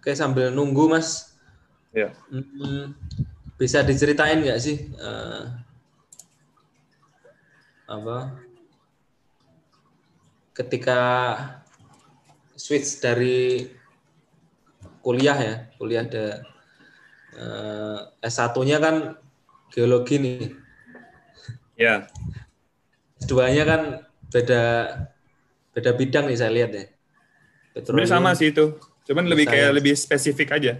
Oke 0.00 0.16
sambil 0.16 0.48
nunggu 0.48 0.88
mas, 0.88 1.36
Ya. 1.92 2.08
hmm, 2.32 2.96
bisa 3.60 3.84
diceritain 3.84 4.40
nggak 4.40 4.56
sih 4.62 4.88
eh, 4.96 5.42
apa 7.84 8.40
ketika 10.56 11.00
switch 12.56 13.02
dari 13.04 13.68
kuliah 15.04 15.36
ya, 15.36 15.54
kuliah 15.76 16.08
ada 16.08 16.26
eh, 17.36 18.00
S1-nya 18.24 18.80
kan 18.80 19.20
geologi 19.68 20.16
nih, 20.16 20.56
Ya. 21.76 22.08
S2-nya 23.20 23.64
kan 23.68 23.82
beda 24.32 24.62
beda 25.76 25.90
bidang 25.92 26.24
nih 26.28 26.38
saya 26.40 26.52
lihat 26.52 26.70
ya. 26.72 26.84
Sebenarnya 27.84 28.16
sama 28.16 28.32
sih 28.32 28.52
itu. 28.52 28.80
Cuman 29.10 29.26
lebih 29.26 29.50
kayak 29.50 29.74
Science. 29.74 29.78
lebih 29.82 29.94
spesifik 29.98 30.48
aja. 30.54 30.72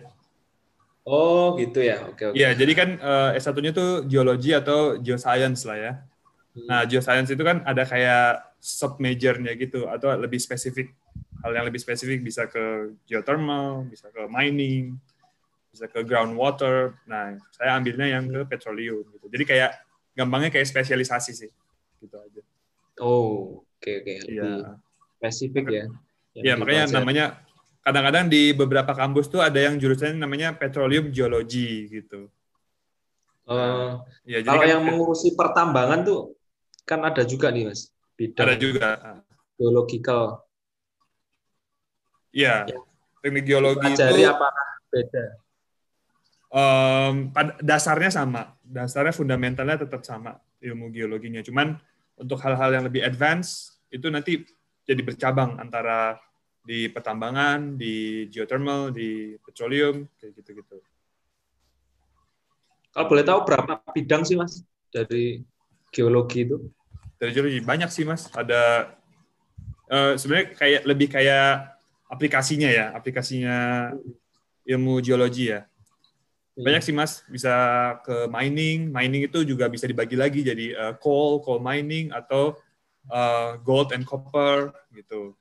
Oh 1.02 1.58
gitu 1.58 1.82
ya, 1.82 2.06
oke 2.06 2.30
oke. 2.30 2.36
Iya, 2.38 2.54
jadi 2.54 2.72
kan 2.76 2.88
eh, 2.94 3.30
S1-nya 3.42 3.72
tuh 3.74 4.06
geologi 4.06 4.54
atau 4.54 4.94
geoscience 5.00 5.66
lah 5.66 5.74
ya. 5.74 5.92
Hmm. 6.54 6.66
Nah, 6.70 6.80
geoscience 6.86 7.34
itu 7.34 7.42
kan 7.42 7.66
ada 7.66 7.82
kayak 7.82 8.54
sub 8.62 9.00
majornya 9.02 9.56
gitu 9.58 9.90
atau 9.90 10.14
lebih 10.14 10.38
spesifik. 10.38 10.94
Hal 11.40 11.56
yang 11.56 11.66
lebih 11.66 11.80
spesifik 11.80 12.20
bisa 12.20 12.46
ke 12.46 12.92
geothermal, 13.08 13.88
bisa 13.88 14.12
ke 14.12 14.28
mining, 14.28 14.94
bisa 15.72 15.88
ke 15.88 16.04
groundwater. 16.04 16.94
Nah, 17.08 17.34
saya 17.50 17.80
ambilnya 17.80 18.06
yang 18.06 18.28
ke 18.28 18.44
petroleum 18.46 19.02
gitu. 19.10 19.26
Jadi 19.26 19.44
kayak 19.48 19.70
gampangnya 20.12 20.52
kayak 20.52 20.68
spesialisasi 20.68 21.32
sih. 21.32 21.50
Gitu 21.98 22.12
aja. 22.14 22.42
Oh, 23.00 23.64
oke 23.64 23.90
oke. 24.04 24.14
Lebih 24.28 24.36
Iya. 24.36 24.76
spesifik 25.16 25.64
ya. 25.72 25.84
Iya, 26.36 26.54
makanya 26.60 26.84
dipelajari. 26.86 26.94
namanya 27.00 27.24
kadang-kadang 27.90 28.30
di 28.30 28.54
beberapa 28.54 28.94
kampus 28.94 29.26
tuh 29.26 29.42
ada 29.42 29.58
yang 29.58 29.74
jurusannya 29.74 30.22
namanya 30.22 30.54
petroleum 30.54 31.10
geology 31.10 31.90
gitu. 31.90 32.30
Eh, 33.50 33.90
Ya, 34.30 34.38
jadi 34.46 34.46
kalau 34.46 34.62
kan 34.62 34.70
yang 34.70 34.82
mengurusi 34.86 35.34
pertambangan 35.34 36.06
tuh 36.06 36.38
kan 36.86 37.02
ada 37.02 37.26
juga 37.26 37.50
nih 37.50 37.66
mas, 37.66 37.90
bidang 38.14 38.46
ada 38.46 38.54
juga. 38.54 38.88
geological. 39.58 40.46
Iya. 42.30 42.70
Ya. 42.70 42.78
Teknik 43.20 43.44
geologi 43.44 43.84
Pelajari 43.92 44.22
itu 44.24 44.30
apakah 44.32 44.66
beda? 44.88 45.24
pada 47.30 47.52
dasarnya 47.62 48.10
sama, 48.10 48.56
dasarnya 48.64 49.14
fundamentalnya 49.14 49.84
tetap 49.84 50.02
sama 50.02 50.40
ilmu 50.62 50.88
geologinya. 50.88 51.44
Cuman 51.44 51.76
untuk 52.16 52.40
hal-hal 52.40 52.70
yang 52.80 52.84
lebih 52.88 53.04
advance 53.04 53.76
itu 53.92 54.08
nanti 54.08 54.42
jadi 54.88 55.02
bercabang 55.04 55.60
antara 55.60 56.16
di 56.70 56.86
pertambangan, 56.86 57.74
di 57.74 58.30
geothermal, 58.30 58.94
di 58.94 59.34
petroleum, 59.42 60.06
kayak 60.22 60.38
gitu-gitu. 60.38 60.78
Kalau 62.94 63.06
boleh 63.10 63.26
tahu 63.26 63.42
berapa 63.42 63.82
bidang 63.90 64.22
sih 64.22 64.38
mas 64.38 64.62
dari 64.94 65.42
geologi 65.90 66.46
itu? 66.46 66.70
Dari 67.18 67.34
geologi 67.34 67.58
banyak 67.58 67.90
sih 67.90 68.06
mas. 68.06 68.30
Ada 68.30 68.94
eh, 69.90 70.14
sebenarnya 70.14 70.46
kayak 70.54 70.82
lebih 70.86 71.08
kayak 71.10 71.74
aplikasinya 72.06 72.70
ya, 72.70 72.94
aplikasinya 72.94 73.90
ilmu 74.62 75.02
geologi 75.02 75.50
ya. 75.50 75.66
Banyak 76.54 76.86
sih 76.86 76.94
mas, 76.94 77.26
bisa 77.26 77.50
ke 78.06 78.30
mining. 78.30 78.94
Mining 78.94 79.26
itu 79.26 79.42
juga 79.42 79.66
bisa 79.66 79.90
dibagi 79.90 80.14
lagi 80.14 80.46
jadi 80.46 80.66
eh, 80.78 80.94
coal, 81.02 81.42
coal 81.42 81.58
mining 81.58 82.14
atau 82.14 82.54
eh, 83.10 83.58
gold 83.66 83.90
and 83.90 84.06
copper 84.06 84.70
gitu. 84.94 85.34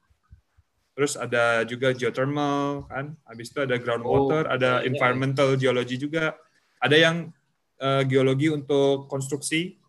Terus 1.00 1.16
ada 1.16 1.64
juga 1.64 1.96
geothermal 1.96 2.84
kan. 2.92 3.16
Habis 3.24 3.56
itu 3.56 3.64
ada 3.64 3.80
groundwater, 3.80 4.44
Oh, 4.44 4.52
ada 4.52 4.84
iya, 4.84 4.84
iya. 4.84 4.88
environmental 4.92 5.56
geology 5.56 5.96
juga. 5.96 6.36
Ada 6.84 7.00
yang 7.00 7.32
eh, 7.80 8.04
geologi 8.04 8.52
untuk 8.52 9.08
konstruksi, 9.08 9.80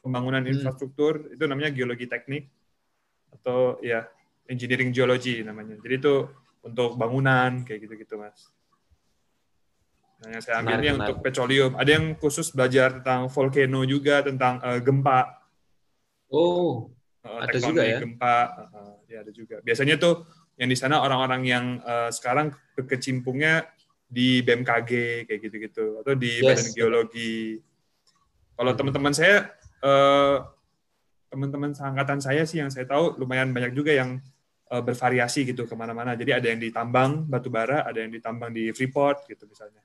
pembangunan 0.00 0.40
Hmm. 0.40 0.56
infrastruktur, 0.56 1.28
itu 1.36 1.44
namanya 1.44 1.68
geologi 1.68 2.08
teknik 2.08 2.48
atau 3.28 3.76
ya 3.84 4.08
engineering 4.48 4.88
geology 4.88 5.44
namanya. 5.44 5.76
Jadi 5.84 6.00
itu 6.00 6.32
untuk 6.64 6.96
bangunan 6.96 7.60
kayak 7.68 7.84
gitu-gitu 7.84 8.16
mas. 8.16 8.48
Nah, 10.24 10.32
yang 10.32 10.40
saya 10.40 10.64
ambil 10.64 10.64
Menarik, 10.64 10.80
ini 10.80 10.88
yang 10.88 10.96
menarik. 10.96 11.12
untuk 11.12 11.16
petroleum. 11.20 11.72
Ada 11.76 11.90
yang 12.00 12.06
khusus 12.16 12.48
belajar 12.56 12.88
tentang 13.04 13.28
volcano 13.28 13.84
juga, 13.84 14.24
tentang 14.24 14.64
eh, 14.64 14.80
gempa. 14.80 15.44
Oh, 16.32 16.88
Eh, 17.24 17.40
Ada 17.40 17.56
juga 17.56 17.82
ya? 17.84 18.00
gempa 18.00 18.36
eh, 18.72 18.94
ya 19.16 19.18
ada 19.24 19.32
juga 19.32 19.56
biasanya 19.64 19.96
tuh 19.96 20.28
yang 20.54 20.68
di 20.70 20.76
sana 20.78 21.02
orang-orang 21.02 21.42
yang 21.44 21.64
eh, 21.82 22.10
sekarang 22.14 22.54
berkecimpungnya 22.78 23.66
di 24.06 24.42
BMKG 24.44 25.24
kayak 25.26 25.40
gitu-gitu 25.42 26.04
atau 26.04 26.14
di 26.14 26.38
Yes. 26.38 26.46
badan 26.46 26.68
geologi 26.76 27.58
kalau 28.54 28.70
Hmm. 28.70 28.78
teman-teman 28.78 29.14
saya 29.14 29.50
eh, 29.82 30.36
teman-teman 31.28 31.74
seangkatan 31.74 32.22
saya 32.22 32.46
sih 32.46 32.62
yang 32.62 32.70
saya 32.70 32.86
tahu 32.86 33.18
lumayan 33.18 33.50
banyak 33.50 33.74
juga 33.74 33.90
yang 33.90 34.22
eh, 34.70 34.82
bervariasi 34.82 35.42
gitu 35.44 35.66
ke 35.66 35.74
mana-mana 35.74 36.14
jadi 36.14 36.38
ada 36.38 36.46
yang 36.48 36.62
ditambang 36.62 37.26
batu 37.26 37.50
bara 37.50 37.82
ada 37.82 37.98
yang 37.98 38.14
ditambang 38.14 38.54
di 38.54 38.70
Freeport 38.70 39.26
gitu 39.26 39.44
misalnya 39.50 39.82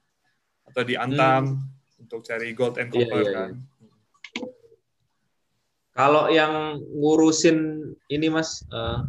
atau 0.70 0.86
di 0.86 0.94
Antam 0.94 1.58
untuk 1.98 2.22
cari 2.22 2.54
gold 2.54 2.78
and 2.78 2.94
Hmm. 2.94 3.02
Iya, 3.02 3.06
copper 3.10 3.24
iya, 3.26 3.34
kan 3.34 3.52
kalau 5.92 6.32
yang 6.32 6.80
ngurusin 6.96 7.60
ini 8.08 8.32
mas, 8.32 8.64
eh, 8.72 9.00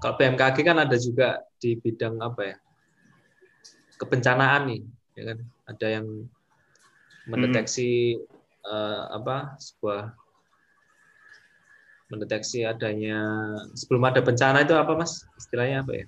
kalau 0.00 0.16
BMKG 0.16 0.56
kan 0.64 0.80
ada 0.80 0.96
juga 0.96 1.44
di 1.60 1.76
bidang 1.76 2.16
apa 2.24 2.42
ya? 2.42 2.56
Kebencanaan 4.00 4.72
nih, 4.72 4.80
ya 5.12 5.22
kan? 5.32 5.38
Ada 5.68 5.86
yang 6.00 6.06
mendeteksi 7.28 8.16
eh, 8.64 9.02
apa 9.12 9.60
sebuah 9.60 10.16
mendeteksi 12.10 12.66
adanya 12.66 13.20
sebelum 13.76 14.02
ada 14.08 14.24
bencana 14.24 14.64
itu 14.64 14.72
apa 14.74 14.96
mas? 14.96 15.22
Istilahnya 15.36 15.84
apa 15.84 15.92
ya? 15.94 16.06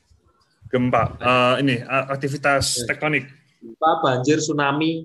Gempa. 0.73 1.03
Eh, 1.21 1.55
ini 1.63 1.75
aktivitas 1.85 2.81
Iya. 2.81 2.87
tektonik. 2.89 3.29
Gempa 3.61 3.91
banjir 4.01 4.41
tsunami. 4.41 5.05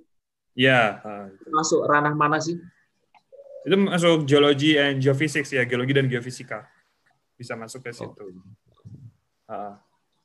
Ya 0.57 1.03
eh, 1.03 1.27
masuk 1.51 1.85
ranah 1.85 2.15
mana 2.15 2.39
sih? 2.39 2.57
Itu 3.67 3.75
masuk 3.75 4.23
geologi 4.23 4.79
and 4.79 5.03
geophysics 5.03 5.51
ya 5.51 5.67
geologi 5.67 5.91
dan 5.91 6.07
geofisika. 6.07 6.65
Bisa 7.35 7.53
masuk 7.53 7.83
ke 7.83 7.91
situ 7.93 8.25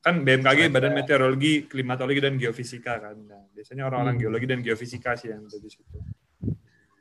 Kan 0.03 0.27
BMKG 0.27 0.67
Ada- 0.67 0.73
Badan 0.75 0.93
Meteorologi 0.99 1.71
Klimatologi 1.71 2.19
dan 2.19 2.35
Geofisika 2.35 2.99
kan. 2.99 3.17
Nah, 3.23 3.47
biasanya 3.55 3.87
orang-orang 3.87 4.19
Hmm. 4.19 4.23
geologi 4.27 4.47
dan 4.51 4.59
geofisika 4.59 5.15
sih 5.15 5.31
yang 5.31 5.47
ada 5.47 5.59
di 5.63 5.71
situ. 5.71 5.99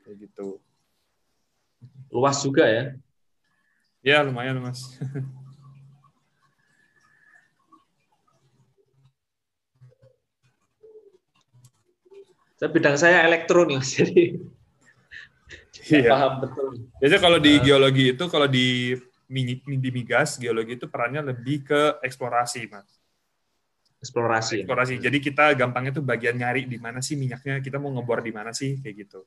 Kayak 0.05 0.17
gitu. 0.29 0.61
Luas 2.13 2.37
juga 2.45 2.69
ya? 2.69 2.93
Ya 4.01 4.21
lumayan 4.21 4.61
mas. 4.61 4.85
Saya 12.57 12.69
bidang 12.69 12.97
saya 12.97 13.25
elektro 13.25 13.65
nih 13.65 13.77
mas 13.81 13.89
jadi 13.89 14.37
Iya. 15.89 16.09
paham 16.13 16.33
betul. 16.45 16.67
Biasanya 17.01 17.21
kalau 17.21 17.39
di 17.41 17.53
Ah. 17.57 17.61
geologi 17.65 18.05
itu 18.13 18.23
kalau 18.29 18.45
di 18.47 18.93
di 19.31 19.89
migas 19.95 20.35
geologi 20.35 20.75
itu 20.75 20.91
perannya 20.91 21.31
lebih 21.31 21.63
ke 21.63 21.81
eksplorasi 22.03 22.67
mas 22.67 23.01
eksplorasi 24.01 24.65
eksplorasi. 24.65 24.97
Jadi 24.97 25.17
kita 25.21 25.53
gampangnya 25.53 26.01
tuh 26.01 26.03
bagian 26.03 26.33
nyari 26.33 26.65
di 26.65 26.81
mana 26.81 26.99
sih 27.05 27.13
minyaknya, 27.13 27.61
kita 27.61 27.77
mau 27.77 27.93
ngebor 27.93 28.25
di 28.25 28.33
mana 28.33 28.49
sih 28.49 28.81
kayak 28.81 29.05
gitu. 29.05 29.21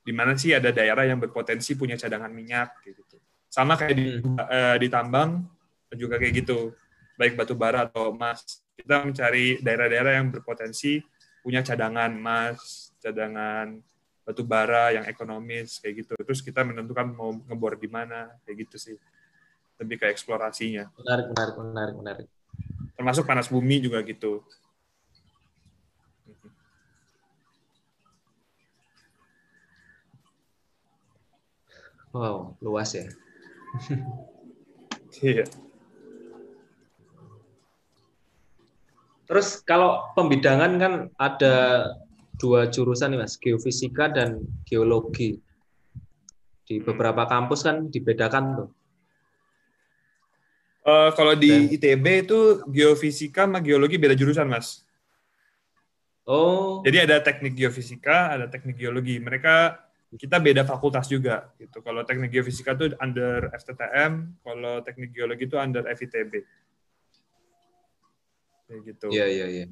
Di 0.00 0.12
mana 0.16 0.32
sih 0.32 0.56
ada 0.56 0.72
daerah 0.72 1.04
yang 1.04 1.20
berpotensi 1.20 1.76
punya 1.76 2.00
cadangan 2.00 2.32
minyak 2.32 2.80
kayak 2.80 2.96
gitu. 2.96 3.20
Sama 3.52 3.76
kayak 3.76 3.92
di, 3.92 4.06
Hmm. 4.24 4.40
eh, 4.40 4.76
di 4.80 4.88
tambang 4.88 5.44
juga 5.92 6.16
kayak 6.16 6.32
gitu. 6.42 6.72
Baik 7.20 7.36
batu 7.36 7.52
bara 7.52 7.84
atau 7.84 8.16
emas. 8.16 8.64
Kita 8.72 9.04
mencari 9.04 9.60
daerah-daerah 9.60 10.16
yang 10.16 10.32
berpotensi 10.32 11.04
punya 11.44 11.60
cadangan 11.60 12.08
emas, 12.16 12.92
cadangan 13.04 13.76
batu 14.24 14.42
bara 14.48 14.96
yang 14.96 15.04
ekonomis 15.04 15.76
kayak 15.84 16.08
gitu. 16.08 16.12
Terus 16.16 16.40
kita 16.40 16.64
menentukan 16.64 17.12
mau 17.12 17.36
ngebor 17.36 17.76
di 17.76 17.88
mana 17.92 18.32
kayak 18.48 18.64
gitu 18.64 18.76
sih. 18.80 18.96
Lebih 19.76 19.96
ke 20.00 20.06
eksplorasinya. 20.08 20.88
menarik 21.00 21.26
menarik 21.32 21.54
menarik 21.60 21.94
menarik 22.00 22.26
Termasuk 22.96 23.28
panas 23.28 23.52
bumi 23.52 23.76
juga 23.84 24.00
gitu. 24.02 24.40
wow 32.12 32.56
luas 32.64 32.90
ya 32.96 33.06
Iya. 35.16 35.48
terus 39.24 39.64
kalau 39.64 40.12
pembidangan 40.12 40.72
kan 40.76 40.92
ada 41.16 41.54
dua 42.36 42.68
jurusan 42.68 43.16
nih 43.16 43.20
mas 43.24 43.40
geofisika 43.40 44.12
dan 44.12 44.44
geologi 44.68 45.40
di 46.66 46.76
Hmm. 46.76 46.84
beberapa 46.84 47.24
kampus 47.24 47.64
kan 47.64 47.88
dibedakan 47.88 48.44
tuh 48.60 48.68
Uh, 50.86 51.10
kalau 51.18 51.34
di 51.34 51.74
ITB 51.74 52.30
itu 52.30 52.62
geofisika 52.70 53.42
sama 53.42 53.58
geologi 53.58 53.98
beda 53.98 54.14
jurusan, 54.14 54.46
Mas. 54.46 54.86
Oh. 56.22 56.78
Jadi 56.86 57.10
ada 57.10 57.18
teknik 57.18 57.58
geofisika, 57.58 58.38
ada 58.38 58.46
teknik 58.46 58.78
geologi. 58.78 59.18
Mereka 59.18 59.82
kita 60.14 60.38
beda 60.38 60.62
fakultas 60.62 61.10
juga 61.10 61.50
gitu. 61.58 61.82
Kalau 61.82 62.06
teknik 62.06 62.30
geofisika 62.30 62.78
itu 62.78 62.94
under 63.02 63.50
FTTM, 63.50 64.38
kalau 64.46 64.78
teknik 64.86 65.10
geologi 65.10 65.50
itu 65.50 65.58
under 65.58 65.82
FITB. 65.90 66.32
Kayak 68.70 68.80
gitu. 68.86 69.06
Iya, 69.10 69.26
iya, 69.26 69.46
iya. 69.50 69.66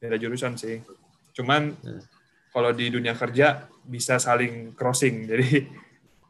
Beda 0.00 0.16
jurusan 0.16 0.56
sih. 0.56 0.80
Cuman 1.36 1.76
hmm. 1.76 2.00
kalau 2.48 2.72
di 2.72 2.88
dunia 2.88 3.12
kerja 3.12 3.68
bisa 3.84 4.16
saling 4.16 4.72
crossing. 4.72 5.24
Jadi 5.30 5.68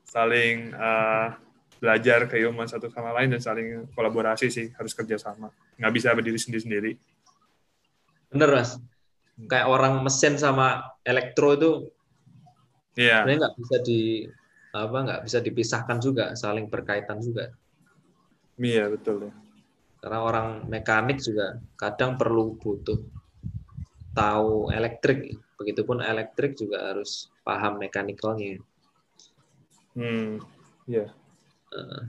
saling 0.02 0.74
uh, 0.74 1.45
belajar 1.76 2.24
keilmuan 2.30 2.68
satu 2.68 2.88
sama 2.88 3.12
lain 3.16 3.36
dan 3.36 3.40
saling 3.40 3.84
kolaborasi 3.92 4.48
sih 4.48 4.66
harus 4.76 4.96
kerjasama 4.96 5.52
nggak 5.76 5.92
bisa 5.92 6.12
berdiri 6.16 6.40
sendiri 6.40 6.62
sendiri 6.62 6.90
bener 8.32 8.50
mas. 8.62 8.76
Kayak 9.36 9.68
orang 9.68 10.00
mesin 10.00 10.40
sama 10.40 10.96
elektro 11.04 11.52
itu 11.52 11.70
yeah. 12.96 13.20
sebenarnya 13.20 13.38
nggak 13.44 13.56
bisa 13.60 13.76
di 13.84 14.00
apa 14.72 14.96
nggak 14.96 15.22
bisa 15.28 15.38
dipisahkan 15.44 15.98
juga 16.00 16.32
saling 16.32 16.72
berkaitan 16.72 17.20
juga. 17.20 17.52
Iya 18.56 18.76
yeah, 18.76 18.86
betul 18.88 19.28
ya. 19.28 19.32
Karena 20.00 20.18
orang 20.24 20.48
mekanik 20.72 21.20
juga 21.20 21.60
kadang 21.76 22.16
perlu 22.16 22.56
butuh 22.56 22.96
tahu 24.16 24.72
elektrik. 24.72 25.36
Begitupun 25.60 26.00
elektrik 26.00 26.56
juga 26.56 26.92
harus 26.92 27.28
paham 27.46 27.78
mekanikalnya 27.78 28.58
hmm 29.96 30.42
iya. 30.90 31.06
yeah 31.06 31.10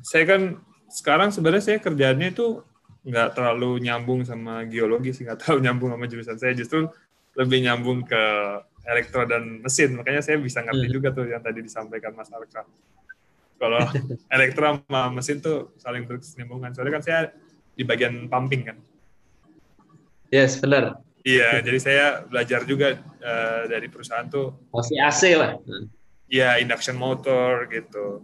saya 0.03 0.23
kan 0.25 0.41
sekarang 0.87 1.29
sebenarnya 1.35 1.63
saya 1.63 1.77
kerjaannya 1.83 2.31
itu 2.31 2.63
nggak 3.07 3.39
terlalu 3.39 3.79
nyambung 3.83 4.27
sama 4.27 4.67
geologi 4.67 5.15
sih, 5.15 5.23
nggak 5.23 5.39
terlalu 5.43 5.59
nyambung 5.67 5.89
sama 5.95 6.05
jurusan 6.11 6.37
saya. 6.39 6.53
Justru 6.55 6.91
lebih 7.37 7.59
nyambung 7.63 8.03
ke 8.03 8.23
elektro 8.87 9.27
dan 9.27 9.63
mesin. 9.63 9.99
Makanya 9.99 10.23
saya 10.23 10.39
bisa 10.39 10.63
ngerti 10.63 10.87
hmm. 10.87 10.95
juga 10.95 11.07
tuh 11.11 11.27
yang 11.27 11.43
tadi 11.43 11.59
disampaikan 11.63 12.15
Mas 12.15 12.31
Arka. 12.31 12.63
Kalau 13.57 13.81
elektro 14.35 14.79
sama 14.83 15.01
mesin 15.11 15.43
tuh 15.43 15.75
saling 15.79 16.07
berkesinambungan. 16.07 16.75
Soalnya 16.75 16.93
kan 16.99 17.03
saya 17.03 17.19
di 17.77 17.83
bagian 17.83 18.25
pumping 18.31 18.67
kan. 18.67 18.77
Yes, 20.33 20.59
benar. 20.59 20.99
Iya, 21.27 21.59
jadi 21.59 21.79
saya 21.79 22.05
belajar 22.23 22.63
juga 22.63 22.95
uh, 23.23 23.61
dari 23.67 23.87
perusahaan 23.91 24.27
tuh. 24.31 24.55
Masih 24.71 24.99
AC 25.03 25.35
lah. 25.35 25.59
Iya, 26.31 26.59
induction 26.63 26.95
motor 26.95 27.67
gitu. 27.67 28.23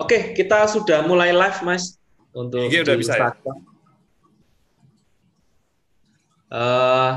Oke, 0.00 0.32
kita 0.32 0.64
sudah 0.64 1.04
mulai 1.04 1.28
live, 1.28 1.60
Mas, 1.60 2.00
untuk 2.32 2.72
Ini 2.72 2.80
udah 2.80 2.96
bisa 2.96 3.14
ya? 3.20 3.28
Uh, 6.50 7.12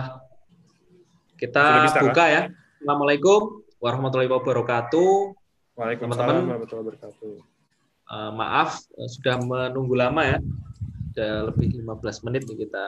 kita 1.40 1.88
bisa, 1.88 2.00
buka 2.04 2.14
kan? 2.20 2.28
ya. 2.28 2.42
Assalamualaikum 2.84 3.64
warahmatullahi 3.80 4.28
wabarakatuh. 4.28 5.32
Waalaikumsalam 5.80 6.44
warahmatullahi 6.44 6.86
wabarakatuh. 6.92 7.34
Uh, 8.04 8.32
maaf 8.36 8.84
eh, 9.00 9.10
sudah 9.16 9.40
menunggu 9.40 9.96
lama 9.96 10.22
ya. 10.28 10.38
Sudah 11.16 11.56
lebih 11.56 11.88
15 11.88 12.28
menit 12.28 12.44
nih 12.52 12.68
kita 12.68 12.86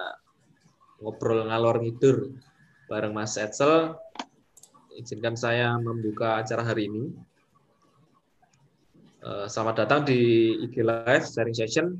ngobrol 0.99 1.47
ngalor 1.47 1.79
ngidur 1.79 2.35
bareng 2.91 3.15
Mas 3.15 3.39
Edsel. 3.39 3.95
Izinkan 4.91 5.39
saya 5.39 5.79
membuka 5.79 6.43
acara 6.43 6.67
hari 6.67 6.91
ini. 6.91 7.15
Eh, 9.25 9.49
selamat 9.49 9.75
datang 9.81 10.05
di 10.05 10.53
IG 10.69 10.85
Live 10.85 11.25
sharing 11.25 11.57
session 11.57 11.97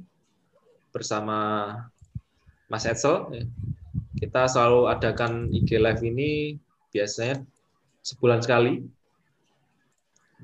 bersama 0.94 1.74
Mas 2.70 2.86
Edsel. 2.86 3.34
Kita 4.14 4.46
selalu 4.46 4.94
adakan 4.94 5.50
IG 5.50 5.82
Live 5.82 6.06
ini 6.06 6.54
biasanya 6.94 7.42
sebulan 8.06 8.46
sekali 8.46 8.78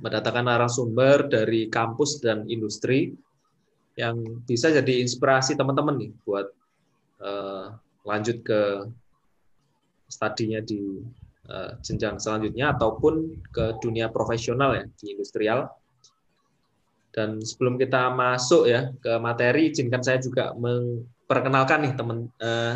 mendatangkan 0.02 0.42
narasumber 0.50 1.30
dari 1.30 1.70
kampus 1.70 2.18
dan 2.18 2.50
industri 2.50 3.14
yang 3.94 4.42
bisa 4.50 4.74
jadi 4.74 5.06
inspirasi 5.06 5.54
teman-teman 5.54 6.02
nih 6.02 6.12
buat 6.26 6.50
uh, 7.22 7.78
lanjut 8.10 8.42
ke 8.42 8.90
studinya 10.10 10.58
di 10.66 10.98
uh, 11.46 11.78
jenjang 11.86 12.18
selanjutnya 12.18 12.74
ataupun 12.74 13.38
ke 13.54 13.78
dunia 13.86 14.10
profesional 14.10 14.74
ya 14.74 14.90
di 14.98 15.14
industrial 15.14 15.70
dan 17.12 17.44
sebelum 17.44 17.76
kita 17.76 18.12
masuk 18.16 18.72
ya 18.72 18.92
ke 19.04 19.20
materi, 19.20 19.72
izinkan 19.72 20.00
saya 20.00 20.24
juga 20.24 20.56
memperkenalkan 20.56 21.84
nih 21.84 21.94
teman 22.00 22.32
eh, 22.40 22.76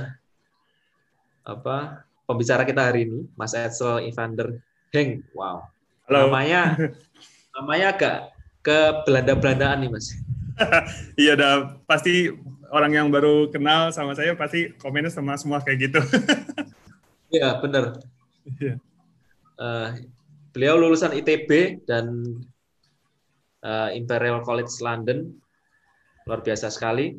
apa 1.48 2.04
pembicara 2.28 2.68
kita 2.68 2.92
hari 2.92 3.08
ini, 3.08 3.20
Mas 3.40 3.56
Edsel 3.56 4.04
Evander 4.04 4.60
Heng. 4.92 5.24
Wow. 5.32 5.72
Halo. 6.12 6.28
Namanya 6.28 6.76
namanya 7.56 7.88
agak 7.96 8.16
ke 8.60 8.78
Belanda-Belandaan 9.08 9.88
nih, 9.88 9.90
Mas. 9.94 10.12
iya, 11.22 11.40
dah 11.40 11.80
pasti 11.88 12.34
orang 12.74 12.92
yang 12.92 13.08
baru 13.08 13.48
kenal 13.54 13.94
sama 13.96 14.18
saya 14.18 14.36
pasti 14.36 14.74
komennya 14.76 15.14
sama 15.14 15.40
semua 15.40 15.64
kayak 15.64 15.92
gitu. 15.92 16.02
Iya, 17.36 17.60
benar. 17.60 18.00
Iya. 18.48 18.80
Uh, 19.60 20.08
beliau 20.56 20.80
lulusan 20.80 21.12
ITB 21.20 21.84
dan 21.84 22.24
uh, 23.66 23.90
Imperial 23.98 24.46
College 24.46 24.70
London. 24.86 25.34
Luar 26.30 26.46
biasa 26.46 26.70
sekali. 26.70 27.18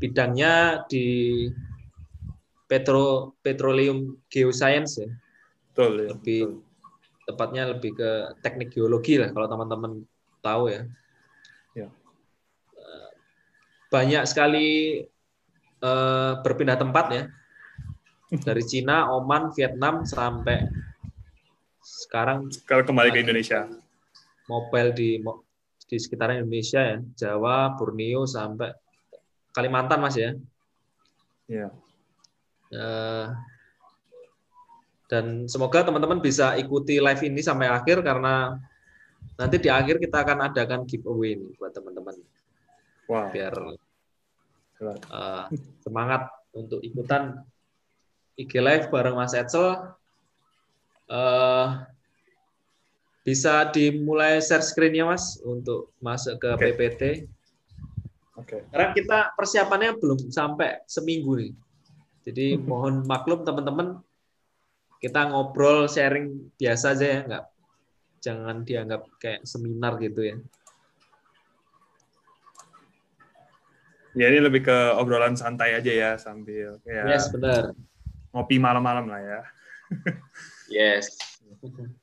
Bidangnya 0.00 0.82
di 0.88 1.46
petro 2.66 3.36
petroleum 3.44 4.16
geoscience 4.32 5.04
ya. 5.04 5.08
Betul 5.72 6.08
ya 6.08 6.08
lebih 6.16 6.40
betul. 6.48 6.64
tepatnya 7.28 7.62
lebih 7.76 7.90
ke 7.92 8.10
teknik 8.40 8.72
geologi 8.72 9.20
lah 9.20 9.28
kalau 9.30 9.46
teman-teman 9.46 9.92
tahu 10.42 10.72
ya, 10.72 10.82
ya. 11.76 11.88
Uh, 12.74 13.10
banyak 13.92 14.24
sekali 14.26 15.00
uh, 15.84 16.40
berpindah 16.40 16.80
tempat 16.80 17.06
ya. 17.12 17.24
Dari 18.48 18.64
Cina, 18.64 19.12
Oman, 19.12 19.52
Vietnam 19.52 20.08
sampai 20.08 20.64
sekarang 21.84 22.48
kalau 22.64 22.86
kembali 22.86 23.12
ke 23.12 23.20
Indonesia 23.20 23.68
mobile 24.50 24.90
di 24.94 25.18
di 25.86 25.96
sekitaran 26.00 26.40
Indonesia 26.40 26.80
ya, 26.80 26.98
Jawa, 27.18 27.76
Borneo 27.76 28.24
sampai 28.24 28.72
Kalimantan 29.52 30.00
Mas 30.00 30.16
ya. 30.16 30.32
Iya. 31.50 31.68
Uh, 32.72 33.28
dan 35.12 35.44
semoga 35.44 35.84
teman-teman 35.84 36.24
bisa 36.24 36.56
ikuti 36.56 36.96
live 36.96 37.20
ini 37.20 37.44
sampai 37.44 37.68
akhir 37.68 38.00
karena 38.00 38.56
nanti 39.36 39.60
di 39.60 39.68
akhir 39.68 40.00
kita 40.00 40.24
akan 40.24 40.48
adakan 40.48 40.88
giveaway 40.88 41.36
buat 41.60 41.76
teman-teman. 41.76 42.16
Wow. 43.12 43.28
Biar 43.28 43.52
uh, 45.12 45.44
semangat 45.84 46.32
untuk 46.56 46.80
ikutan 46.80 47.44
IG 48.40 48.56
live 48.56 48.88
bareng 48.88 49.20
Mas 49.20 49.36
Edsel. 49.36 49.92
Uh, 51.12 51.84
bisa 53.22 53.70
dimulai 53.70 54.42
share 54.42 54.66
screen-nya 54.66 55.06
Mas 55.06 55.38
untuk 55.46 55.94
masuk 56.02 56.42
ke 56.42 56.50
okay. 56.58 56.62
PPT. 56.74 57.02
Oke. 58.34 58.58
Okay. 58.58 58.60
Karena 58.74 58.88
kita 58.90 59.18
persiapannya 59.38 59.94
belum 59.98 60.30
sampai 60.34 60.82
seminggu 60.90 61.38
nih. 61.38 61.52
Jadi 62.22 62.46
mohon 62.58 63.06
maklum 63.06 63.46
teman-teman 63.46 63.98
kita 65.02 65.30
ngobrol 65.30 65.90
sharing 65.90 66.54
biasa 66.54 66.94
aja 66.94 67.06
ya, 67.06 67.20
nggak 67.26 67.44
jangan 68.22 68.56
dianggap 68.62 69.02
kayak 69.18 69.42
seminar 69.42 69.98
gitu 69.98 70.22
ya. 70.22 70.36
Ya 74.12 74.28
ini 74.28 74.44
lebih 74.44 74.66
ke 74.68 74.78
obrolan 74.98 75.34
santai 75.34 75.72
aja 75.78 75.88
ya 75.88 76.10
sambil 76.20 76.78
kayak 76.84 77.16
Yes, 77.16 77.32
benar. 77.32 77.72
Ngopi 78.34 78.60
malam-malam 78.60 79.08
lah 79.08 79.20
ya. 79.22 79.40
yes. 80.70 81.16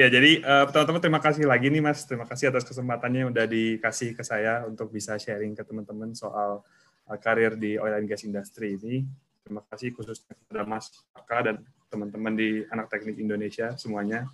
Ya, 0.00 0.08
jadi 0.08 0.40
uh, 0.40 0.64
teman-teman 0.72 1.02
terima 1.04 1.20
kasih 1.20 1.44
lagi 1.44 1.68
nih 1.68 1.84
Mas. 1.84 2.08
Terima 2.08 2.24
kasih 2.24 2.48
atas 2.48 2.64
kesempatannya 2.64 3.20
yang 3.20 3.30
udah 3.36 3.44
dikasih 3.44 4.16
ke 4.16 4.24
saya 4.24 4.64
untuk 4.64 4.88
bisa 4.88 5.20
sharing 5.20 5.52
ke 5.52 5.60
teman-teman 5.60 6.16
soal 6.16 6.64
uh, 7.04 7.18
karir 7.20 7.52
di 7.52 7.76
oil 7.76 7.92
and 7.92 8.08
gas 8.08 8.24
industry 8.24 8.80
ini. 8.80 9.04
Terima 9.44 9.60
kasih 9.68 9.92
khususnya 9.92 10.32
kepada 10.32 10.64
Mas 10.64 10.88
Aka 11.12 11.52
dan 11.52 11.56
teman-teman 11.92 12.32
di 12.32 12.64
Anak 12.72 12.88
Teknik 12.88 13.20
Indonesia 13.20 13.76
semuanya. 13.76 14.24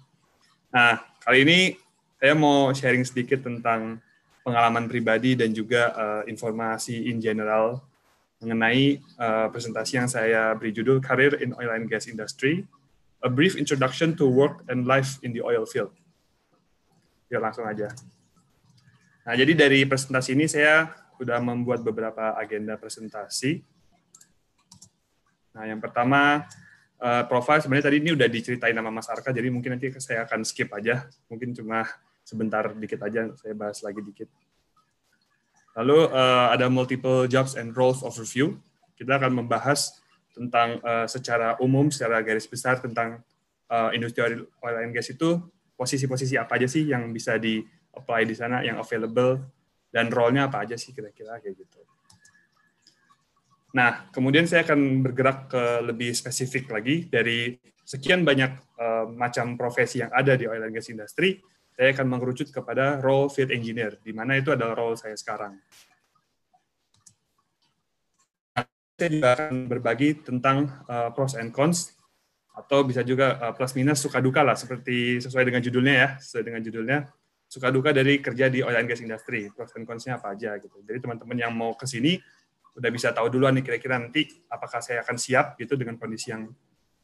Nah, 0.71 1.03
kali 1.27 1.43
ini 1.43 1.59
saya 2.23 2.39
mau 2.39 2.71
sharing 2.71 3.03
sedikit 3.03 3.43
tentang 3.43 3.99
pengalaman 4.47 4.87
pribadi 4.87 5.35
dan 5.35 5.51
juga 5.51 5.91
uh, 5.99 6.23
informasi 6.31 7.11
in 7.11 7.19
general 7.19 7.83
mengenai 8.39 9.03
uh, 9.19 9.51
presentasi 9.51 9.99
yang 9.99 10.07
saya 10.07 10.55
beri 10.55 10.71
judul 10.71 11.03
Career 11.03 11.43
in 11.43 11.59
Oil 11.59 11.75
and 11.75 11.91
Gas 11.91 12.07
Industry 12.07 12.63
a 13.25 13.31
brief 13.31 13.57
introduction 13.57 14.13
to 14.17 14.29
work 14.29 14.65
and 14.69 14.85
life 14.85 15.17
in 15.25 15.33
the 15.33 15.41
oil 15.41 15.65
field. 15.65 15.93
Ya 17.33 17.43
langsung 17.43 17.67
aja. 17.67 17.91
Nah, 19.27 19.35
jadi 19.35 19.53
dari 19.59 19.83
presentasi 19.83 20.39
ini 20.39 20.47
saya 20.47 20.95
sudah 21.19 21.43
membuat 21.43 21.83
beberapa 21.83 22.37
agenda 22.39 22.79
presentasi. 22.79 23.65
Nah, 25.57 25.65
yang 25.67 25.81
pertama 25.81 26.45
uh, 27.01 27.25
profile 27.27 27.59
sebenarnya 27.59 27.91
tadi 27.91 27.99
ini 27.99 28.13
udah 28.15 28.29
diceritain 28.29 28.77
nama 28.77 28.93
Mas 28.93 29.09
Arka, 29.09 29.33
jadi 29.33 29.49
mungkin 29.51 29.75
nanti 29.75 29.91
saya 29.99 30.29
akan 30.29 30.47
skip 30.47 30.71
aja. 30.71 31.09
Mungkin 31.27 31.57
cuma 31.57 31.89
sebentar 32.23 32.71
dikit 32.77 33.03
aja, 33.03 33.33
saya 33.35 33.55
bahas 33.57 33.81
lagi 33.83 34.05
dikit. 34.05 34.29
Lalu 35.77 36.09
uh, 36.09 36.49
ada 36.55 36.71
multiple 36.71 37.27
jobs 37.27 37.59
and 37.59 37.75
roles 37.75 38.01
overview. 38.07 38.57
Kita 38.97 39.21
akan 39.21 39.45
membahas 39.45 40.01
tentang 40.37 40.77
uh, 40.85 41.09
secara 41.09 41.57
umum, 41.65 41.89
secara 41.89 42.21
garis 42.21 42.45
besar 42.45 42.77
tentang 42.77 43.25
uh, 43.73 43.89
industri 43.97 44.21
oil 44.37 44.77
and 44.85 44.93
gas 44.93 45.09
itu 45.09 45.41
posisi-posisi 45.73 46.37
apa 46.37 46.61
aja 46.61 46.69
sih 46.69 46.93
yang 46.93 47.09
bisa 47.09 47.41
di 47.41 47.65
apply 47.97 48.29
di 48.29 48.37
sana, 48.37 48.61
yang 48.61 48.77
available, 48.77 49.41
dan 49.89 50.13
role-nya 50.13 50.53
apa 50.53 50.69
aja 50.69 50.77
sih 50.77 50.93
kira-kira 50.93 51.41
kayak 51.41 51.57
gitu. 51.57 51.81
Nah, 53.77 54.09
kemudian 54.13 54.45
saya 54.49 54.65
akan 54.65 55.05
bergerak 55.05 55.53
ke 55.53 55.65
lebih 55.85 56.13
spesifik 56.17 56.69
lagi 56.73 57.09
dari 57.09 57.57
sekian 57.85 58.25
banyak 58.25 58.77
uh, 58.81 59.05
macam 59.09 59.57
profesi 59.57 60.01
yang 60.01 60.13
ada 60.13 60.37
di 60.37 60.49
oil 60.49 60.65
and 60.65 60.73
gas 60.73 60.89
industry, 60.89 61.41
saya 61.77 61.93
akan 61.93 62.09
mengerucut 62.09 62.49
kepada 62.49 63.05
role 63.05 63.29
field 63.29 63.53
engineer, 63.53 64.01
di 64.01 64.17
mana 64.17 64.41
itu 64.41 64.49
adalah 64.53 64.73
role 64.73 64.97
saya 64.97 65.13
sekarang. 65.13 65.61
Saya 68.97 69.13
juga 69.13 69.29
akan 69.37 69.69
berbagi 69.69 70.25
tentang 70.25 70.73
uh, 70.89 71.13
pros 71.13 71.37
and 71.37 71.53
cons, 71.53 71.93
atau 72.57 72.81
bisa 72.81 73.05
juga 73.05 73.37
uh, 73.37 73.53
plus 73.53 73.77
minus 73.77 74.01
suka 74.01 74.25
duka 74.25 74.41
lah, 74.41 74.57
seperti 74.57 75.21
sesuai 75.21 75.45
dengan 75.45 75.61
judulnya 75.61 75.95
ya, 75.95 76.09
sesuai 76.17 76.43
dengan 76.49 76.61
judulnya, 76.65 76.99
suka 77.45 77.69
duka 77.69 77.93
dari 77.93 78.25
kerja 78.25 78.49
di 78.49 78.65
oil 78.65 78.73
and 78.73 78.89
gas 78.89 79.05
industry, 79.05 79.53
pros 79.53 79.77
and 79.77 79.85
cons-nya 79.85 80.17
apa 80.17 80.33
aja 80.33 80.57
gitu. 80.57 80.81
Jadi 80.81 81.05
teman-teman 81.05 81.37
yang 81.37 81.53
mau 81.53 81.77
ke 81.77 81.85
sini 81.85 82.17
udah 82.73 82.89
bisa 82.89 83.13
tahu 83.13 83.29
duluan 83.29 83.53
nih 83.61 83.69
kira-kira 83.69 84.01
nanti 84.01 84.33
apakah 84.49 84.81
saya 84.81 85.05
akan 85.05 85.17
siap 85.21 85.61
gitu 85.61 85.77
dengan 85.77 86.01
kondisi 86.01 86.33
yang 86.33 86.49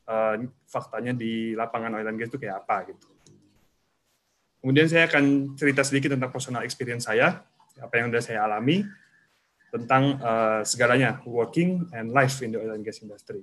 uh, 0.08 0.36
faktanya 0.64 1.12
di 1.12 1.52
lapangan 1.52 1.92
oil 2.00 2.08
and 2.08 2.16
gas 2.16 2.32
itu 2.32 2.40
kayak 2.40 2.64
apa 2.64 2.88
gitu. 2.88 3.08
Kemudian 4.64 4.88
saya 4.88 5.12
akan 5.12 5.56
cerita 5.60 5.84
sedikit 5.84 6.16
tentang 6.16 6.32
personal 6.32 6.64
experience 6.64 7.04
saya, 7.04 7.44
apa 7.76 7.94
yang 8.00 8.08
sudah 8.08 8.24
saya 8.24 8.48
alami, 8.48 8.80
tentang 9.72 10.20
uh, 10.20 10.60
segalanya, 10.68 11.24
working 11.24 11.88
and 11.96 12.12
life 12.12 12.44
in 12.44 12.52
the 12.52 12.60
oil 12.60 12.76
and 12.76 12.84
gas 12.84 13.00
industry. 13.00 13.40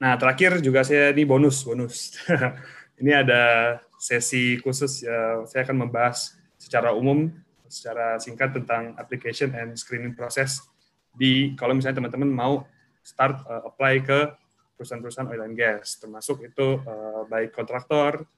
Nah, 0.00 0.16
terakhir 0.16 0.64
juga 0.64 0.80
saya 0.80 1.12
ini 1.12 1.28
bonus, 1.28 1.60
bonus. 1.60 2.16
ini 3.00 3.12
ada 3.12 3.76
sesi 4.00 4.56
khusus, 4.64 5.04
ya, 5.04 5.44
saya 5.44 5.68
akan 5.68 5.88
membahas 5.88 6.36
secara 6.56 6.96
umum, 6.96 7.28
secara 7.68 8.16
singkat 8.16 8.56
tentang 8.56 8.96
application 8.96 9.52
and 9.52 9.76
screening 9.76 10.16
process 10.16 10.64
di 11.16 11.56
kalau 11.56 11.72
misalnya 11.72 12.00
teman-teman 12.04 12.28
mau 12.28 12.54
start 13.00 13.40
uh, 13.48 13.64
apply 13.68 14.04
ke 14.04 14.20
perusahaan-perusahaan 14.76 15.32
oil 15.32 15.42
and 15.48 15.56
gas, 15.56 15.96
termasuk 15.96 16.44
itu 16.44 16.76
uh, 16.84 17.24
baik 17.24 17.56
kontraktor, 17.56 18.28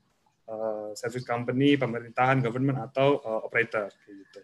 uh, 0.46 0.94
service 0.94 1.26
company, 1.26 1.74
pemerintahan, 1.74 2.38
government 2.38 2.78
atau 2.78 3.18
uh, 3.18 3.42
operator 3.42 3.90
gitu. 4.06 4.40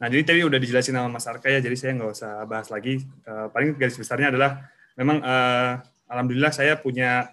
Nah, 0.00 0.08
jadi 0.08 0.22
tadi 0.24 0.40
udah 0.40 0.56
dijelasin 0.56 0.96
sama 0.96 1.12
Mas 1.12 1.28
Arka 1.28 1.52
ya, 1.52 1.60
jadi 1.60 1.76
saya 1.76 1.92
nggak 2.00 2.10
usah 2.10 2.32
bahas 2.48 2.72
lagi. 2.72 3.04
Uh, 3.28 3.52
paling 3.52 3.76
garis 3.76 4.00
besarnya 4.00 4.32
adalah 4.32 4.64
memang 4.96 5.20
uh, 5.20 5.76
alhamdulillah 6.08 6.56
saya 6.56 6.80
punya 6.80 7.28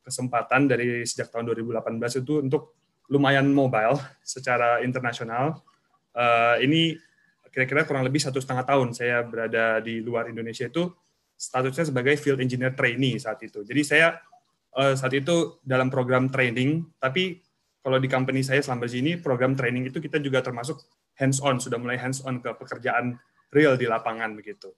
kesempatan 0.00 0.64
dari 0.64 1.04
sejak 1.04 1.28
tahun 1.28 1.52
2018 1.52 2.24
itu 2.24 2.40
untuk 2.40 2.72
lumayan 3.12 3.44
mobile 3.52 4.00
secara 4.24 4.80
internasional. 4.80 5.60
Uh, 6.16 6.56
ini 6.64 6.96
kira-kira 7.52 7.84
kurang 7.84 8.08
lebih 8.08 8.24
satu 8.24 8.40
setengah 8.40 8.64
tahun 8.64 8.96
saya 8.96 9.20
berada 9.20 9.84
di 9.84 10.00
luar 10.00 10.32
Indonesia 10.32 10.64
itu 10.64 10.88
statusnya 11.36 11.92
sebagai 11.92 12.16
field 12.16 12.40
engineer 12.40 12.72
trainee 12.72 13.20
saat 13.20 13.44
itu. 13.44 13.60
Jadi 13.60 13.84
saya 13.84 14.16
uh, 14.72 14.96
saat 14.96 15.12
itu 15.12 15.60
dalam 15.60 15.92
program 15.92 16.32
training, 16.32 16.80
tapi 16.96 17.44
kalau 17.84 18.00
di 18.00 18.08
company 18.08 18.40
saya 18.40 18.64
selama 18.64 18.88
ini 18.88 19.20
program 19.20 19.52
training 19.52 19.92
itu 19.92 20.00
kita 20.00 20.16
juga 20.16 20.40
termasuk 20.40 20.80
hands 21.16 21.40
on, 21.40 21.58
sudah 21.58 21.80
mulai 21.80 21.96
hands 21.96 22.22
on 22.24 22.38
ke 22.40 22.52
pekerjaan 22.56 23.16
real 23.50 23.74
di 23.74 23.88
lapangan 23.88 24.36
begitu. 24.36 24.72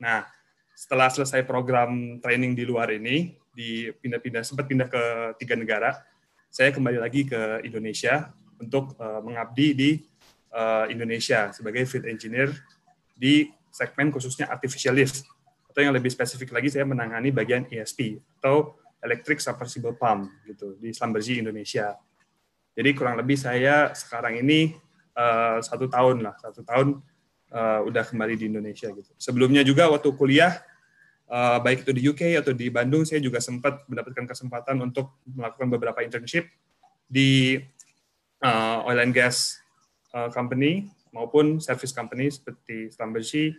Nah, 0.00 0.24
setelah 0.72 1.12
selesai 1.12 1.44
program 1.44 2.18
training 2.18 2.56
di 2.56 2.64
luar 2.64 2.90
ini, 2.90 3.36
di 3.52 3.92
pindah-pindah 3.92 4.42
sempat 4.42 4.64
pindah 4.64 4.88
ke 4.88 5.02
tiga 5.36 5.54
negara, 5.54 6.00
saya 6.48 6.72
kembali 6.72 6.98
lagi 7.00 7.28
ke 7.28 7.64
Indonesia 7.64 8.32
untuk 8.56 8.96
uh, 8.96 9.20
mengabdi 9.20 9.68
di 9.76 9.90
uh, 10.52 10.88
Indonesia 10.88 11.52
sebagai 11.52 11.84
field 11.84 12.08
engineer 12.08 12.52
di 13.12 13.48
segmen 13.72 14.12
khususnya 14.12 14.48
artificial 14.52 14.96
lift 14.96 15.24
atau 15.72 15.80
yang 15.80 15.96
lebih 15.96 16.12
spesifik 16.12 16.52
lagi 16.52 16.68
saya 16.68 16.84
menangani 16.84 17.32
bagian 17.32 17.64
ESP 17.72 18.20
atau 18.40 18.76
electric 19.00 19.40
submersible 19.40 19.96
pump 19.96 20.28
gitu 20.44 20.76
di 20.76 20.92
Slumberji 20.92 21.40
Indonesia. 21.40 21.96
Jadi 22.72 22.90
kurang 22.92 23.16
lebih 23.16 23.36
saya 23.36 23.92
sekarang 23.92 24.40
ini 24.40 24.76
uh, 25.16 25.58
satu 25.60 25.86
tahun 25.88 26.24
lah, 26.24 26.34
satu 26.40 26.64
tahun 26.64 27.00
uh, 27.52 27.80
udah 27.88 28.04
kembali 28.04 28.34
di 28.36 28.44
Indonesia 28.48 28.88
gitu. 28.90 29.12
Sebelumnya 29.20 29.62
juga 29.62 29.88
waktu 29.92 30.08
kuliah, 30.16 30.60
uh, 31.28 31.60
baik 31.60 31.84
itu 31.86 31.92
di 31.92 32.02
UK 32.08 32.22
atau 32.40 32.52
di 32.52 32.68
Bandung, 32.68 33.04
saya 33.04 33.20
juga 33.20 33.40
sempat 33.40 33.84
mendapatkan 33.88 34.24
kesempatan 34.28 34.80
untuk 34.80 35.12
melakukan 35.28 35.68
beberapa 35.68 36.00
internship 36.04 36.48
di 37.08 37.60
uh, 38.44 38.88
oil 38.88 39.00
and 39.00 39.12
gas 39.12 39.60
uh, 40.16 40.32
company 40.32 40.88
maupun 41.12 41.60
service 41.60 41.92
company 41.92 42.32
seperti 42.32 42.88
Schlumberger, 42.88 43.52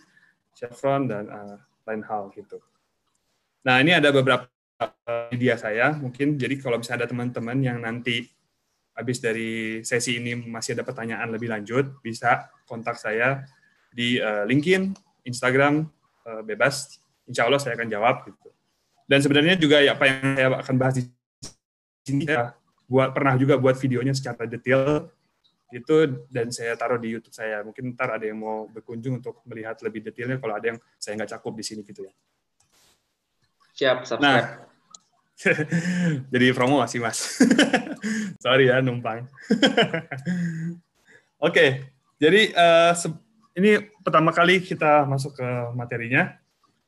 Chevron 0.57 1.05
dan 1.05 1.29
uh, 1.29 1.57
lain 1.85 2.01
hal 2.05 2.33
gitu. 2.33 2.57
Nah 3.63 3.79
ini 3.79 3.95
ada 3.95 4.09
beberapa 4.09 4.49
media 5.31 5.55
saya 5.55 5.95
mungkin 5.95 6.35
jadi 6.35 6.59
kalau 6.59 6.81
misalnya 6.81 7.05
ada 7.05 7.09
teman-teman 7.13 7.57
yang 7.63 7.79
nanti 7.79 8.27
habis 8.93 9.17
dari 9.17 9.81
sesi 9.81 10.21
ini 10.21 10.37
masih 10.37 10.77
ada 10.77 10.85
pertanyaan 10.85 11.29
lebih 11.33 11.49
lanjut 11.49 11.97
bisa 12.05 12.49
kontak 12.69 12.97
saya 13.01 13.45
di 13.89 14.17
uh, 14.21 14.45
LinkedIn, 14.45 14.93
Instagram 15.25 15.89
uh, 16.25 16.41
bebas. 16.45 17.01
Insya 17.25 17.49
Allah 17.49 17.61
saya 17.61 17.73
akan 17.77 17.89
jawab 17.89 18.25
gitu. 18.29 18.49
Dan 19.07 19.19
sebenarnya 19.19 19.55
juga 19.59 19.81
ya, 19.83 19.97
apa 19.97 20.05
yang 20.07 20.35
saya 20.37 20.47
akan 20.61 20.75
bahas 20.79 20.95
di 20.97 21.03
sini 22.03 22.27
ya 22.27 22.53
buat 22.87 23.15
pernah 23.15 23.33
juga 23.39 23.55
buat 23.55 23.79
videonya 23.79 24.13
secara 24.13 24.43
detail 24.45 25.07
itu 25.73 26.27
dan 26.29 26.53
saya 26.53 26.77
taruh 26.77 27.01
di 27.01 27.09
YouTube 27.09 27.33
saya. 27.33 27.65
Mungkin 27.65 27.97
ntar 27.97 28.13
ada 28.13 28.25
yang 28.29 28.37
mau 28.37 28.69
berkunjung 28.69 29.17
untuk 29.17 29.41
melihat 29.49 29.79
lebih 29.81 30.05
detailnya 30.05 30.37
kalau 30.37 30.53
ada 30.53 30.75
yang 30.75 30.79
saya 31.01 31.17
nggak 31.17 31.31
cakup 31.33 31.53
di 31.57 31.63
sini 31.65 31.81
gitu 31.81 32.05
ya. 32.05 32.13
Siap, 33.73 34.05
subscribe. 34.05 34.21
Nah, 34.21 34.72
Jadi 36.33 36.47
promosi 36.53 37.01
mas. 37.01 37.41
Sorry 38.43 38.69
ya 38.69 38.79
numpang. 38.79 39.25
Oke, 41.43 41.51
okay, 41.51 41.69
jadi 42.23 42.55
uh, 42.55 42.95
ini 43.51 43.91
pertama 43.99 44.31
kali 44.31 44.63
kita 44.63 45.03
masuk 45.03 45.35
ke 45.35 45.47
materinya. 45.75 46.39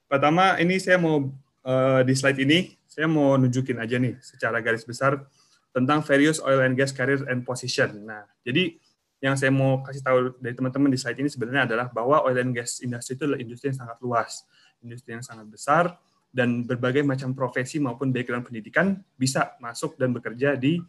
Pertama 0.08 0.56
ini 0.64 0.80
saya 0.80 0.96
mau 0.96 1.28
uh, 1.68 2.02
di 2.08 2.16
slide 2.16 2.40
ini 2.40 2.72
saya 2.88 3.12
mau 3.12 3.36
nunjukin 3.36 3.76
aja 3.84 4.00
nih 4.00 4.16
secara 4.24 4.64
garis 4.64 4.88
besar 4.88 5.28
tentang 5.76 6.00
various 6.08 6.40
oil 6.40 6.64
and 6.64 6.80
gas 6.80 6.96
career 6.96 7.20
and 7.28 7.44
position. 7.44 8.08
Nah, 8.08 8.24
jadi 8.48 8.80
yang 9.20 9.36
saya 9.36 9.52
mau 9.52 9.84
kasih 9.84 10.00
tahu 10.00 10.18
dari 10.40 10.56
teman-teman 10.56 10.88
di 10.88 11.00
slide 11.04 11.20
ini 11.20 11.28
sebenarnya 11.28 11.68
adalah 11.68 11.92
bahwa 11.92 12.24
oil 12.24 12.40
and 12.40 12.56
gas 12.56 12.80
industry 12.80 13.20
itu 13.20 13.28
adalah 13.28 13.44
industri 13.44 13.76
yang 13.76 13.80
sangat 13.84 13.98
luas, 14.00 14.48
industri 14.80 15.20
yang 15.20 15.26
sangat 15.26 15.52
besar, 15.52 16.00
dan 16.36 16.68
berbagai 16.68 17.00
macam 17.08 17.32
profesi 17.32 17.80
maupun 17.80 18.12
background 18.12 18.44
pendidikan 18.44 19.00
bisa 19.16 19.56
masuk 19.64 19.96
dan 19.96 20.12
bekerja 20.12 20.60
di 20.60 20.84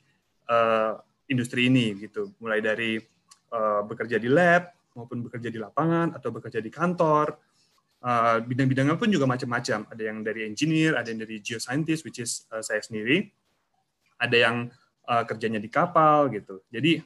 uh, 0.50 0.98
industri 1.30 1.70
ini 1.70 1.94
gitu. 2.02 2.34
Mulai 2.42 2.58
dari 2.58 2.98
uh, 3.54 3.86
bekerja 3.86 4.18
di 4.18 4.26
lab 4.26 4.74
maupun 4.98 5.22
bekerja 5.22 5.46
di 5.46 5.62
lapangan 5.62 6.18
atau 6.18 6.34
bekerja 6.34 6.58
di 6.58 6.66
kantor. 6.66 7.38
Uh, 8.02 8.42
bidang-bidangnya 8.42 8.98
pun 8.98 9.06
juga 9.06 9.30
macam-macam. 9.30 9.86
Ada 9.86 10.02
yang 10.02 10.18
dari 10.26 10.50
engineer 10.50 10.98
ada 10.98 11.14
yang 11.14 11.22
dari 11.22 11.38
geoscientist 11.38 12.02
which 12.02 12.18
is 12.18 12.42
uh, 12.50 12.58
saya 12.58 12.82
sendiri. 12.82 13.30
Ada 14.18 14.36
yang 14.50 14.56
uh, 15.06 15.22
kerjanya 15.22 15.62
di 15.62 15.70
kapal 15.70 16.26
gitu. 16.34 16.66
Jadi 16.74 16.98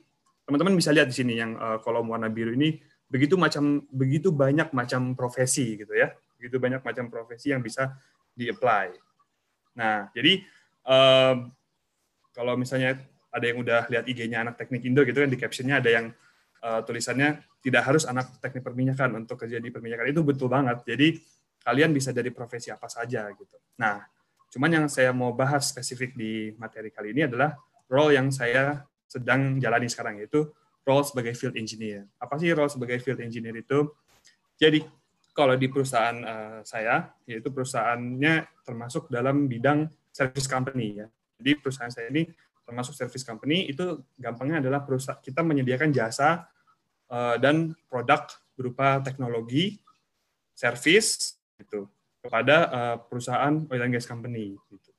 teman-teman 0.49 0.81
bisa 0.81 0.97
lihat 0.97 1.13
di 1.13 1.17
sini 1.17 1.37
yang 1.37 1.61
uh, 1.61 1.77
kolom 1.85 2.09
warna 2.09 2.33
biru 2.33 2.57
ini 2.57 2.81
begitu 3.05 3.37
macam 3.37 3.85
begitu 3.93 4.33
banyak 4.33 4.73
macam 4.73 5.13
profesi 5.13 5.77
gitu 5.77 5.93
ya. 5.93 6.09
Begitu 6.41 6.57
banyak 6.57 6.81
macam 6.81 7.13
profesi 7.13 7.53
yang 7.53 7.61
bisa 7.61 8.01
di-apply. 8.35 8.95
Nah, 9.79 10.11
jadi 10.13 10.43
um, 10.85 11.51
kalau 12.35 12.55
misalnya 12.59 12.99
ada 13.31 13.45
yang 13.47 13.63
udah 13.63 13.87
lihat 13.87 14.05
IG-nya 14.11 14.43
anak 14.43 14.59
teknik 14.59 14.83
Indo 14.83 15.07
gitu 15.07 15.23
kan 15.23 15.31
di 15.31 15.39
captionnya 15.39 15.79
ada 15.79 15.91
yang 15.91 16.07
uh, 16.63 16.81
tulisannya 16.83 17.43
tidak 17.63 17.83
harus 17.87 18.05
anak 18.09 18.27
teknik 18.43 18.65
perminyakan 18.65 19.23
untuk 19.23 19.39
kerja 19.39 19.63
di 19.63 19.71
perminyakan 19.71 20.11
itu 20.11 20.23
betul 20.27 20.49
banget. 20.51 20.83
Jadi 20.83 21.21
kalian 21.61 21.93
bisa 21.93 22.11
dari 22.11 22.33
profesi 22.33 22.73
apa 22.73 22.89
saja 22.89 23.29
gitu. 23.37 23.57
Nah, 23.79 24.01
cuman 24.51 24.71
yang 24.83 24.87
saya 24.91 25.13
mau 25.13 25.31
bahas 25.37 25.71
spesifik 25.71 26.17
di 26.17 26.57
materi 26.57 26.91
kali 26.91 27.13
ini 27.13 27.29
adalah 27.29 27.55
role 27.87 28.17
yang 28.17 28.33
saya 28.33 28.83
sedang 29.05 29.59
jalani 29.61 29.91
sekarang 29.91 30.23
yaitu 30.23 30.49
role 30.87 31.05
sebagai 31.05 31.37
field 31.37 31.55
engineer. 31.59 32.09
Apa 32.17 32.41
sih 32.41 32.51
role 32.51 32.71
sebagai 32.73 32.99
field 33.03 33.21
engineer 33.21 33.61
itu? 33.61 33.93
Jadi 34.57 34.83
kalau 35.31 35.55
di 35.55 35.71
perusahaan 35.71 36.19
uh, 36.21 36.61
saya, 36.67 37.11
yaitu 37.25 37.49
perusahaannya 37.55 38.65
termasuk 38.67 39.07
dalam 39.09 39.47
bidang 39.47 39.87
service 40.11 40.51
company 40.51 41.01
ya. 41.01 41.07
Jadi 41.41 41.51
perusahaan 41.57 41.93
saya 41.93 42.13
ini 42.13 42.29
termasuk 42.67 42.95
service 42.95 43.25
company 43.27 43.67
itu 43.71 43.99
gampangnya 44.15 44.63
adalah 44.63 44.85
perusahaan 44.85 45.19
kita 45.19 45.43
menyediakan 45.43 45.91
jasa 45.91 46.47
uh, 47.11 47.37
dan 47.41 47.75
produk 47.91 48.27
berupa 48.55 49.01
teknologi, 49.01 49.81
service 50.53 51.41
gitu 51.57 51.89
kepada 52.21 52.57
uh, 52.69 52.97
perusahaan 53.01 53.65
oil 53.73 53.83
and 53.83 53.97
gas 53.97 54.05
company 54.05 54.55
gitu. 54.69 54.91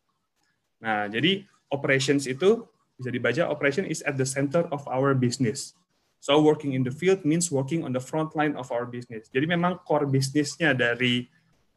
Nah, 0.81 1.05
jadi 1.05 1.45
operations 1.69 2.25
itu 2.25 2.65
bisa 2.97 3.09
dibaca 3.13 3.45
operation 3.49 3.85
is 3.85 4.01
at 4.03 4.17
the 4.17 4.25
center 4.25 4.65
of 4.73 4.81
our 4.89 5.13
business. 5.13 5.77
So 6.21 6.37
working 6.37 6.77
in 6.77 6.85
the 6.85 6.93
field 6.93 7.25
means 7.25 7.49
working 7.49 7.81
on 7.81 7.97
the 7.97 8.03
front 8.03 8.37
line 8.37 8.53
of 8.53 8.69
our 8.69 8.85
business. 8.85 9.25
Jadi 9.33 9.49
memang 9.49 9.81
core 9.81 10.05
bisnisnya 10.05 10.77
dari 10.77 11.25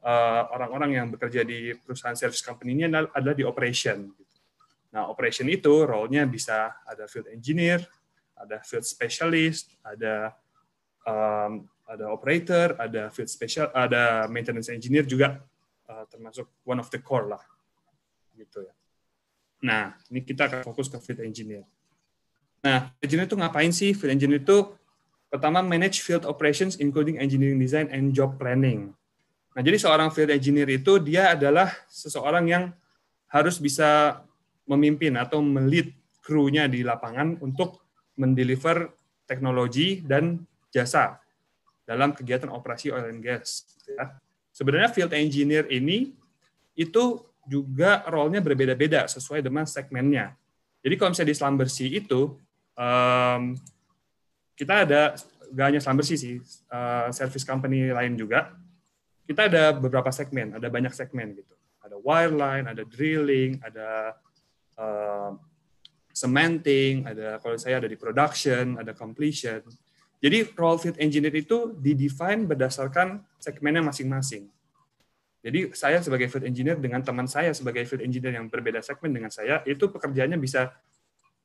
eh, 0.05 0.43
orang-orang 0.53 0.91
uh, 0.93 0.97
yang 1.01 1.07
bekerja 1.09 1.49
di 1.49 1.73
perusahaan 1.81 2.13
service 2.13 2.45
company 2.45 2.77
ini 2.77 2.85
adalah, 2.93 3.09
adalah 3.17 3.33
di 3.33 3.45
operation. 3.49 4.13
Nah, 4.93 5.09
operation 5.09 5.49
itu 5.49 5.89
role-nya 5.89 6.29
bisa 6.29 6.77
ada 6.85 7.09
field 7.09 7.33
engineer, 7.33 7.81
ada 8.37 8.61
field 8.61 8.85
specialist, 8.85 9.73
ada 9.81 10.37
um, 11.09 11.65
ada 11.89 12.13
operator, 12.13 12.77
ada 12.77 13.09
field 13.11 13.33
special, 13.33 13.73
ada 13.73 14.29
maintenance 14.29 14.69
engineer 14.69 15.09
juga 15.09 15.41
uh, 15.89 16.05
termasuk 16.07 16.47
one 16.69 16.79
of 16.79 16.89
the 16.93 17.01
core 17.01 17.33
lah, 17.33 17.43
gitu 18.37 18.65
ya. 18.65 18.75
Nah, 19.65 19.97
ini 20.13 20.21
kita 20.21 20.53
akan 20.53 20.61
fokus 20.63 20.93
ke 20.93 21.01
field 21.01 21.25
engineer. 21.25 21.65
Nah, 22.65 22.89
engineer 23.05 23.29
itu 23.29 23.37
ngapain 23.37 23.69
sih? 23.69 23.93
Field 23.93 24.17
engineer 24.17 24.41
itu 24.41 24.73
pertama 25.29 25.61
manage 25.61 26.01
field 26.01 26.25
operations 26.25 26.81
including 26.81 27.21
engineering 27.21 27.61
design 27.61 27.93
and 27.93 28.17
job 28.17 28.41
planning. 28.41 28.97
Nah, 29.53 29.61
jadi 29.61 29.77
seorang 29.77 30.09
field 30.11 30.33
engineer 30.33 30.67
itu 30.73 30.97
dia 30.97 31.37
adalah 31.37 31.69
seseorang 31.93 32.49
yang 32.49 32.65
harus 33.29 33.61
bisa 33.61 34.23
memimpin 34.65 35.13
atau 35.21 35.45
melit 35.45 35.93
kru-nya 36.25 36.65
di 36.65 36.81
lapangan 36.81 37.37
untuk 37.45 37.85
mendeliver 38.17 38.97
teknologi 39.29 40.01
dan 40.01 40.41
jasa 40.73 41.21
dalam 41.85 42.17
kegiatan 42.17 42.49
operasi 42.49 42.89
oil 42.89 43.13
and 43.13 43.21
gas. 43.21 43.69
Ya. 43.85 44.17
Sebenarnya 44.57 44.89
field 44.89 45.13
engineer 45.13 45.69
ini 45.69 46.17
itu 46.73 47.21
juga 47.45 48.03
role-nya 48.09 48.41
berbeda-beda 48.41 49.05
sesuai 49.05 49.45
dengan 49.45 49.69
segmennya. 49.69 50.33
Jadi 50.81 50.95
kalau 50.97 51.13
misalnya 51.13 51.31
di 51.33 51.37
Slumbersea 51.37 51.89
itu 51.93 52.21
um, 52.79 53.55
kita 54.55 54.87
ada 54.87 55.19
gak 55.55 55.67
hanya 55.71 55.81
Slumbersea 55.83 56.19
sih, 56.19 56.39
uh, 56.71 57.11
service 57.11 57.47
company 57.47 57.91
lain 57.91 58.15
juga. 58.19 58.55
Kita 59.25 59.49
ada 59.49 59.73
beberapa 59.73 60.13
segmen, 60.13 60.55
ada 60.59 60.69
banyak 60.69 60.93
segmen 60.93 61.33
gitu. 61.35 61.55
Ada 61.81 61.97
wireline, 62.01 62.67
ada 62.69 62.83
drilling, 62.85 63.61
ada 63.65 64.19
uh, 64.77 65.33
cementing, 66.15 67.09
ada 67.09 67.43
kalau 67.43 67.57
saya 67.59 67.83
ada 67.83 67.89
di 67.91 67.99
production, 67.99 68.79
ada 68.79 68.93
completion. 68.95 69.65
Jadi 70.23 70.57
role 70.57 70.81
field 70.81 70.97
engineer 70.97 71.35
itu 71.37 71.77
didefine 71.77 72.49
berdasarkan 72.49 73.21
segmennya 73.37 73.85
masing-masing. 73.85 74.49
Jadi 75.45 75.77
saya 75.77 76.01
sebagai 76.01 76.33
field 76.33 76.49
engineer 76.49 76.81
dengan 76.81 77.05
teman 77.05 77.29
saya 77.29 77.53
sebagai 77.53 77.85
field 77.85 78.01
engineer 78.01 78.41
yang 78.41 78.49
berbeda 78.49 78.81
segmen 78.81 79.13
dengan 79.13 79.29
saya, 79.29 79.61
itu 79.69 79.93
pekerjaannya 79.93 80.41
bisa 80.41 80.73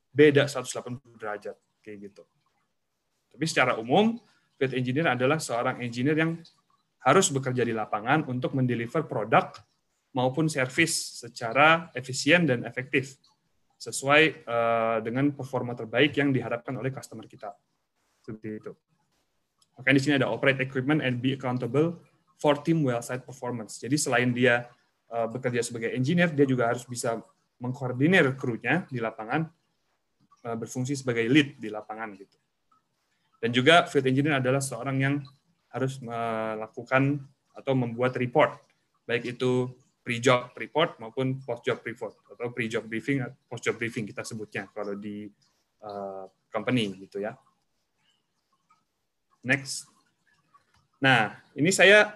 beda 0.09 0.49
180 0.49 0.99
derajat 1.17 1.55
kayak 1.81 1.97
gitu. 2.11 2.23
Tapi 3.29 3.45
secara 3.45 3.77
umum 3.77 4.17
field 4.59 4.73
engineer 4.75 5.15
adalah 5.15 5.37
seorang 5.39 5.79
engineer 5.79 6.17
yang 6.17 6.31
harus 6.99 7.31
bekerja 7.31 7.63
di 7.63 7.71
lapangan 7.71 8.27
untuk 8.27 8.51
mendeliver 8.51 9.07
produk 9.07 9.55
maupun 10.11 10.51
service 10.51 11.23
secara 11.23 11.87
efisien 11.95 12.43
dan 12.43 12.67
efektif 12.67 13.15
sesuai 13.79 14.43
uh, 14.43 14.97
dengan 14.99 15.31
performa 15.31 15.71
terbaik 15.71 16.11
yang 16.19 16.35
diharapkan 16.35 16.75
oleh 16.75 16.91
customer 16.91 17.23
kita. 17.23 17.55
Seperti 18.19 18.59
itu. 18.59 18.71
Makanya 19.79 19.95
di 19.95 20.03
sini 20.03 20.13
ada 20.19 20.27
operate 20.27 20.59
equipment 20.59 20.99
and 20.99 21.23
be 21.23 21.31
accountable 21.39 22.03
for 22.35 22.59
team 22.59 22.83
well 22.83 22.99
site 22.99 23.23
performance. 23.23 23.79
Jadi 23.79 23.95
selain 23.95 24.35
dia 24.35 24.67
uh, 25.07 25.31
bekerja 25.31 25.63
sebagai 25.63 25.95
engineer, 25.95 26.35
dia 26.35 26.43
juga 26.43 26.67
harus 26.67 26.83
bisa 26.83 27.23
mengkoordinir 27.63 28.35
krunya 28.35 28.83
di 28.91 28.99
lapangan 28.99 29.47
berfungsi 30.43 30.95
sebagai 30.95 31.27
lead 31.27 31.59
di 31.59 31.67
lapangan 31.67 32.15
gitu. 32.15 32.37
Dan 33.39 33.55
juga 33.55 33.87
field 33.87 34.07
engineer 34.07 34.43
adalah 34.43 34.59
seorang 34.59 34.97
yang 34.99 35.15
harus 35.71 35.99
melakukan 36.03 37.23
atau 37.55 37.73
membuat 37.75 38.15
report, 38.19 38.59
baik 39.07 39.35
itu 39.37 39.71
pre-job 39.99 40.51
report 40.55 40.97
maupun 40.97 41.39
post-job 41.43 41.79
report 41.85 42.15
atau 42.27 42.49
pre-job 42.51 42.83
briefing, 42.87 43.23
post-job 43.47 43.75
briefing 43.77 44.07
kita 44.07 44.23
sebutnya 44.23 44.67
kalau 44.71 44.95
di 44.95 45.27
uh, 45.83 46.25
company 46.49 46.95
gitu 46.97 47.21
ya. 47.23 47.35
Next. 49.45 49.87
Nah, 50.99 51.31
ini 51.55 51.71
saya 51.71 52.11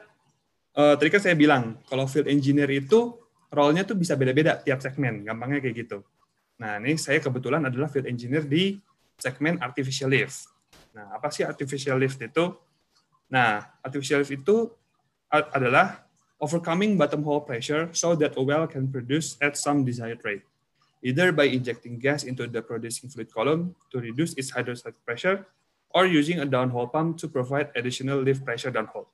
uh, 0.76 0.96
tadi 1.00 1.10
kan 1.12 1.22
saya 1.24 1.36
bilang 1.40 1.80
kalau 1.88 2.04
field 2.10 2.28
engineer 2.28 2.68
itu 2.72 3.16
role-nya 3.54 3.86
tuh 3.86 3.96
bisa 3.96 4.18
beda-beda 4.18 4.60
tiap 4.60 4.82
segmen, 4.82 5.24
gampangnya 5.24 5.62
kayak 5.64 5.88
gitu. 5.88 6.04
Nah, 6.64 6.80
ini 6.80 6.96
saya 6.96 7.20
kebetulan 7.20 7.60
adalah 7.68 7.92
field 7.92 8.08
engineer 8.08 8.48
di 8.48 8.80
segmen 9.20 9.60
artificial 9.60 10.08
lift. 10.08 10.48
Nah, 10.96 11.12
apa 11.12 11.28
sih 11.28 11.44
artificial 11.44 12.00
lift 12.00 12.24
itu? 12.24 12.56
Nah, 13.28 13.68
artificial 13.84 14.24
lift 14.24 14.32
itu 14.32 14.72
adalah 15.28 16.08
overcoming 16.40 16.96
bottom 16.96 17.20
hole 17.28 17.44
pressure 17.44 17.92
so 17.92 18.16
that 18.16 18.40
a 18.40 18.44
well 18.44 18.64
can 18.64 18.88
produce 18.88 19.36
at 19.44 19.60
some 19.60 19.84
desired 19.84 20.24
rate, 20.24 20.48
either 21.04 21.36
by 21.36 21.52
injecting 21.52 22.00
gas 22.00 22.24
into 22.24 22.48
the 22.48 22.64
producing 22.64 23.12
fluid 23.12 23.28
column 23.28 23.76
to 23.92 24.00
reduce 24.00 24.32
its 24.40 24.56
hydrostatic 24.56 25.04
pressure, 25.04 25.44
or 25.92 26.08
using 26.08 26.40
a 26.40 26.48
downhole 26.48 26.88
pump 26.88 27.20
to 27.20 27.28
provide 27.28 27.76
additional 27.76 28.24
lift 28.24 28.48
pressure 28.48 28.72
downhole. 28.72 29.12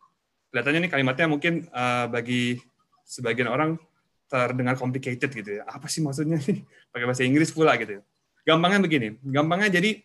Kelihatannya 0.54 0.86
ini 0.86 0.90
kalimatnya 0.94 1.26
mungkin 1.26 1.66
uh, 1.74 2.06
bagi 2.14 2.62
sebagian 3.10 3.50
orang 3.50 3.82
terdengar 4.30 4.78
complicated 4.78 5.30
gitu 5.34 5.60
ya. 5.60 5.66
Apa 5.66 5.90
sih 5.90 6.06
maksudnya 6.06 6.38
nih? 6.38 6.62
Pakai 6.94 7.06
bahasa 7.10 7.26
Inggris 7.26 7.50
pula 7.50 7.74
gitu. 7.76 8.00
Ya. 8.00 8.02
Gampangnya 8.46 8.80
begini, 8.80 9.08
gampangnya 9.26 9.70
jadi 9.82 10.00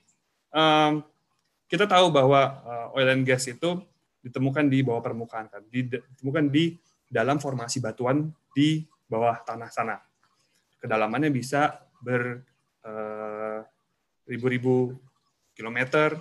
um, 0.51 1.05
kita 1.71 1.87
tahu 1.87 2.11
bahwa 2.13 2.61
uh, 2.65 2.97
oil 2.99 3.09
and 3.15 3.25
gas 3.25 3.47
itu 3.47 3.81
ditemukan 4.25 4.69
di 4.69 4.81
bawah 4.81 5.05
permukaan 5.05 5.49
kan, 5.49 5.63
ditemukan 5.69 6.49
di 6.49 6.77
dalam 7.09 7.39
formasi 7.39 7.79
batuan 7.79 8.33
di 8.57 8.85
bawah 9.07 9.39
tanah 9.45 9.71
sana. 9.71 9.97
Kedalamannya 10.81 11.31
bisa 11.33 11.85
ber 12.03 12.43
uh, 12.85 13.61
ribu-ribu 14.29 14.97
kilometer 15.55 16.17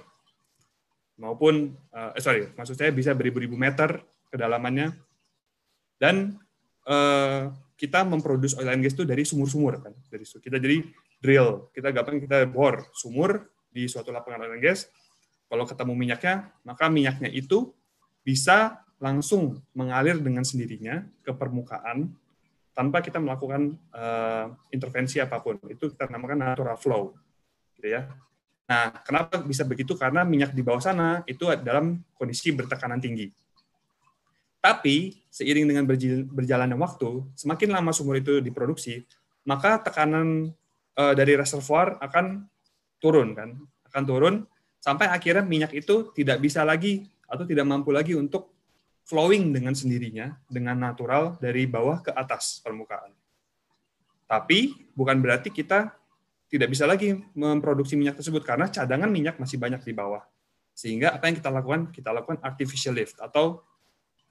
maupun 1.18 1.74
uh, 1.94 2.12
eh, 2.13 2.22
sorry 2.22 2.50
maksud 2.54 2.76
saya 2.78 2.89
bisa 2.89 3.13
beribu-ribu 3.13 3.54
meter 3.54 4.02
kedalamannya 4.34 4.94
dan 6.02 6.38
uh, 6.89 7.54
kita 7.74 8.06
memproduksi 8.06 8.56
oil 8.62 8.70
and 8.72 8.84
gas 8.86 8.94
itu 8.94 9.04
dari 9.04 9.26
sumur-sumur 9.26 9.82
kan. 9.82 9.94
Dari 10.08 10.24
kita 10.26 10.58
jadi 10.62 10.78
drill. 11.20 11.70
Kita 11.74 11.90
gampang 11.90 12.22
kita 12.22 12.46
bor 12.48 12.90
sumur 12.94 13.50
di 13.70 13.90
suatu 13.90 14.14
lapangan 14.14 14.46
oil 14.46 14.56
and 14.58 14.64
gas. 14.64 14.88
Kalau 15.50 15.66
ketemu 15.68 15.94
minyaknya 15.94 16.50
maka 16.66 16.90
minyaknya 16.90 17.30
itu 17.30 17.74
bisa 18.24 18.82
langsung 18.98 19.60
mengalir 19.76 20.16
dengan 20.22 20.48
sendirinya 20.48 21.04
ke 21.22 21.36
permukaan 21.36 22.08
tanpa 22.74 23.04
kita 23.04 23.20
melakukan 23.22 23.76
uh, 23.94 24.50
intervensi 24.72 25.20
apa 25.20 25.44
pun. 25.44 25.60
Itu 25.70 25.94
kita 25.94 26.10
namakan 26.10 26.40
natural 26.40 26.78
flow 26.80 27.14
gitu 27.78 27.94
ya. 27.94 28.10
Nah 28.70 28.96
kenapa 29.04 29.44
bisa 29.44 29.68
begitu? 29.68 29.94
Karena 30.00 30.24
minyak 30.24 30.56
di 30.56 30.64
bawah 30.64 30.82
sana 30.82 31.22
itu 31.28 31.52
dalam 31.62 32.00
kondisi 32.16 32.50
bertekanan 32.56 33.04
tinggi 33.04 33.42
tapi 34.63 35.19
seiring 35.28 35.67
dengan 35.67 35.84
berjalannya 36.32 36.80
waktu, 36.80 37.28
semakin 37.36 37.76
lama 37.76 37.91
sumur 37.91 38.15
itu 38.15 38.39
diproduksi, 38.39 39.04
maka 39.43 39.84
tekanan 39.84 40.56
uh, 40.95 41.12
dari 41.12 41.36
reservoir 41.36 41.99
akan 41.99 42.47
turun 43.04 43.36
kan, 43.36 43.60
akan 43.91 44.04
turun 44.08 44.36
sampai 44.80 45.12
akhirnya 45.12 45.43
minyak 45.43 45.76
itu 45.76 46.15
tidak 46.15 46.39
bisa 46.39 46.63
lagi 46.63 47.04
atau 47.28 47.43
tidak 47.43 47.67
mampu 47.67 47.91
lagi 47.91 48.15
untuk 48.15 48.56
flowing 49.04 49.52
dengan 49.52 49.76
sendirinya 49.76 50.32
dengan 50.47 50.80
natural 50.80 51.36
dari 51.43 51.67
bawah 51.67 51.99
ke 51.99 52.15
atas 52.15 52.63
permukaan. 52.63 53.12
Tapi 54.23 54.88
bukan 54.95 55.19
berarti 55.19 55.52
kita 55.52 55.91
tidak 56.47 56.71
bisa 56.71 56.88
lagi 56.88 57.19
memproduksi 57.36 57.99
minyak 57.99 58.15
tersebut 58.15 58.47
karena 58.47 58.71
cadangan 58.71 59.12
minyak 59.12 59.36
masih 59.43 59.60
banyak 59.60 59.84
di 59.84 59.91
bawah. 59.91 60.23
Sehingga 60.71 61.12
apa 61.12 61.28
yang 61.28 61.36
kita 61.36 61.52
lakukan? 61.52 61.91
Kita 61.91 62.15
lakukan 62.15 62.39
artificial 62.39 62.95
lift 62.95 63.19
atau 63.19 63.60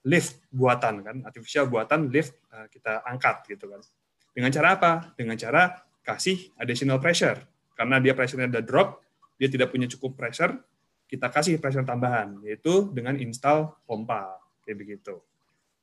lift 0.03 0.43
buatan 0.51 1.03
kan, 1.07 1.17
artificial 1.23 1.71
buatan 1.71 2.11
lift 2.11 2.35
uh, 2.51 2.67
kita 2.67 3.07
angkat 3.07 3.47
gitu 3.47 3.71
kan. 3.71 3.81
Dengan 4.35 4.51
cara 4.51 4.69
apa? 4.75 4.93
Dengan 5.15 5.37
cara 5.38 5.79
kasih 6.03 6.51
additional 6.59 6.99
pressure, 6.99 7.38
karena 7.79 8.03
dia 8.03 8.12
pressure-nya 8.17 8.51
udah 8.51 8.65
drop, 8.65 8.88
dia 9.38 9.47
tidak 9.47 9.71
punya 9.71 9.87
cukup 9.87 10.19
pressure, 10.19 10.59
kita 11.07 11.31
kasih 11.31 11.61
pressure 11.62 11.87
tambahan, 11.87 12.41
yaitu 12.43 12.91
dengan 12.91 13.15
install 13.21 13.79
pompa, 13.87 14.41
kayak 14.67 14.79
begitu. 14.83 15.23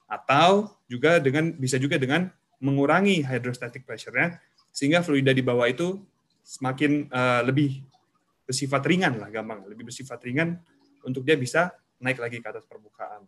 Atau 0.10 0.75
juga 0.89 1.21
dengan 1.23 1.55
bisa 1.55 1.79
juga 1.79 1.95
dengan 1.95 2.27
mengurangi 2.60 3.23
hydrostatic 3.23 3.88
pressure-nya, 3.88 4.36
sehingga 4.75 4.99
fluida 4.99 5.32
di 5.32 5.39
bawah 5.39 5.69
itu 5.69 6.01
semakin 6.43 7.08
uh, 7.13 7.41
lebih 7.47 7.86
bersifat 8.43 8.82
ringan 8.84 9.21
lah, 9.21 9.29
gampang, 9.29 9.63
lebih 9.69 9.88
bersifat 9.88 10.19
ringan 10.25 10.58
untuk 11.05 11.23
dia 11.23 11.38
bisa 11.38 11.71
naik 12.01 12.19
lagi 12.19 12.41
ke 12.41 12.47
atas 12.49 12.65
permukaan. 12.65 13.23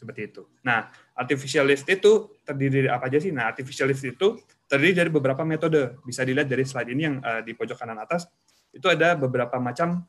Seperti 0.00 0.32
itu. 0.32 0.48
Nah, 0.64 0.88
artificial 1.12 1.68
lift 1.68 1.84
itu 1.84 2.40
terdiri 2.40 2.80
dari 2.80 2.88
apa 2.88 3.04
aja 3.12 3.20
sih? 3.20 3.28
Nah, 3.28 3.52
artificial 3.52 3.84
lift 3.84 4.00
itu 4.00 4.40
terdiri 4.64 4.96
dari 4.96 5.10
beberapa 5.12 5.44
metode. 5.44 6.00
Bisa 6.08 6.24
dilihat 6.24 6.48
dari 6.48 6.64
slide 6.64 6.88
ini 6.88 7.02
yang 7.04 7.20
uh, 7.20 7.44
di 7.44 7.52
pojok 7.52 7.76
kanan 7.76 8.00
atas. 8.00 8.24
Itu 8.72 8.88
ada 8.88 9.12
beberapa 9.12 9.60
macam 9.60 10.00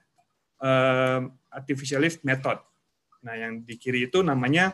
uh, 0.64 1.20
artificial 1.52 2.08
lift 2.08 2.24
method. 2.24 2.56
Nah, 3.28 3.36
yang 3.36 3.68
di 3.68 3.76
kiri 3.76 4.08
itu 4.08 4.24
namanya 4.24 4.72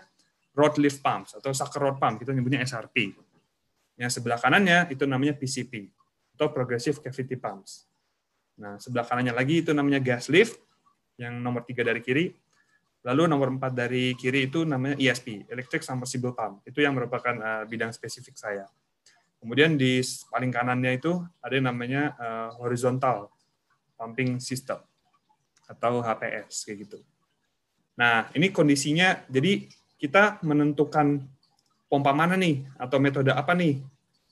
rod 0.53 0.77
lift 0.77 1.01
pumps 1.01 1.33
atau 1.33 1.49
sucker 1.49 1.81
rod 1.81 1.97
pump. 1.97 2.21
Kita 2.21 2.29
nyebutnya 2.29 2.61
SRP. 2.61 3.17
Yang 3.97 4.21
sebelah 4.21 4.37
kanannya 4.37 4.93
itu 4.93 5.09
namanya 5.09 5.33
PCP 5.33 5.89
atau 6.37 6.53
progressive 6.53 7.01
cavity 7.01 7.33
pumps. 7.33 7.89
Nah, 8.61 8.77
sebelah 8.77 9.01
kanannya 9.01 9.33
lagi 9.33 9.65
itu 9.65 9.73
namanya 9.73 9.97
gas 9.97 10.29
lift 10.29 10.61
yang 11.17 11.41
nomor 11.41 11.65
tiga 11.65 11.81
dari 11.81 12.05
kiri 12.05 12.29
Lalu 13.07 13.23
nomor 13.31 13.55
empat 13.55 13.71
dari 13.71 14.11
kiri 14.19 14.51
itu 14.51 14.67
namanya 14.67 14.99
ESP, 14.99 15.47
Electric 15.47 15.79
Submersible 15.79 16.35
Pump. 16.35 16.59
Itu 16.67 16.83
yang 16.83 16.91
merupakan 16.91 17.31
uh, 17.39 17.63
bidang 17.63 17.95
spesifik 17.95 18.35
saya. 18.35 18.67
Kemudian 19.39 19.79
di 19.79 20.03
paling 20.27 20.51
kanannya 20.51 20.99
itu 20.99 21.15
ada 21.39 21.53
yang 21.55 21.71
namanya 21.71 22.11
uh, 22.19 22.49
horizontal 22.59 23.31
pumping 23.95 24.43
system 24.43 24.83
atau 25.71 26.03
HPS 26.03 26.67
kayak 26.67 26.77
gitu. 26.83 26.99
Nah, 27.95 28.27
ini 28.35 28.51
kondisinya 28.51 29.23
jadi 29.31 29.71
kita 29.95 30.43
menentukan 30.43 31.23
pompa 31.87 32.11
mana 32.11 32.35
nih 32.35 32.67
atau 32.75 32.99
metode 32.99 33.31
apa 33.31 33.55
nih 33.55 33.79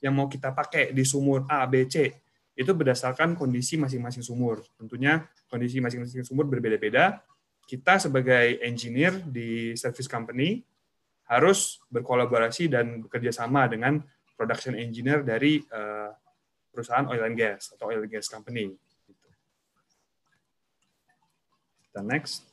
yang 0.04 0.12
mau 0.20 0.28
kita 0.28 0.52
pakai 0.52 0.92
di 0.92 1.08
sumur 1.08 1.48
A, 1.48 1.64
B, 1.64 1.88
C 1.88 2.12
itu 2.56 2.72
berdasarkan 2.76 3.40
kondisi 3.40 3.80
masing-masing 3.80 4.24
sumur. 4.24 4.68
Tentunya 4.76 5.24
kondisi 5.48 5.80
masing-masing 5.80 6.28
sumur 6.28 6.44
berbeda-beda 6.48 7.24
kita 7.66 7.98
sebagai 7.98 8.62
engineer 8.62 9.18
di 9.26 9.74
service 9.74 10.06
company 10.06 10.62
harus 11.26 11.82
berkolaborasi 11.90 12.70
dan 12.70 13.02
bekerja 13.02 13.34
sama 13.34 13.66
dengan 13.66 13.98
production 14.38 14.78
engineer 14.78 15.26
dari 15.26 15.66
uh, 15.74 16.14
perusahaan 16.70 17.10
oil 17.10 17.26
and 17.26 17.38
gas 17.40 17.74
atau 17.74 17.90
oil 17.90 18.06
and 18.06 18.14
gas 18.14 18.30
company. 18.30 18.70
Kita 21.90 22.06
next. 22.06 22.46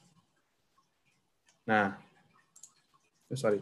Nah, 1.68 1.94
oh, 3.28 3.38
sorry. 3.38 3.60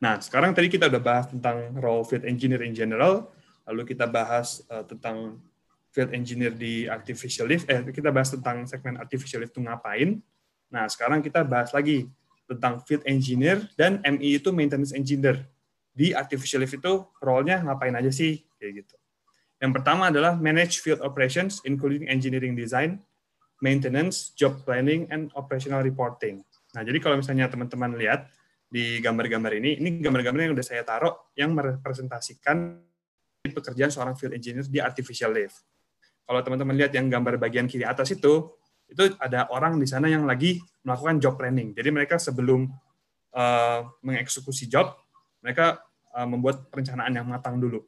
Nah, 0.00 0.20
sekarang 0.20 0.52
tadi 0.52 0.68
kita 0.68 0.88
udah 0.88 1.02
bahas 1.02 1.26
tentang 1.28 1.76
role 1.80 2.04
field 2.04 2.24
engineer 2.28 2.60
in 2.64 2.76
general, 2.76 3.28
lalu 3.64 3.88
kita 3.88 4.04
bahas 4.04 4.60
uh, 4.68 4.84
tentang 4.84 5.40
field 5.94 6.10
engineer 6.10 6.50
di 6.50 6.90
artificial 6.90 7.46
lift. 7.46 7.70
Eh, 7.70 7.78
kita 7.94 8.10
bahas 8.10 8.34
tentang 8.34 8.66
segmen 8.66 8.98
artificial 8.98 9.38
lift 9.38 9.54
itu 9.54 9.62
ngapain. 9.62 10.18
Nah, 10.74 10.90
sekarang 10.90 11.22
kita 11.22 11.46
bahas 11.46 11.70
lagi 11.70 12.10
tentang 12.50 12.82
field 12.82 13.06
engineer 13.06 13.62
dan 13.78 14.02
MI 14.02 14.42
itu 14.42 14.50
maintenance 14.50 14.90
engineer. 14.90 15.46
Di 15.94 16.10
artificial 16.10 16.66
lift 16.66 16.74
itu 16.74 17.06
role-nya 17.22 17.62
ngapain 17.62 17.94
aja 17.94 18.10
sih? 18.10 18.42
Kayak 18.58 18.82
gitu. 18.82 18.94
Yang 19.62 19.72
pertama 19.78 20.10
adalah 20.10 20.34
manage 20.34 20.82
field 20.82 20.98
operations, 20.98 21.62
including 21.62 22.10
engineering 22.10 22.58
design, 22.58 22.98
maintenance, 23.62 24.34
job 24.34 24.66
planning, 24.66 25.06
and 25.14 25.30
operational 25.38 25.78
reporting. 25.78 26.42
Nah, 26.74 26.82
jadi 26.82 26.98
kalau 26.98 27.22
misalnya 27.22 27.46
teman-teman 27.46 27.94
lihat 27.94 28.26
di 28.66 28.98
gambar-gambar 28.98 29.54
ini, 29.62 29.78
ini 29.78 30.02
gambar-gambar 30.02 30.50
yang 30.50 30.58
udah 30.58 30.66
saya 30.66 30.82
taruh 30.82 31.30
yang 31.38 31.54
merepresentasikan 31.54 32.82
pekerjaan 33.46 33.94
seorang 33.94 34.18
field 34.18 34.34
engineer 34.34 34.66
di 34.66 34.82
artificial 34.82 35.30
lift 35.30 35.62
kalau 36.24 36.40
teman-teman 36.40 36.74
lihat 36.76 36.92
yang 36.96 37.06
gambar 37.12 37.36
bagian 37.36 37.68
kiri 37.68 37.84
atas 37.84 38.12
itu, 38.16 38.48
itu 38.88 39.02
ada 39.20 39.48
orang 39.52 39.76
di 39.80 39.88
sana 39.88 40.08
yang 40.08 40.24
lagi 40.24 40.60
melakukan 40.84 41.20
job 41.20 41.34
planning. 41.36 41.72
Jadi 41.76 41.88
mereka 41.92 42.16
sebelum 42.20 42.68
uh, 43.32 43.80
mengeksekusi 44.00 44.68
job, 44.68 44.96
mereka 45.44 45.84
uh, 46.16 46.28
membuat 46.28 46.68
perencanaan 46.72 47.12
yang 47.12 47.28
matang 47.28 47.60
dulu. 47.60 47.84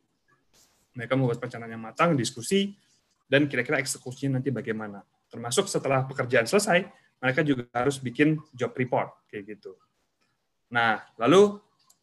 Mereka 0.96 1.12
membuat 1.16 1.40
perencanaan 1.40 1.72
yang 1.72 1.84
matang, 1.84 2.16
diskusi, 2.16 2.72
dan 3.28 3.48
kira-kira 3.48 3.80
eksekusinya 3.80 4.40
nanti 4.40 4.52
bagaimana. 4.52 5.04
Termasuk 5.28 5.68
setelah 5.68 6.04
pekerjaan 6.08 6.48
selesai, 6.48 6.84
mereka 7.20 7.40
juga 7.44 7.68
harus 7.72 8.00
bikin 8.00 8.36
job 8.52 8.72
report 8.76 9.28
kayak 9.28 9.56
gitu. 9.56 9.76
Nah, 10.72 11.00
lalu 11.20 11.56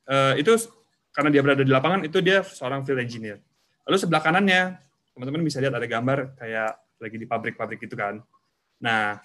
uh, 0.09 0.33
itu 0.37 0.53
karena 1.13 1.29
dia 1.29 1.41
berada 1.45 1.61
di 1.61 1.69
lapangan, 1.69 2.01
itu 2.05 2.17
dia 2.25 2.41
seorang 2.41 2.81
field 2.81 3.01
engineer. 3.01 3.37
Lalu 3.85 3.97
sebelah 4.01 4.21
kanannya 4.23 4.61
teman-teman 5.13 5.45
bisa 5.45 5.61
lihat 5.61 5.77
ada 5.77 5.85
gambar 5.85 6.33
kayak 6.35 6.71
lagi 6.97 7.17
di 7.21 7.27
pabrik-pabrik 7.29 7.79
gitu 7.85 7.93
kan. 7.93 8.17
Nah, 8.81 9.17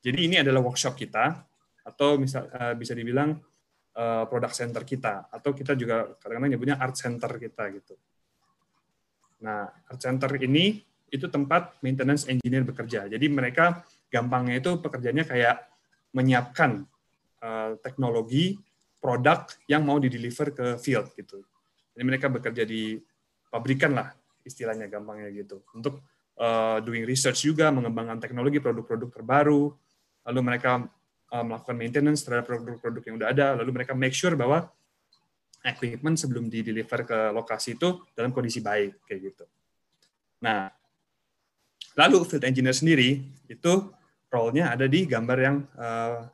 jadi 0.00 0.18
ini 0.24 0.36
adalah 0.40 0.64
workshop 0.64 0.96
kita 0.96 1.44
atau 1.84 2.16
misal 2.16 2.48
uh, 2.48 2.72
bisa 2.72 2.96
dibilang 2.96 3.36
uh, 3.96 4.24
product 4.24 4.56
center 4.56 4.82
kita 4.82 5.28
atau 5.28 5.52
kita 5.52 5.76
juga 5.76 6.16
kadang-kadang 6.16 6.56
nyebutnya 6.56 6.76
art 6.80 6.96
center 6.96 7.36
kita 7.36 7.68
gitu. 7.76 7.94
Nah, 9.44 9.68
art 9.68 10.00
center 10.00 10.32
ini 10.40 10.80
itu 11.12 11.28
tempat 11.28 11.78
maintenance 11.84 12.26
engineer 12.26 12.64
bekerja. 12.64 13.06
Jadi 13.06 13.26
mereka 13.28 13.84
gampangnya 14.08 14.58
itu 14.58 14.80
pekerjaannya 14.80 15.24
kayak 15.28 15.56
menyiapkan 16.16 16.88
uh, 17.44 17.76
teknologi 17.84 18.56
produk 18.98 19.44
yang 19.68 19.84
mau 19.84 20.00
di-deliver 20.00 20.56
ke 20.56 20.66
field 20.80 21.12
gitu. 21.12 21.44
Jadi 21.92 22.02
mereka 22.02 22.32
bekerja 22.32 22.64
di 22.64 22.96
pabrikan 23.52 23.94
lah 23.94 24.08
istilahnya 24.44 24.86
gampangnya 24.86 25.32
gitu. 25.32 25.64
Untuk 25.72 26.04
uh, 26.38 26.78
doing 26.84 27.08
research 27.08 27.48
juga 27.48 27.72
mengembangkan 27.72 28.20
teknologi 28.20 28.60
produk-produk 28.60 29.10
terbaru. 29.10 29.72
Lalu 30.24 30.40
mereka 30.40 30.84
uh, 31.32 31.44
melakukan 31.44 31.76
maintenance 31.76 32.22
terhadap 32.22 32.46
produk-produk 32.46 33.02
yang 33.02 33.14
udah 33.18 33.28
ada. 33.32 33.46
Lalu 33.58 33.82
mereka 33.82 33.92
make 33.96 34.14
sure 34.14 34.36
bahwa 34.36 34.68
equipment 35.64 36.20
sebelum 36.20 36.52
di 36.52 36.60
deliver 36.60 37.08
ke 37.08 37.18
lokasi 37.32 37.80
itu 37.80 38.04
dalam 38.12 38.30
kondisi 38.30 38.60
baik 38.60 39.08
kayak 39.08 39.20
gitu. 39.32 39.44
Nah 40.44 40.68
lalu 41.96 42.20
field 42.28 42.44
engineer 42.44 42.76
sendiri 42.76 43.24
itu 43.48 43.72
role-nya 44.28 44.76
ada 44.76 44.84
di 44.84 45.08
gambar 45.08 45.38
yang 45.40 45.56
uh, 45.78 46.28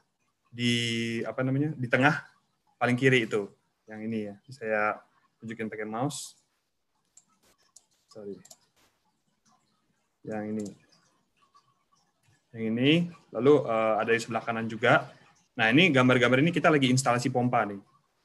di 0.50 0.74
apa 1.22 1.46
namanya 1.46 1.70
di 1.78 1.86
tengah 1.86 2.26
paling 2.74 2.98
kiri 2.98 3.30
itu. 3.30 3.46
Yang 3.86 4.00
ini 4.10 4.18
ya 4.26 4.34
saya 4.50 4.82
tunjukin 5.38 5.70
pakai 5.70 5.86
mouse 5.86 6.39
sorry. 8.10 8.34
Yang 10.26 10.44
ini. 10.50 10.66
Yang 12.52 12.64
ini. 12.74 12.90
Lalu 13.30 13.54
uh, 13.64 14.02
ada 14.02 14.10
di 14.10 14.20
sebelah 14.20 14.42
kanan 14.42 14.66
juga. 14.66 15.08
Nah 15.54 15.70
ini 15.70 15.94
gambar-gambar 15.94 16.42
ini 16.42 16.50
kita 16.50 16.68
lagi 16.68 16.90
instalasi 16.90 17.30
pompa 17.30 17.62
nih. 17.64 17.80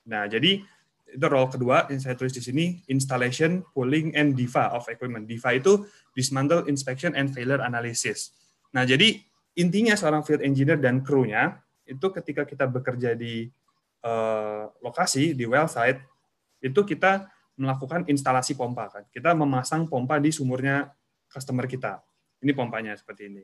Nah 0.10 0.26
jadi 0.26 0.66
itu 1.06 1.26
role 1.32 1.48
kedua 1.48 1.88
yang 1.88 2.02
saya 2.02 2.18
tulis 2.18 2.34
di 2.34 2.44
sini 2.44 2.82
installation 2.92 3.64
pooling 3.72 4.12
and 4.18 4.34
DIFA 4.34 4.74
of 4.74 4.90
equipment. 4.90 5.30
DIFA 5.30 5.62
itu 5.62 5.86
dismantle 6.18 6.66
inspection 6.68 7.14
and 7.14 7.32
failure 7.32 7.62
analysis. 7.62 8.34
Nah 8.74 8.84
jadi 8.84 9.22
intinya 9.56 9.96
seorang 9.96 10.26
field 10.26 10.44
engineer 10.44 10.82
dan 10.82 11.06
kru-nya 11.06 11.62
itu 11.86 12.10
ketika 12.10 12.44
kita 12.44 12.66
bekerja 12.66 13.14
di 13.14 13.48
uh, 14.04 14.68
lokasi 14.82 15.38
di 15.38 15.46
well 15.46 15.70
site 15.70 16.02
itu 16.60 16.82
kita 16.82 17.30
melakukan 17.56 18.04
instalasi 18.08 18.56
pompa 18.56 18.92
kan. 18.92 19.04
Kita 19.12 19.32
memasang 19.32 19.88
pompa 19.88 20.20
di 20.20 20.32
sumurnya 20.32 20.92
customer 21.32 21.66
kita. 21.68 22.04
Ini 22.44 22.52
pompanya 22.52 22.96
seperti 22.96 23.32
ini. 23.32 23.44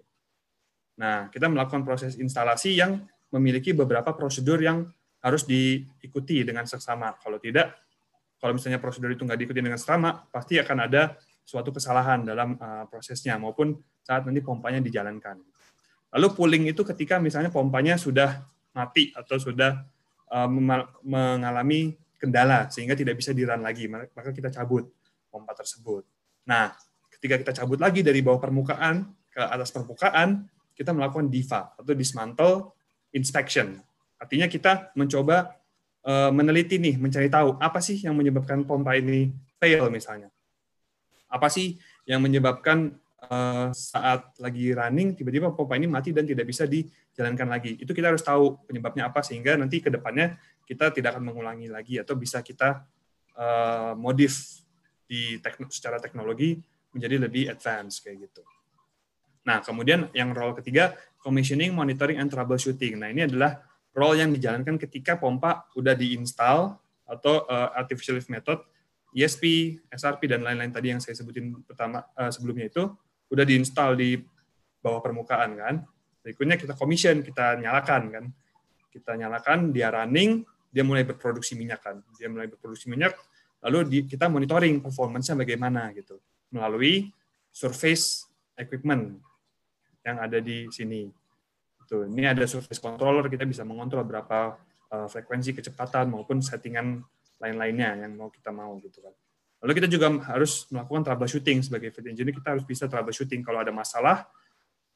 Nah, 0.99 1.31
kita 1.31 1.47
melakukan 1.47 1.81
proses 1.87 2.19
instalasi 2.19 2.75
yang 2.77 3.01
memiliki 3.31 3.71
beberapa 3.71 4.11
prosedur 4.11 4.59
yang 4.59 4.83
harus 5.23 5.47
diikuti 5.47 6.43
dengan 6.43 6.67
seksama. 6.67 7.15
Kalau 7.21 7.39
tidak, 7.39 7.77
kalau 8.41 8.57
misalnya 8.57 8.81
prosedur 8.81 9.13
itu 9.13 9.23
nggak 9.23 9.39
diikuti 9.39 9.63
dengan 9.63 9.79
seksama, 9.79 10.27
pasti 10.27 10.59
akan 10.59 10.77
ada 10.89 11.15
suatu 11.45 11.71
kesalahan 11.71 12.27
dalam 12.27 12.59
uh, 12.59 12.85
prosesnya 12.91 13.39
maupun 13.39 13.77
saat 14.03 14.27
nanti 14.27 14.43
pompanya 14.43 14.83
dijalankan. 14.83 15.39
Lalu 16.11 16.27
pooling 16.35 16.63
itu 16.67 16.83
ketika 16.83 17.21
misalnya 17.23 17.53
pompanya 17.53 17.95
sudah 17.95 18.43
mati 18.75 19.15
atau 19.15 19.39
sudah 19.39 19.79
uh, 20.27 20.49
mengalami 21.05 21.95
kendala 22.21 22.69
sehingga 22.69 22.93
tidak 22.93 23.17
bisa 23.17 23.33
dirun 23.33 23.65
lagi 23.65 23.89
maka 23.89 24.29
kita 24.29 24.53
cabut 24.53 24.93
pompa 25.33 25.57
tersebut. 25.57 26.05
Nah, 26.45 26.75
ketika 27.17 27.39
kita 27.41 27.51
cabut 27.63 27.79
lagi 27.81 28.05
dari 28.05 28.19
bawah 28.21 28.37
permukaan 28.37 29.09
ke 29.31 29.39
atas 29.41 29.71
permukaan, 29.71 30.45
kita 30.75 30.91
melakukan 30.91 31.31
DIFA 31.31 31.79
atau 31.79 31.93
dismantle 31.95 32.75
inspection. 33.15 33.79
Artinya 34.19 34.45
kita 34.51 34.91
mencoba 34.93 35.55
uh, 36.03 36.29
meneliti 36.29 36.77
nih, 36.77 36.99
mencari 36.99 37.31
tahu 37.31 37.57
apa 37.57 37.79
sih 37.79 38.03
yang 38.03 38.13
menyebabkan 38.13 38.67
pompa 38.67 38.99
ini 38.99 39.31
fail 39.57 39.87
misalnya. 39.87 40.27
Apa 41.31 41.47
sih 41.47 41.79
yang 42.03 42.19
menyebabkan 42.19 42.91
uh, 43.31 43.71
saat 43.71 44.35
lagi 44.41 44.75
running 44.75 45.15
tiba-tiba 45.15 45.53
pompa 45.55 45.79
ini 45.79 45.87
mati 45.87 46.11
dan 46.11 46.27
tidak 46.27 46.49
bisa 46.49 46.67
dijalankan 46.67 47.47
lagi. 47.47 47.79
Itu 47.79 47.95
kita 47.95 48.11
harus 48.11 48.25
tahu 48.25 48.67
penyebabnya 48.67 49.07
apa 49.07 49.23
sehingga 49.23 49.55
nanti 49.55 49.79
ke 49.79 49.87
depannya 49.87 50.35
kita 50.65 50.93
tidak 50.93 51.17
akan 51.17 51.33
mengulangi 51.33 51.67
lagi 51.67 51.99
atau 51.99 52.15
bisa 52.15 52.39
kita 52.45 52.85
uh, 53.35 53.93
modif 53.97 54.63
di 55.05 55.37
tekno, 55.43 55.67
secara 55.67 55.99
teknologi 55.99 56.55
menjadi 56.95 57.15
lebih 57.27 57.51
advance 57.51 57.99
kayak 57.99 58.31
gitu. 58.31 58.43
Nah, 59.47 59.59
kemudian 59.59 60.07
yang 60.13 60.31
role 60.31 60.53
ketiga 60.55 60.93
commissioning, 61.19 61.73
monitoring 61.73 62.21
and 62.21 62.29
troubleshooting. 62.29 63.01
Nah, 63.01 63.09
ini 63.09 63.25
adalah 63.25 63.59
role 63.91 64.21
yang 64.21 64.31
dijalankan 64.31 64.77
ketika 64.77 65.17
pompa 65.17 65.67
udah 65.75 65.97
diinstal 65.97 66.79
atau 67.03 67.43
uh, 67.49 67.75
artificial 67.75 68.15
lift 68.15 68.31
method, 68.31 68.63
ESP, 69.11 69.75
SRP 69.91 70.31
dan 70.31 70.45
lain-lain 70.45 70.71
tadi 70.71 70.95
yang 70.95 71.03
saya 71.03 71.17
sebutin 71.17 71.51
pertama 71.67 72.05
uh, 72.15 72.31
sebelumnya 72.31 72.71
itu 72.71 72.87
udah 73.27 73.43
diinstal 73.43 73.99
di 73.99 74.15
bawah 74.79 75.03
permukaan 75.03 75.59
kan. 75.59 75.75
Berikutnya 76.21 76.55
kita 76.55 76.77
commission, 76.77 77.19
kita 77.25 77.59
nyalakan 77.59 78.03
kan. 78.13 78.25
Kita 78.91 79.15
nyalakan, 79.15 79.71
dia 79.71 79.87
running, 79.87 80.43
dia 80.67 80.83
mulai 80.83 81.07
berproduksi 81.07 81.55
minyak 81.55 81.79
kan. 81.79 82.03
Dia 82.19 82.27
mulai 82.27 82.51
berproduksi 82.51 82.91
minyak, 82.91 83.15
lalu 83.63 83.77
di, 83.87 83.97
kita 84.03 84.27
monitoring 84.27 84.83
performance-nya 84.83 85.39
bagaimana 85.39 85.95
gitu. 85.95 86.19
Melalui 86.51 87.07
surface 87.47 88.27
equipment 88.59 89.15
yang 90.03 90.19
ada 90.19 90.43
di 90.43 90.67
sini. 90.69 91.07
Itu. 91.81 92.07
Ini 92.07 92.35
ada 92.35 92.43
surface 92.47 92.79
controller, 92.79 93.31
kita 93.31 93.47
bisa 93.47 93.63
mengontrol 93.63 94.03
berapa 94.03 94.59
uh, 94.91 95.07
frekuensi 95.07 95.55
kecepatan 95.55 96.11
maupun 96.11 96.43
settingan 96.43 97.03
lain-lainnya 97.41 98.05
yang 98.05 98.13
mau 98.15 98.29
kita 98.29 98.53
mau 98.53 98.75
gitu 98.83 99.01
kan. 99.01 99.13
Lalu 99.61 99.71
kita 99.77 99.87
juga 99.89 100.09
harus 100.33 100.65
melakukan 100.73 101.05
troubleshooting 101.05 101.61
sebagai 101.61 101.93
field 101.93 102.09
engineer. 102.09 102.33
Kita 102.33 102.57
harus 102.57 102.65
bisa 102.65 102.89
troubleshooting 102.89 103.45
kalau 103.45 103.61
ada 103.61 103.69
masalah 103.69 104.25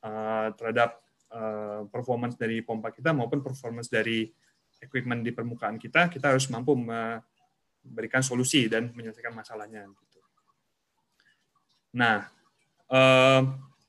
uh, 0.02 0.50
terhadap 0.58 1.05
uh, 1.36 1.84
performance 1.92 2.40
dari 2.40 2.64
pompa 2.64 2.96
kita 2.96 3.12
maupun 3.12 3.44
performance 3.44 3.92
dari 3.92 4.24
equipment 4.80 5.20
di 5.22 5.36
permukaan 5.36 5.76
kita. 5.76 6.08
Kita 6.08 6.32
harus 6.32 6.48
mampu 6.48 6.80
memberikan 6.80 8.24
solusi 8.24 8.72
dan 8.72 8.96
menyelesaikan 8.96 9.36
masalahnya. 9.36 9.84
Gitu. 9.92 10.20
Nah, 12.00 12.24
uh, 12.88 13.42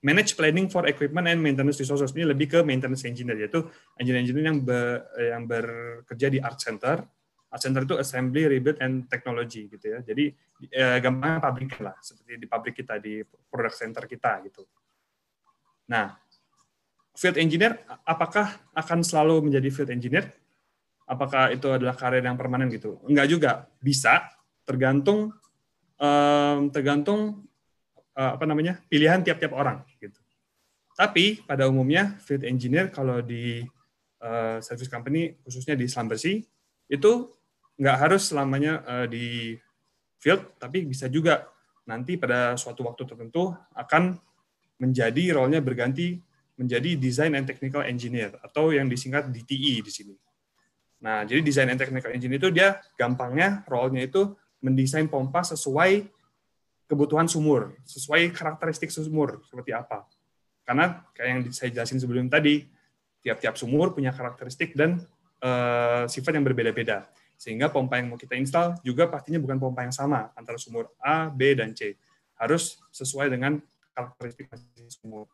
manage 0.03 0.35
planning 0.35 0.67
for 0.67 0.91
equipment 0.91 1.31
and 1.31 1.39
maintenance 1.39 1.79
resources 1.79 2.11
ini 2.19 2.27
lebih 2.27 2.47
ke 2.51 2.59
maintenance 2.67 3.07
engineer 3.07 3.47
yaitu 3.47 3.63
engineer-engineer 3.99 4.47
yang 4.51 4.59
ber, 4.63 5.07
yang 5.15 5.43
bekerja 5.47 6.27
di 6.31 6.39
art 6.43 6.59
center 6.59 7.07
Art 7.47 7.63
Center 7.63 7.87
itu 7.87 7.97
assembly, 7.97 8.51
rebuild, 8.51 8.77
and 8.83 9.07
technology 9.07 9.71
gitu 9.71 9.97
ya. 9.97 9.99
Jadi 10.03 10.35
eh, 10.67 10.99
gampangnya 10.99 11.41
pabrik 11.41 11.79
lah, 11.79 11.95
seperti 12.03 12.43
di 12.43 12.47
pabrik 12.51 12.75
kita, 12.75 12.99
di 12.99 13.23
product 13.25 13.77
center 13.79 14.05
kita 14.05 14.45
gitu. 14.45 14.67
Nah, 15.89 16.19
field 17.17 17.41
engineer 17.41 17.81
apakah 18.05 18.61
akan 18.77 19.01
selalu 19.01 19.49
menjadi 19.49 19.69
field 19.73 19.91
engineer? 19.91 20.31
Apakah 21.09 21.55
itu 21.55 21.67
adalah 21.71 21.97
karir 21.97 22.21
yang 22.21 22.37
permanen 22.37 22.69
gitu? 22.69 23.01
Enggak 23.09 23.27
juga, 23.31 23.51
bisa 23.81 24.27
tergantung 24.67 25.33
um, 25.97 26.69
tergantung 26.69 27.47
uh, 28.13 28.37
apa 28.37 28.45
namanya 28.45 28.83
pilihan 28.87 29.25
tiap-tiap 29.25 29.57
orang 29.57 29.81
gitu. 30.03 30.19
Tapi 30.97 31.45
pada 31.45 31.69
umumnya 31.69 32.17
field 32.25 32.45
engineer 32.45 32.89
kalau 32.93 33.21
di 33.23 33.65
uh, 34.21 34.59
service 34.61 34.91
company 34.91 35.37
khususnya 35.45 35.77
di 35.77 35.87
Slumbersea 35.87 36.41
itu 36.89 37.13
nggak 37.77 37.97
harus 37.97 38.33
selamanya 38.33 38.81
uh, 38.85 39.07
di 39.07 39.57
field, 40.17 40.57
tapi 40.57 40.89
bisa 40.89 41.07
juga 41.13 41.45
nanti 41.87 42.19
pada 42.19 42.59
suatu 42.59 42.83
waktu 42.83 43.07
tertentu 43.07 43.55
akan 43.77 44.19
menjadi 44.83 45.37
role-nya 45.37 45.63
berganti 45.63 46.19
menjadi 46.57 46.97
Design 46.97 47.37
and 47.37 47.47
Technical 47.47 47.85
Engineer 47.85 48.33
atau 48.41 48.73
yang 48.73 48.89
disingkat 48.89 49.29
DTE 49.29 49.85
di 49.85 49.93
sini. 49.93 50.15
Nah, 51.05 51.23
jadi 51.29 51.45
Design 51.45 51.77
and 51.77 51.81
Technical 51.81 52.11
Engineer 52.11 52.41
itu 52.41 52.51
dia 52.51 52.81
gampangnya 52.97 53.63
role-nya 53.69 54.09
itu 54.09 54.33
mendesain 54.65 55.05
pompa 55.07 55.45
sesuai 55.45 56.09
kebutuhan 56.89 57.29
sumur, 57.29 57.77
sesuai 57.85 58.33
karakteristik 58.33 58.89
sumur 58.89 59.45
seperti 59.45 59.77
apa. 59.77 60.09
Karena 60.67 61.05
kayak 61.15 61.29
yang 61.29 61.41
saya 61.53 61.71
jelasin 61.71 62.01
sebelum 62.01 62.27
tadi, 62.27 62.67
tiap-tiap 63.23 63.55
sumur 63.55 63.93
punya 63.93 64.11
karakteristik 64.15 64.75
dan 64.75 65.03
uh, 65.45 66.09
sifat 66.09 66.35
yang 66.39 66.47
berbeda-beda. 66.47 67.07
Sehingga 67.37 67.69
pompa 67.69 68.01
yang 68.01 68.11
mau 68.11 68.19
kita 68.19 68.33
install 68.35 68.81
juga 68.81 69.07
pastinya 69.07 69.37
bukan 69.37 69.61
pompa 69.61 69.85
yang 69.85 69.93
sama 69.93 70.33
antara 70.33 70.57
sumur 70.57 70.91
A, 70.99 71.29
B, 71.29 71.53
dan 71.53 71.77
C. 71.77 71.95
Harus 72.41 72.81
sesuai 72.91 73.29
dengan 73.29 73.61
karakteristik 73.93 74.49
sumur. 74.89 75.29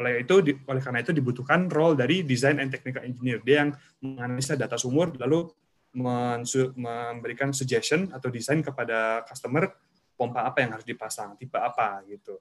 Oleh 0.00 0.24
itu, 0.24 0.40
oleh 0.40 0.80
karena 0.80 1.04
itu 1.04 1.12
dibutuhkan 1.12 1.68
role 1.68 1.98
dari 1.98 2.24
design 2.24 2.62
and 2.62 2.72
technical 2.72 3.04
engineer. 3.04 3.44
Dia 3.44 3.66
yang 3.66 3.70
menganalisa 4.00 4.56
data 4.56 4.80
sumur 4.80 5.12
lalu 5.20 5.52
memberikan 5.92 7.52
suggestion 7.52 8.08
atau 8.08 8.32
desain 8.32 8.64
kepada 8.64 9.20
customer 9.28 9.68
pompa 10.16 10.48
apa 10.48 10.64
yang 10.64 10.72
harus 10.72 10.88
dipasang, 10.88 11.36
tipe 11.36 11.60
apa 11.60 12.00
gitu. 12.08 12.40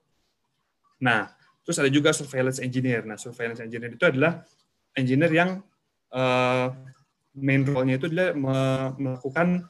Nah, 1.04 1.28
terus 1.66 1.76
ada 1.82 1.92
juga 1.92 2.16
surveillance 2.16 2.64
engineer. 2.64 3.04
Nah, 3.04 3.20
surveillance 3.20 3.60
engineer 3.60 3.92
itu 3.92 4.06
adalah 4.08 4.40
engineer 4.96 5.32
yang 5.36 5.50
uh, 6.16 6.68
main 7.36 7.64
role-nya 7.68 8.00
itu 8.00 8.08
adalah 8.12 8.36
melakukan 8.96 9.68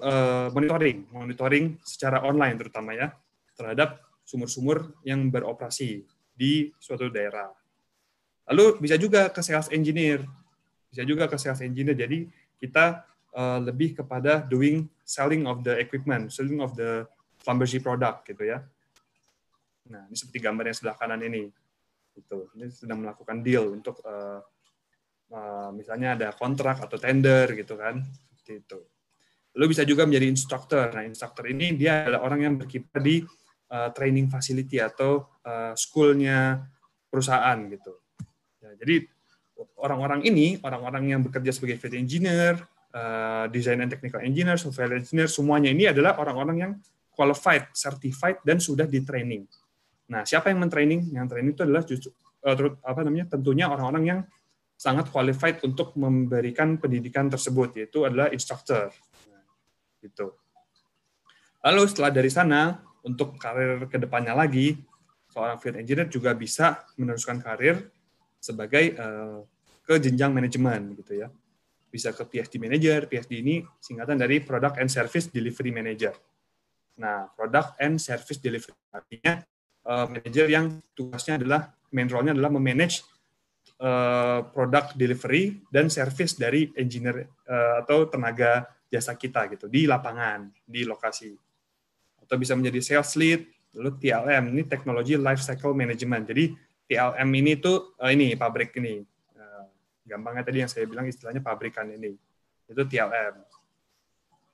uh, 0.00 0.48
monitoring, 0.52 1.08
monitoring 1.12 1.76
secara 1.84 2.24
online 2.24 2.56
terutama 2.60 2.92
ya 2.96 3.12
terhadap 3.56 4.00
sumur-sumur 4.24 4.94
yang 5.02 5.28
beroperasi 5.32 6.04
di 6.40 6.72
suatu 6.80 7.12
daerah. 7.12 7.52
Lalu 8.48 8.80
bisa 8.80 8.96
juga 8.96 9.28
ke 9.28 9.44
sales 9.44 9.68
engineer, 9.68 10.24
bisa 10.88 11.04
juga 11.04 11.28
ke 11.28 11.36
sales 11.36 11.60
engineer. 11.60 11.92
Jadi 12.00 12.24
kita 12.56 13.04
uh, 13.36 13.60
lebih 13.60 14.00
kepada 14.00 14.40
doing 14.40 14.88
selling 15.04 15.44
of 15.44 15.60
the 15.60 15.76
equipment, 15.76 16.32
selling 16.32 16.64
of 16.64 16.72
the 16.72 17.04
plumbercy 17.44 17.76
product 17.76 18.24
gitu 18.24 18.48
ya. 18.48 18.64
Nah 19.92 20.08
ini 20.08 20.16
seperti 20.16 20.40
gambar 20.40 20.72
yang 20.72 20.76
sebelah 20.80 20.96
kanan 20.96 21.20
ini. 21.20 21.52
Itu 22.16 22.48
ini 22.56 22.72
sedang 22.72 23.04
melakukan 23.04 23.44
deal 23.44 23.76
untuk 23.76 24.00
uh, 24.08 24.40
Eh, 25.30 25.70
misalnya 25.78 26.18
ada 26.18 26.28
kontrak 26.34 26.82
atau 26.82 26.98
tender 26.98 27.46
gitu 27.54 27.78
kan 27.78 28.02
seperti 28.02 28.66
itu 28.66 28.82
lalu 29.54 29.66
bisa 29.70 29.86
juga 29.86 30.02
menjadi 30.02 30.26
instruktur 30.26 30.90
nah 30.90 31.06
instruktur 31.06 31.46
ini 31.46 31.70
dia 31.78 32.02
adalah 32.02 32.26
orang 32.26 32.40
yang 32.50 32.54
berkiprah 32.58 32.98
di 32.98 33.22
uh, 33.70 33.88
training 33.94 34.28
facility 34.28 34.82
atau 34.82 35.24
uh, 35.46 35.72
schoolnya 35.78 36.66
perusahaan 37.08 37.58
gitu 37.70 37.94
ya, 38.60 38.70
jadi 38.82 39.06
orang-orang 39.80 40.26
ini 40.26 40.58
orang-orang 40.60 41.16
yang 41.16 41.20
bekerja 41.22 41.54
sebagai 41.54 41.78
field 41.78 41.96
engineer 41.96 42.60
uh, 42.92 43.46
design 43.48 43.86
and 43.86 43.90
technical 43.90 44.20
engineer 44.20 44.58
software 44.58 44.98
engineer 44.98 45.30
semuanya 45.30 45.70
ini 45.70 45.88
adalah 45.88 46.18
orang-orang 46.20 46.56
yang 46.58 46.72
qualified 47.14 47.70
certified 47.72 48.42
dan 48.44 48.58
sudah 48.58 48.84
di 48.84 49.02
training 49.02 49.46
nah 50.10 50.26
siapa 50.26 50.50
yang 50.50 50.60
mentraining 50.62 51.06
yang 51.14 51.30
training 51.30 51.54
itu 51.54 51.62
adalah 51.62 51.86
apa 52.82 53.00
namanya 53.06 53.38
tentunya 53.38 53.70
orang-orang 53.70 54.04
yang 54.04 54.20
sangat 54.80 55.12
qualified 55.12 55.60
untuk 55.60 55.92
memberikan 55.92 56.80
pendidikan 56.80 57.28
tersebut 57.28 57.84
yaitu 57.84 58.08
adalah 58.08 58.32
instructor. 58.32 58.88
Gitu. 60.00 60.32
Lalu 61.60 61.82
setelah 61.84 62.08
dari 62.08 62.32
sana 62.32 62.80
untuk 63.06 63.36
karir 63.40 63.88
ke 63.88 63.96
depannya 63.96 64.36
lagi 64.36 64.76
seorang 65.30 65.56
field 65.62 65.78
engineer 65.78 66.08
juga 66.10 66.34
bisa 66.34 66.82
meneruskan 66.98 67.38
karir 67.38 67.88
sebagai 68.42 68.98
uh, 68.98 69.46
ke 69.86 69.98
jenjang 70.02 70.34
manajemen 70.34 70.98
gitu 70.98 71.22
ya. 71.22 71.28
Bisa 71.90 72.14
ke 72.14 72.22
PhD 72.26 72.58
manager. 72.62 73.06
PhD 73.06 73.42
ini 73.42 73.62
singkatan 73.82 74.18
dari 74.18 74.42
Product 74.42 74.78
and 74.78 74.90
Service 74.90 75.26
Delivery 75.30 75.74
Manager. 75.74 76.14
Nah, 76.98 77.26
Product 77.34 77.78
and 77.82 77.98
Service 77.98 78.38
Delivery 78.38 78.74
artinya 78.94 79.42
uh, 79.86 80.06
manager 80.06 80.46
yang 80.50 80.78
tugasnya 80.94 81.42
adalah 81.42 81.70
main 81.90 82.06
role-nya 82.06 82.34
adalah 82.34 82.50
memanage 82.54 83.02
uh, 83.82 84.46
produk 84.50 84.94
delivery 84.94 85.58
dan 85.72 85.90
service 85.90 86.38
dari 86.38 86.70
engineer 86.78 87.26
uh, 87.48 87.82
atau 87.82 88.06
tenaga 88.06 88.68
jasa 88.90 89.14
kita 89.14 89.46
gitu 89.50 89.66
di 89.66 89.86
lapangan 89.86 90.50
di 90.66 90.82
lokasi 90.86 91.34
atau 92.30 92.38
bisa 92.38 92.54
menjadi 92.54 92.78
sales 92.78 93.10
lead 93.18 93.42
lalu 93.74 93.98
TLM 93.98 94.54
ini 94.54 94.62
teknologi 94.66 95.18
life 95.18 95.42
cycle 95.42 95.74
management. 95.74 96.30
Jadi 96.30 96.54
TLM 96.86 97.28
ini 97.34 97.58
tuh 97.58 97.98
uh, 97.98 98.10
ini 98.10 98.38
pabrik 98.38 98.74
ini. 98.78 99.02
Uh, 99.34 99.66
gampangnya 100.06 100.46
tadi 100.46 100.62
yang 100.62 100.70
saya 100.70 100.86
bilang 100.86 101.10
istilahnya 101.10 101.42
pabrikan 101.42 101.90
ini. 101.90 102.14
Itu 102.70 102.86
TLM 102.86 103.50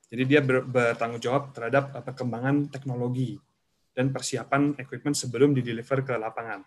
jadi 0.06 0.22
dia 0.22 0.40
ber, 0.42 0.62
bertanggung 0.62 1.18
jawab 1.18 1.50
terhadap 1.50 1.90
perkembangan 2.06 2.70
teknologi 2.70 3.34
dan 3.96 4.14
persiapan 4.14 4.78
equipment 4.78 5.18
sebelum 5.18 5.50
dideliver 5.56 6.04
ke 6.06 6.14
lapangan. 6.14 6.62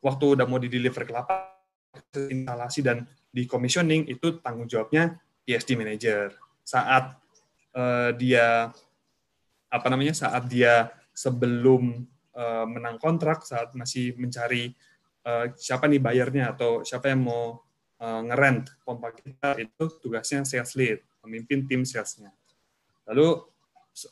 Waktu 0.00 0.38
udah 0.38 0.46
mau 0.48 0.56
dideliver 0.62 1.04
ke 1.04 1.12
lapangan 1.12 1.52
instalasi 2.30 2.80
dan 2.80 3.04
di 3.28 3.44
commissioning 3.44 4.08
itu 4.08 4.40
tanggung 4.40 4.70
jawabnya 4.70 5.20
PSD 5.44 5.76
manager. 5.76 6.32
Saat 6.64 7.18
uh, 7.76 8.14
dia 8.16 8.72
apa 9.68 9.86
namanya? 9.92 10.16
Saat 10.16 10.48
dia 10.48 10.92
sebelum 11.12 12.04
uh, 12.34 12.66
menang 12.68 12.96
kontrak 12.98 13.44
saat 13.44 13.74
masih 13.74 14.14
mencari 14.16 14.72
uh, 15.26 15.50
siapa 15.58 15.90
nih 15.90 16.00
bayarnya 16.00 16.54
atau 16.54 16.82
siapa 16.86 17.10
yang 17.10 17.26
mau 17.26 17.60
uh, 17.98 18.20
ngerent 18.24 18.72
pompa 18.86 19.10
kita 19.12 19.58
itu 19.58 19.84
tugasnya 20.00 20.46
sales 20.46 20.72
lead, 20.78 20.98
memimpin 21.26 21.66
tim 21.66 21.82
salesnya. 21.82 22.30
Lalu 23.10 23.42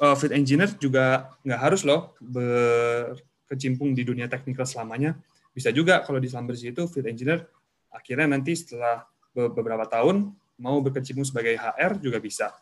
uh, 0.03 0.17
field 0.19 0.35
engineer 0.35 0.71
juga 0.77 1.37
nggak 1.47 1.61
harus 1.61 1.83
loh 1.87 2.19
berkecimpung 2.19 3.95
di 3.95 4.03
dunia 4.03 4.27
teknikal 4.27 4.67
selamanya. 4.67 5.15
Bisa 5.55 5.73
juga 5.73 6.05
kalau 6.05 6.21
di 6.21 6.29
Slumberjee 6.29 6.75
itu 6.75 6.85
field 6.91 7.09
engineer 7.09 7.47
akhirnya 7.89 8.37
nanti 8.37 8.53
setelah 8.53 9.09
beberapa 9.33 9.89
tahun 9.89 10.33
mau 10.61 10.81
berkecimpung 10.81 11.25
sebagai 11.25 11.57
HR 11.57 12.01
juga 12.01 12.19
bisa. 12.21 12.53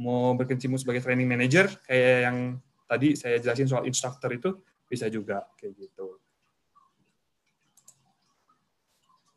Mau 0.00 0.32
berkecimpung 0.32 0.80
sebagai 0.80 1.04
training 1.04 1.28
manager 1.28 1.68
kayak 1.84 2.16
yang 2.24 2.56
tadi 2.88 3.12
saya 3.14 3.36
jelasin 3.36 3.68
soal 3.68 3.84
instructor 3.84 4.32
itu 4.32 4.56
bisa 4.88 5.06
juga 5.12 5.44
kayak 5.60 5.76
gitu. 5.76 6.16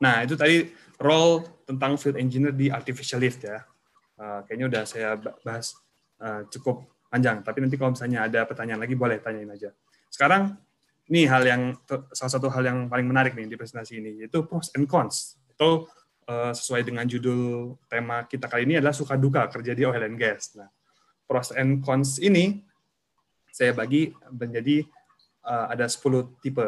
Nah, 0.02 0.24
itu 0.24 0.36
tadi 0.36 0.68
role 1.00 1.44
tentang 1.64 1.96
field 1.96 2.20
engineer 2.20 2.52
di 2.52 2.68
artificial 2.72 3.20
lift 3.22 3.44
ya. 3.44 3.64
Uh, 4.20 4.44
kayaknya 4.48 4.66
udah 4.72 4.84
saya 4.88 5.16
bahas 5.20 5.76
uh, 6.20 6.44
cukup 6.48 6.88
panjang, 7.08 7.46
tapi 7.46 7.62
nanti 7.62 7.76
kalau 7.78 7.94
misalnya 7.94 8.26
ada 8.26 8.44
pertanyaan 8.44 8.82
lagi 8.82 8.96
boleh 8.98 9.22
tanyain 9.22 9.52
aja. 9.52 9.70
Sekarang 10.10 10.58
ini 11.12 11.28
hal 11.28 11.44
yang 11.44 11.62
salah 12.16 12.32
satu 12.32 12.48
hal 12.50 12.64
yang 12.64 12.80
paling 12.88 13.06
menarik 13.06 13.36
nih 13.36 13.48
di 13.48 13.56
presentasi 13.60 14.00
ini 14.00 14.12
yaitu 14.24 14.44
pros 14.48 14.72
and 14.74 14.88
cons. 14.88 15.38
Itu 15.52 15.88
uh, 16.28 16.52
sesuai 16.56 16.88
dengan 16.88 17.06
judul 17.08 17.76
tema 17.92 18.24
kita 18.28 18.48
kali 18.48 18.68
ini 18.68 18.80
adalah 18.80 18.96
suka 18.96 19.16
duka 19.16 19.46
kerja 19.52 19.76
di 19.76 19.84
oil 19.84 20.04
and 20.04 20.20
gas. 20.20 20.56
Nah, 20.56 20.68
pros 21.28 21.52
and 21.56 21.84
cons 21.84 22.20
ini 22.20 22.64
saya 23.54 23.72
bagi 23.72 24.10
menjadi 24.34 24.84
uh, 25.46 25.70
ada 25.70 25.86
10 25.86 26.42
tipe, 26.42 26.66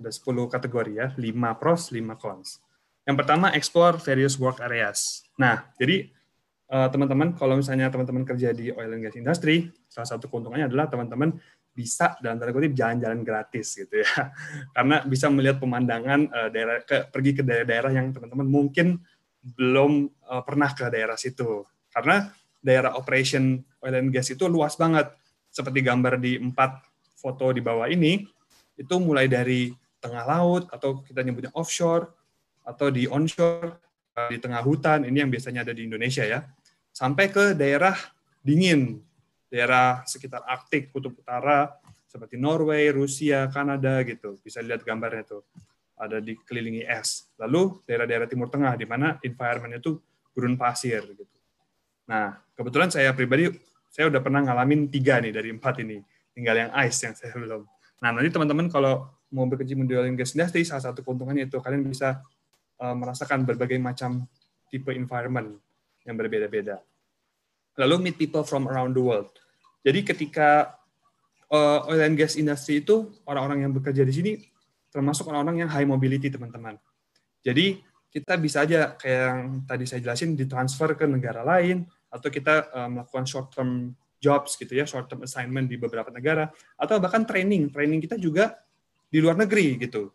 ada 0.00 0.10
10 0.10 0.24
kategori 0.48 0.92
ya, 0.96 1.08
5 1.14 1.60
pros, 1.60 1.92
5 1.92 2.16
cons. 2.16 2.64
Yang 3.04 3.16
pertama, 3.20 3.52
explore 3.52 4.00
various 4.00 4.40
work 4.40 4.64
areas. 4.64 5.28
Nah, 5.36 5.68
jadi 5.76 6.08
eh, 6.72 6.88
teman-teman, 6.88 7.36
kalau 7.36 7.60
misalnya 7.60 7.92
teman-teman 7.92 8.24
kerja 8.24 8.56
di 8.56 8.72
oil 8.72 8.96
and 8.96 9.04
gas 9.04 9.12
industry, 9.12 9.68
salah 9.92 10.08
satu 10.08 10.32
keuntungannya 10.32 10.72
adalah 10.72 10.88
teman-teman 10.88 11.36
bisa 11.74 12.14
dalam 12.22 12.38
tanda 12.38 12.54
kutip 12.54 12.72
jalan-jalan 12.72 13.26
gratis 13.26 13.74
gitu 13.74 14.00
ya, 14.00 14.08
karena 14.78 15.02
bisa 15.02 15.26
melihat 15.28 15.58
pemandangan 15.58 16.30
uh, 16.30 16.48
daerah, 16.54 16.80
ke, 16.86 17.10
pergi 17.10 17.30
ke 17.34 17.42
daerah-daerah 17.42 17.90
yang 17.90 18.06
teman-teman 18.14 18.46
mungkin 18.46 19.02
belum 19.42 20.08
uh, 20.30 20.42
pernah 20.46 20.70
ke 20.70 20.86
daerah 20.88 21.18
situ, 21.18 21.66
karena 21.90 22.30
daerah 22.62 22.96
operation 22.96 23.60
oil 23.84 23.94
and 23.98 24.14
gas 24.14 24.30
itu 24.30 24.46
luas 24.46 24.78
banget, 24.78 25.10
seperti 25.50 25.84
gambar 25.84 26.16
di 26.22 26.38
empat 26.40 26.80
foto 27.18 27.50
di 27.50 27.60
bawah 27.60 27.90
ini, 27.90 28.24
itu 28.78 28.94
mulai 29.02 29.28
dari 29.28 29.74
tengah 29.98 30.24
laut 30.24 30.70
atau 30.70 31.02
kita 31.04 31.20
nyebutnya 31.20 31.52
offshore, 31.52 32.08
atau 32.64 32.88
di 32.88 33.04
onshore 33.04 33.76
eh, 34.16 34.28
di 34.34 34.38
tengah 34.40 34.64
hutan. 34.64 35.04
Ini 35.04 35.24
yang 35.24 35.30
biasanya 35.30 35.62
ada 35.68 35.76
di 35.76 35.84
Indonesia 35.84 36.24
ya. 36.24 36.42
Sampai 36.90 37.28
ke 37.28 37.52
daerah 37.52 37.94
dingin 38.40 39.00
daerah 39.48 40.02
sekitar 40.04 40.42
Arktik 40.44 40.90
kutub 40.90 41.14
utara 41.18 41.70
seperti 42.08 42.38
Norway 42.38 42.94
Rusia 42.94 43.50
Kanada 43.50 44.02
gitu. 44.06 44.38
Bisa 44.38 44.62
lihat 44.62 44.86
gambarnya 44.86 45.26
tuh. 45.26 45.42
Ada 45.94 46.18
dikelilingi 46.22 46.86
es. 46.86 47.30
Lalu 47.38 47.82
daerah-daerah 47.86 48.26
timur 48.26 48.50
tengah 48.50 48.74
di 48.78 48.86
mana 48.86 49.18
environment 49.22 49.78
itu 49.78 49.98
gurun 50.34 50.58
pasir 50.58 51.02
gitu. 51.06 51.26
Nah 52.10 52.38
kebetulan 52.54 52.90
saya 52.90 53.14
pribadi 53.14 53.50
saya 53.94 54.10
udah 54.10 54.18
pernah 54.18 54.42
ngalamin 54.42 54.90
tiga 54.90 55.22
nih 55.22 55.30
dari 55.30 55.54
empat 55.54 55.82
ini. 55.86 56.02
Tinggal 56.34 56.66
yang 56.66 56.70
ice 56.82 56.98
yang 57.06 57.14
saya 57.14 57.34
belum. 57.34 57.62
Nah 58.02 58.10
nanti 58.10 58.30
teman-teman 58.34 58.66
kalau 58.66 59.06
mau 59.30 59.46
berkecimpung 59.46 59.86
di 59.86 59.94
oil 59.94 60.10
and 60.10 60.18
gas 60.18 60.34
industry 60.34 60.66
salah 60.66 60.90
satu 60.90 61.02
keuntungannya 61.06 61.46
itu. 61.46 61.62
Kalian 61.62 61.86
bisa 61.86 62.22
uh, 62.82 62.94
merasakan 62.94 63.46
berbagai 63.46 63.78
macam 63.78 64.26
tipe 64.70 64.90
environment 64.90 65.58
yang 66.02 66.18
berbeda-beda. 66.18 66.82
Lalu 67.80 68.10
meet 68.10 68.16
people 68.16 68.46
from 68.46 68.70
around 68.70 68.94
the 68.94 69.02
world. 69.02 69.30
Jadi 69.84 70.00
ketika 70.06 70.78
uh, 71.50 71.88
oil 71.90 72.02
and 72.06 72.16
gas 72.16 72.38
industry 72.38 72.80
itu 72.80 73.10
orang-orang 73.26 73.66
yang 73.66 73.72
bekerja 73.74 74.02
di 74.06 74.14
sini 74.14 74.32
termasuk 74.94 75.26
orang-orang 75.26 75.66
yang 75.66 75.70
high 75.70 75.86
mobility 75.86 76.30
teman-teman. 76.30 76.78
Jadi 77.42 77.82
kita 78.14 78.38
bisa 78.38 78.62
aja 78.62 78.94
kayak 78.94 79.20
yang 79.26 79.42
tadi 79.66 79.84
saya 79.90 80.00
jelasin 80.00 80.38
ditransfer 80.38 80.94
ke 80.94 81.04
negara 81.04 81.42
lain 81.42 81.82
atau 82.08 82.30
kita 82.30 82.70
uh, 82.70 82.88
melakukan 82.88 83.26
short 83.26 83.50
term 83.50 83.90
jobs 84.22 84.54
gitu 84.54 84.70
ya, 84.70 84.86
short 84.86 85.10
term 85.10 85.26
assignment 85.26 85.66
di 85.66 85.76
beberapa 85.76 86.14
negara 86.14 86.48
atau 86.78 87.02
bahkan 87.02 87.26
training. 87.26 87.74
Training 87.74 87.98
kita 87.98 88.16
juga 88.16 88.54
di 89.10 89.18
luar 89.18 89.34
negeri 89.34 89.82
gitu 89.82 90.14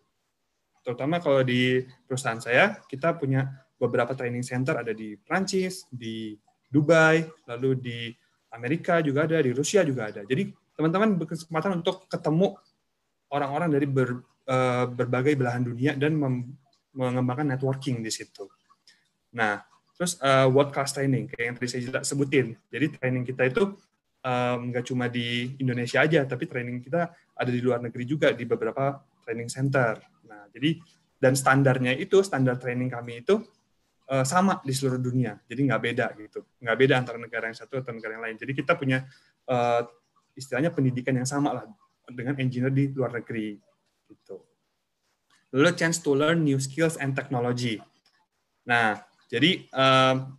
terutama 0.89 1.19
kalau 1.21 1.45
di 1.45 1.85
perusahaan 2.07 2.41
saya 2.41 2.81
kita 2.89 3.13
punya 3.13 3.45
beberapa 3.77 4.17
training 4.17 4.41
center 4.41 4.81
ada 4.81 4.89
di 4.89 5.15
Prancis, 5.15 5.85
di 5.85 6.33
Dubai, 6.69 7.25
lalu 7.49 7.69
di 7.75 7.99
Amerika 8.53 9.01
juga 9.01 9.25
ada, 9.25 9.41
di 9.41 9.51
Rusia 9.53 9.81
juga 9.81 10.13
ada. 10.13 10.21
Jadi 10.21 10.53
teman-teman 10.77 11.17
berkesempatan 11.17 11.81
untuk 11.81 12.05
ketemu 12.07 12.55
orang-orang 13.33 13.69
dari 13.73 13.87
ber, 13.89 14.21
uh, 14.49 14.85
berbagai 14.89 15.33
belahan 15.37 15.65
dunia 15.65 15.97
dan 15.97 16.15
mengembangkan 16.93 17.49
networking 17.57 18.01
di 18.01 18.09
situ. 18.13 18.45
Nah, 19.33 19.61
terus 19.97 20.17
uh, 20.21 20.49
world 20.49 20.73
class 20.73 20.93
training 20.95 21.29
kayak 21.29 21.45
yang 21.45 21.55
tadi 21.57 21.67
saya 21.69 22.01
sebutin. 22.01 22.57
Jadi 22.69 22.85
training 22.97 23.25
kita 23.25 23.49
itu 23.49 23.77
nggak 24.69 24.83
um, 24.83 24.89
cuma 24.89 25.05
di 25.07 25.55
Indonesia 25.61 26.03
aja, 26.03 26.25
tapi 26.25 26.49
training 26.49 26.83
kita 26.83 27.11
ada 27.13 27.51
di 27.51 27.61
luar 27.63 27.79
negeri 27.79 28.03
juga 28.03 28.33
di 28.35 28.43
beberapa 28.43 28.99
training 29.23 29.47
center. 29.47 29.99
Nah, 30.27 30.49
jadi 30.51 30.75
dan 31.19 31.35
standarnya 31.35 31.95
itu 31.99 32.23
standar 32.23 32.55
training 32.55 32.89
kami 32.91 33.21
itu 33.21 33.43
uh, 34.09 34.25
sama 34.25 34.59
di 34.65 34.73
seluruh 34.73 34.97
dunia. 34.97 35.37
Jadi 35.45 35.69
nggak 35.69 35.81
beda 35.81 36.05
gitu, 36.17 36.43
nggak 36.59 36.77
beda 36.77 36.93
antara 36.97 37.17
negara 37.21 37.47
yang 37.47 37.57
satu 37.57 37.79
atau 37.79 37.93
negara 37.93 38.17
yang 38.17 38.23
lain. 38.25 38.35
Jadi 38.41 38.51
kita 38.57 38.73
punya 38.75 39.05
uh, 39.47 39.85
istilahnya 40.33 40.73
pendidikan 40.73 41.13
yang 41.15 41.29
sama 41.29 41.53
lah 41.53 41.65
dengan 42.09 42.35
engineer 42.41 42.73
di 42.73 42.89
luar 42.91 43.13
negeri 43.13 43.55
gitu. 44.09 44.41
Lalu 45.53 45.73
chance 45.77 46.01
to 46.01 46.13
learn 46.13 46.45
new 46.45 46.57
skills 46.61 46.97
and 46.97 47.13
technology. 47.17 47.81
Nah, 48.65 49.01
jadi 49.29 49.65
uh, 49.73 50.29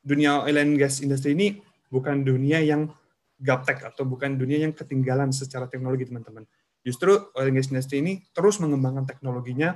dunia 0.00 0.44
oil 0.44 0.56
and 0.60 0.76
gas 0.76 1.00
industry 1.02 1.34
ini 1.34 1.60
bukan 1.90 2.22
dunia 2.22 2.62
yang 2.62 2.88
gaptek 3.36 3.84
atau 3.84 4.08
bukan 4.08 4.36
dunia 4.38 4.64
yang 4.64 4.72
ketinggalan 4.72 5.28
secara 5.28 5.68
teknologi 5.68 6.08
teman-teman 6.08 6.48
justru 6.86 7.10
oil 7.34 7.50
and 7.50 7.58
gas 7.58 7.68
industry 7.74 7.98
ini 7.98 8.22
terus 8.30 8.62
mengembangkan 8.62 9.02
teknologinya 9.10 9.74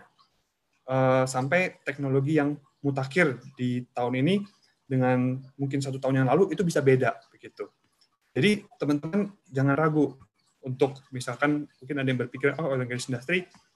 uh, 0.86 1.26
sampai 1.26 1.82
teknologi 1.82 2.38
yang 2.38 2.54
mutakhir 2.80 3.40
di 3.56 3.84
tahun 3.92 4.20
ini 4.24 4.34
dengan 4.84 5.38
mungkin 5.54 5.78
satu 5.78 6.02
tahun 6.02 6.24
yang 6.24 6.28
lalu 6.28 6.50
itu 6.52 6.66
bisa 6.66 6.82
beda 6.82 7.14
begitu. 7.30 7.70
Jadi 8.34 8.66
teman-teman 8.78 9.30
jangan 9.46 9.74
ragu 9.78 10.16
untuk 10.66 10.98
misalkan 11.14 11.66
mungkin 11.80 11.96
ada 12.02 12.08
yang 12.10 12.20
berpikir 12.20 12.54
oh 12.58 12.74
oil 12.74 12.82
and 12.82 12.90
gas 12.90 13.08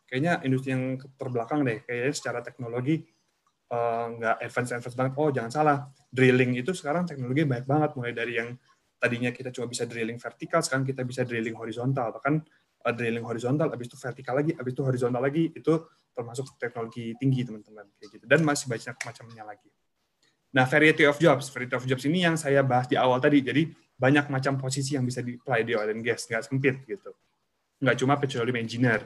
kayaknya 0.04 0.42
industri 0.44 0.76
yang 0.76 1.00
terbelakang 1.16 1.64
deh 1.64 1.80
kayaknya 1.86 2.12
secara 2.12 2.38
teknologi 2.44 3.02
uh, 3.72 4.06
nggak 4.14 4.36
advance 4.42 4.70
advance 4.74 4.96
banget. 4.98 5.12
Oh 5.16 5.30
jangan 5.30 5.50
salah 5.50 5.78
drilling 6.12 6.58
itu 6.58 6.74
sekarang 6.76 7.08
teknologi 7.08 7.46
banyak 7.46 7.66
banget 7.66 7.90
mulai 7.96 8.12
dari 8.12 8.36
yang 8.36 8.52
tadinya 8.98 9.30
kita 9.34 9.52
cuma 9.52 9.68
bisa 9.68 9.84
drilling 9.84 10.16
vertikal 10.18 10.60
sekarang 10.64 10.84
kita 10.86 11.02
bisa 11.04 11.22
drilling 11.26 11.56
horizontal 11.56 12.14
bahkan 12.14 12.40
drilling 12.92 13.24
horizontal, 13.24 13.72
habis 13.72 13.88
itu 13.88 13.96
vertikal 13.96 14.36
lagi, 14.36 14.52
habis 14.52 14.76
itu 14.76 14.82
horizontal 14.84 15.22
lagi, 15.24 15.48
itu 15.56 15.72
termasuk 16.14 16.54
teknologi 16.56 17.12
tinggi 17.18 17.42
teman-teman 17.42 17.90
kayak 17.98 18.10
gitu. 18.18 18.24
Dan 18.24 18.46
masih 18.46 18.70
banyak 18.70 18.96
macamnya 19.02 19.44
lagi. 19.44 19.68
Nah, 20.54 20.64
variety 20.70 21.02
of 21.04 21.18
jobs, 21.18 21.50
variety 21.50 21.74
of 21.74 21.84
jobs 21.84 22.06
ini 22.06 22.22
yang 22.22 22.38
saya 22.38 22.62
bahas 22.62 22.86
di 22.86 22.94
awal 22.94 23.18
tadi. 23.18 23.42
Jadi 23.42 23.74
banyak 23.98 24.30
macam 24.30 24.54
posisi 24.54 24.94
yang 24.94 25.02
bisa 25.02 25.18
di-apply 25.18 25.66
di 25.66 25.74
oil 25.74 25.90
and 25.90 26.06
gas, 26.06 26.30
nggak 26.30 26.46
sempit 26.46 26.86
gitu. 26.86 27.10
Nggak 27.82 27.96
cuma 27.98 28.14
petroleum 28.18 28.58
engineer, 28.62 29.02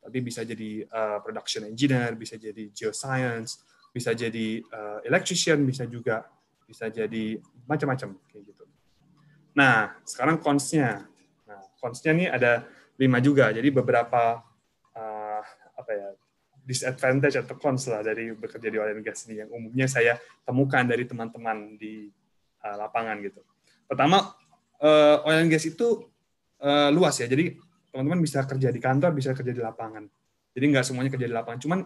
tapi 0.00 0.20
bisa 0.20 0.44
jadi 0.44 0.84
uh, 0.88 1.18
production 1.24 1.64
engineer, 1.64 2.12
bisa 2.16 2.36
jadi 2.36 2.68
geoscience, 2.72 3.64
bisa 3.92 4.12
jadi 4.12 4.60
uh, 4.60 5.00
electrician, 5.08 5.64
bisa 5.64 5.88
juga 5.88 6.28
bisa 6.68 6.86
jadi 6.92 7.40
macam-macam 7.66 8.14
kayak 8.30 8.42
gitu. 8.46 8.64
Nah, 9.56 9.96
sekarang 10.06 10.38
cons-nya. 10.38 11.04
Nah, 11.48 11.60
cons-nya 11.80 12.12
nih 12.14 12.28
ada 12.30 12.68
lima 13.00 13.18
juga. 13.18 13.50
Jadi 13.50 13.68
beberapa 13.72 14.38
uh, 14.94 15.42
apa 15.74 15.90
ya 15.96 16.08
disadvantage 16.64 17.36
atau 17.40 17.56
cons 17.58 17.88
lah 17.90 18.04
dari 18.04 18.30
bekerja 18.32 18.68
di 18.70 18.78
oil 18.78 19.00
and 19.00 19.04
gas 19.04 19.26
ini 19.26 19.42
yang 19.42 19.50
umumnya 19.50 19.86
saya 19.90 20.16
temukan 20.46 20.84
dari 20.86 21.04
teman-teman 21.08 21.80
di 21.80 22.08
uh, 22.62 22.76
lapangan 22.76 23.16
gitu. 23.24 23.40
Pertama, 23.88 24.32
uh, 24.80 25.26
oil 25.26 25.40
and 25.42 25.50
gas 25.50 25.66
itu 25.66 26.06
uh, 26.62 26.88
luas 26.94 27.18
ya. 27.18 27.26
Jadi 27.26 27.58
teman-teman 27.90 28.22
bisa 28.22 28.46
kerja 28.46 28.68
di 28.70 28.80
kantor, 28.80 29.10
bisa 29.16 29.34
kerja 29.34 29.50
di 29.50 29.62
lapangan. 29.62 30.06
Jadi 30.54 30.64
nggak 30.70 30.84
semuanya 30.86 31.10
kerja 31.10 31.26
di 31.26 31.34
lapangan. 31.34 31.60
Cuman 31.60 31.80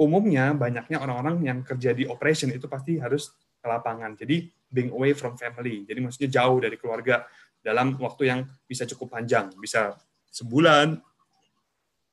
umumnya 0.00 0.50
banyaknya 0.56 0.98
orang-orang 0.98 1.44
yang 1.44 1.58
kerja 1.62 1.94
di 1.94 2.08
operation 2.08 2.50
itu 2.50 2.66
pasti 2.66 2.98
harus 2.98 3.30
ke 3.60 3.66
lapangan. 3.66 4.16
Jadi 4.18 4.48
being 4.72 4.90
away 4.90 5.14
from 5.14 5.38
family. 5.38 5.86
Jadi 5.86 5.98
maksudnya 6.02 6.30
jauh 6.32 6.58
dari 6.58 6.76
keluarga 6.80 7.24
dalam 7.64 7.96
waktu 7.96 8.28
yang 8.28 8.40
bisa 8.68 8.84
cukup 8.84 9.16
panjang, 9.16 9.48
bisa 9.56 9.96
sebulan, 10.28 11.00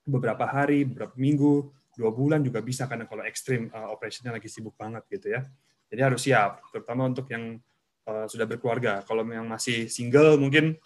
beberapa 0.05 0.45
hari, 0.47 0.85
beberapa 0.87 1.13
minggu, 1.17 1.69
dua 1.95 2.11
bulan 2.11 2.39
juga 2.41 2.63
bisa 2.63 2.87
karena 2.87 3.05
kalau 3.05 3.23
ekstrim 3.27 3.67
uh, 3.71 3.91
operationnya 3.91 4.35
lagi 4.35 4.47
sibuk 4.47 4.75
banget 4.79 5.03
gitu 5.11 5.31
ya. 5.31 5.43
Jadi 5.91 6.01
harus 6.01 6.21
siap, 6.23 6.63
terutama 6.71 7.11
untuk 7.11 7.27
yang 7.27 7.59
uh, 8.07 8.25
sudah 8.27 8.47
berkeluarga. 8.47 9.03
Kalau 9.03 9.27
yang 9.27 9.47
masih 9.47 9.91
single 9.91 10.39
mungkin 10.39 10.79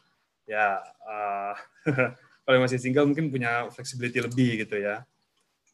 ya 0.45 0.81
uh, 1.05 1.53
kalau 2.45 2.57
masih 2.61 2.77
single 2.77 3.09
mungkin 3.09 3.29
punya 3.29 3.69
flexibility 3.69 4.21
lebih 4.21 4.65
gitu 4.65 4.81
ya. 4.81 5.05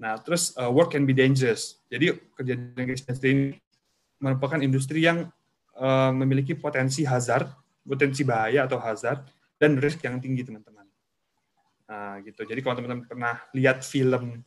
Nah, 0.02 0.18
terus 0.18 0.56
uh, 0.58 0.72
work 0.72 0.98
can 0.98 1.06
be 1.06 1.14
dangerous. 1.14 1.78
Jadi 1.92 2.18
kejadian 2.34 2.90
industri 2.90 3.30
ini 3.32 3.46
merupakan 4.18 4.58
industri 4.58 5.06
yang 5.06 5.30
uh, 5.78 6.12
memiliki 6.16 6.58
potensi 6.58 7.06
hazard, 7.06 7.46
potensi 7.86 8.26
bahaya 8.26 8.66
atau 8.66 8.82
hazard 8.82 9.22
dan 9.62 9.78
risk 9.78 10.02
yang 10.02 10.18
tinggi 10.18 10.42
teman-teman. 10.42 10.90
Nah, 11.86 12.18
gitu. 12.26 12.48
Jadi 12.48 12.60
kalau 12.66 12.82
teman-teman 12.82 13.06
pernah 13.06 13.36
lihat 13.54 13.86
film 13.86 14.42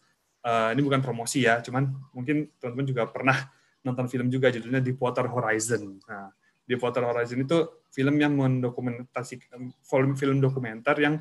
uh, 0.45 0.71
ini 0.77 0.85
bukan 0.85 1.01
promosi 1.01 1.49
ya, 1.49 1.65
cuman 1.65 1.89
mungkin 2.13 2.53
teman-teman 2.61 2.87
juga 2.87 3.03
pernah 3.09 3.49
nonton 3.81 4.07
film 4.09 4.29
juga 4.29 4.53
judulnya 4.53 4.81
Deepwater 4.85 5.27
Horizon. 5.29 6.01
Nah, 6.05 6.31
Deepwater 6.65 7.05
Horizon 7.05 7.45
itu 7.45 7.59
film 7.93 8.17
yang 8.21 8.37
mendokumentasikan 8.37 9.73
film 9.85 10.13
film 10.17 10.37
dokumenter 10.41 10.97
yang 11.01 11.21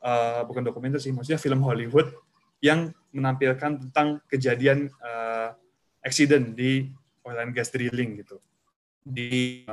uh, 0.00 0.44
bukan 0.44 0.64
dokumenter 0.64 1.00
sih, 1.00 1.12
maksudnya 1.12 1.40
film 1.40 1.60
Hollywood 1.64 2.12
yang 2.60 2.92
menampilkan 3.12 3.80
tentang 3.88 4.20
kejadian 4.28 4.92
uh, 5.00 5.56
accident 6.04 6.56
di 6.56 6.88
oil 7.24 7.38
and 7.40 7.52
gas 7.52 7.72
drilling 7.72 8.20
gitu. 8.20 8.36
Di 9.00 9.64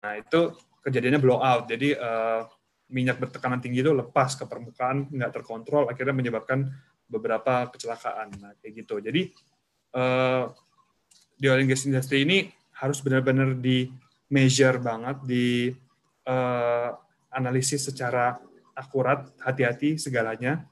nah 0.00 0.14
itu 0.16 0.54
kejadiannya 0.84 1.20
blowout. 1.20 1.66
Jadi 1.66 1.96
uh, 1.96 2.46
minyak 2.86 3.18
bertekanan 3.18 3.58
tinggi 3.58 3.82
itu 3.82 3.90
lepas 3.90 4.38
ke 4.38 4.46
permukaan, 4.46 5.10
nggak 5.10 5.42
terkontrol, 5.42 5.90
akhirnya 5.90 6.14
menyebabkan 6.14 6.70
beberapa 7.06 7.70
kecelakaan. 7.70 8.28
Nah, 8.42 8.52
kayak 8.58 8.84
gitu. 8.84 8.98
Jadi 8.98 9.30
uh, 9.94 10.50
di 11.36 11.46
oil 11.46 11.62
and 11.62 11.70
gas 11.70 11.86
industry 11.86 12.26
ini 12.26 12.50
harus 12.76 13.00
benar-benar 13.00 13.56
di 13.56 13.88
measure 14.28 14.76
banget, 14.82 15.16
di 15.24 15.70
uh, 16.26 16.90
analisis 17.32 17.86
secara 17.86 18.36
akurat, 18.76 19.32
hati-hati 19.40 19.96
segalanya 19.96 20.66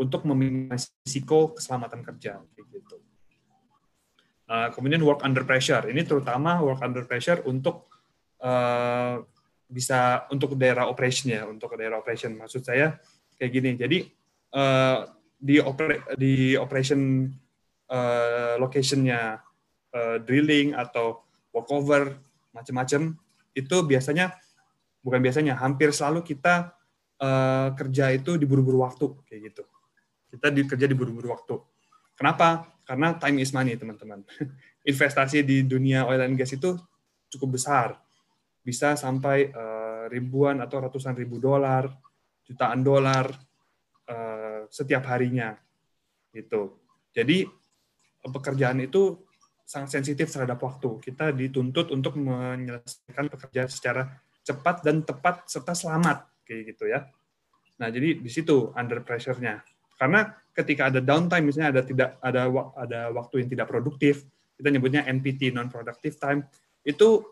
untuk 0.00 0.24
meminimalisir 0.24 0.94
risiko 1.04 1.52
keselamatan 1.52 2.00
kerja. 2.02 2.40
Kayak 2.54 2.66
gitu. 2.70 2.96
Uh, 4.44 4.68
kemudian 4.72 5.00
work 5.02 5.24
under 5.24 5.42
pressure. 5.42 5.84
Ini 5.88 6.04
terutama 6.04 6.60
work 6.60 6.80
under 6.84 7.04
pressure 7.04 7.42
untuk 7.48 7.88
uh, 8.44 9.20
bisa 9.64 10.28
untuk 10.30 10.54
daerah 10.54 10.86
operation 10.86 11.32
ya, 11.32 11.42
untuk 11.48 11.74
daerah 11.74 11.98
operation. 11.98 12.36
Maksud 12.36 12.62
saya 12.62 13.00
kayak 13.40 13.50
gini. 13.50 13.70
Jadi 13.74 13.98
uh, 14.54 15.08
di 15.44 15.60
oper 15.60 16.16
di 16.16 16.56
operation 16.56 17.28
uh, 17.92 18.56
locationnya 18.56 19.36
uh, 19.92 20.16
drilling 20.24 20.72
atau 20.72 21.20
workover 21.52 22.16
macam-macam 22.56 23.12
itu 23.52 23.76
biasanya 23.84 24.32
bukan 25.04 25.20
biasanya 25.20 25.60
hampir 25.60 25.92
selalu 25.92 26.24
kita 26.24 26.72
uh, 27.20 27.76
kerja 27.76 28.16
itu 28.16 28.40
diburu-buru 28.40 28.88
waktu 28.88 29.12
kayak 29.28 29.40
gitu. 29.52 29.62
Kita 30.32 30.48
di, 30.48 30.64
kerja 30.64 30.88
diburu-buru 30.88 31.28
waktu. 31.28 31.60
Kenapa? 32.16 32.72
Karena 32.88 33.14
time 33.20 33.44
is 33.44 33.52
money 33.52 33.76
teman-teman. 33.76 34.24
Investasi 34.90 35.44
di 35.44 35.62
dunia 35.68 36.08
oil 36.08 36.24
and 36.24 36.40
gas 36.40 36.56
itu 36.56 36.72
cukup 37.28 37.60
besar. 37.60 38.00
Bisa 38.64 38.96
sampai 38.96 39.52
uh, 39.52 40.08
ribuan 40.08 40.64
atau 40.64 40.80
ratusan 40.88 41.12
ribu 41.12 41.36
dolar 41.36 41.84
jutaan 42.48 42.80
dolar 42.80 43.28
Eh, 44.04 44.33
setiap 44.70 45.08
harinya 45.10 45.56
gitu. 46.34 46.76
Jadi 47.14 47.46
pekerjaan 48.24 48.82
itu 48.82 49.22
sangat 49.64 49.96
sensitif 50.00 50.28
terhadap 50.28 50.60
waktu. 50.60 51.00
Kita 51.00 51.32
dituntut 51.32 51.94
untuk 51.94 52.20
menyelesaikan 52.20 53.32
pekerjaan 53.32 53.70
secara 53.70 54.02
cepat 54.44 54.84
dan 54.84 55.00
tepat 55.00 55.48
serta 55.48 55.72
selamat 55.72 56.28
kayak 56.44 56.76
gitu 56.76 56.84
ya. 56.92 57.08
Nah, 57.80 57.88
jadi 57.88 58.20
di 58.20 58.30
situ 58.30 58.70
under 58.76 59.00
pressure-nya. 59.00 59.64
Karena 59.96 60.28
ketika 60.52 60.92
ada 60.92 61.00
downtime 61.00 61.48
misalnya 61.48 61.80
ada 61.80 61.82
tidak 61.82 62.10
ada 62.20 62.42
ada 62.76 63.00
waktu 63.10 63.42
yang 63.42 63.48
tidak 63.50 63.66
produktif, 63.72 64.26
kita 64.54 64.68
nyebutnya 64.68 65.02
NPT 65.08 65.54
non 65.54 65.72
productive 65.72 66.14
time, 66.20 66.44
itu 66.84 67.24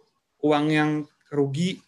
uang 0.42 0.66
yang 0.72 0.90
kerugi 1.28 1.78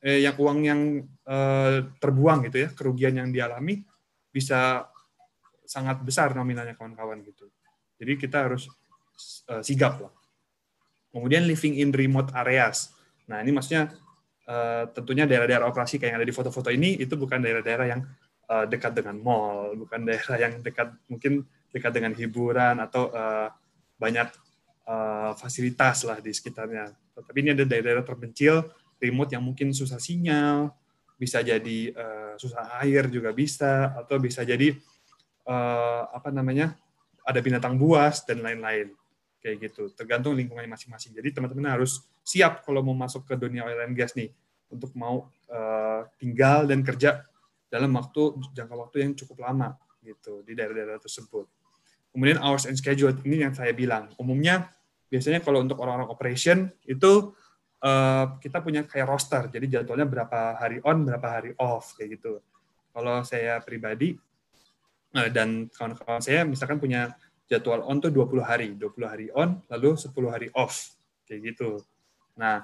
eh, 0.00 0.24
yang 0.24 0.34
uang 0.34 0.58
yang 0.64 0.80
eh, 1.06 1.76
terbuang 2.00 2.48
gitu 2.48 2.66
ya, 2.66 2.68
kerugian 2.72 3.14
yang 3.20 3.28
dialami 3.30 3.84
bisa 4.30 4.86
sangat 5.66 6.02
besar 6.02 6.34
nominalnya 6.34 6.74
kawan-kawan 6.74 7.22
gitu. 7.22 7.46
Jadi 8.00 8.18
kita 8.18 8.50
harus 8.50 8.66
uh, 9.46 9.62
sigap 9.62 10.02
lah. 10.02 10.14
Kemudian 11.10 11.46
living 11.46 11.78
in 11.78 11.90
remote 11.90 12.30
areas. 12.34 12.94
Nah 13.26 13.42
ini 13.42 13.54
maksudnya 13.54 13.90
uh, 14.50 14.90
tentunya 14.90 15.26
daerah-daerah 15.26 15.66
operasi 15.70 15.98
kayak 15.98 16.14
yang 16.14 16.18
ada 16.22 16.28
di 16.28 16.34
foto-foto 16.34 16.70
ini 16.70 16.98
itu 16.98 17.14
bukan 17.14 17.38
daerah-daerah 17.42 17.86
yang 17.86 18.00
uh, 18.50 18.66
dekat 18.66 18.98
dengan 18.98 19.18
mall, 19.18 19.74
bukan 19.78 20.06
daerah 20.06 20.36
yang 20.38 20.58
dekat 20.62 20.90
mungkin 21.06 21.46
dekat 21.70 21.92
dengan 21.94 22.12
hiburan 22.18 22.82
atau 22.82 23.10
uh, 23.14 23.50
banyak 23.98 24.26
uh, 24.90 25.34
fasilitas 25.38 26.02
lah 26.02 26.18
di 26.18 26.34
sekitarnya. 26.34 26.90
Tapi 27.14 27.38
ini 27.46 27.54
ada 27.54 27.62
daerah-daerah 27.62 28.06
terpencil, 28.06 28.66
remote 28.98 29.30
yang 29.36 29.44
mungkin 29.44 29.70
susah 29.70 30.00
sinyal, 30.00 30.72
bisa 31.20 31.44
jadi 31.44 31.92
uh, 31.92 32.34
susah 32.40 32.80
air 32.80 33.12
juga 33.12 33.36
bisa 33.36 33.92
atau 33.92 34.16
bisa 34.16 34.40
jadi 34.40 34.72
uh, 35.44 36.08
apa 36.16 36.32
namanya 36.32 36.72
ada 37.28 37.44
binatang 37.44 37.76
buas 37.76 38.24
dan 38.24 38.40
lain-lain. 38.40 38.96
Kayak 39.40 39.68
gitu. 39.68 39.92
Tergantung 39.92 40.32
lingkungannya 40.36 40.72
masing-masing. 40.72 41.12
Jadi 41.16 41.36
teman-teman 41.36 41.76
harus 41.76 42.00
siap 42.24 42.64
kalau 42.64 42.80
mau 42.80 42.96
masuk 42.96 43.28
ke 43.28 43.36
dunia 43.36 43.68
oil 43.68 43.84
and 43.84 43.92
gas 43.96 44.16
nih 44.16 44.32
untuk 44.72 44.96
mau 44.96 45.28
uh, 45.52 46.08
tinggal 46.16 46.64
dan 46.64 46.80
kerja 46.80 47.24
dalam 47.68 47.92
waktu 47.96 48.36
jangka 48.56 48.74
waktu 48.76 48.96
yang 49.04 49.12
cukup 49.16 49.44
lama 49.44 49.76
gitu 50.00 50.40
di 50.44 50.56
daerah-daerah 50.56 51.00
tersebut. 51.00 51.44
Kemudian 52.10 52.40
hours 52.42 52.66
and 52.66 52.76
schedule 52.76 53.12
ini 53.22 53.44
yang 53.44 53.54
saya 53.54 53.70
bilang. 53.76 54.10
Umumnya 54.16 54.72
biasanya 55.08 55.44
kalau 55.44 55.62
untuk 55.62 55.78
orang-orang 55.78 56.10
operation 56.10 56.68
itu 56.84 57.32
uh, 57.84 58.36
kita 58.40 58.60
punya 58.60 58.84
kayak 58.84 59.08
roster, 59.08 59.48
jadi 59.48 59.80
jadwalnya 59.80 60.06
berapa 60.08 60.56
hari 60.56 60.78
on, 60.84 61.04
berapa 61.04 61.28
hari 61.28 61.50
off 61.56 61.96
kayak 61.96 62.20
gitu. 62.20 62.40
Kalau 62.90 63.24
saya 63.24 63.60
pribadi 63.64 64.16
uh, 65.16 65.28
dan 65.32 65.68
kawan-kawan 65.72 66.22
saya 66.22 66.44
misalkan 66.44 66.80
punya 66.80 67.12
jadwal 67.50 67.82
on 67.82 67.98
tuh 67.98 68.12
20 68.14 68.40
hari, 68.44 68.68
20 68.78 69.02
hari 69.04 69.26
on, 69.34 69.58
lalu 69.66 69.98
10 69.98 70.12
hari 70.30 70.48
off 70.54 70.94
kayak 71.26 71.54
gitu. 71.54 71.82
Nah, 72.38 72.62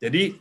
jadi 0.00 0.34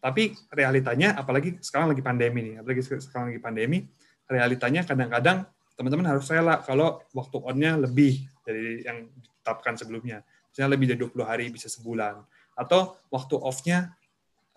tapi 0.00 0.32
realitanya 0.52 1.12
apalagi 1.16 1.60
sekarang 1.60 1.92
lagi 1.92 2.00
pandemi 2.00 2.52
nih, 2.52 2.54
apalagi 2.60 2.80
sekarang 2.84 3.32
lagi 3.32 3.40
pandemi, 3.40 3.84
realitanya 4.28 4.84
kadang-kadang 4.84 5.44
teman-teman 5.76 6.12
harus 6.12 6.28
rela 6.28 6.60
kalau 6.60 7.00
waktu 7.16 7.36
on-nya 7.40 7.80
lebih 7.80 8.28
dari 8.44 8.84
yang 8.84 9.08
ditetapkan 9.16 9.76
sebelumnya. 9.80 10.20
Misalnya 10.52 10.70
lebih 10.76 10.86
dari 10.92 10.98
20 11.00 11.24
hari 11.24 11.44
bisa 11.48 11.72
sebulan 11.72 12.20
atau 12.60 13.00
waktu 13.08 13.40
off-nya 13.40 13.96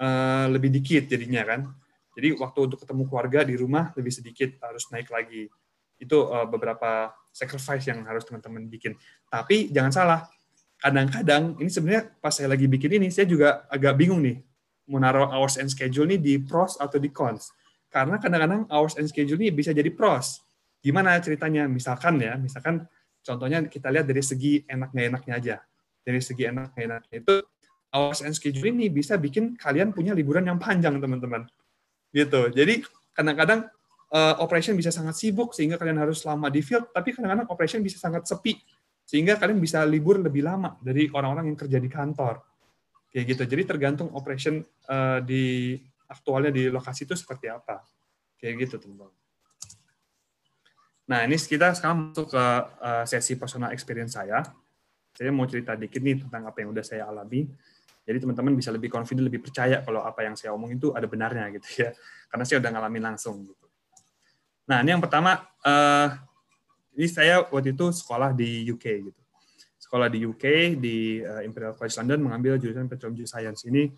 uh, 0.04 0.52
lebih 0.52 0.68
dikit 0.68 1.08
jadinya 1.08 1.48
kan. 1.48 1.72
Jadi 2.14 2.36
waktu 2.36 2.60
untuk 2.68 2.84
ketemu 2.84 3.04
keluarga 3.08 3.40
di 3.48 3.56
rumah 3.56 3.96
lebih 3.96 4.12
sedikit 4.12 4.60
harus 4.60 4.92
naik 4.92 5.08
lagi. 5.08 5.48
Itu 5.96 6.28
uh, 6.28 6.44
beberapa 6.46 7.16
sacrifice 7.32 7.88
yang 7.88 8.04
harus 8.04 8.28
teman-teman 8.28 8.68
bikin. 8.68 9.00
Tapi 9.32 9.72
jangan 9.72 9.92
salah, 9.96 10.20
kadang-kadang 10.84 11.56
ini 11.58 11.72
sebenarnya 11.72 12.12
pas 12.20 12.36
saya 12.36 12.52
lagi 12.52 12.68
bikin 12.68 13.00
ini 13.00 13.08
saya 13.08 13.26
juga 13.26 13.64
agak 13.72 13.96
bingung 13.96 14.20
nih 14.20 14.44
mau 14.92 15.00
naruh 15.00 15.32
hours 15.32 15.56
and 15.56 15.72
schedule 15.72 16.04
ini 16.12 16.20
di 16.20 16.36
pros 16.44 16.76
atau 16.76 17.00
di 17.00 17.08
cons. 17.08 17.56
Karena 17.88 18.20
kadang-kadang 18.20 18.68
hours 18.68 19.00
and 19.00 19.08
schedule 19.08 19.40
ini 19.40 19.54
bisa 19.54 19.72
jadi 19.72 19.88
pros. 19.94 20.44
Gimana 20.84 21.16
ceritanya? 21.24 21.70
Misalkan 21.72 22.20
ya, 22.20 22.36
misalkan 22.36 22.84
contohnya 23.24 23.64
kita 23.70 23.88
lihat 23.88 24.04
dari 24.04 24.20
segi 24.20 24.68
enak 24.68 24.92
nggak 24.92 25.08
enaknya 25.08 25.34
aja. 25.40 25.56
Dari 26.04 26.20
segi 26.20 26.44
enak 26.52 26.76
nggak 26.76 26.86
enaknya 26.90 27.16
itu 27.24 27.36
hours 27.94 28.26
and 28.26 28.34
schedule 28.34 28.68
ini 28.74 28.90
bisa 28.90 29.16
bikin 29.16 29.54
kalian 29.54 29.94
punya 29.94 30.12
liburan 30.18 30.44
yang 30.50 30.58
panjang, 30.58 30.98
teman-teman. 30.98 31.46
Gitu. 32.10 32.42
Jadi 32.50 32.84
kadang-kadang 33.14 33.70
uh, 34.10 34.36
operation 34.42 34.74
bisa 34.74 34.90
sangat 34.90 35.18
sibuk 35.18 35.54
sehingga 35.54 35.78
kalian 35.78 36.02
harus 36.02 36.26
lama 36.26 36.50
di 36.50 36.66
field, 36.66 36.90
tapi 36.90 37.14
kadang-kadang 37.14 37.46
operation 37.50 37.80
bisa 37.86 38.02
sangat 38.02 38.26
sepi 38.26 38.58
sehingga 39.04 39.36
kalian 39.36 39.60
bisa 39.60 39.84
libur 39.84 40.18
lebih 40.18 40.42
lama 40.48 40.80
dari 40.82 41.12
orang-orang 41.12 41.54
yang 41.54 41.58
kerja 41.60 41.78
di 41.78 41.90
kantor. 41.92 42.42
Kayak 43.14 43.26
gitu. 43.38 43.44
Jadi 43.46 43.64
tergantung 43.70 44.10
operation 44.18 44.66
uh, 44.90 45.22
di 45.22 45.78
aktualnya 46.10 46.50
di 46.50 46.70
lokasi 46.74 47.06
itu 47.06 47.14
seperti 47.14 47.50
apa. 47.50 47.86
Kayak 48.42 48.68
gitu, 48.68 48.76
teman-teman. 48.82 49.14
Nah, 51.04 51.20
ini 51.28 51.36
kita 51.36 51.76
sekarang 51.76 52.16
masuk 52.16 52.32
ke 52.32 52.46
uh, 52.80 53.04
sesi 53.04 53.36
personal 53.36 53.76
experience 53.76 54.16
saya. 54.16 54.40
Saya 55.14 55.30
mau 55.30 55.46
cerita 55.46 55.76
dikit 55.76 56.00
nih 56.02 56.26
tentang 56.26 56.48
apa 56.48 56.58
yang 56.64 56.74
udah 56.74 56.82
saya 56.82 57.06
alami. 57.06 57.46
Jadi 58.04 58.18
teman-teman 58.20 58.52
bisa 58.60 58.70
lebih 58.70 58.92
confident, 58.92 59.26
lebih 59.32 59.40
percaya 59.40 59.80
kalau 59.80 60.04
apa 60.04 60.28
yang 60.28 60.36
saya 60.36 60.52
omong 60.52 60.76
itu 60.76 60.92
ada 60.92 61.08
benarnya 61.08 61.48
gitu 61.56 61.88
ya. 61.88 61.90
Karena 62.30 62.44
saya 62.44 62.60
udah 62.60 62.72
ngalamin 62.76 63.04
langsung 63.04 63.48
gitu. 63.48 63.66
Nah, 64.68 64.80
ini 64.84 64.96
yang 64.96 65.04
pertama, 65.04 65.44
uh, 65.64 66.08
ini 66.96 67.08
saya 67.08 67.44
waktu 67.48 67.76
itu 67.76 67.92
sekolah 67.92 68.36
di 68.36 68.68
UK 68.68 68.86
gitu. 69.12 69.22
Sekolah 69.80 70.08
di 70.08 70.24
UK 70.24 70.76
di 70.80 71.20
uh, 71.24 71.44
Imperial 71.44 71.76
College 71.76 71.96
London 72.00 72.20
mengambil 72.24 72.60
jurusan 72.60 72.88
Petroleum 72.88 73.24
Geoscience. 73.24 73.68
Ini 73.68 73.92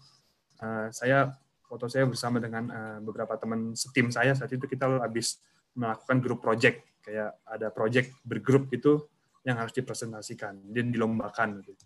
uh, 0.62 0.90
saya 0.90 1.34
foto 1.66 1.90
saya 1.90 2.06
bersama 2.06 2.38
dengan 2.38 2.70
uh, 2.70 2.98
beberapa 3.02 3.38
teman 3.42 3.74
setim 3.74 4.14
saya 4.14 4.38
saat 4.38 4.54
itu 4.54 4.66
kita 4.70 5.02
habis 5.02 5.42
melakukan 5.76 6.18
grup 6.22 6.40
project 6.40 6.82
kayak 7.06 7.38
ada 7.46 7.70
project 7.70 8.10
bergrup 8.26 8.70
itu 8.74 9.06
yang 9.46 9.62
harus 9.62 9.74
dipresentasikan 9.78 10.58
dan 10.74 10.90
dilombakan 10.90 11.62
gitu. 11.62 11.86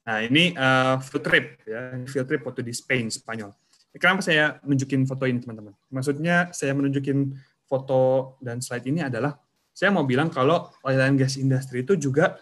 Nah, 0.00 0.18
ini 0.24 0.56
uh, 0.56 0.96
field 1.04 1.24
trip 1.24 1.46
ya, 1.68 1.96
field 2.08 2.26
trip 2.26 2.42
waktu 2.46 2.64
di 2.64 2.72
Spain, 2.72 3.12
Spanyol. 3.12 3.52
Kenapa 3.98 4.22
saya 4.22 4.62
nunjukin 4.62 5.02
foto 5.04 5.26
ini, 5.26 5.42
teman-teman? 5.42 5.74
Maksudnya 5.90 6.54
saya 6.54 6.72
menunjukin 6.78 7.34
foto 7.66 8.34
dan 8.38 8.62
slide 8.62 8.86
ini 8.86 9.02
adalah 9.02 9.34
saya 9.70 9.90
mau 9.94 10.02
bilang 10.06 10.30
kalau 10.30 10.70
oil 10.82 11.00
and 11.00 11.18
gas 11.18 11.38
industry 11.38 11.86
itu 11.86 11.94
juga 11.94 12.38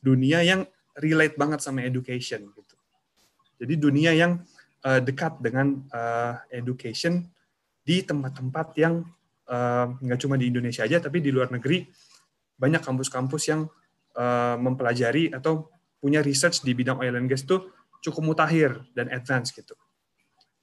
dunia 0.00 0.44
yang 0.44 0.66
relate 1.00 1.36
banget 1.40 1.64
sama 1.64 1.84
education 1.84 2.44
gitu. 2.52 2.76
Jadi 3.62 3.74
dunia 3.78 4.10
yang 4.12 4.42
uh, 4.84 5.00
dekat 5.00 5.40
dengan 5.40 5.80
uh, 5.94 6.42
education 6.52 7.24
di 7.82 8.02
tempat-tempat 8.04 8.66
yang 8.78 9.06
uh, 9.48 9.86
nggak 9.96 10.20
cuma 10.20 10.36
di 10.36 10.50
Indonesia 10.50 10.84
aja, 10.84 11.00
tapi 11.00 11.22
di 11.22 11.32
luar 11.32 11.48
negeri 11.50 11.86
banyak 12.58 12.82
kampus-kampus 12.84 13.42
yang 13.48 13.66
uh, 14.14 14.56
mempelajari 14.60 15.32
atau 15.32 15.72
punya 16.02 16.18
research 16.18 16.66
di 16.66 16.74
bidang 16.74 16.98
oil 16.98 17.14
and 17.14 17.30
gas 17.30 17.46
itu 17.46 17.70
cukup 18.02 18.34
mutakhir 18.34 18.82
dan 18.98 19.06
advance 19.14 19.54
gitu. 19.54 19.78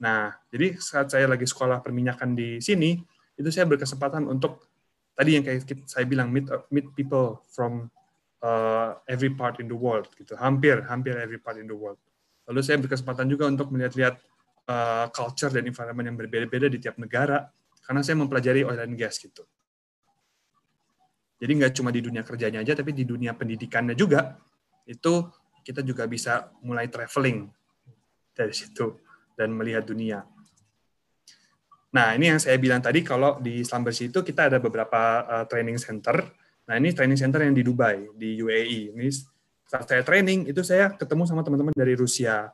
Nah, 0.04 0.36
jadi 0.52 0.76
saat 0.76 1.16
saya 1.16 1.32
lagi 1.32 1.48
sekolah 1.48 1.80
perminyakan 1.80 2.36
di 2.36 2.60
sini, 2.60 3.00
itu 3.40 3.48
saya 3.48 3.64
berkesempatan 3.64 4.28
untuk 4.28 4.68
tadi 5.16 5.40
yang 5.40 5.44
kayak 5.48 5.64
saya 5.88 6.04
bilang 6.04 6.28
meet 6.32 6.48
meet 6.68 6.92
people 6.96 7.44
from 7.52 7.88
uh, 8.44 9.00
every 9.08 9.32
part 9.32 9.64
in 9.64 9.72
the 9.72 9.76
world 9.76 10.12
gitu, 10.20 10.36
hampir 10.36 10.84
hampir 10.92 11.16
every 11.16 11.40
part 11.40 11.56
in 11.56 11.68
the 11.68 11.76
world. 11.76 12.00
Lalu 12.52 12.60
saya 12.60 12.80
berkesempatan 12.84 13.32
juga 13.32 13.48
untuk 13.48 13.72
melihat-lihat 13.72 14.20
uh, 14.68 15.08
culture 15.16 15.52
dan 15.52 15.64
environment 15.68 16.08
yang 16.12 16.18
berbeda-beda 16.20 16.68
di 16.68 16.80
tiap 16.84 17.00
negara, 17.00 17.48
karena 17.84 18.04
saya 18.04 18.20
mempelajari 18.20 18.68
oil 18.68 18.80
and 18.80 19.00
gas 19.00 19.20
gitu. 19.20 19.48
Jadi 21.40 21.52
nggak 21.56 21.72
cuma 21.80 21.92
di 21.92 22.04
dunia 22.04 22.24
kerjanya 22.24 22.60
aja, 22.60 22.76
tapi 22.76 22.92
di 22.92 23.08
dunia 23.08 23.32
pendidikannya 23.32 23.96
juga 23.96 24.36
itu 24.90 25.30
kita 25.62 25.86
juga 25.86 26.10
bisa 26.10 26.50
mulai 26.66 26.90
traveling 26.90 27.46
dari 28.34 28.54
situ 28.58 28.98
dan 29.38 29.54
melihat 29.54 29.86
dunia. 29.86 30.26
Nah, 31.90 32.14
ini 32.18 32.34
yang 32.34 32.42
saya 32.42 32.58
bilang 32.58 32.82
tadi 32.82 33.02
kalau 33.02 33.38
di 33.42 33.66
Slumberjee 33.66 34.10
itu 34.10 34.22
kita 34.22 34.50
ada 34.50 34.58
beberapa 34.62 35.26
uh, 35.26 35.46
training 35.50 35.78
center. 35.78 36.22
Nah, 36.70 36.78
ini 36.78 36.94
training 36.94 37.18
center 37.18 37.42
yang 37.42 37.54
di 37.54 37.66
Dubai, 37.66 38.06
di 38.14 38.38
UAE. 38.38 38.94
Ini 38.94 39.10
saat 39.66 39.90
saya 39.90 40.06
training 40.06 40.50
itu 40.50 40.62
saya 40.62 40.94
ketemu 40.94 41.26
sama 41.26 41.42
teman-teman 41.42 41.74
dari 41.74 41.98
Rusia, 41.98 42.50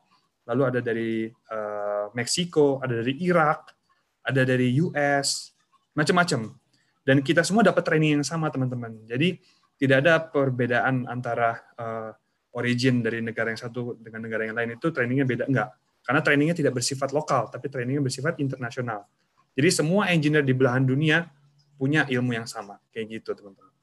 lalu 0.47 0.61
ada 0.71 0.79
dari 0.79 1.27
uh, 1.27 2.11
Meksiko, 2.15 2.79
ada 2.79 3.03
dari 3.03 3.19
Irak, 3.23 3.75
ada 4.23 4.41
dari 4.47 4.71
US, 4.79 5.51
macam-macam. 5.95 6.55
Dan 7.03 7.19
kita 7.19 7.43
semua 7.43 7.63
dapat 7.63 7.83
training 7.83 8.19
yang 8.19 8.25
sama, 8.27 8.47
teman-teman. 8.47 9.03
Jadi 9.03 9.35
tidak 9.75 9.97
ada 10.07 10.15
perbedaan 10.23 11.11
antara 11.11 11.59
uh, 11.75 12.15
origin 12.55 13.03
dari 13.03 13.19
negara 13.19 13.51
yang 13.51 13.59
satu 13.59 13.99
dengan 13.99 14.23
negara 14.23 14.47
yang 14.47 14.55
lain 14.55 14.79
itu 14.79 14.87
trainingnya 14.89 15.27
beda 15.27 15.45
enggak 15.51 15.69
karena 16.05 16.21
trainingnya 16.21 16.53
tidak 16.53 16.77
bersifat 16.77 17.09
lokal, 17.09 17.49
tapi 17.49 17.65
trainingnya 17.65 18.05
bersifat 18.05 18.37
internasional. 18.37 19.09
Jadi 19.57 19.69
semua 19.73 20.13
engineer 20.13 20.45
di 20.45 20.53
belahan 20.53 20.85
dunia 20.85 21.25
punya 21.81 22.05
ilmu 22.05 22.37
yang 22.37 22.45
sama, 22.45 22.77
kayak 22.93 23.19
gitu 23.19 23.33
teman-teman. 23.33 23.73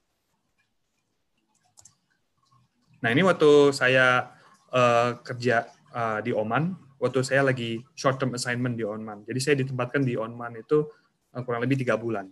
Nah 3.03 3.11
ini 3.11 3.27
waktu 3.27 3.75
saya 3.75 4.31
uh, 4.71 5.19
kerja 5.27 5.67
uh, 5.91 6.23
di 6.23 6.31
Oman, 6.31 6.79
waktu 7.03 7.27
saya 7.27 7.43
lagi 7.43 7.83
short 7.99 8.23
term 8.23 8.39
assignment 8.39 8.79
di 8.79 8.87
Oman. 8.87 9.27
Jadi 9.27 9.41
saya 9.43 9.55
ditempatkan 9.59 10.07
di 10.07 10.15
Oman 10.15 10.63
itu 10.63 10.87
uh, 11.35 11.43
kurang 11.43 11.67
lebih 11.67 11.83
tiga 11.83 11.99
bulan. 11.99 12.31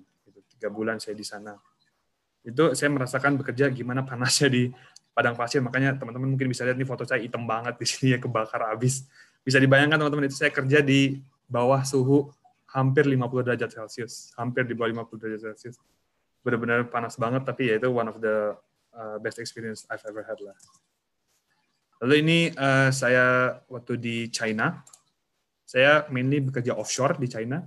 Tiga 0.55 0.71
bulan 0.71 1.03
saya 1.03 1.19
di 1.19 1.27
sana. 1.27 1.59
Itu 2.47 2.79
saya 2.79 2.95
merasakan 2.95 3.43
bekerja 3.43 3.75
gimana 3.75 4.07
panasnya 4.07 4.47
di 4.47 4.71
padang 5.13 5.35
pasir. 5.37 5.61
Makanya 5.61 5.97
teman-teman 5.99 6.35
mungkin 6.35 6.49
bisa 6.49 6.63
lihat 6.67 6.79
nih 6.79 6.89
foto 6.89 7.05
saya 7.05 7.21
hitam 7.21 7.45
banget 7.45 7.77
di 7.77 7.87
sini 7.87 8.07
ya 8.15 8.19
kebakar 8.19 8.67
habis 8.71 9.07
bisa 9.41 9.57
dibayangkan 9.57 9.97
teman-teman 9.97 10.29
itu 10.29 10.37
saya 10.37 10.53
kerja 10.53 10.85
di 10.85 11.21
bawah 11.49 11.81
suhu 11.83 12.29
hampir 12.71 13.03
50 13.03 13.47
derajat 13.47 13.71
Celcius, 13.75 14.31
hampir 14.39 14.63
di 14.63 14.79
bawah 14.79 15.07
50 15.07 15.19
derajat 15.19 15.41
Celcius. 15.53 15.77
Benar-benar 16.41 16.87
panas 16.89 17.19
banget, 17.19 17.43
tapi 17.45 17.69
ya 17.69 17.77
itu 17.77 17.91
one 17.91 18.09
of 18.09 18.17
the 18.23 18.55
uh, 18.95 19.17
best 19.19 19.43
experience 19.43 19.85
I've 19.91 20.05
ever 20.07 20.23
had 20.23 20.39
lah. 20.41 20.55
Lalu 22.01 22.15
ini 22.25 22.39
uh, 22.57 22.89
saya 22.95 23.59
waktu 23.69 24.01
di 24.01 24.17
China, 24.33 24.81
saya 25.67 26.09
mainly 26.09 26.41
bekerja 26.41 26.73
offshore 26.73 27.21
di 27.21 27.29
China. 27.29 27.61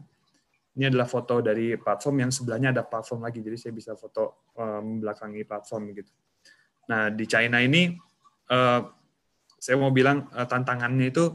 Ini 0.73 0.89
adalah 0.89 1.05
foto 1.05 1.37
dari 1.37 1.77
platform 1.77 2.25
yang 2.25 2.31
sebelahnya 2.33 2.73
ada 2.73 2.81
platform 2.81 3.29
lagi, 3.29 3.45
jadi 3.45 3.59
saya 3.61 3.73
bisa 3.77 3.93
foto 3.93 4.49
um, 4.57 4.97
membelakangi 4.97 5.45
platform 5.45 5.93
gitu. 5.93 6.09
Nah 6.89 7.11
di 7.11 7.25
China 7.27 7.59
ini, 7.63 7.93
uh, 8.51 8.81
saya 9.59 9.75
mau 9.79 9.91
bilang 9.91 10.27
uh, 10.35 10.47
tantangannya 10.47 11.07
itu 11.11 11.31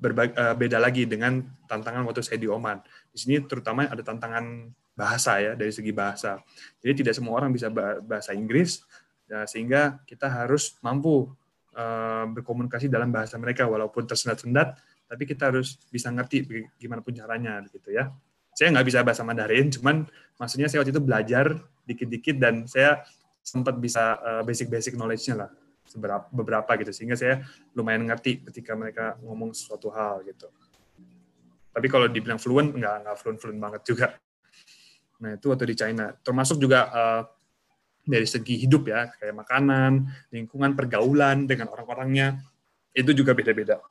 berbagi, 0.00 0.32
uh, 0.36 0.52
beda 0.56 0.80
lagi 0.80 1.08
dengan 1.08 1.40
tantangan 1.68 2.04
waktu 2.04 2.24
saya 2.24 2.40
di 2.40 2.48
Oman. 2.48 2.80
Di 3.12 3.18
sini 3.20 3.40
terutama 3.44 3.88
ada 3.88 4.00
tantangan 4.00 4.68
bahasa 4.92 5.40
ya 5.40 5.52
dari 5.56 5.72
segi 5.72 5.92
bahasa. 5.96 6.40
Jadi 6.84 7.04
tidak 7.04 7.14
semua 7.16 7.40
orang 7.40 7.52
bisa 7.56 7.72
bahasa 8.04 8.36
Inggris 8.36 8.84
ya, 9.30 9.48
sehingga 9.48 10.02
kita 10.04 10.28
harus 10.28 10.76
mampu 10.84 11.32
berkomunikasi 12.34 12.90
dalam 12.90 13.08
bahasa 13.08 13.40
mereka 13.40 13.64
walaupun 13.64 14.04
tersendat-sendat, 14.04 14.76
tapi 15.08 15.24
kita 15.24 15.48
harus 15.48 15.80
bisa 15.88 16.12
ngerti 16.12 16.44
gimana 16.76 17.00
pun 17.00 17.16
caranya 17.16 17.64
gitu 17.72 17.94
ya. 17.94 18.12
Saya 18.52 18.74
nggak 18.74 18.86
bisa 18.90 19.00
bahasa 19.00 19.24
Mandarin, 19.24 19.72
cuman 19.72 20.04
maksudnya 20.36 20.68
saya 20.68 20.84
waktu 20.84 20.92
itu 20.92 21.00
belajar 21.00 21.56
dikit-dikit 21.88 22.36
dan 22.36 22.68
saya 22.68 23.00
sempat 23.40 23.76
bisa 23.80 24.20
uh, 24.20 24.42
basic-basic 24.44 24.94
knowledge-nya 24.94 25.46
lah 25.46 25.50
seberapa 25.90 26.30
beberapa 26.30 26.70
gitu 26.78 26.94
sehingga 26.94 27.18
saya 27.18 27.42
lumayan 27.74 28.06
ngerti 28.06 28.46
ketika 28.46 28.78
mereka 28.78 29.18
ngomong 29.26 29.50
suatu 29.50 29.90
hal 29.90 30.22
gitu. 30.22 30.46
Tapi 31.74 31.86
kalau 31.90 32.06
dibilang 32.06 32.38
fluent 32.38 32.70
nggak 32.70 32.94
nggak 33.06 33.16
fluent 33.18 33.38
fluent 33.42 33.58
banget 33.58 33.82
juga. 33.82 34.06
Nah 35.18 35.34
itu 35.34 35.50
waktu 35.50 35.66
di 35.66 35.76
China 35.76 36.14
termasuk 36.22 36.62
juga 36.62 36.86
uh, 36.94 37.22
dari 38.06 38.26
segi 38.26 38.62
hidup 38.62 38.86
ya 38.86 39.10
kayak 39.18 39.34
makanan, 39.34 40.06
lingkungan, 40.30 40.78
pergaulan 40.78 41.50
dengan 41.50 41.70
orang-orangnya 41.74 42.38
itu 42.94 43.10
juga 43.10 43.34
beda-beda. 43.34 43.82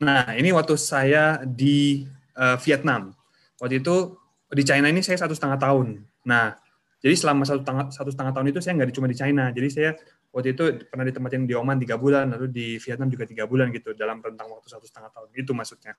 Nah 0.00 0.32
ini 0.32 0.54
waktu 0.56 0.74
saya 0.80 1.44
di 1.44 2.08
uh, 2.32 2.56
Vietnam 2.64 3.12
waktu 3.60 3.84
itu 3.84 4.16
di 4.48 4.64
China 4.64 4.88
ini 4.88 5.04
saya 5.04 5.20
satu 5.20 5.36
setengah 5.36 5.60
tahun. 5.60 6.00
Nah 6.24 6.56
jadi 6.98 7.14
selama 7.14 7.46
satu 7.46 7.62
setengah, 7.62 7.86
satu 7.94 8.10
setengah 8.10 8.32
tahun 8.34 8.46
itu 8.50 8.58
saya 8.58 8.72
nggak 8.82 8.90
cuma 8.90 9.06
di 9.06 9.14
China. 9.14 9.54
Jadi 9.54 9.68
saya 9.70 9.90
waktu 10.34 10.50
itu 10.58 10.64
pernah 10.90 11.06
ditempatin 11.06 11.46
di 11.46 11.54
Oman 11.54 11.78
tiga 11.78 11.94
bulan, 11.94 12.34
lalu 12.34 12.50
di 12.50 12.66
Vietnam 12.82 13.06
juga 13.06 13.22
tiga 13.22 13.46
bulan 13.46 13.70
gitu 13.70 13.94
dalam 13.94 14.18
rentang 14.18 14.50
waktu 14.50 14.66
satu 14.66 14.82
setengah 14.82 15.14
tahun. 15.14 15.30
Itu 15.38 15.54
maksudnya. 15.54 15.94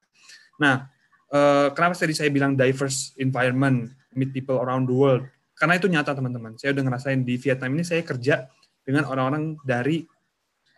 Nah, 0.60 0.91
eh, 1.32 1.68
kenapa 1.72 1.95
tadi 1.95 2.12
saya 2.12 2.28
bilang 2.28 2.60
diverse 2.60 3.16
environment, 3.16 3.95
meet 4.12 4.36
people 4.36 4.60
around 4.60 4.91
the 4.91 4.95
world? 4.95 5.24
Karena 5.56 5.80
itu 5.80 5.88
nyata 5.88 6.12
teman-teman. 6.12 6.60
Saya 6.60 6.76
udah 6.76 6.84
ngerasain 6.84 7.24
di 7.24 7.39
Vietnam 7.39 7.80
ini 7.80 7.84
saya 7.88 8.04
kerja 8.04 8.47
dengan 8.84 9.08
orang-orang 9.08 9.60
dari 9.62 10.08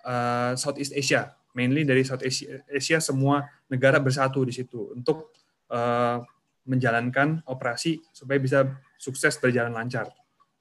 uh, 0.04 0.58
Southeast 0.58 0.92
Asia, 0.98 1.32
mainly 1.54 1.86
dari 1.86 2.02
South 2.02 2.26
Asia, 2.26 2.66
Asia 2.66 2.98
semua 2.98 3.46
negara 3.70 4.02
bersatu 4.02 4.42
di 4.42 4.52
situ 4.52 4.90
untuk 4.92 5.32
uh, 5.70 6.20
menjalankan 6.66 7.46
operasi 7.46 8.02
supaya 8.10 8.42
bisa 8.42 8.66
sukses 9.02 9.34
berjalan 9.42 9.74
lancar. 9.74 10.14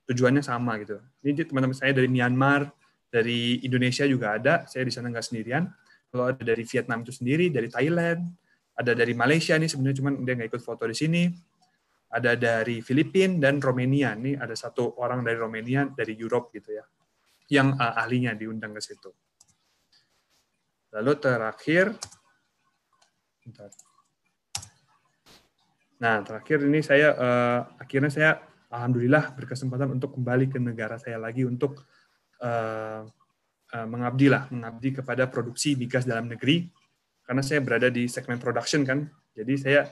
Tujuannya 0.09 0.41
sama 0.41 0.81
gitu. 0.81 0.97
Ini 1.21 1.45
teman-teman 1.45 1.77
saya 1.77 1.93
dari 1.93 2.09
Myanmar, 2.09 2.73
dari 3.13 3.61
Indonesia 3.61 4.09
juga 4.09 4.41
ada. 4.41 4.65
Saya 4.65 4.89
di 4.89 4.93
sana 4.97 5.13
nggak 5.13 5.27
sendirian. 5.29 5.69
Kalau 6.09 6.33
ada 6.33 6.41
dari 6.41 6.65
Vietnam 6.65 7.05
itu 7.05 7.13
sendiri, 7.13 7.53
dari 7.53 7.69
Thailand, 7.69 8.25
ada 8.75 8.97
dari 8.97 9.13
Malaysia 9.13 9.55
nih 9.61 9.69
sebenarnya 9.69 9.97
cuman 10.01 10.13
dia 10.25 10.35
nggak 10.41 10.49
ikut 10.57 10.63
foto 10.65 10.89
di 10.89 10.97
sini. 10.97 11.23
Ada 12.11 12.35
dari 12.35 12.83
Filipina 12.83 13.39
dan 13.39 13.63
Romania. 13.63 14.17
Ini 14.19 14.35
ada 14.41 14.57
satu 14.57 14.99
orang 14.99 15.23
dari 15.23 15.39
Romania 15.39 15.87
dari 15.87 16.19
Europe 16.19 16.51
gitu 16.51 16.75
ya, 16.75 16.83
yang 17.55 17.79
uh, 17.79 17.95
ahlinya 18.03 18.35
diundang 18.35 18.75
ke 18.75 18.83
situ. 18.83 19.13
Lalu 20.91 21.13
terakhir. 21.23 21.95
Nah, 26.01 26.25
terakhir 26.25 26.65
ini 26.65 26.81
saya 26.81 27.13
uh, 27.13 27.61
akhirnya 27.77 28.09
saya 28.09 28.31
alhamdulillah 28.73 29.37
berkesempatan 29.37 30.01
untuk 30.01 30.17
kembali 30.17 30.49
ke 30.49 30.57
negara 30.57 30.97
saya 30.97 31.21
lagi 31.21 31.45
untuk 31.45 31.85
uh, 32.41 33.05
uh, 33.71 33.87
mengabdi 33.87 34.33
lah, 34.33 34.49
mengabdi 34.49 34.97
kepada 34.97 35.29
produksi 35.29 35.77
migas 35.77 36.09
dalam 36.09 36.33
negeri 36.33 36.65
karena 37.21 37.45
saya 37.45 37.61
berada 37.61 37.93
di 37.93 38.09
segmen 38.09 38.41
production 38.41 38.81
kan. 38.83 39.05
Jadi 39.37 39.55
saya 39.61 39.85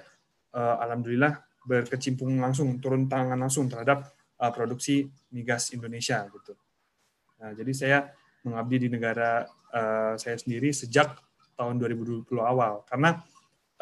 uh, 0.57 0.81
alhamdulillah 0.81 1.45
berkecimpung 1.69 2.41
langsung, 2.41 2.81
turun 2.81 3.05
tangan 3.05 3.37
langsung 3.37 3.69
terhadap 3.69 4.09
uh, 4.41 4.49
produksi 4.49 5.13
migas 5.29 5.77
Indonesia 5.77 6.25
gitu. 6.25 6.57
Nah, 7.39 7.53
jadi 7.53 7.73
saya 7.77 7.99
mengabdi 8.49 8.87
di 8.87 8.89
negara 8.89 9.45
uh, 9.77 10.17
saya 10.17 10.41
sendiri 10.41 10.73
sejak 10.73 11.21
tahun 11.53 11.77
2020 11.77 12.25
awal 12.41 12.87
karena 12.89 13.21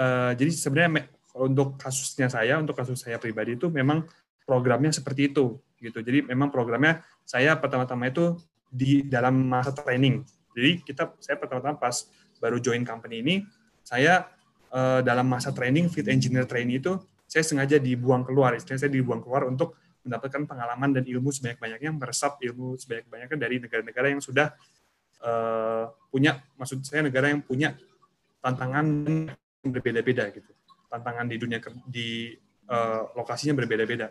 uh, 0.01 0.33
jadi 0.35 0.51
sebenarnya 0.51 1.07
untuk 1.37 1.77
kasusnya 1.77 2.33
saya 2.33 2.57
untuk 2.57 2.73
kasus 2.73 3.05
saya 3.05 3.21
pribadi 3.21 3.55
itu 3.61 3.69
memang 3.69 4.09
programnya 4.49 4.91
seperti 4.91 5.33
itu 5.33 5.61
gitu. 5.81 6.01
Jadi 6.01 6.25
memang 6.25 6.49
programnya 6.49 7.05
saya 7.27 7.55
pertama-tama 7.61 8.09
itu 8.09 8.41
di 8.73 9.05
dalam 9.05 9.47
masa 9.47 9.77
training. 9.77 10.25
Jadi 10.57 10.81
kita 10.81 11.13
saya 11.21 11.37
pertama-tama 11.37 11.77
pas 11.77 12.09
baru 12.41 12.57
join 12.61 12.85
company 12.85 13.21
ini 13.21 13.35
saya 13.85 14.27
uh, 14.73 15.05
dalam 15.05 15.29
masa 15.29 15.53
training 15.53 15.93
fit 15.93 16.09
engineer 16.09 16.49
training 16.49 16.81
itu 16.81 16.97
saya 17.27 17.43
sengaja 17.43 17.77
dibuang 17.83 18.23
keluar, 18.23 18.55
istilahnya 18.55 18.87
saya 18.87 18.93
dibuang 18.95 19.19
keluar 19.19 19.51
untuk 19.51 19.75
mendapatkan 20.07 20.47
pengalaman 20.47 20.95
dan 20.95 21.03
ilmu 21.03 21.35
sebanyak-banyaknya, 21.35 21.91
meresap 21.91 22.39
ilmu 22.39 22.79
sebanyak-banyaknya 22.79 23.35
dari 23.35 23.59
negara-negara 23.59 24.07
yang 24.15 24.23
sudah 24.23 24.55
uh, 25.27 25.91
punya, 26.07 26.39
maksud 26.55 26.87
saya 26.87 27.03
negara 27.03 27.27
yang 27.27 27.43
punya 27.43 27.75
tantangan 28.39 28.87
berbeda-beda 29.67 30.31
gitu, 30.31 30.55
tantangan 30.87 31.27
di 31.27 31.37
dunia 31.37 31.59
di 31.87 32.33
uh, 32.71 33.13
lokasinya 33.15 33.59
berbeda-beda 33.63 34.09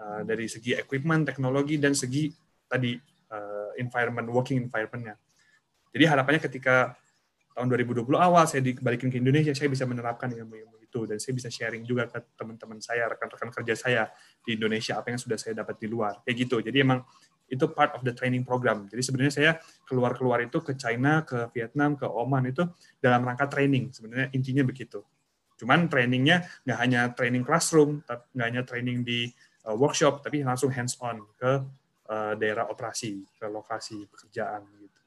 uh, 0.00 0.20
dari 0.24 0.48
segi 0.48 0.76
equipment, 0.76 1.28
teknologi 1.28 1.80
dan 1.80 1.92
segi 1.92 2.28
tadi 2.66 2.96
uh, 3.32 3.72
environment, 3.78 4.28
working 4.28 4.60
environmentnya. 4.68 5.16
Jadi 5.92 6.04
harapannya 6.04 6.42
ketika 6.42 6.92
tahun 7.56 7.72
2020 7.72 8.04
awal 8.20 8.44
saya 8.44 8.60
dibalikin 8.60 9.08
ke 9.08 9.16
Indonesia, 9.16 9.56
saya 9.56 9.72
bisa 9.72 9.88
menerapkan 9.88 10.28
ilmu-ilmu 10.28 10.76
itu 10.84 11.08
dan 11.08 11.16
saya 11.16 11.32
bisa 11.32 11.48
sharing 11.48 11.88
juga 11.88 12.04
ke 12.04 12.20
teman-teman 12.36 12.76
saya, 12.84 13.08
rekan-rekan 13.08 13.48
kerja 13.48 13.74
saya 13.74 14.02
di 14.44 14.60
Indonesia 14.60 15.00
apa 15.00 15.16
yang 15.16 15.20
sudah 15.20 15.40
saya 15.40 15.56
dapat 15.64 15.80
di 15.80 15.88
luar. 15.88 16.20
Kayak 16.20 16.36
gitu. 16.36 16.56
Jadi 16.60 16.84
emang 16.84 17.00
itu 17.46 17.64
part 17.70 17.94
of 17.94 18.02
the 18.02 18.12
training 18.12 18.42
program. 18.42 18.90
Jadi 18.90 19.02
sebenarnya 19.06 19.32
saya 19.32 19.50
keluar-keluar 19.86 20.42
itu 20.42 20.58
ke 20.60 20.74
China, 20.74 21.22
ke 21.22 21.48
Vietnam, 21.54 21.94
ke 21.94 22.04
Oman 22.04 22.50
itu 22.50 22.66
dalam 22.98 23.22
rangka 23.22 23.46
training. 23.46 23.94
Sebenarnya 23.94 24.34
intinya 24.34 24.66
begitu. 24.66 25.00
Cuman 25.56 25.88
trainingnya 25.88 26.44
nggak 26.68 26.78
hanya 26.78 27.00
training 27.16 27.40
classroom, 27.40 28.04
nggak 28.04 28.46
hanya 28.46 28.62
training 28.62 29.00
di 29.00 29.32
uh, 29.64 29.72
workshop, 29.72 30.20
tapi 30.20 30.44
langsung 30.44 30.68
hands 30.68 31.00
on 31.00 31.24
ke 31.40 31.64
uh, 32.12 32.32
daerah 32.36 32.68
operasi, 32.68 33.24
ke 33.40 33.48
lokasi 33.48 34.04
pekerjaan 34.04 34.68
gitu. 34.78 35.00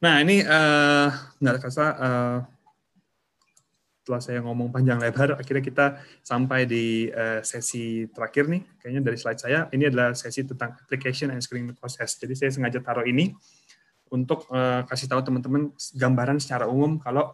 Nah 0.00 0.24
ini 0.24 0.40
uh, 0.40 1.08
nggak 1.40 1.68
kasa 1.68 1.84
uh, 1.96 2.38
setelah 4.04 4.20
saya 4.20 4.40
ngomong 4.44 4.68
panjang 4.68 5.00
lebar, 5.00 5.40
akhirnya 5.40 5.64
kita 5.64 5.86
sampai 6.20 6.68
di 6.68 7.08
sesi 7.40 8.04
terakhir 8.12 8.52
nih. 8.52 8.60
Kayaknya 8.76 9.00
dari 9.00 9.16
slide 9.16 9.40
saya, 9.40 9.64
ini 9.72 9.88
adalah 9.88 10.12
sesi 10.12 10.44
tentang 10.44 10.76
application 10.76 11.32
and 11.32 11.40
screening 11.40 11.72
process. 11.72 12.20
Jadi 12.20 12.36
saya 12.36 12.52
sengaja 12.52 12.84
taruh 12.84 13.08
ini 13.08 13.32
untuk 14.12 14.44
kasih 14.84 15.08
tahu 15.08 15.24
teman-teman 15.24 15.72
gambaran 15.96 16.36
secara 16.36 16.68
umum 16.68 17.00
kalau 17.00 17.32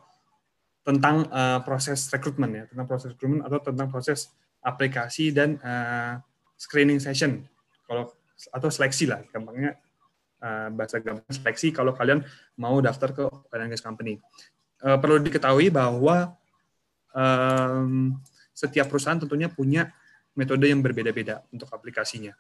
tentang 0.91 1.31
uh, 1.31 1.63
proses 1.63 2.11
rekrutmen 2.11 2.51
ya, 2.51 2.65
tentang 2.67 2.87
proses 2.91 3.15
rekrutmen 3.15 3.47
atau 3.47 3.63
tentang 3.63 3.87
proses 3.87 4.35
aplikasi 4.61 5.31
dan 5.31 5.57
uh, 5.63 6.19
screening 6.59 6.99
session. 6.99 7.47
Kalau 7.87 8.11
atau 8.51 8.69
seleksi 8.73 9.07
lah, 9.07 9.23
gampangnya 9.31 9.79
Eh, 10.41 10.69
bahasa 10.73 10.97
gampang 11.05 11.29
seleksi 11.29 11.69
kalau 11.69 11.93
kalian 11.93 12.25
mau 12.57 12.81
daftar 12.81 13.13
ke 13.13 13.29
and 13.61 13.77
gas 13.77 13.85
company. 13.85 14.17
Uh, 14.81 14.97
perlu 14.97 15.21
diketahui 15.21 15.69
bahwa 15.69 16.33
um, 17.13 18.17
setiap 18.57 18.89
perusahaan 18.89 19.21
tentunya 19.21 19.53
punya 19.53 19.93
metode 20.33 20.65
yang 20.65 20.81
berbeda-beda 20.81 21.45
untuk 21.53 21.69
aplikasinya. 21.69 22.33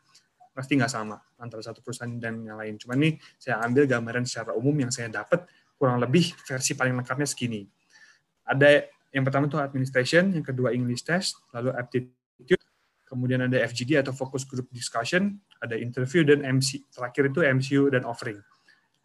Pasti 0.56 0.80
nggak 0.80 0.88
sama 0.88 1.20
antara 1.36 1.60
satu 1.60 1.84
perusahaan 1.84 2.08
dan 2.16 2.40
yang 2.40 2.56
lain. 2.56 2.80
Cuma 2.80 2.96
nih 2.96 3.20
saya 3.36 3.60
ambil 3.60 3.84
gambaran 3.84 4.24
secara 4.24 4.56
umum 4.56 4.72
yang 4.80 4.88
saya 4.88 5.12
dapat 5.12 5.44
kurang 5.76 6.00
lebih 6.00 6.32
versi 6.48 6.72
paling 6.72 6.96
lengkapnya 6.96 7.28
segini. 7.28 7.68
Ada 8.50 8.90
yang 9.14 9.22
pertama 9.22 9.46
itu 9.46 9.58
administration, 9.62 10.34
yang 10.34 10.42
kedua 10.42 10.74
English 10.74 11.06
test, 11.06 11.38
lalu 11.54 11.70
aptitude, 11.78 12.62
kemudian 13.06 13.46
ada 13.46 13.58
FGD 13.66 14.02
atau 14.02 14.14
focus 14.14 14.42
group 14.46 14.66
discussion, 14.74 15.38
ada 15.62 15.78
interview 15.78 16.26
dan 16.26 16.42
MC 16.42 16.82
terakhir 16.90 17.30
itu 17.30 17.40
MCU 17.46 17.82
dan 17.94 18.02
offering. 18.06 18.42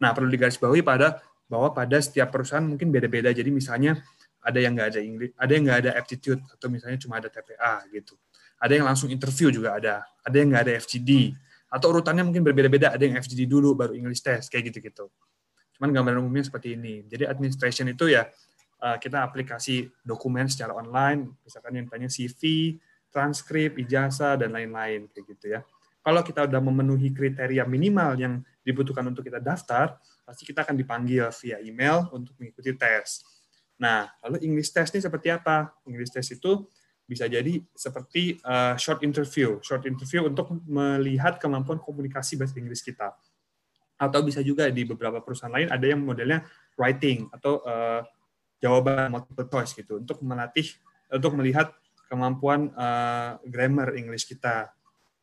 Nah 0.02 0.10
perlu 0.14 0.30
digarisbawahi 0.30 0.82
pada 0.82 1.22
bahwa 1.46 1.70
pada 1.70 1.98
setiap 2.02 2.30
perusahaan 2.34 2.62
mungkin 2.62 2.90
beda-beda. 2.90 3.30
Jadi 3.30 3.50
misalnya 3.54 3.98
ada 4.42 4.58
yang 4.62 4.78
nggak 4.78 4.88
ada 4.94 5.00
English, 5.02 5.32
ada 5.34 5.50
yang 5.50 5.62
nggak 5.66 5.78
ada 5.86 5.90
aptitude 5.98 6.42
atau 6.54 6.66
misalnya 6.70 6.98
cuma 7.02 7.18
ada 7.18 7.26
TPA 7.26 7.82
gitu. 7.90 8.14
Ada 8.62 8.72
yang 8.78 8.86
langsung 8.86 9.10
interview 9.10 9.50
juga 9.50 9.74
ada. 9.74 10.06
Ada 10.22 10.36
yang 10.38 10.48
nggak 10.54 10.62
ada 10.70 10.72
FGD 10.86 11.34
atau 11.66 11.86
urutannya 11.90 12.22
mungkin 12.22 12.46
berbeda-beda. 12.46 12.94
Ada 12.94 13.10
yang 13.10 13.18
FGD 13.18 13.50
dulu 13.50 13.74
baru 13.74 13.92
English 13.98 14.22
test 14.22 14.54
kayak 14.54 14.70
gitu-gitu. 14.70 15.10
Cuman 15.76 15.92
gambaran 15.92 16.22
umumnya 16.22 16.46
seperti 16.46 16.78
ini. 16.78 17.04
Jadi 17.04 17.26
administration 17.26 17.90
itu 17.90 18.08
ya 18.08 18.24
eh, 18.82 18.96
kita 19.00 19.24
aplikasi 19.24 19.88
dokumen 20.04 20.50
secara 20.50 20.76
online, 20.76 21.32
misalkan 21.44 21.80
yang 21.80 21.86
tanya 21.88 22.08
CV, 22.10 22.74
transkrip, 23.08 23.80
ijazah, 23.80 24.36
dan 24.36 24.52
lain-lain 24.52 25.08
kayak 25.12 25.24
gitu 25.36 25.46
ya. 25.56 25.60
Kalau 26.06 26.22
kita 26.22 26.46
sudah 26.46 26.62
memenuhi 26.62 27.10
kriteria 27.10 27.66
minimal 27.66 28.14
yang 28.14 28.38
dibutuhkan 28.62 29.02
untuk 29.10 29.26
kita 29.26 29.42
daftar, 29.42 29.98
pasti 30.22 30.46
kita 30.46 30.62
akan 30.62 30.78
dipanggil 30.78 31.30
via 31.42 31.58
email 31.62 32.06
untuk 32.14 32.36
mengikuti 32.38 32.70
tes. 32.78 33.26
Nah, 33.74 34.06
lalu 34.22 34.46
English 34.46 34.70
test 34.70 34.94
ini 34.94 35.02
seperti 35.02 35.34
apa? 35.34 35.74
English 35.82 36.14
test 36.14 36.30
itu 36.34 36.66
bisa 37.06 37.30
jadi 37.30 37.62
seperti 37.70 38.42
uh, 38.42 38.74
short 38.74 39.06
interview, 39.06 39.62
short 39.62 39.86
interview 39.86 40.26
untuk 40.26 40.50
melihat 40.66 41.38
kemampuan 41.38 41.78
komunikasi 41.78 42.34
bahasa 42.34 42.58
Inggris 42.58 42.82
kita. 42.82 43.14
Atau 43.96 44.26
bisa 44.26 44.42
juga 44.42 44.68
di 44.68 44.82
beberapa 44.82 45.22
perusahaan 45.22 45.54
lain 45.54 45.70
ada 45.70 45.86
yang 45.86 46.02
modelnya 46.02 46.42
writing 46.74 47.30
atau 47.32 47.62
uh, 47.62 48.02
jawaban 48.60 49.12
multiple 49.12 49.48
choice 49.48 49.76
gitu 49.76 50.00
untuk 50.00 50.20
melatih 50.24 50.66
untuk 51.12 51.36
melihat 51.38 51.70
kemampuan 52.06 52.70
uh, 52.74 53.38
grammar 53.46 53.94
English 53.98 54.26
kita 54.26 54.70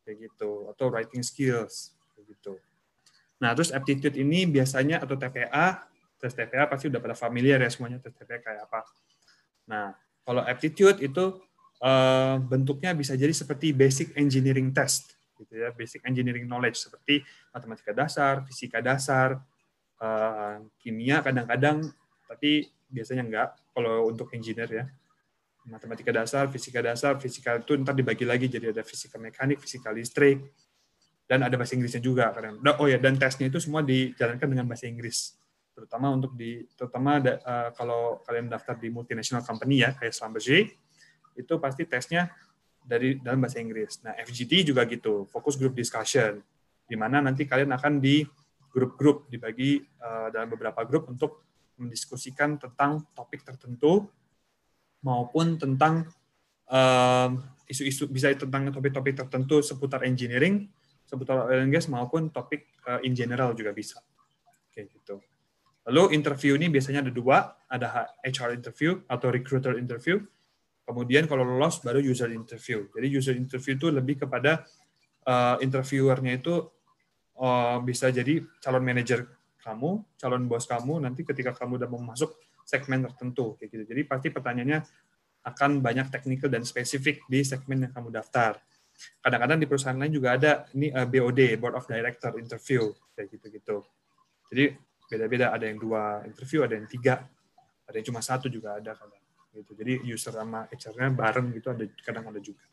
kayak 0.03 0.31
gitu 0.31 0.67
atau 0.71 0.91
writing 0.91 1.23
skills 1.23 1.95
kayak 2.13 2.35
gitu. 2.35 2.53
Nah, 3.39 3.55
terus 3.55 3.71
aptitude 3.71 4.15
ini 4.19 4.47
biasanya 4.47 5.03
atau 5.03 5.15
TPA, 5.15 5.87
tes 6.19 6.31
TPA 6.31 6.67
pasti 6.67 6.87
udah 6.91 6.99
pada 6.99 7.15
familiar 7.15 7.59
ya 7.59 7.69
semuanya 7.71 7.99
tes 7.99 8.15
TPA 8.15 8.39
kayak 8.39 8.61
apa. 8.67 8.79
Nah, 9.67 9.95
kalau 10.23 10.43
aptitude 10.43 10.99
itu 11.03 11.39
uh, 11.83 12.35
bentuknya 12.39 12.95
bisa 12.95 13.15
jadi 13.15 13.31
seperti 13.31 13.71
basic 13.75 14.15
engineering 14.15 14.71
test 14.71 15.15
gitu 15.39 15.59
ya, 15.59 15.71
basic 15.75 16.03
engineering 16.07 16.47
knowledge 16.47 16.79
seperti 16.79 17.23
matematika 17.51 17.91
dasar, 17.91 18.43
fisika 18.47 18.79
dasar, 18.79 19.39
uh, 19.99 20.63
kimia 20.79 21.19
kadang-kadang 21.19 21.91
tapi 22.27 22.71
biasanya 22.93 23.25
enggak 23.25 23.49
kalau 23.73 24.07
untuk 24.07 24.29
engineer 24.37 24.69
ya 24.69 24.85
matematika 25.63 26.11
dasar, 26.11 26.51
fisika 26.51 26.83
dasar, 26.83 27.15
fisika 27.19 27.55
itu 27.55 27.79
ntar 27.79 27.95
dibagi 27.95 28.27
lagi 28.27 28.51
jadi 28.51 28.75
ada 28.75 28.83
fisika 28.83 29.15
mekanik, 29.15 29.63
fisika 29.63 29.95
listrik, 29.95 30.43
dan 31.23 31.39
ada 31.47 31.55
bahasa 31.55 31.79
Inggrisnya 31.79 32.03
juga 32.03 32.35
kadang. 32.35 32.59
Oh 32.79 32.87
ya, 32.87 32.99
dan 32.99 33.15
tesnya 33.15 33.47
itu 33.47 33.59
semua 33.63 33.79
dijalankan 33.79 34.43
dengan 34.43 34.67
bahasa 34.67 34.91
Inggris, 34.91 35.39
terutama 35.71 36.11
untuk 36.11 36.35
di 36.35 36.67
terutama 36.75 37.23
ada, 37.23 37.39
uh, 37.47 37.69
kalau 37.79 38.19
kalian 38.27 38.51
daftar 38.51 38.75
di 38.75 38.91
multinational 38.91 39.43
company 39.47 39.87
ya 39.87 39.95
kayak 39.95 40.11
Schlumberger, 40.11 40.67
itu 41.39 41.53
pasti 41.63 41.87
tesnya 41.87 42.27
dari 42.83 43.15
dalam 43.23 43.39
bahasa 43.39 43.63
Inggris. 43.63 44.03
Nah, 44.03 44.11
FGD 44.19 44.67
juga 44.67 44.83
gitu, 44.83 45.23
fokus 45.31 45.55
group 45.55 45.71
discussion, 45.71 46.43
di 46.83 46.95
mana 46.99 47.23
nanti 47.23 47.47
kalian 47.47 47.71
akan 47.71 48.03
di 48.03 48.27
grup-grup 48.67 49.31
dibagi 49.31 49.79
uh, 50.03 50.27
dalam 50.33 50.51
beberapa 50.51 50.83
grup 50.83 51.07
untuk 51.07 51.52
mendiskusikan 51.77 52.61
tentang 52.61 53.05
topik 53.17 53.41
tertentu 53.41 54.07
maupun 55.03 55.59
tentang 55.59 56.07
isu-isu 57.67 58.07
uh, 58.07 58.09
bisa 58.09 58.31
tentang 58.33 58.71
topik-topik 58.71 59.13
tertentu 59.13 59.59
seputar 59.59 60.07
engineering, 60.07 60.71
seputar 61.03 61.45
oil 61.45 61.61
and 61.61 61.73
gas 61.75 61.91
maupun 61.91 62.31
topik 62.31 62.71
uh, 62.87 63.03
in 63.03 63.13
general 63.13 63.51
juga 63.53 63.75
bisa. 63.75 63.99
Oke 64.71 64.89
gitu. 64.89 65.19
Lalu 65.91 66.15
interview 66.15 66.55
ini 66.55 66.71
biasanya 66.71 67.03
ada 67.03 67.11
dua, 67.11 67.59
ada 67.67 68.07
HR 68.23 68.55
interview 68.55 69.03
atau 69.05 69.27
recruiter 69.27 69.75
interview. 69.75 70.23
Kemudian 70.83 71.27
kalau 71.27 71.43
lolos 71.43 71.83
baru 71.83 71.99
user 71.99 72.31
interview. 72.31 72.87
Jadi 72.91 73.07
user 73.11 73.35
interview 73.35 73.75
itu 73.75 73.87
lebih 73.91 74.23
kepada 74.23 74.63
uh, 75.27 75.59
interviewernya 75.59 76.39
itu 76.39 76.63
uh, 77.39 77.79
bisa 77.83 78.11
jadi 78.11 78.43
calon 78.63 78.83
manajer 78.83 79.27
kamu, 79.63 80.03
calon 80.19 80.43
bos 80.45 80.67
kamu 80.67 80.99
nanti 81.07 81.23
ketika 81.23 81.55
kamu 81.55 81.79
udah 81.79 81.89
mau 81.89 82.03
masuk 82.13 82.35
segmen 82.67 83.07
tertentu 83.07 83.55
kayak 83.55 83.69
gitu. 83.71 83.83
Jadi 83.95 84.01
pasti 84.03 84.27
pertanyaannya 84.29 84.79
akan 85.43 85.83
banyak 85.83 86.07
teknikal 86.11 86.47
dan 86.47 86.63
spesifik 86.63 87.23
di 87.27 87.43
segmen 87.43 87.87
yang 87.87 87.91
kamu 87.91 88.11
daftar. 88.11 88.59
Kadang-kadang 89.19 89.59
di 89.59 89.67
perusahaan 89.67 89.97
lain 89.97 90.13
juga 90.13 90.39
ada 90.39 90.67
ini 90.75 90.91
eh, 90.91 91.07
BOD, 91.07 91.59
Board 91.59 91.75
of 91.75 91.87
Director 91.87 92.31
interview 92.39 92.91
kayak 93.15 93.27
gitu-gitu. 93.31 93.83
Jadi 94.51 94.65
beda-beda 95.11 95.51
ada 95.51 95.65
yang 95.67 95.79
dua 95.79 96.23
interview, 96.23 96.63
ada 96.63 96.79
yang 96.79 96.87
tiga, 96.87 97.27
ada 97.83 97.95
yang 97.99 98.07
cuma 98.07 98.23
satu 98.23 98.47
juga 98.47 98.79
ada 98.79 98.95
kadang. 98.95 99.21
gitu. 99.53 99.77
Jadi 99.77 99.93
user 100.09 100.33
sama 100.33 100.65
HR-nya 100.65 101.13
bareng 101.13 101.53
gitu 101.53 101.69
ada 101.69 101.85
kadang 102.01 102.25
ada 102.25 102.41
juga. 102.41 102.65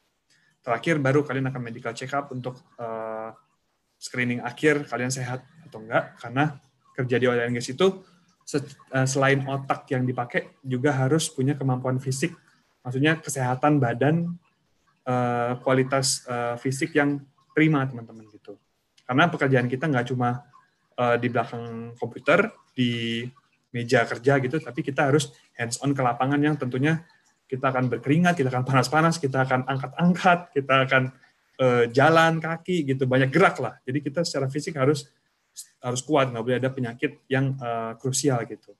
Terakhir 0.64 0.96
baru 0.96 1.20
kalian 1.24 1.52
akan 1.52 1.60
medical 1.60 1.92
check 1.92 2.12
up 2.16 2.32
untuk 2.32 2.56
uh, 2.80 3.32
screening 4.00 4.40
akhir 4.40 4.88
kalian 4.88 5.12
sehat 5.12 5.44
atau 5.68 5.84
enggak 5.84 6.16
karena 6.16 6.56
kerja 7.00 7.16
di 7.16 7.26
oil 7.26 7.40
and 7.40 7.56
gas 7.56 7.72
itu 7.72 8.04
eh, 8.56 9.06
selain 9.08 9.40
otak 9.48 9.88
yang 9.88 10.04
dipakai 10.04 10.60
juga 10.60 10.92
harus 10.92 11.32
punya 11.32 11.56
kemampuan 11.56 11.96
fisik. 11.96 12.36
Maksudnya 12.84 13.20
kesehatan 13.20 13.80
badan 13.80 14.36
eh, 15.08 15.52
kualitas 15.64 16.28
fisik 16.60 16.96
yang 16.96 17.24
prima 17.56 17.88
teman-teman 17.88 18.28
gitu. 18.28 18.60
Karena 19.08 19.26
pekerjaan 19.26 19.66
kita 19.66 19.90
nggak 19.90 20.06
cuma 20.14 20.46
di 21.16 21.32
belakang 21.32 21.96
komputer 21.96 22.52
di 22.76 23.24
meja 23.72 24.04
kerja 24.04 24.36
gitu 24.36 24.60
tapi 24.60 24.84
kita 24.84 25.08
harus 25.08 25.32
hands 25.56 25.80
on 25.80 25.96
ke 25.96 26.02
lapangan 26.04 26.36
yang 26.36 26.60
tentunya 26.60 27.08
kita 27.48 27.72
akan 27.72 27.88
berkeringat 27.88 28.36
kita 28.36 28.52
akan 28.52 28.68
panas-panas 28.68 29.16
kita 29.16 29.48
akan 29.48 29.64
angkat-angkat 29.64 30.52
kita 30.52 30.74
akan 30.84 31.02
jalan 31.92 32.40
kaki 32.40 32.88
gitu 32.88 33.04
banyak 33.04 33.28
gerak 33.28 33.60
lah. 33.60 33.76
Jadi 33.84 33.98
kita 34.00 34.24
secara 34.24 34.48
fisik 34.48 34.80
harus 34.80 35.08
harus 35.80 36.00
kuat 36.04 36.30
nggak 36.30 36.44
boleh 36.44 36.58
ada 36.60 36.70
penyakit 36.70 37.24
yang 37.26 37.56
uh, 37.60 37.96
krusial 37.96 38.44
gitu 38.44 38.76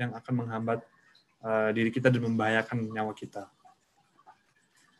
yang 0.00 0.16
akan 0.16 0.44
menghambat 0.44 0.80
uh, 1.44 1.70
diri 1.70 1.92
kita 1.92 2.08
dan 2.08 2.24
membahayakan 2.24 2.88
nyawa 2.88 3.12
kita 3.12 3.46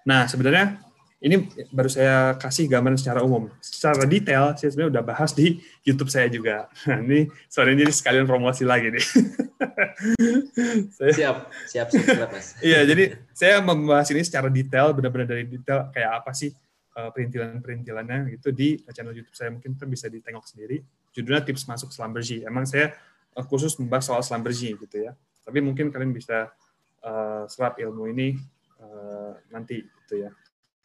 nah 0.05 0.24
sebenarnya 0.28 0.88
ini 1.18 1.51
baru 1.74 1.90
saya 1.90 2.38
kasih 2.38 2.70
gambaran 2.70 2.94
secara 2.94 3.26
umum. 3.26 3.51
Secara 3.59 4.07
detail, 4.07 4.55
saya 4.55 4.70
sebenarnya 4.70 4.92
udah 4.99 5.05
bahas 5.05 5.34
di 5.34 5.59
YouTube 5.82 6.14
saya 6.14 6.30
juga. 6.30 6.70
Nah, 6.86 7.03
ini 7.07 7.26
sore 7.51 7.74
ini 7.74 7.90
sekalian 7.90 8.22
promosi 8.22 8.62
lagi 8.62 8.94
nih. 8.94 9.03
saya, 10.96 11.11
siap, 11.11 11.36
siap, 11.66 11.86
siap, 11.90 12.30
Mas. 12.30 12.55
Iya, 12.66 12.86
jadi 12.86 13.18
saya 13.34 13.59
membahas 13.59 14.07
ini 14.14 14.22
secara 14.22 14.46
detail, 14.46 14.94
benar-benar 14.94 15.26
dari 15.26 15.42
detail 15.51 15.90
kayak 15.90 16.22
apa 16.22 16.30
sih 16.38 16.55
uh, 16.94 17.11
perintilan-perintilannya 17.11 18.38
itu 18.38 18.55
di 18.55 18.78
channel 18.94 19.11
YouTube 19.11 19.34
saya 19.34 19.51
mungkin 19.51 19.74
bisa 19.90 20.07
ditengok 20.07 20.46
sendiri. 20.46 20.86
Judulnya 21.18 21.42
tips 21.42 21.66
masuk 21.66 21.90
Slambergy. 21.90 22.46
Emang 22.46 22.62
saya 22.62 22.94
uh, 23.34 23.42
khusus 23.42 23.74
membahas 23.82 24.06
soal 24.06 24.22
Slambergy 24.22 24.78
gitu 24.78 25.10
ya. 25.10 25.18
Tapi 25.42 25.58
mungkin 25.58 25.90
kalian 25.90 26.14
bisa 26.14 26.54
uh, 27.02 27.42
serap 27.50 27.82
ilmu 27.82 28.06
ini 28.14 28.38
uh, 28.78 29.34
nanti 29.50 29.82
gitu 29.82 30.22
ya. 30.22 30.30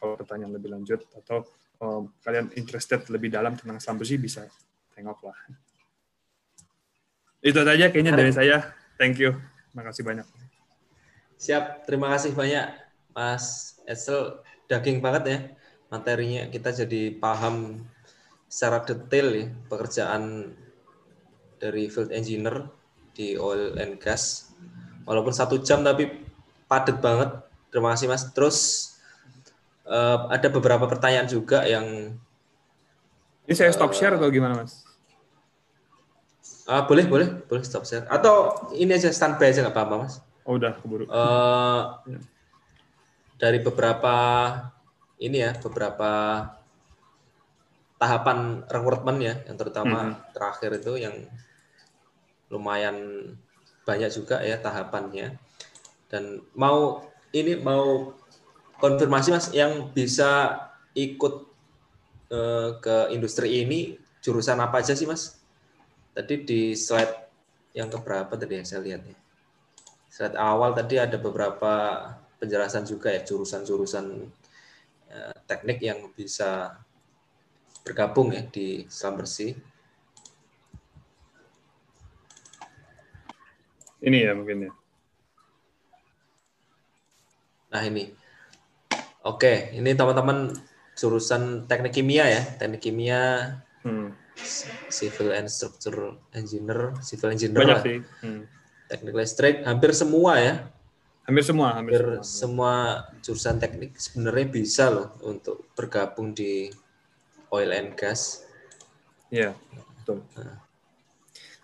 Kalau 0.02 0.18
pertanyaan 0.18 0.58
lebih 0.58 0.74
lanjut 0.74 1.06
atau 1.14 1.46
uh, 1.86 2.02
kalian 2.26 2.50
interested 2.58 3.06
lebih 3.14 3.30
dalam 3.30 3.54
tentang 3.54 3.78
Slambergy 3.78 4.18
bisa 4.18 4.50
tengok 4.98 5.22
lah. 5.30 5.38
Itu 7.46 7.62
saja 7.62 7.94
kayaknya 7.94 8.18
dari 8.18 8.34
saya. 8.34 8.74
Thank 8.98 9.22
you. 9.22 9.38
Terima 9.70 9.84
kasih 9.86 10.02
banyak. 10.02 10.28
Siap, 11.38 11.86
terima 11.86 12.10
kasih 12.18 12.34
banyak 12.34 12.74
Mas 13.14 13.78
Esel. 13.86 14.42
Daging 14.66 15.04
banget 15.04 15.24
ya 15.30 15.40
materinya 15.94 16.50
kita 16.50 16.74
jadi 16.74 17.14
paham 17.22 17.86
secara 18.54 18.86
detail 18.86 19.28
ya 19.34 19.46
pekerjaan 19.66 20.54
dari 21.58 21.90
field 21.90 22.14
engineer 22.14 22.70
di 23.18 23.34
oil 23.34 23.74
and 23.82 23.98
gas. 23.98 24.54
Walaupun 25.10 25.34
satu 25.34 25.58
jam 25.66 25.82
tapi 25.82 26.06
padat 26.70 27.02
banget. 27.02 27.34
Terima 27.74 27.98
kasih 27.98 28.14
mas. 28.14 28.30
Terus 28.30 28.58
uh, 29.90 30.30
ada 30.30 30.54
beberapa 30.54 30.86
pertanyaan 30.86 31.26
juga 31.26 31.66
yang 31.66 32.14
ini 33.50 33.54
saya 33.58 33.74
stop 33.74 33.90
uh, 33.90 33.98
share 33.98 34.22
atau 34.22 34.30
gimana 34.30 34.62
mas? 34.62 34.86
Uh, 36.70 36.86
boleh 36.86 37.10
boleh. 37.10 37.34
Boleh 37.50 37.66
stop 37.66 37.90
share. 37.90 38.06
Atau 38.06 38.70
ini 38.78 38.94
aja 38.94 39.10
standby 39.10 39.50
aja 39.50 39.66
nggak 39.66 39.74
apa-apa 39.74 39.96
mas. 40.06 40.22
Oh 40.46 40.62
udah 40.62 40.78
keburu. 40.78 41.10
Uh, 41.10 41.98
dari 43.42 43.58
beberapa 43.66 44.14
ini 45.18 45.42
ya 45.42 45.58
beberapa 45.58 46.46
tahapan 48.04 48.68
rekrutmen 48.68 49.24
ya 49.24 49.40
yang 49.48 49.56
terutama 49.56 50.12
hmm. 50.12 50.36
terakhir 50.36 50.72
itu 50.84 50.94
yang 51.00 51.16
lumayan 52.52 52.98
banyak 53.88 54.12
juga 54.12 54.44
ya 54.44 54.60
tahapannya. 54.60 55.40
Dan 56.12 56.44
mau 56.54 57.08
ini 57.32 57.56
mau 57.56 58.12
konfirmasi 58.84 59.30
mas 59.32 59.48
yang 59.56 59.96
bisa 59.96 60.60
ikut 60.94 61.48
eh, 62.28 62.70
ke 62.84 63.16
industri 63.16 63.64
ini 63.64 63.96
jurusan 64.20 64.60
apa 64.60 64.84
aja 64.84 64.92
sih 65.00 65.08
mas? 65.08 65.40
Tadi 66.12 66.44
di 66.44 66.76
slide 66.76 67.16
yang 67.72 67.88
keberapa 67.88 68.36
tadi 68.36 68.60
yang 68.60 68.68
saya 68.68 68.84
lihat 68.84 69.02
ya? 69.08 69.18
Slide 70.12 70.38
awal 70.38 70.76
tadi 70.76 71.00
ada 71.00 71.16
beberapa 71.16 72.06
penjelasan 72.38 72.84
juga 72.84 73.10
ya 73.16 73.24
jurusan-jurusan 73.24 74.30
Eh, 75.14 75.38
teknik 75.46 75.78
yang 75.78 76.10
bisa 76.18 76.74
bergabung 77.84 78.32
ya 78.32 78.44
di 78.48 78.88
selam 78.88 79.20
bersih. 79.20 79.56
Ini 84.04 84.18
ya 84.28 84.32
mungkin 84.36 84.68
ya. 84.68 84.72
Nah 87.72 87.84
ini. 87.88 88.12
Oke, 89.24 89.72
ini 89.72 89.96
teman-teman 89.96 90.52
jurusan 91.00 91.64
teknik 91.64 91.96
kimia 91.96 92.28
ya, 92.28 92.44
teknik 92.60 92.84
kimia, 92.84 93.56
hmm. 93.88 94.12
civil 94.92 95.32
and 95.32 95.48
structure 95.48 96.20
engineer, 96.36 96.92
civil 97.00 97.32
engineer 97.32 97.64
Banyak 97.64 97.80
lah. 97.80 97.84
sih. 97.88 98.00
Hmm. 98.20 98.44
Teknik 98.92 99.16
listrik, 99.16 99.56
hampir 99.64 99.96
semua 99.96 100.34
ya 100.44 100.54
Hampir 101.24 101.44
semua, 101.48 101.80
hampir, 101.80 102.04
hampir 102.04 102.20
semua. 102.20 102.28
semua 102.28 102.74
jurusan 103.24 103.56
teknik 103.56 103.96
sebenarnya 103.96 104.48
bisa 104.52 104.92
loh 104.92 105.16
untuk 105.24 105.72
bergabung 105.72 106.36
di 106.36 106.68
oil 107.54 107.70
and 107.70 107.94
gas. 107.94 108.42
Iya, 109.30 109.54
betul. 110.02 110.26
Nah. 110.34 110.66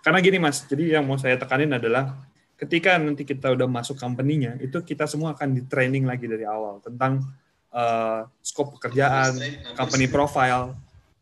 Karena 0.06 0.20
gini 0.22 0.38
Mas, 0.38 0.64
jadi 0.70 1.02
yang 1.02 1.10
mau 1.10 1.18
saya 1.18 1.36
tekanin 1.36 1.74
adalah 1.74 2.16
ketika 2.56 2.96
nanti 3.02 3.26
kita 3.26 3.52
udah 3.58 3.66
masuk 3.66 3.98
company-nya, 3.98 4.62
itu 4.62 4.78
kita 4.86 5.10
semua 5.10 5.34
akan 5.34 5.58
di 5.58 5.62
training 5.66 6.06
lagi 6.06 6.30
dari 6.30 6.46
awal 6.46 6.80
tentang 6.86 7.26
uh, 7.74 8.30
scope 8.46 8.78
pekerjaan, 8.78 9.36
company 9.76 10.06
profile. 10.08 10.78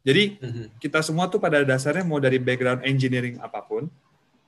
Jadi 0.07 0.39
mhm. 0.39 0.79
kita 0.79 1.03
semua 1.03 1.27
tuh 1.27 1.39
pada 1.39 1.63
dasarnya 1.63 2.05
mau 2.07 2.19
dari 2.21 2.39
background 2.39 2.83
engineering 2.83 3.39
apa 3.43 3.63
pun, 3.63 3.87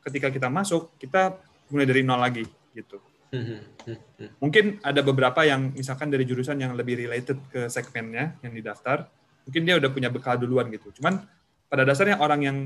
ketika 0.03 0.31
kita 0.31 0.47
masuk, 0.47 0.95
kita 0.99 1.35
mulai 1.69 1.85
dari 1.87 2.01
nol 2.01 2.19
lagi 2.19 2.45
gitu. 2.71 2.97
Mungkin 4.41 4.81
ada 4.81 5.05
beberapa 5.05 5.45
yang 5.45 5.69
misalkan 5.77 6.09
dari 6.09 6.25
jurusan 6.25 6.57
yang 6.57 6.73
lebih 6.73 6.97
related 7.05 7.37
ke 7.53 7.69
segmennya 7.69 8.39
yang 8.41 8.53
didaftar, 8.57 9.05
mungkin 9.49 9.65
dia 9.65 9.81
udah 9.81 9.89
punya 9.89 10.13
bekal 10.13 10.37
duluan 10.37 10.69
gitu. 10.69 10.93
Cuman 11.01 11.25
pada 11.65 11.81
dasarnya 11.81 12.21
orang 12.21 12.45
yang 12.45 12.57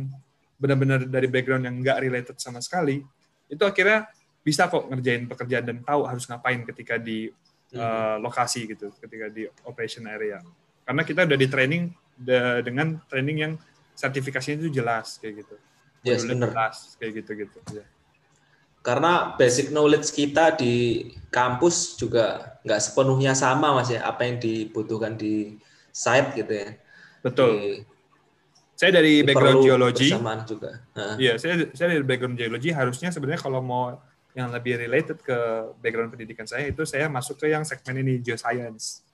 benar-benar 0.59 1.07
dari 1.07 1.31
background 1.31 1.63
yang 1.63 1.79
nggak 1.79 1.97
related 2.03 2.36
sama 2.43 2.59
sekali, 2.59 2.99
itu 3.47 3.63
akhirnya 3.63 4.11
bisa 4.43 4.67
kok 4.67 4.91
ngerjain 4.91 5.23
pekerjaan 5.31 5.63
dan 5.63 5.77
tahu 5.79 6.03
harus 6.03 6.27
ngapain 6.27 6.59
ketika 6.67 6.99
di 6.99 7.31
uh, 7.79 8.19
lokasi 8.19 8.67
gitu, 8.67 8.91
ketika 8.99 9.31
di 9.31 9.47
operation 9.63 10.03
area. 10.11 10.43
Karena 10.84 11.07
kita 11.07 11.23
udah 11.23 11.39
di 11.39 11.47
training 11.47 11.84
de 12.19 12.59
dengan 12.67 12.99
training 13.07 13.38
yang 13.39 13.53
sertifikasinya 13.95 14.67
itu 14.67 14.84
jelas 14.84 15.23
kayak 15.23 15.47
gitu. 15.47 15.55
Yes, 16.03 16.27
benar. 16.27 16.51
Jelas 16.51 16.99
kayak 16.99 17.23
gitu-gitu. 17.23 17.63
Ya 17.71 17.88
karena 18.84 19.31
basic 19.39 19.71
knowledge 19.71 20.11
kita 20.11 20.59
di 20.59 21.07
kampus 21.31 21.95
juga 21.95 22.59
nggak 22.67 22.81
sepenuhnya 22.84 23.31
sama 23.31 23.71
mas 23.71 23.88
ya 23.88 24.03
apa 24.03 24.27
yang 24.27 24.43
dibutuhkan 24.43 25.15
di 25.15 25.55
site 25.93 26.29
gitu 26.41 26.51
ya. 26.51 26.69
Betul. 27.21 27.51
Di, 27.53 27.69
saya 28.73 28.99
dari 28.99 29.21
background 29.21 29.61
geologi 29.61 30.09
juga. 30.49 30.81
Iya 31.21 31.37
saya 31.37 31.69
saya 31.71 31.93
dari 31.93 32.03
background 32.03 32.35
geologi 32.35 32.73
harusnya 32.73 33.13
sebenarnya 33.13 33.39
kalau 33.45 33.61
mau 33.61 33.95
yang 34.33 34.49
lebih 34.49 34.81
related 34.81 35.21
ke 35.21 35.37
background 35.77 36.09
pendidikan 36.09 36.49
saya 36.49 36.73
itu 36.73 36.81
saya 36.89 37.05
masuk 37.05 37.37
ke 37.37 37.53
yang 37.53 37.61
segmen 37.61 38.01
ini 38.01 38.17
geoscience. 38.17 39.05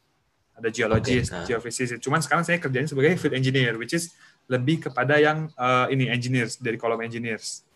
Ada 0.55 0.71
geologis 0.71 1.27
okay, 1.32 1.55
geofisika 1.55 1.99
cuman 1.99 2.19
sekarang 2.23 2.43
saya 2.47 2.57
kerjanya 2.59 2.88
sebagai 2.88 3.19
field 3.19 3.36
engineer 3.36 3.75
which 3.75 3.91
is 3.91 4.15
lebih 4.47 4.89
kepada 4.89 5.19
yang 5.19 5.51
uh, 5.59 5.91
ini 5.91 6.07
engineers 6.07 6.55
dari 6.57 6.80
kolom 6.80 7.03
engineers. 7.03 7.67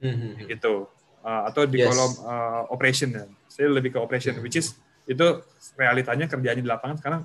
Mm 0.00 0.12
-hmm. 0.16 0.32
gitu. 0.56 0.88
Uh, 1.20 1.42
atau 1.48 1.68
di 1.68 1.84
yes. 1.84 1.86
kolom 1.92 2.12
uh, 2.24 2.62
operation. 2.72 3.12
Ya. 3.12 3.24
Saya 3.48 3.72
lebih 3.72 3.94
ke 3.94 3.98
operation, 4.00 4.36
which 4.40 4.56
is 4.56 4.76
itu 5.06 5.40
realitanya 5.78 6.26
kerjanya 6.26 6.60
di 6.60 6.68
lapangan. 6.68 6.96
Sekarang 6.98 7.22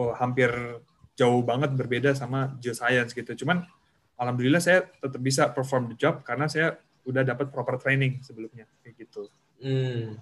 oh, 0.00 0.16
hampir 0.16 0.48
jauh 1.12 1.44
banget 1.44 1.76
berbeda 1.76 2.16
sama 2.16 2.56
geoscience 2.56 3.12
gitu. 3.12 3.44
Cuman 3.44 3.60
alhamdulillah 4.16 4.64
saya 4.64 4.88
tetap 4.88 5.20
bisa 5.20 5.52
perform 5.52 5.92
the 5.92 5.96
job 6.00 6.24
karena 6.24 6.48
saya 6.48 6.80
udah 7.04 7.24
dapat 7.24 7.52
proper 7.52 7.76
training 7.76 8.24
sebelumnya 8.24 8.64
kayak 8.80 8.96
gitu. 8.96 9.28
Hmm. 9.60 10.16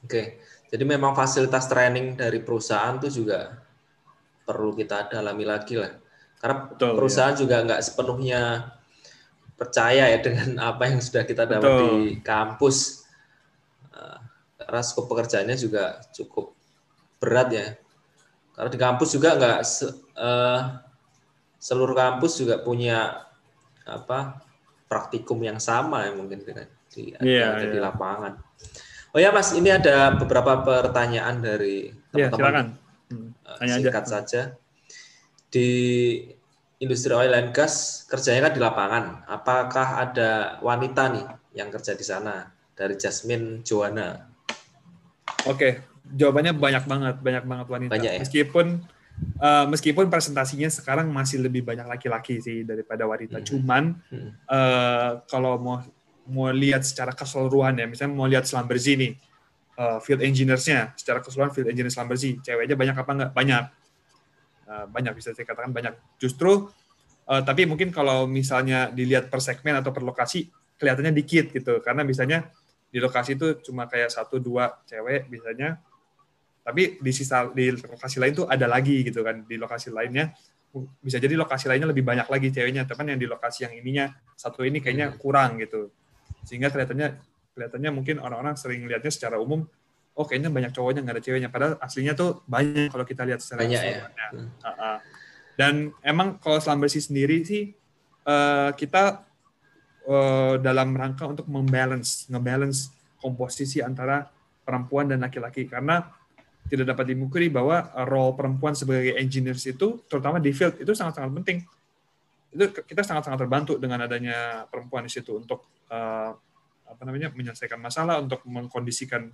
Oke, 0.00 0.08
okay. 0.08 0.26
jadi 0.72 0.82
memang 0.88 1.12
fasilitas 1.12 1.68
training 1.68 2.16
dari 2.16 2.40
perusahaan 2.40 2.96
tuh 2.96 3.12
juga 3.12 3.60
perlu 4.48 4.72
kita 4.74 5.12
dalami 5.12 5.44
lagi 5.44 5.76
lah. 5.76 5.92
Karena 6.40 6.72
Betul, 6.72 6.96
perusahaan 6.96 7.36
ya. 7.36 7.40
juga 7.44 7.56
nggak 7.68 7.82
sepenuhnya 7.84 8.40
percaya 9.60 10.08
ya 10.08 10.18
dengan 10.24 10.56
apa 10.72 10.88
yang 10.88 11.04
sudah 11.04 11.28
kita 11.28 11.44
dapat 11.44 11.68
Betul. 11.68 11.86
di 11.86 12.00
kampus. 12.24 13.04
Uh, 13.92 14.18
karena 14.56 14.80
skop 14.80 15.06
pekerjaannya 15.12 15.56
juga 15.60 16.00
cukup 16.16 16.56
berat 17.20 17.48
ya. 17.52 17.66
Karena 18.60 18.76
di 18.76 18.76
kampus 18.76 19.16
juga 19.16 19.40
nggak 19.40 19.60
se, 19.64 19.88
uh, 20.20 20.60
seluruh 21.56 21.96
kampus 21.96 22.44
juga 22.44 22.60
punya 22.60 23.24
apa 23.88 24.44
praktikum 24.84 25.40
yang 25.40 25.56
sama 25.56 26.04
ya 26.04 26.12
mungkin 26.12 26.44
dengan 26.44 26.68
di, 26.92 27.16
yeah, 27.24 27.56
ada 27.56 27.64
yeah. 27.64 27.72
di 27.72 27.80
lapangan. 27.80 28.36
Oh 29.16 29.18
ya 29.18 29.32
Mas, 29.32 29.56
ini 29.56 29.72
ada 29.72 30.12
beberapa 30.12 30.60
pertanyaan 30.60 31.40
dari 31.40 31.88
Iya, 32.12 32.28
teman-teman. 32.28 32.36
silakan. 32.36 32.66
Hmm, 33.08 33.28
tanya 33.48 33.64
aja. 33.64 33.80
Singkat 33.80 34.04
saja. 34.04 34.40
Di 35.48 35.70
industri 36.84 37.16
oil 37.16 37.32
and 37.32 37.56
gas 37.56 38.04
kerjanya 38.12 38.52
kan 38.52 38.52
di 38.52 38.60
lapangan. 38.60 39.04
Apakah 39.24 40.04
ada 40.04 40.60
wanita 40.60 41.16
nih 41.16 41.26
yang 41.56 41.72
kerja 41.72 41.96
di 41.96 42.04
sana? 42.04 42.44
Dari 42.76 42.92
Jasmine 43.00 43.64
Joanna. 43.64 44.20
Oke, 45.48 45.89
jawabannya 46.14 46.52
banyak 46.58 46.84
banget, 46.86 47.16
banyak 47.22 47.44
banget 47.46 47.66
wanita. 47.70 47.92
Banyak 47.92 48.12
ya? 48.16 48.20
Meskipun 48.22 48.66
eh, 49.20 49.64
meskipun 49.68 50.08
presentasinya 50.08 50.72
sekarang 50.72 51.12
masih 51.12 51.44
lebih 51.44 51.60
banyak 51.60 51.84
laki-laki 51.84 52.40
sih 52.40 52.64
daripada 52.64 53.04
wanita. 53.04 53.40
Hmm. 53.40 53.46
Cuman 53.46 53.82
Hmm. 54.08 54.30
eh, 54.36 55.10
kalau 55.28 55.60
mau 55.60 55.76
mau 56.30 56.48
lihat 56.54 56.86
secara 56.86 57.10
keseluruhan 57.10 57.74
ya, 57.74 57.90
misalnya 57.90 58.14
mau 58.14 58.30
lihat 58.30 58.46
Slamberzi 58.46 58.94
nih, 58.96 59.12
eh, 59.76 59.98
field 60.04 60.22
engineers-nya, 60.22 60.94
secara 60.94 61.18
keseluruhan 61.20 61.50
field 61.52 61.68
engineer 61.68 61.90
Slamberzi, 61.92 62.38
ceweknya 62.40 62.76
banyak 62.78 62.96
apa 62.96 63.10
enggak? 63.12 63.30
Banyak. 63.34 63.64
Eh, 64.70 64.84
banyak 64.86 65.12
bisa 65.18 65.34
saya 65.34 65.46
katakan 65.46 65.74
banyak. 65.74 65.94
Justru 66.22 66.70
eh, 67.30 67.42
tapi 67.46 67.62
mungkin 67.62 67.94
kalau 67.94 68.26
misalnya 68.26 68.90
dilihat 68.90 69.30
per 69.30 69.38
segmen 69.38 69.78
atau 69.78 69.94
per 69.94 70.02
lokasi 70.02 70.50
kelihatannya 70.80 71.12
dikit 71.12 71.52
gitu, 71.52 71.78
karena 71.84 72.02
misalnya 72.02 72.48
di 72.90 72.98
lokasi 72.98 73.38
itu 73.38 73.62
cuma 73.62 73.86
kayak 73.86 74.10
satu 74.10 74.42
dua 74.42 74.82
cewek 74.82 75.30
biasanya 75.30 75.78
tapi 76.60 77.00
di 77.00 77.12
sisa 77.12 77.48
di 77.50 77.72
lokasi 77.72 78.20
lain 78.20 78.32
tuh 78.36 78.46
ada 78.46 78.68
lagi 78.68 79.02
gitu 79.02 79.24
kan 79.24 79.44
di 79.44 79.56
lokasi 79.56 79.90
lainnya. 79.90 80.32
Bisa 81.02 81.18
jadi 81.18 81.34
lokasi 81.34 81.66
lainnya 81.66 81.90
lebih 81.90 82.06
banyak 82.06 82.30
lagi 82.30 82.54
ceweknya 82.54 82.86
tapi 82.86 83.02
yang 83.10 83.18
di 83.18 83.26
lokasi 83.26 83.66
yang 83.66 83.74
ininya 83.74 84.06
satu 84.38 84.62
ini 84.62 84.78
kayaknya 84.78 85.18
kurang 85.18 85.58
gitu. 85.58 85.90
Sehingga 86.46 86.70
kelihatannya 86.70 87.18
kelihatannya 87.56 87.90
mungkin 87.90 88.22
orang-orang 88.22 88.54
sering 88.54 88.86
lihatnya 88.86 89.10
secara 89.10 89.42
umum 89.42 89.66
oh 90.14 90.26
kayaknya 90.28 90.50
banyak 90.52 90.72
cowoknya 90.76 91.00
nggak 91.00 91.16
ada 91.16 91.24
ceweknya. 91.24 91.48
Padahal 91.48 91.74
aslinya 91.80 92.12
tuh 92.12 92.44
banyak 92.44 92.92
kalau 92.92 93.06
kita 93.08 93.22
lihat 93.24 93.40
secara 93.40 93.64
Banyak 93.64 93.82
ya? 93.82 93.96
Hmm. 94.36 94.98
Dan 95.56 95.74
emang 96.04 96.40
kalau 96.40 96.60
Slumbersi 96.60 97.00
sendiri 97.00 97.40
sih 97.44 97.72
eh, 98.24 98.70
kita 98.76 99.24
eh, 100.04 100.54
dalam 100.60 100.92
rangka 100.92 101.24
untuk 101.24 101.48
membalance, 101.48 102.28
ngebalance 102.28 102.92
komposisi 103.20 103.84
antara 103.84 104.28
perempuan 104.64 105.08
dan 105.08 105.24
laki-laki. 105.24 105.68
Karena 105.68 106.19
tidak 106.70 106.94
dapat 106.94 107.12
dimungkiri 107.12 107.50
bahwa 107.50 107.90
eh, 107.90 108.06
role 108.06 108.38
perempuan 108.38 108.78
sebagai 108.78 109.18
engineers 109.18 109.66
itu 109.66 110.00
terutama 110.06 110.38
di 110.38 110.54
field 110.54 110.78
itu 110.78 110.94
sangat-sangat 110.94 111.34
penting. 111.42 111.58
Itu 112.54 112.70
kita 112.70 113.02
sangat-sangat 113.02 113.38
terbantu 113.42 113.74
dengan 113.76 114.06
adanya 114.06 114.64
perempuan 114.70 115.02
di 115.02 115.10
situ 115.10 115.34
untuk 115.34 115.66
eh, 115.90 116.30
apa 116.90 117.02
namanya 117.06 117.34
menyelesaikan 117.34 117.78
masalah, 117.78 118.22
untuk 118.22 118.42
mengkondisikan 118.46 119.30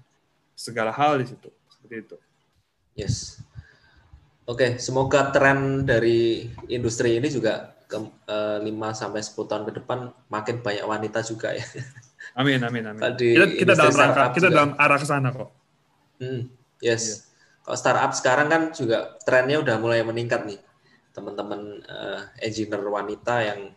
segala 0.56 0.92
hal 0.92 1.20
di 1.20 1.28
situ. 1.28 1.48
Seperti 1.68 1.94
itu. 2.00 2.16
Yes. 2.96 3.44
Oke, 4.46 4.78
semoga 4.78 5.34
tren 5.34 5.82
dari 5.84 6.48
industri 6.70 7.18
ini 7.18 7.28
juga 7.28 7.76
ke, 7.90 7.98
5 8.30 8.62
sampai 8.94 9.20
10 9.22 9.50
tahun 9.50 9.64
ke 9.66 9.72
depan 9.82 9.98
makin 10.30 10.62
banyak 10.62 10.86
wanita 10.86 11.20
juga 11.26 11.50
ya. 11.54 11.66
Amin, 12.38 12.62
amin, 12.62 12.84
amin. 12.94 13.00
Di 13.18 13.34
Kita, 13.34 13.46
kita 13.46 13.72
dalam 13.74 13.94
rangka, 13.94 14.24
kita 14.34 14.48
juga. 14.50 14.54
dalam 14.54 14.70
arah 14.78 14.98
ke 14.98 15.06
sana 15.06 15.28
kok. 15.34 15.50
Hmm, 16.22 16.42
yes. 16.78 17.25
Kalau 17.66 17.74
startup 17.74 18.14
sekarang 18.14 18.46
kan 18.46 18.62
juga 18.70 19.18
trennya 19.26 19.58
udah 19.58 19.74
mulai 19.82 20.06
meningkat 20.06 20.46
nih. 20.46 20.62
Teman-teman 21.10 21.82
eh, 21.82 22.20
engineer 22.46 22.78
wanita 22.86 23.42
yang 23.42 23.74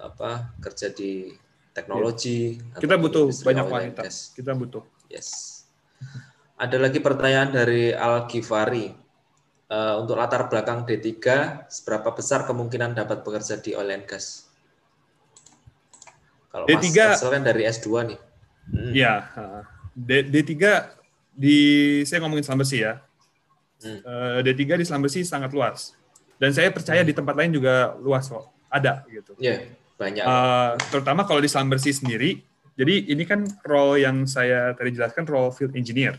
apa 0.00 0.56
kerja 0.64 0.88
di 0.88 1.36
teknologi. 1.76 2.56
Kita 2.80 2.96
atau 2.96 3.04
butuh 3.04 3.24
banyak 3.44 3.66
wanita. 3.68 4.00
gas. 4.08 4.32
Kita 4.32 4.56
butuh. 4.56 4.80
Yes. 5.12 5.60
Ada 6.56 6.80
lagi 6.80 7.04
pertanyaan 7.04 7.52
dari 7.52 7.92
Al 7.92 8.24
Ghifari. 8.24 8.88
Eh, 9.66 9.94
untuk 10.00 10.16
latar 10.16 10.48
belakang 10.48 10.88
D3, 10.88 11.12
seberapa 11.68 12.08
besar 12.16 12.48
kemungkinan 12.48 12.96
dapat 12.96 13.20
bekerja 13.20 13.60
di 13.60 13.76
oil 13.76 13.92
and 13.92 14.08
gas? 14.08 14.48
Kalau 16.48 16.64
Mas 16.72 16.88
D3 16.88 16.96
Axel 17.04 17.28
kan 17.36 17.44
dari 17.44 17.68
S2 17.68 17.88
nih. 18.08 18.20
Hmm. 18.72 18.92
Heeh. 18.96 19.62
D, 19.92 20.10
D3 20.24 20.56
di 21.36 21.58
saya 22.08 22.24
ngomongin 22.24 22.42
Slambesi 22.42 22.80
ya. 22.80 22.96
Hmm. 23.84 24.00
Eh, 24.00 24.38
D3 24.40 24.80
di 24.80 24.84
Slambesi 24.88 25.20
sangat 25.22 25.52
luas. 25.52 25.92
Dan 26.40 26.52
saya 26.52 26.72
percaya 26.72 27.04
di 27.04 27.12
tempat 27.12 27.36
lain 27.36 27.52
juga 27.52 27.92
luas 28.00 28.28
kok. 28.28 28.48
Ada 28.72 29.04
gitu. 29.12 29.36
Ya, 29.36 29.68
banyak. 30.00 30.24
Eh, 30.24 30.70
terutama 30.88 31.28
kalau 31.28 31.44
di 31.44 31.48
Slumbersi 31.52 31.92
sendiri. 31.92 32.40
Jadi 32.76 33.08
ini 33.08 33.24
kan 33.24 33.40
role 33.64 34.04
yang 34.04 34.28
saya 34.28 34.76
tadi 34.76 34.92
jelaskan 34.92 35.24
role 35.24 35.48
field 35.52 35.72
engineer. 35.72 36.16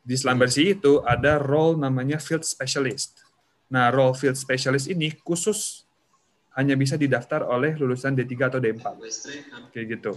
Di 0.00 0.16
Slumbersi 0.16 0.76
itu 0.76 1.04
ada 1.04 1.36
role 1.40 1.76
namanya 1.76 2.16
field 2.16 2.44
specialist. 2.44 3.24
Nah, 3.68 3.92
role 3.92 4.16
field 4.16 4.36
specialist 4.36 4.88
ini 4.88 5.12
khusus 5.12 5.84
hanya 6.56 6.72
bisa 6.78 6.96
didaftar 6.96 7.44
oleh 7.44 7.76
lulusan 7.76 8.16
D3 8.16 8.32
atau 8.48 8.60
D4 8.62 8.84
kayak 9.74 9.86
gitu. 9.98 10.12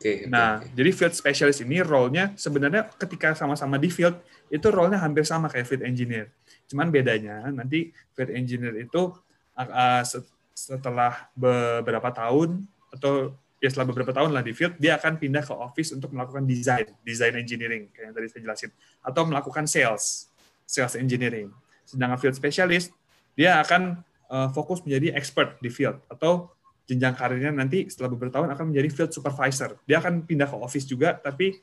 Oke, 0.00 0.24
Nah, 0.32 0.64
oke. 0.64 0.72
jadi 0.72 0.90
field 0.96 1.12
specialist 1.12 1.60
ini 1.60 1.84
role-nya 1.84 2.32
sebenarnya 2.32 2.88
ketika 2.96 3.36
sama-sama 3.36 3.76
di 3.76 3.92
field 3.92 4.16
itu 4.48 4.64
role-nya 4.72 4.96
hampir 4.96 5.28
sama 5.28 5.52
kayak 5.52 5.68
field 5.68 5.84
engineer. 5.84 6.32
Cuman 6.72 6.88
bedanya 6.88 7.44
nanti 7.52 7.92
field 8.16 8.32
engineer 8.32 8.80
itu 8.80 9.12
uh, 9.60 10.00
set- 10.00 10.32
setelah 10.56 11.28
beberapa 11.36 12.08
tahun 12.16 12.64
atau 12.96 13.36
ya 13.60 13.68
setelah 13.68 13.92
beberapa 13.92 14.08
tahun 14.16 14.32
lah 14.32 14.40
di 14.40 14.56
field 14.56 14.80
dia 14.80 14.96
akan 14.96 15.20
pindah 15.20 15.44
ke 15.44 15.52
office 15.52 15.92
untuk 15.92 16.16
melakukan 16.16 16.48
desain, 16.48 16.88
design 17.04 17.36
engineering 17.36 17.92
kayak 17.92 18.08
yang 18.08 18.14
tadi 18.16 18.26
saya 18.32 18.40
jelasin 18.48 18.70
atau 19.04 19.22
melakukan 19.28 19.68
sales, 19.68 20.32
sales 20.64 20.96
engineering. 20.96 21.52
Sedangkan 21.84 22.16
field 22.16 22.40
specialist 22.40 22.88
dia 23.36 23.60
akan 23.60 24.00
uh, 24.32 24.48
fokus 24.56 24.80
menjadi 24.80 25.12
expert 25.12 25.60
di 25.60 25.68
field 25.68 26.00
atau 26.08 26.48
jenjang 26.90 27.14
karirnya 27.14 27.54
nanti 27.54 27.86
setelah 27.86 28.10
beberapa 28.10 28.42
tahun 28.42 28.50
akan 28.50 28.74
menjadi 28.74 28.88
field 28.90 29.12
supervisor. 29.14 29.78
Dia 29.86 30.02
akan 30.02 30.26
pindah 30.26 30.50
ke 30.50 30.56
office 30.58 30.90
juga, 30.90 31.14
tapi 31.14 31.54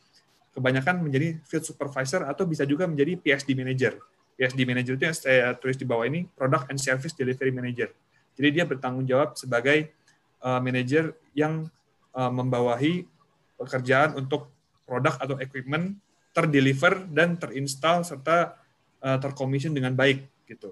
kebanyakan 0.55 1.03
menjadi 1.03 1.35
field 1.43 1.67
supervisor 1.67 2.23
atau 2.23 2.47
bisa 2.47 2.63
juga 2.63 2.87
menjadi 2.87 3.19
PSD 3.19 3.51
manager. 3.51 3.99
PSD 4.39 4.63
manager 4.63 4.95
itu 4.95 5.03
yang 5.03 5.17
saya 5.17 5.51
tulis 5.59 5.75
di 5.75 5.83
bawah 5.83 6.07
ini, 6.07 6.23
Product 6.31 6.71
and 6.71 6.79
Service 6.79 7.11
Delivery 7.11 7.51
Manager. 7.51 7.91
Jadi 8.39 8.47
dia 8.55 8.63
bertanggung 8.63 9.03
jawab 9.03 9.35
sebagai 9.35 9.91
uh, 10.39 10.63
manager 10.63 11.11
yang 11.35 11.67
uh, 12.15 12.31
membawahi 12.31 13.03
pekerjaan 13.59 14.15
untuk 14.15 14.47
produk 14.87 15.19
atau 15.19 15.35
equipment 15.43 15.97
terdeliver 16.31 17.03
dan 17.09 17.35
terinstall 17.35 18.05
serta 18.05 18.55
uh, 19.01 19.17
terkomision 19.17 19.73
dengan 19.73 19.91
baik 19.97 20.23
gitu 20.47 20.71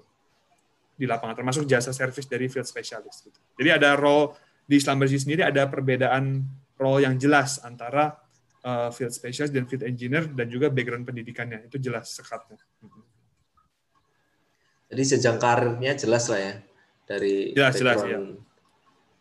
di 0.96 1.04
lapangan 1.04 1.36
termasuk 1.36 1.68
jasa 1.68 1.92
service 1.92 2.24
dari 2.24 2.48
field 2.48 2.64
specialist 2.64 3.28
gitu. 3.28 3.36
Jadi 3.60 3.68
ada 3.68 3.92
role 3.94 4.32
di 4.66 4.76
Slumberji 4.82 5.22
sendiri 5.22 5.46
ada 5.46 5.70
perbedaan 5.70 6.42
role 6.76 7.06
yang 7.06 7.14
jelas 7.16 7.62
antara 7.62 8.18
uh, 8.66 8.90
field 8.90 9.14
specialist 9.14 9.54
dan 9.54 9.64
field 9.70 9.86
engineer 9.86 10.26
dan 10.26 10.50
juga 10.50 10.68
background 10.68 11.06
pendidikannya 11.06 11.70
itu 11.70 11.78
jelas 11.78 12.10
sekatnya. 12.18 12.58
Jadi 14.90 15.02
jenjang 15.02 15.38
karirnya 15.38 15.94
jelas 15.94 16.26
lah 16.30 16.40
ya 16.42 16.54
dari 17.06 17.54
Jelas, 17.54 17.74
jelas, 17.78 17.98
background 18.02 18.28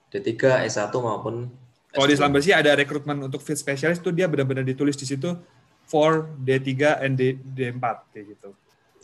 D3, 0.10 0.66
S1 0.70 0.94
maupun 0.98 1.36
Kalau 1.94 2.08
di 2.10 2.16
S2. 2.18 2.20
Slumberji 2.20 2.52
ada 2.52 2.72
rekrutmen 2.74 3.18
untuk 3.24 3.40
field 3.46 3.62
specialist 3.62 4.02
itu 4.02 4.12
dia 4.12 4.26
benar-benar 4.26 4.66
ditulis 4.66 4.98
di 4.98 5.06
situ 5.06 5.38
for 5.86 6.28
D3 6.42 7.02
and 7.06 7.14
D, 7.16 7.38
D4 7.38 7.86
kayak 8.12 8.26
gitu. 8.36 8.50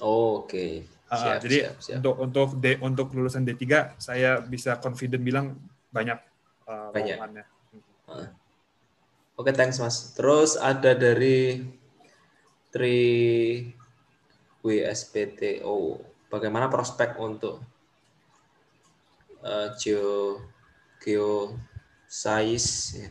Oh, 0.01 0.43
Oke. 0.43 0.89
Uh, 1.11 1.19
Siap, 1.19 1.43
jadi 1.43 1.57
siap, 1.67 1.75
siap. 1.83 1.95
untuk 1.99 2.15
untuk 2.23 2.49
D, 2.63 2.65
untuk 2.79 3.07
lulusan 3.11 3.43
D3 3.43 3.99
saya 3.99 4.39
bisa 4.39 4.79
confident 4.79 5.19
bilang 5.19 5.59
banyak 5.91 6.30
uh, 6.67 6.89
Banyak. 6.91 7.17
lowongannya. 7.17 7.45
Oke, 9.39 9.51
thanks 9.55 9.79
Mas. 9.79 10.13
Terus 10.13 10.59
ada 10.59 10.93
dari 10.93 11.65
Tri 12.71 12.99
WSPTO. 14.61 15.97
Bagaimana 16.31 16.71
prospek 16.71 17.19
untuk 17.19 17.59
eh, 19.43 19.67
geo 19.81 20.39
geoscience, 21.01 22.69
ya. 22.95 23.09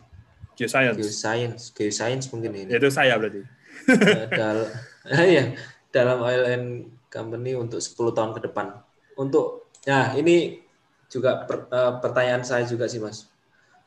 Geoscience. 0.56 0.96
geoscience, 0.96 1.62
geoscience 1.72 2.26
mungkin 2.32 2.52
ini. 2.54 2.70
Itu 2.72 2.88
saya 2.92 3.16
berarti. 3.16 3.42
Eh, 3.88 4.26
dal 4.28 4.58
ya, 5.36 5.44
dalam 5.90 6.18
oil 6.22 6.42
and 6.46 6.66
company 7.10 7.56
untuk 7.56 7.80
10 7.82 8.12
tahun 8.14 8.32
ke 8.36 8.40
depan. 8.48 8.78
Untuk 9.18 9.72
ya 9.82 10.14
ini 10.14 10.62
juga 11.10 11.44
per- 11.48 11.66
eh, 11.68 11.92
pertanyaan 11.98 12.44
saya 12.44 12.64
juga 12.68 12.86
sih 12.86 13.00
Mas. 13.02 13.29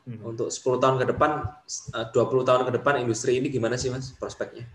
Hmm. 0.04 0.36
Untuk 0.36 0.52
10 0.52 0.84
tahun 0.84 0.96
ke 1.00 1.06
depan, 1.16 1.48
20 2.12 2.44
tahun 2.44 2.62
ke 2.68 2.72
depan 2.76 3.00
industri 3.00 3.40
ini 3.40 3.48
gimana 3.48 3.80
sih 3.80 3.88
Mas 3.88 4.12
prospeknya? 4.12 4.68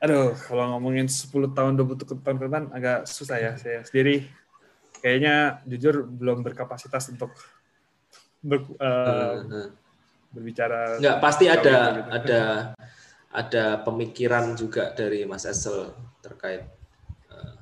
Aduh, 0.00 0.32
kalau 0.36 0.76
ngomongin 0.76 1.08
10 1.08 1.52
tahun, 1.52 1.76
20 1.76 2.24
tahun 2.24 2.36
ke 2.40 2.44
depan 2.48 2.64
agak 2.72 2.98
susah 3.04 3.36
ya. 3.36 3.52
Saya 3.60 3.84
sendiri 3.84 4.28
kayaknya 5.04 5.60
jujur 5.68 6.08
belum 6.08 6.40
berkapasitas 6.40 7.12
untuk 7.12 7.36
ber, 8.40 8.64
uh, 8.80 9.44
uh, 9.44 9.68
berbicara. 10.32 11.00
Enggak, 11.00 11.16
pasti 11.20 11.44
ada 11.48 11.76
gitu. 12.00 12.10
ada 12.12 12.42
ada 13.34 13.64
pemikiran 13.80 14.56
juga 14.56 14.92
dari 14.92 15.24
Mas 15.28 15.48
Esel 15.48 15.92
terkait 16.24 16.68
uh, 17.32 17.56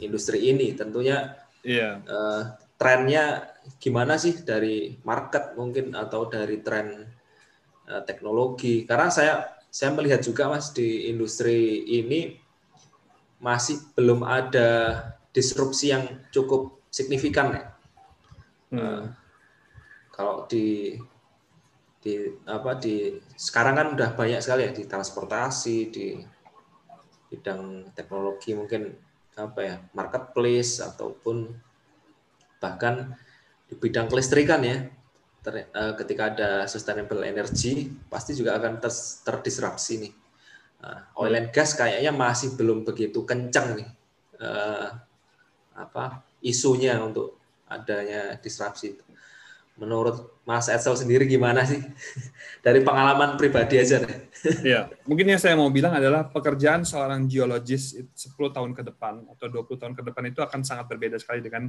industri 0.00 0.48
ini. 0.48 0.72
Tentunya 0.72 1.36
yeah. 1.60 2.00
Iya. 2.00 2.08
uh, 2.08 2.42
trennya 2.80 3.49
gimana 3.80 4.16
sih 4.16 4.40
dari 4.44 4.96
market 5.04 5.54
mungkin 5.56 5.92
atau 5.96 6.28
dari 6.28 6.60
tren 6.64 7.06
uh, 7.88 8.02
teknologi? 8.04 8.84
Karena 8.84 9.08
saya 9.12 9.60
saya 9.70 9.94
melihat 9.94 10.20
juga 10.20 10.50
Mas 10.50 10.74
di 10.74 11.08
industri 11.08 11.86
ini 11.86 12.34
masih 13.40 13.80
belum 13.96 14.26
ada 14.26 14.68
disrupsi 15.30 15.94
yang 15.94 16.04
cukup 16.34 16.82
signifikan 16.90 17.54
ya. 17.54 17.64
Hmm. 18.70 18.78
Uh, 18.78 19.02
kalau 20.10 20.44
di 20.44 20.98
di 22.00 22.32
apa 22.48 22.80
di 22.80 23.20
sekarang 23.36 23.76
kan 23.76 23.88
udah 23.92 24.16
banyak 24.16 24.40
sekali 24.40 24.64
ya 24.68 24.72
di 24.72 24.88
transportasi 24.88 25.76
di 25.92 26.06
bidang 27.28 27.92
teknologi 27.92 28.56
mungkin 28.56 28.96
apa 29.36 29.60
ya 29.60 29.76
marketplace 29.92 30.80
ataupun 30.80 31.52
bahkan 32.58 33.16
di 33.70 33.78
bidang 33.78 34.10
kelistrikan 34.10 34.60
ya. 34.66 34.90
Ter, 35.40 35.72
uh, 35.72 35.96
ketika 35.96 36.34
ada 36.34 36.50
sustainable 36.68 37.24
energy 37.24 37.88
pasti 38.10 38.36
juga 38.36 38.58
akan 38.58 38.82
ter, 38.82 38.92
terdisrupsi 39.22 39.94
nih. 40.02 40.12
Uh, 40.80 41.00
oil 41.22 41.38
and 41.38 41.48
gas 41.54 41.78
kayaknya 41.78 42.10
masih 42.10 42.58
belum 42.58 42.82
begitu 42.82 43.22
kencang 43.22 43.78
nih. 43.78 43.88
Uh, 44.40 44.90
apa 45.78 46.26
isunya 46.42 46.98
untuk 46.98 47.38
adanya 47.70 48.36
disrupsi 48.42 48.98
menurut 49.80 50.44
Mas 50.44 50.68
Edsel 50.68 50.92
sendiri 50.92 51.24
gimana 51.24 51.64
sih? 51.64 51.80
Dari 52.66 52.84
pengalaman 52.84 53.38
pribadi 53.38 53.78
aja 53.78 54.02
nih? 54.02 54.18
Ya, 54.64 54.88
mungkin 55.04 55.28
yang 55.28 55.36
saya 55.36 55.52
mau 55.52 55.68
bilang 55.68 55.92
adalah 55.92 56.24
pekerjaan 56.24 56.80
seorang 56.80 57.28
geologis 57.28 57.92
10 57.92 58.16
tahun 58.56 58.72
ke 58.72 58.88
depan 58.88 59.28
atau 59.36 59.52
20 59.52 59.68
tahun 59.76 59.92
ke 59.92 60.00
depan 60.00 60.24
itu 60.32 60.40
akan 60.40 60.64
sangat 60.64 60.88
berbeda 60.88 61.20
sekali 61.20 61.44
dengan 61.44 61.68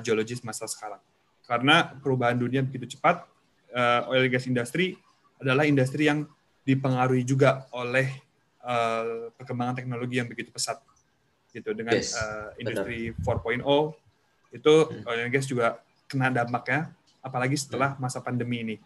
geologis 0.00 0.40
masa 0.40 0.64
sekarang. 0.64 1.04
Karena 1.48 1.96
perubahan 1.96 2.36
dunia 2.36 2.60
begitu 2.60 3.00
cepat, 3.00 3.24
uh, 3.72 4.12
oil 4.12 4.28
and 4.28 4.32
gas 4.32 4.44
industry 4.44 5.00
adalah 5.40 5.64
industri 5.64 6.04
yang 6.04 6.28
dipengaruhi 6.68 7.24
juga 7.24 7.64
oleh 7.72 8.12
uh, 8.60 9.32
perkembangan 9.32 9.80
teknologi 9.80 10.20
yang 10.20 10.28
begitu 10.28 10.52
pesat 10.52 10.76
gitu 11.48 11.72
dengan 11.72 11.96
yes, 11.96 12.12
uh, 12.12 12.52
industri 12.60 13.16
4.0 13.24 13.64
itu 14.52 14.74
hmm. 14.76 15.08
oil 15.08 15.20
and 15.24 15.32
gas 15.32 15.48
juga 15.48 15.80
kena 16.04 16.28
dampaknya 16.28 16.92
apalagi 17.24 17.56
setelah 17.56 17.96
hmm. 17.96 18.00
masa 18.04 18.20
pandemi 18.20 18.60
ini. 18.60 18.76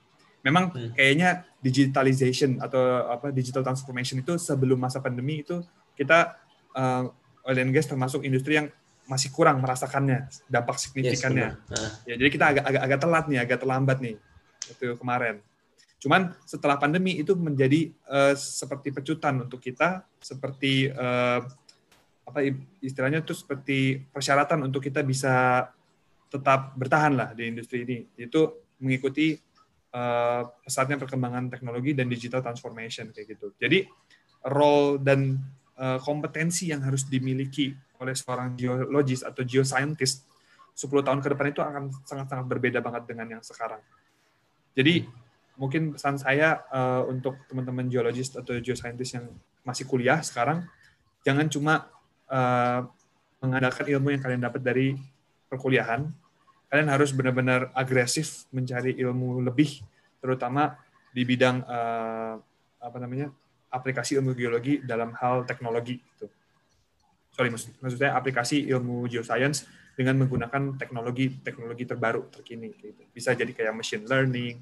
Memang 0.42 0.74
hmm. 0.74 0.94
kayaknya 0.94 1.46
digitalization 1.62 2.58
atau 2.62 3.10
apa 3.10 3.30
digital 3.30 3.62
transformation 3.62 4.22
itu 4.22 4.38
sebelum 4.38 4.78
masa 4.78 5.02
pandemi 5.02 5.42
itu 5.42 5.62
kita 5.94 6.38
uh, 6.74 7.10
oil 7.46 7.58
and 7.58 7.74
gas 7.74 7.86
termasuk 7.90 8.22
industri 8.22 8.58
yang 8.58 8.70
masih 9.06 9.34
kurang 9.34 9.58
merasakannya 9.60 10.30
dampak 10.46 10.78
signifikannya. 10.78 11.58
Yes. 11.68 12.06
Ya 12.06 12.14
jadi 12.18 12.30
kita 12.30 12.44
agak, 12.54 12.64
agak 12.64 12.82
agak 12.86 12.98
telat 13.02 13.24
nih, 13.26 13.38
agak 13.42 13.58
terlambat 13.62 13.98
nih 13.98 14.16
itu 14.70 14.86
kemarin. 14.96 15.42
Cuman 16.02 16.34
setelah 16.42 16.78
pandemi 16.78 17.18
itu 17.18 17.34
menjadi 17.38 17.94
uh, 18.10 18.34
seperti 18.34 18.90
pecutan 18.90 19.46
untuk 19.46 19.62
kita, 19.62 20.02
seperti 20.18 20.90
uh, 20.90 21.42
apa 22.22 22.38
istilahnya 22.78 23.22
itu 23.22 23.34
seperti 23.34 23.98
persyaratan 24.10 24.66
untuk 24.66 24.82
kita 24.82 25.02
bisa 25.02 25.66
tetap 26.30 26.72
bertahan 26.78 27.12
lah 27.12 27.28
di 27.36 27.50
industri 27.50 27.84
ini 27.84 27.98
itu 28.16 28.48
mengikuti 28.80 29.36
uh, 29.92 30.42
pesatnya 30.64 30.96
perkembangan 30.96 31.52
teknologi 31.52 31.92
dan 31.92 32.08
digital 32.08 32.40
transformation 32.40 33.12
kayak 33.12 33.36
gitu. 33.36 33.52
Jadi 33.60 33.84
role 34.48 34.98
dan 34.98 35.38
uh, 35.78 36.00
kompetensi 36.02 36.72
yang 36.72 36.82
harus 36.82 37.06
dimiliki 37.06 37.76
oleh 38.02 38.18
seorang 38.18 38.58
geologis 38.58 39.22
atau 39.22 39.46
geoscientist 39.46 40.26
10 40.74 41.06
tahun 41.06 41.20
ke 41.22 41.28
depan 41.36 41.46
itu 41.54 41.60
akan 41.62 41.94
sangat-sangat 42.02 42.46
berbeda 42.50 42.82
banget 42.82 43.06
dengan 43.06 43.38
yang 43.38 43.42
sekarang. 43.44 43.78
Jadi 44.74 45.06
mungkin 45.54 45.94
pesan 45.94 46.18
saya 46.18 46.64
uh, 46.72 47.06
untuk 47.06 47.38
teman-teman 47.46 47.86
geologis 47.86 48.34
atau 48.34 48.58
geoscientist 48.58 49.20
yang 49.20 49.30
masih 49.62 49.86
kuliah 49.86 50.18
sekarang 50.24 50.66
jangan 51.22 51.46
cuma 51.46 51.86
uh, 52.30 52.86
mengandalkan 53.42 53.86
ilmu 53.90 54.14
yang 54.14 54.22
kalian 54.22 54.42
dapat 54.42 54.62
dari 54.62 54.94
perkuliahan, 55.50 56.06
kalian 56.70 56.88
harus 56.90 57.10
benar-benar 57.10 57.74
agresif 57.74 58.46
mencari 58.54 58.94
ilmu 59.02 59.42
lebih, 59.42 59.82
terutama 60.22 60.78
di 61.10 61.26
bidang 61.26 61.66
uh, 61.66 62.38
apa 62.82 62.96
namanya 63.02 63.30
aplikasi 63.72 64.18
ilmu 64.18 64.34
geologi 64.38 64.78
dalam 64.82 65.14
hal 65.18 65.42
teknologi. 65.44 65.98
Gitu. 65.98 66.26
Sorry, 67.32 67.48
maksud, 67.48 67.72
maksud 67.80 67.96
saya 67.96 68.12
aplikasi 68.12 68.68
ilmu 68.68 69.08
geoscience 69.08 69.64
dengan 69.96 70.20
menggunakan 70.20 70.76
teknologi-teknologi 70.76 71.84
terbaru 71.88 72.28
terkini. 72.28 72.72
Gitu. 72.76 73.02
Bisa 73.08 73.32
jadi 73.32 73.48
kayak 73.48 73.72
machine 73.72 74.04
learning, 74.04 74.60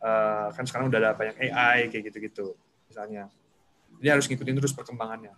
uh, 0.00 0.48
kan 0.52 0.64
sekarang 0.64 0.88
udah 0.88 0.98
ada 1.00 1.10
banyak 1.12 1.36
AI 1.52 1.92
kayak 1.92 2.12
gitu-gitu, 2.12 2.56
misalnya. 2.88 3.28
Jadi 4.00 4.08
harus 4.08 4.24
ngikutin 4.32 4.56
terus 4.56 4.72
perkembangannya. 4.72 5.36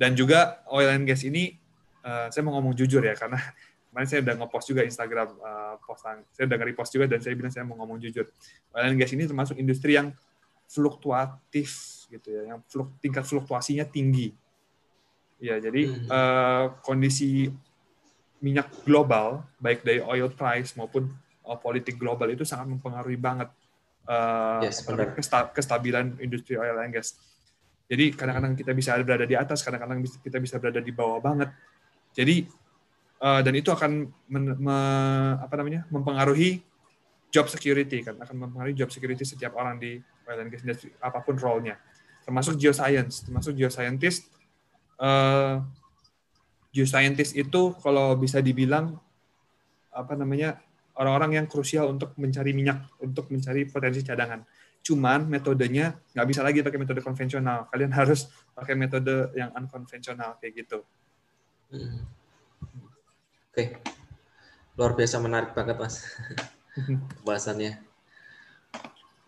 Dan 0.00 0.16
juga 0.16 0.64
oil 0.72 0.88
and 0.88 1.04
gas 1.04 1.24
ini, 1.28 1.60
uh, 2.00 2.32
saya 2.32 2.40
mau 2.40 2.56
ngomong 2.56 2.72
jujur 2.72 3.04
ya, 3.04 3.12
karena 3.12 3.36
kemarin 3.94 4.08
saya 4.10 4.20
udah 4.26 4.34
ngepost 4.42 4.66
juga 4.66 4.82
Instagram 4.82 5.28
uh, 5.38 5.78
postan 5.78 6.26
saya 6.34 6.50
udah 6.50 6.58
nge-repost 6.58 6.90
juga 6.98 7.06
dan 7.06 7.22
saya 7.22 7.38
bilang 7.38 7.54
saya 7.54 7.62
mau 7.62 7.78
ngomong 7.78 8.02
jujur 8.02 8.26
oil 8.74 8.90
and 8.90 8.98
gas 8.98 9.14
ini 9.14 9.22
termasuk 9.22 9.54
industri 9.54 9.94
yang 9.94 10.10
fluktuatif 10.66 11.70
gitu 12.10 12.34
ya 12.34 12.42
yang 12.50 12.58
fluk, 12.66 12.90
tingkat 12.98 13.22
fluktuasinya 13.22 13.86
tinggi 13.86 14.34
ya 15.44 15.60
jadi 15.60 15.92
hmm. 15.92 16.08
uh, 16.08 16.64
kondisi 16.80 17.52
minyak 18.40 18.72
global 18.88 19.44
baik 19.60 19.84
dari 19.84 20.00
oil 20.00 20.32
price 20.32 20.72
maupun 20.76 21.12
uh, 21.44 21.58
politik 21.60 22.00
global 22.00 22.32
itu 22.32 22.48
sangat 22.48 22.72
mempengaruhi 22.72 23.20
banget 23.20 23.52
uh, 24.08 24.64
yes, 24.64 24.84
kestabilan 25.52 26.16
industri 26.20 26.56
oil 26.56 26.76
and 26.80 26.96
gas. 26.96 27.16
Jadi 27.84 28.16
kadang-kadang 28.16 28.56
kita 28.56 28.72
bisa 28.72 28.96
berada 29.04 29.28
di 29.28 29.36
atas 29.36 29.60
kadang-kadang 29.60 30.00
kita 30.00 30.40
bisa 30.40 30.56
berada 30.56 30.80
di 30.80 30.92
bawah 30.92 31.20
banget. 31.20 31.52
Jadi 32.16 32.48
uh, 33.20 33.40
dan 33.44 33.54
itu 33.56 33.68
akan 33.68 34.08
men, 34.28 34.44
me, 34.56 34.76
apa 35.40 35.54
namanya 35.60 35.84
mempengaruhi 35.92 36.64
job 37.28 37.48
security 37.52 38.00
kan. 38.00 38.16
Akan 38.20 38.40
mempengaruhi 38.40 38.76
job 38.76 38.88
security 38.88 39.24
setiap 39.24 39.56
orang 39.56 39.76
di 39.76 40.00
oil 40.00 40.40
and 40.40 40.48
gas 40.48 40.64
industry 40.64 40.92
apa 41.00 41.20
pun 41.20 41.36
role-nya. 41.36 41.76
Termasuk 42.24 42.56
geoscience 42.56 43.28
termasuk 43.28 43.52
geoscientist 43.52 44.32
uh, 44.98 45.62
geoscientist 46.74 47.38
itu 47.38 47.74
kalau 47.78 48.18
bisa 48.18 48.42
dibilang 48.42 48.98
apa 49.94 50.18
namanya 50.18 50.58
orang-orang 50.98 51.42
yang 51.42 51.46
krusial 51.46 51.90
untuk 51.90 52.14
mencari 52.18 52.50
minyak 52.50 52.90
untuk 52.98 53.30
mencari 53.30 53.66
potensi 53.70 54.02
cadangan. 54.02 54.42
Cuman 54.84 55.30
metodenya 55.30 55.94
nggak 56.12 56.26
bisa 56.28 56.42
lagi 56.42 56.60
pakai 56.60 56.78
metode 56.82 57.00
konvensional. 57.00 57.70
Kalian 57.70 57.94
harus 58.00 58.26
pakai 58.52 58.74
metode 58.74 59.30
yang 59.38 59.54
unkonvensional 59.54 60.36
kayak 60.42 60.66
gitu. 60.66 60.82
Hmm. 61.70 62.06
Oke, 63.54 63.78
luar 64.74 64.98
biasa 64.98 65.22
menarik 65.22 65.54
banget 65.54 65.78
mas. 65.78 66.02
Bahasannya. 67.26 67.78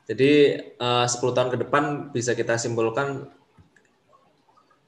Jadi 0.07 0.31
eh, 0.79 1.03
uh, 1.03 1.07
10 1.07 1.35
tahun 1.35 1.51
ke 1.51 1.59
depan 1.67 2.15
bisa 2.15 2.35
kita 2.35 2.59
simpulkan 2.59 3.27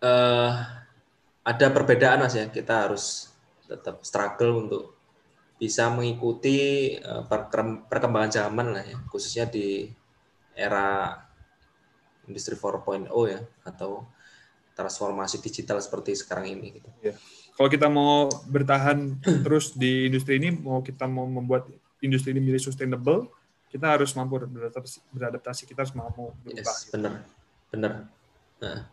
uh, 0.02 0.50
ada 1.42 1.66
perbedaan 1.72 2.24
mas 2.24 2.34
ya. 2.36 2.46
Kita 2.50 2.88
harus 2.88 3.32
tetap 3.68 4.00
struggle 4.04 4.68
untuk 4.68 4.84
bisa 5.58 5.90
mengikuti 5.90 6.94
uh, 7.02 7.26
perkembangan 7.90 8.30
zaman 8.30 8.66
lah 8.74 8.84
ya, 8.86 8.96
khususnya 9.10 9.50
di 9.50 9.90
era 10.54 11.18
industri 12.30 12.54
4.0 12.54 13.10
ya 13.26 13.40
atau 13.66 14.06
transformasi 14.74 15.42
digital 15.42 15.82
seperti 15.82 16.14
sekarang 16.14 16.54
ini 16.54 16.78
gitu. 16.78 16.90
Yeah 17.02 17.18
kalau 17.58 17.70
kita 17.74 17.90
mau 17.90 18.30
bertahan 18.46 19.18
terus 19.42 19.74
di 19.74 20.06
industri 20.06 20.38
ini, 20.38 20.54
mau 20.54 20.78
kita 20.78 21.10
mau 21.10 21.26
membuat 21.26 21.66
industri 21.98 22.30
ini 22.30 22.38
menjadi 22.38 22.70
sustainable, 22.70 23.34
kita 23.66 23.98
harus 23.98 24.14
mampu 24.14 24.38
beradaptasi, 24.46 25.02
beradaptasi 25.10 25.62
kita 25.66 25.82
harus 25.82 25.90
mampu 25.98 26.30
berubah. 26.46 26.62
Yes, 26.62 26.86
benar, 26.94 27.26
benar. 27.74 28.06
Nah. 28.62 28.86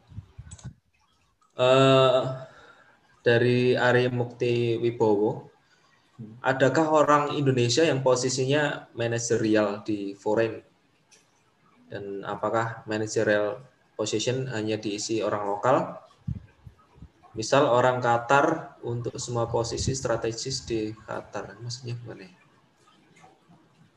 Uh, 1.56 2.36
dari 3.24 3.74
Ari 3.74 4.12
Mukti 4.12 4.76
Wibowo, 4.76 5.50
adakah 6.44 6.92
orang 6.92 7.24
Indonesia 7.34 7.82
yang 7.82 8.04
posisinya 8.04 8.92
manajerial 8.94 9.82
di 9.88 10.14
foreign? 10.14 10.62
Dan 11.88 12.28
apakah 12.28 12.84
managerial 12.86 13.64
position 13.96 14.52
hanya 14.52 14.76
diisi 14.76 15.24
orang 15.24 15.48
lokal? 15.48 15.96
Misal 17.36 17.68
orang 17.68 18.00
Qatar 18.00 18.80
untuk 18.84 19.16
semua 19.20 19.48
posisi 19.48 19.92
strategis 19.92 20.64
di 20.64 20.92
Qatar. 20.92 21.60
Maksudnya 21.60 21.96
gimana 22.00 22.24
ya? 22.24 22.34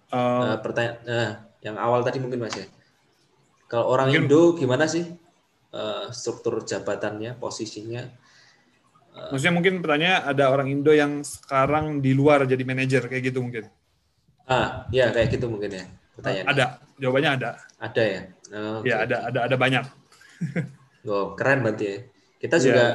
Uh, 0.09 0.57
pertanyaan 0.65 0.99
uh, 1.05 1.33
yang 1.61 1.77
awal 1.77 2.01
tadi 2.01 2.17
mungkin 2.23 2.41
mas 2.41 2.57
ya. 2.57 2.65
Kalau 3.69 3.93
orang 3.93 4.09
mungkin, 4.09 4.25
Indo 4.25 4.57
gimana 4.57 4.89
sih 4.89 5.05
uh, 5.75 6.09
struktur 6.13 6.63
jabatannya 6.65 7.37
posisinya 7.37 8.29
Maksudnya 9.19 9.55
mungkin 9.55 9.75
pertanyaan 9.83 10.23
ada 10.31 10.45
orang 10.47 10.69
Indo 10.71 10.95
yang 10.95 11.27
sekarang 11.27 11.99
di 11.99 12.15
luar 12.15 12.47
jadi 12.47 12.63
manajer 12.63 13.11
kayak 13.11 13.35
gitu 13.35 13.43
mungkin. 13.43 13.67
Ah, 14.47 14.87
ya 14.95 15.11
kayak 15.11 15.35
gitu 15.35 15.51
mungkin 15.51 15.75
ya 15.75 15.85
pertanyaan. 16.15 16.47
Ada, 16.47 16.65
jawabannya 17.03 17.31
ada. 17.35 17.51
Ada 17.83 18.03
ya. 18.03 18.21
Oh, 18.55 18.81
ya 18.87 18.97
ada, 19.05 19.17
ada, 19.29 19.39
ada 19.51 19.57
banyak. 19.59 19.85
oh 21.11 21.35
keren 21.35 21.67
berarti 21.67 21.85
ya. 21.85 21.99
Kita 22.39 22.57
iya. 22.57 22.65
juga 22.65 22.87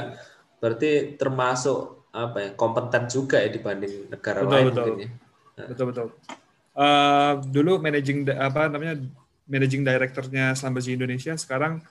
berarti 0.64 0.92
termasuk 1.20 2.08
apa 2.14 2.38
ya 2.40 2.50
kompeten 2.56 3.10
juga 3.10 3.42
ya 3.42 3.50
dibanding 3.52 4.08
negara 4.08 4.46
betul, 4.46 4.54
lain 4.54 4.66
betul. 4.72 4.86
mungkin 4.88 4.98
ya. 5.04 5.10
Betul 5.70 5.86
betul. 5.92 6.08
Uh, 6.74 7.34
dulu 7.54 7.78
managing 7.78 8.26
apa 8.34 8.66
namanya 8.66 8.98
managing 9.46 9.86
directornya 9.86 10.58
Slambersi 10.58 10.98
Indonesia 10.98 11.38
sekarang 11.38 11.86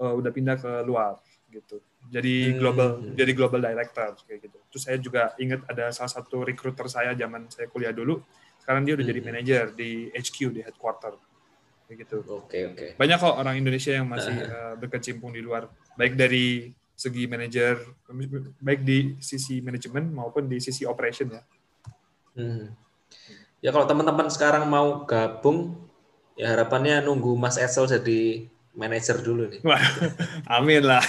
uh, 0.00 0.14
udah 0.16 0.30
pindah 0.32 0.56
ke 0.60 0.72
luar 0.84 1.18
gitu 1.50 1.80
jadi 2.06 2.54
hmm. 2.54 2.58
global 2.58 2.88
hmm. 3.02 3.14
jadi 3.18 3.32
global 3.34 3.60
director 3.60 4.10
kayak 4.26 4.40
gitu. 4.46 4.58
Terus 4.70 4.82
saya 4.82 4.98
juga 5.02 5.22
ingat 5.42 5.66
ada 5.66 5.90
salah 5.90 6.12
satu 6.12 6.46
recruiter 6.46 6.86
saya 6.86 7.12
zaman 7.18 7.50
saya 7.50 7.66
kuliah 7.66 7.90
dulu. 7.90 8.22
Sekarang 8.62 8.86
dia 8.86 8.94
udah 8.94 9.02
hmm. 9.02 9.12
jadi 9.14 9.20
manajer 9.22 9.64
di 9.74 9.90
HQ 10.14 10.38
di 10.54 10.60
headquarter 10.62 11.14
kayak 11.86 12.06
gitu. 12.06 12.22
Oke 12.22 12.30
okay, 12.30 12.62
oke. 12.70 12.76
Okay. 12.78 12.90
Banyak 12.98 13.18
kok 13.18 13.34
orang 13.34 13.54
Indonesia 13.58 13.92
yang 13.94 14.06
masih 14.06 14.34
uh, 14.38 14.74
berkecimpung 14.78 15.34
di 15.34 15.42
luar, 15.42 15.70
baik 15.98 16.14
dari 16.14 16.70
segi 16.96 17.28
manajer, 17.28 17.82
baik 18.62 18.80
di 18.86 19.20
sisi 19.20 19.60
manajemen 19.60 20.08
maupun 20.14 20.48
di 20.48 20.62
sisi 20.62 20.86
operation 20.86 21.34
ya. 21.34 21.42
Hmm. 22.38 22.70
Ya 23.60 23.70
kalau 23.74 23.86
teman-teman 23.88 24.30
sekarang 24.30 24.66
mau 24.70 25.02
gabung, 25.06 25.74
ya 26.38 26.54
harapannya 26.54 27.02
nunggu 27.02 27.34
Mas 27.34 27.58
Esel 27.58 27.90
jadi 27.90 28.46
manajer 28.76 29.16
dulu 29.24 29.48
nih. 29.48 29.60
Wah, 29.64 29.80
amin 30.60 30.84
lah. 30.84 31.02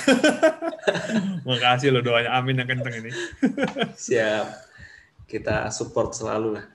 Makasih 1.47 1.91
lo 1.91 1.99
doanya 1.99 2.39
amin 2.39 2.63
yang 2.63 2.67
kenceng 2.71 2.95
ini. 3.03 3.11
Siap. 4.07 4.47
Kita 5.27 5.67
support 5.69 6.15
selalu 6.15 6.57
lah. 6.57 6.65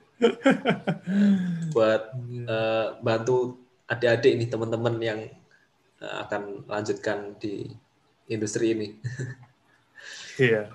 Buat 1.73 2.13
uh, 2.45 2.87
bantu 3.01 3.57
adik-adik 3.89 4.37
nih 4.37 4.47
teman-teman 4.47 4.95
yang 5.01 5.19
uh, 5.99 6.29
akan 6.29 6.69
lanjutkan 6.69 7.33
di 7.41 7.73
industri 8.29 8.77
ini. 8.77 8.87
Iya. 10.37 10.69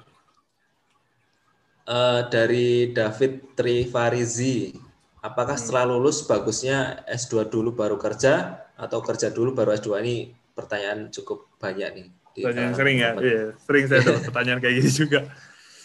uh, 1.87 2.27
dari 2.31 2.91
David 2.95 3.55
Trifarizi, 3.55 4.75
apakah 5.23 5.55
hmm. 5.55 5.63
setelah 5.63 5.85
lulus 5.95 6.27
bagusnya 6.27 7.07
S2 7.07 7.47
dulu 7.47 7.75
baru 7.75 7.95
kerja 7.99 8.68
atau 8.79 9.03
kerja 9.03 9.35
dulu 9.35 9.53
baru 9.53 9.75
S2 9.75 9.89
ini 10.07 10.31
pertanyaan 10.55 11.11
cukup 11.11 11.51
banyak 11.59 11.91
nih. 11.99 12.07
Pertanyaan 12.39 12.75
sering 12.79 12.97
ya, 13.03 13.11
iya, 13.19 13.45
sering 13.59 13.85
saya 13.91 14.01
dapat 14.07 14.23
pertanyaan 14.31 14.59
kayak 14.63 14.75
gini 14.79 14.91
juga. 14.95 15.21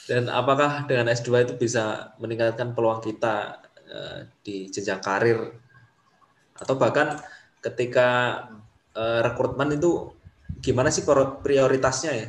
Dan 0.06 0.30
apakah 0.30 0.86
dengan 0.86 1.10
S2 1.10 1.30
itu 1.50 1.54
bisa 1.58 2.14
meningkatkan 2.22 2.78
peluang 2.78 3.02
kita 3.02 3.66
uh, 3.90 4.20
di 4.46 4.70
jenjang 4.70 5.02
karir 5.02 5.40
atau 6.54 6.78
bahkan 6.78 7.18
ketika 7.64 8.40
uh, 8.94 9.20
rekrutmen 9.26 9.74
itu 9.74 10.14
gimana 10.62 10.94
sih 10.94 11.02
prioritasnya 11.42 12.12
ya 12.14 12.28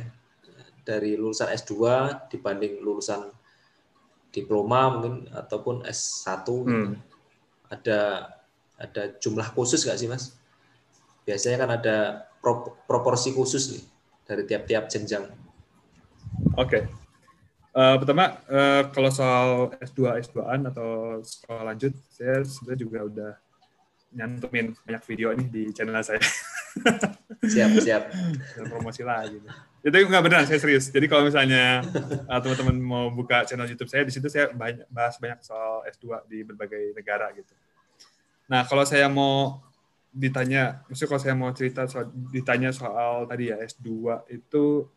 dari 0.85 1.17
lulusan 1.17 1.49
S2 1.49 1.73
dibanding 2.29 2.79
lulusan 2.79 3.25
diploma 4.29 4.93
mungkin 4.93 5.25
ataupun 5.33 5.87
S1 5.87 6.45
gitu. 6.45 6.61
hmm. 6.67 6.93
ada 7.73 8.29
ada 8.75 9.03
jumlah 9.17 9.47
khusus 9.55 9.81
nggak 9.87 9.97
sih 9.97 10.07
mas? 10.11 10.35
Biasanya 11.25 11.57
kan 11.65 11.69
ada 11.73 11.97
proporsi 12.85 13.33
khusus 13.33 13.73
nih 13.73 13.83
dari 14.25 14.43
tiap-tiap 14.45 14.85
jenjang. 14.87 15.25
Oke. 16.55 16.69
Okay. 16.69 16.83
Uh, 17.75 17.91
eh, 17.91 17.95
pertama, 17.99 18.39
uh, 18.47 18.87
kalau 18.95 19.11
soal 19.11 19.75
S2, 19.83 20.23
S2-an 20.31 20.71
atau 20.71 21.19
sekolah 21.19 21.75
lanjut, 21.75 21.91
saya 22.07 22.39
sebenarnya 22.47 22.79
juga 22.79 22.99
udah 23.03 23.31
nyantumin 24.15 24.71
banyak 24.87 25.03
video 25.03 25.35
nih 25.35 25.47
di 25.51 25.63
channel 25.75 25.99
saya. 25.99 26.23
siap, 27.51 27.69
siap. 27.83 28.03
Dan 28.55 28.71
promosi 28.71 29.03
lah 29.03 29.27
gitu. 29.27 29.43
Itu 29.83 30.07
nggak 30.07 30.23
benar, 30.23 30.41
saya 30.47 30.55
serius. 30.55 30.87
Jadi 30.87 31.11
kalau 31.11 31.27
misalnya 31.27 31.83
uh, 32.31 32.39
teman-teman 32.39 32.79
mau 32.79 33.05
buka 33.11 33.43
channel 33.43 33.67
YouTube 33.67 33.91
saya, 33.91 34.07
di 34.07 34.13
situ 34.15 34.31
saya 34.31 34.55
banyak, 34.55 34.87
bahas 34.87 35.19
banyak 35.19 35.43
soal 35.43 35.83
S2 35.91 36.31
di 36.31 36.47
berbagai 36.47 36.95
negara 36.95 37.27
gitu. 37.35 37.51
Nah, 38.47 38.63
kalau 38.63 38.87
saya 38.87 39.11
mau 39.11 39.59
ditanya, 40.15 40.79
maksudnya 40.87 41.09
kalau 41.11 41.21
saya 41.21 41.35
mau 41.35 41.51
cerita 41.51 41.83
soal, 41.91 42.07
ditanya 42.31 42.71
soal 42.71 43.27
tadi 43.27 43.51
ya 43.51 43.59
S2 43.59 43.91
itu 44.31 44.87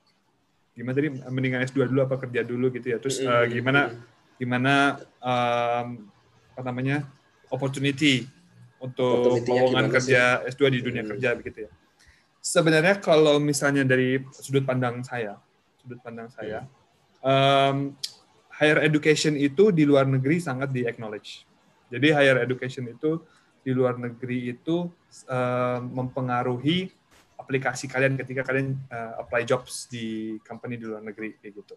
gimana 0.79 0.95
tadi 0.95 1.09
mendingan 1.27 1.67
S2 1.67 1.91
dulu 1.91 2.07
apa 2.07 2.23
kerja 2.23 2.47
dulu 2.47 2.71
gitu 2.71 2.95
ya. 2.95 3.03
Terus 3.03 3.19
uh, 3.27 3.43
gimana 3.51 3.99
gimana 4.39 5.03
um, 5.19 6.07
apa 6.55 6.63
namanya? 6.63 7.03
opportunity 7.49 8.29
untuk 8.77 9.41
lowongan 9.49 9.89
kerja 9.89 10.45
sih? 10.45 10.53
S2 10.53 10.63
di 10.69 10.81
dunia 10.85 11.01
hmm. 11.01 11.11
kerja 11.17 11.29
begitu 11.33 11.59
ya. 11.67 11.71
Sebenarnya 12.39 13.01
kalau 13.01 13.41
misalnya 13.41 13.83
dari 13.89 14.21
sudut 14.37 14.69
pandang 14.69 15.01
saya, 15.01 15.41
sudut 15.81 15.97
pandang 16.05 16.29
saya, 16.29 16.69
um, 17.25 17.97
higher 18.53 18.85
education 18.85 19.35
itu 19.35 19.73
di 19.75 19.89
luar 19.89 20.05
negeri 20.05 20.39
sangat 20.39 20.71
di 20.71 20.85
acknowledge. 20.85 21.49
Jadi 21.89 22.13
higher 22.13 22.45
education 22.45 22.85
itu 22.93 23.25
di 23.69 23.77
luar 23.77 24.01
negeri 24.01 24.57
itu 24.57 24.89
uh, 25.29 25.81
mempengaruhi 25.85 26.89
aplikasi 27.37 27.85
kalian 27.85 28.17
ketika 28.17 28.49
kalian 28.49 28.81
uh, 28.89 29.21
apply 29.21 29.45
jobs 29.45 29.93
di 29.93 30.41
company 30.41 30.81
di 30.81 30.89
luar 30.89 31.05
negeri 31.05 31.37
kayak 31.37 31.53
gitu. 31.53 31.77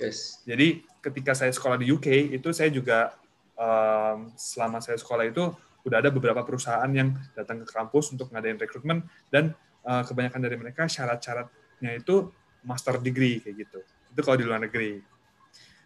Yes. 0.00 0.40
Jadi 0.48 0.80
ketika 1.04 1.36
saya 1.36 1.52
sekolah 1.52 1.76
di 1.76 1.92
UK 1.92 2.32
itu 2.32 2.48
saya 2.56 2.72
juga 2.72 3.12
um, 3.60 4.32
selama 4.40 4.80
saya 4.80 4.96
sekolah 4.96 5.28
itu 5.28 5.52
udah 5.84 6.00
ada 6.00 6.08
beberapa 6.08 6.40
perusahaan 6.40 6.88
yang 6.88 7.12
datang 7.36 7.60
ke 7.60 7.68
kampus 7.68 8.08
untuk 8.16 8.32
ngadain 8.32 8.56
rekrutmen 8.56 9.04
dan 9.28 9.52
uh, 9.84 10.00
kebanyakan 10.08 10.40
dari 10.40 10.56
mereka 10.56 10.88
syarat-syaratnya 10.88 11.92
itu 11.92 12.32
master 12.64 12.96
degree 13.04 13.44
kayak 13.44 13.68
gitu. 13.68 13.78
Itu 14.16 14.20
kalau 14.24 14.40
di 14.40 14.48
luar 14.48 14.64
negeri. 14.64 15.11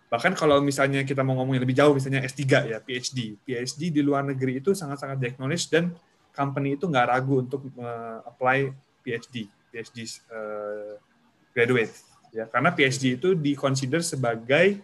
Bahkan 0.07 0.39
kalau 0.39 0.63
misalnya 0.63 1.03
kita 1.03 1.27
mau 1.27 1.35
ngomongin 1.43 1.67
lebih 1.67 1.75
jauh, 1.75 1.91
misalnya 1.91 2.23
S3 2.23 2.43
ya, 2.71 2.79
PhD. 2.79 3.35
PhD 3.43 3.91
di 3.91 4.01
luar 4.07 4.23
negeri 4.23 4.63
itu 4.63 4.71
sangat-sangat 4.71 5.19
di 5.19 5.35
dan 5.67 5.91
company 6.31 6.79
itu 6.79 6.87
nggak 6.87 7.07
ragu 7.11 7.43
untuk 7.43 7.67
uh, 7.81 8.23
apply 8.23 8.71
PhD, 9.03 9.51
PhD 9.73 9.99
uh, 10.31 10.95
graduate. 11.51 11.95
Ya, 12.31 12.45
karena 12.47 12.71
PhD 12.71 13.19
itu 13.19 13.33
di-consider 13.35 14.05
sebagai 14.05 14.79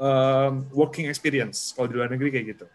um, 0.00 0.64
working 0.74 1.06
experience 1.06 1.76
kalau 1.76 1.86
di 1.86 1.94
luar 1.94 2.08
negeri 2.08 2.32
kayak 2.32 2.46
gitu. 2.56 2.66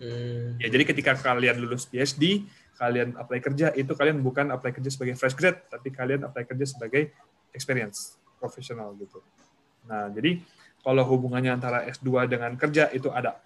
Hmm. 0.00 0.58
Ya, 0.58 0.66
jadi 0.66 0.82
ketika 0.90 1.14
kalian 1.14 1.62
lulus 1.62 1.86
PhD, 1.86 2.48
kalian 2.74 3.14
apply 3.14 3.38
kerja 3.38 3.70
itu 3.78 3.92
kalian 3.94 4.18
bukan 4.18 4.50
apply 4.50 4.74
kerja 4.74 4.90
sebagai 4.90 5.14
fresh 5.14 5.38
grad, 5.38 5.62
tapi 5.70 5.94
kalian 5.94 6.26
apply 6.26 6.42
kerja 6.42 6.66
sebagai 6.66 7.14
experience 7.54 8.18
profesional 8.42 8.96
gitu. 8.98 9.22
Nah, 9.86 10.10
jadi 10.10 10.40
kalau 10.84 11.02
hubungannya 11.08 11.56
antara 11.56 11.88
S2 11.88 12.28
dengan 12.28 12.52
kerja 12.60 12.92
itu 12.92 13.08
ada. 13.08 13.40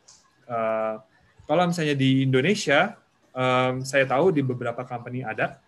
Uh, 0.51 0.99
kalau 1.47 1.71
misalnya 1.71 1.95
di 1.95 2.27
Indonesia, 2.27 2.99
um, 3.31 3.81
saya 3.87 4.05
tahu 4.05 4.35
di 4.35 4.43
beberapa 4.43 4.83
company 4.83 5.23
ada. 5.23 5.63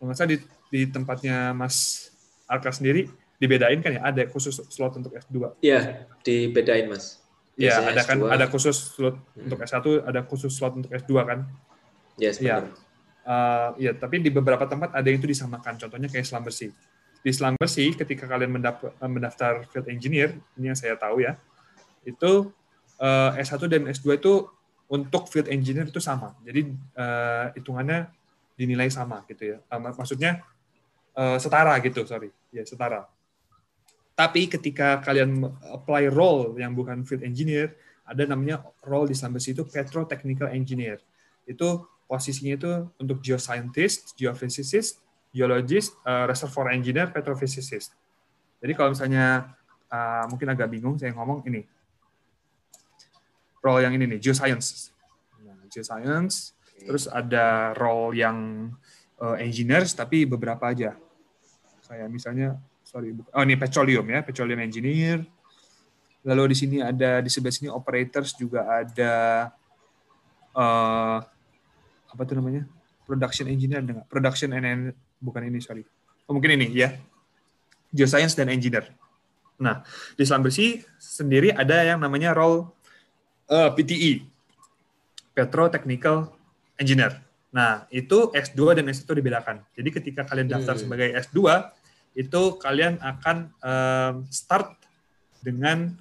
Kalau 0.00 0.10
di, 0.26 0.40
di 0.72 0.88
tempatnya 0.88 1.52
Mas 1.54 2.08
Arka 2.48 2.72
sendiri, 2.72 3.06
dibedain 3.36 3.78
kan 3.84 3.94
ya? 3.94 4.02
Ada 4.02 4.26
khusus 4.32 4.58
slot 4.72 4.98
untuk 4.98 5.14
S2. 5.14 5.62
Iya, 5.62 6.08
dibedain 6.24 6.88
Mas. 6.88 7.20
Iya, 7.54 7.84
ada 7.84 8.02
kan 8.02 8.16
ada 8.32 8.48
khusus 8.48 8.96
slot 8.96 9.20
hmm. 9.36 9.44
untuk 9.46 9.58
S1, 9.60 9.86
ada 10.08 10.20
khusus 10.24 10.50
slot 10.56 10.74
untuk 10.74 10.90
S2 10.90 11.12
kan? 11.22 11.44
Yes, 12.16 12.40
iya, 12.40 12.64
uh, 13.26 13.70
ya, 13.78 13.92
tapi 13.94 14.20
di 14.20 14.30
beberapa 14.32 14.66
tempat 14.66 14.96
ada 14.96 15.06
yang 15.06 15.20
itu 15.20 15.30
disamakan. 15.30 15.78
Contohnya 15.78 16.08
kayak 16.10 16.26
Slumbersea 16.26 16.72
di 17.22 17.30
sih 17.70 17.94
ketika 17.94 18.26
kalian 18.26 18.50
mendaftar 18.98 19.62
field 19.70 19.86
engineer 19.86 20.34
ini 20.58 20.74
yang 20.74 20.78
saya 20.78 20.98
tahu 20.98 21.22
ya 21.22 21.38
itu 22.02 22.50
eh, 22.98 23.30
S1 23.38 23.62
dan 23.70 23.86
S2 23.86 24.18
itu 24.18 24.50
untuk 24.92 25.24
field 25.32 25.48
engineer 25.48 25.88
itu 25.88 26.04
sama. 26.04 26.36
Jadi 26.44 26.68
uh, 27.00 27.48
hitungannya 27.56 28.12
dinilai 28.60 28.92
sama 28.92 29.24
gitu 29.24 29.56
ya. 29.56 29.58
Maksudnya 29.72 30.44
setara 31.40 31.72
gitu 31.80 32.04
sorry. 32.04 32.28
Ya 32.52 32.60
setara. 32.68 33.08
Tapi 34.12 34.52
ketika 34.52 35.00
kalian 35.00 35.48
apply 35.72 36.12
role 36.12 36.60
yang 36.60 36.76
bukan 36.76 37.08
field 37.08 37.24
engineer, 37.24 37.72
ada 38.04 38.28
namanya 38.28 38.60
role 38.84 39.08
di 39.08 39.16
Slumbersi 39.16 39.56
itu 39.56 39.64
petrotechnical 39.64 40.52
engineer. 40.52 41.00
Itu 41.48 41.88
posisinya 42.04 42.52
itu 42.60 42.70
untuk 43.00 43.24
geoscientist, 43.24 44.12
geophysicist, 44.20 45.00
geologist, 45.32 45.96
uh, 46.04 46.28
reservoir 46.28 46.76
engineer, 46.76 47.08
petrophysicist. 47.08 47.96
Jadi 48.60 48.72
kalau 48.76 48.92
misalnya 48.92 49.56
uh, 49.88 50.24
mungkin 50.28 50.52
agak 50.52 50.68
bingung 50.68 51.00
saya 51.00 51.10
ngomong 51.16 51.42
ini. 51.48 51.64
Role 53.64 53.82
yang 53.82 53.94
ini 53.96 54.04
nih, 54.06 54.20
geoscience. 54.20 54.92
Nah, 55.40 55.56
geoscience, 55.72 56.52
okay. 56.62 56.84
terus 56.86 57.08
ada 57.08 57.72
role 57.78 58.12
yang 58.12 58.68
uh, 59.22 59.36
engineers 59.40 59.96
tapi 59.96 60.28
beberapa 60.28 60.68
aja. 60.68 60.98
Kayak 61.86 62.08
misalnya 62.08 62.48
sorry, 62.82 63.14
oh 63.14 63.42
ini 63.44 63.54
petroleum 63.56 64.04
ya, 64.08 64.20
petroleum 64.20 64.60
engineer. 64.60 65.24
Lalu 66.22 66.54
di 66.54 66.56
sini 66.58 66.76
ada 66.78 67.18
di 67.18 67.30
sebelah 67.30 67.54
sini 67.54 67.68
operators 67.70 68.34
juga 68.38 68.66
ada 68.66 69.14
uh, 70.54 71.18
apa 72.10 72.22
tuh 72.26 72.38
namanya? 72.38 72.66
Production 73.06 73.46
engineer 73.50 73.82
dengan 73.82 74.06
production 74.06 74.54
and 74.54 74.94
bukan 75.22 75.46
ini 75.46 75.62
sorry. 75.62 75.86
Oh, 76.26 76.34
mungkin 76.34 76.58
ini 76.58 76.74
ya. 76.74 76.98
Geoscience 77.94 78.34
dan 78.34 78.50
engineer. 78.50 78.90
Nah, 79.62 79.86
di 80.18 80.26
Selam 80.26 80.42
Bersih 80.42 80.82
sendiri 80.98 81.54
ada 81.54 81.86
yang 81.86 82.02
namanya 82.02 82.34
role 82.34 82.66
uh, 83.46 83.70
PTE, 83.70 84.26
Petro 85.36 85.70
Technical 85.70 86.34
Engineer. 86.80 87.22
Nah, 87.54 87.84
itu 87.92 88.32
S2 88.32 88.80
dan 88.80 88.88
S1 88.90 89.06
dibedakan. 89.06 89.60
Jadi 89.76 89.88
ketika 89.92 90.24
kalian 90.24 90.48
daftar 90.48 90.74
hmm. 90.74 90.82
sebagai 90.82 91.08
S2, 91.14 91.38
itu 92.16 92.42
kalian 92.58 92.96
akan 93.00 93.36
um, 93.60 94.14
start 94.32 94.72
dengan 95.44 95.92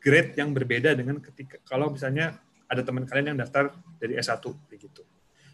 grade 0.00 0.36
yang 0.36 0.52
berbeda 0.52 0.96
dengan 0.96 1.20
ketika 1.20 1.60
kalau 1.64 1.92
misalnya 1.92 2.36
ada 2.68 2.80
teman 2.80 3.04
kalian 3.04 3.34
yang 3.34 3.40
daftar 3.40 3.72
dari 4.00 4.16
S1 4.16 4.40
begitu. 4.68 5.04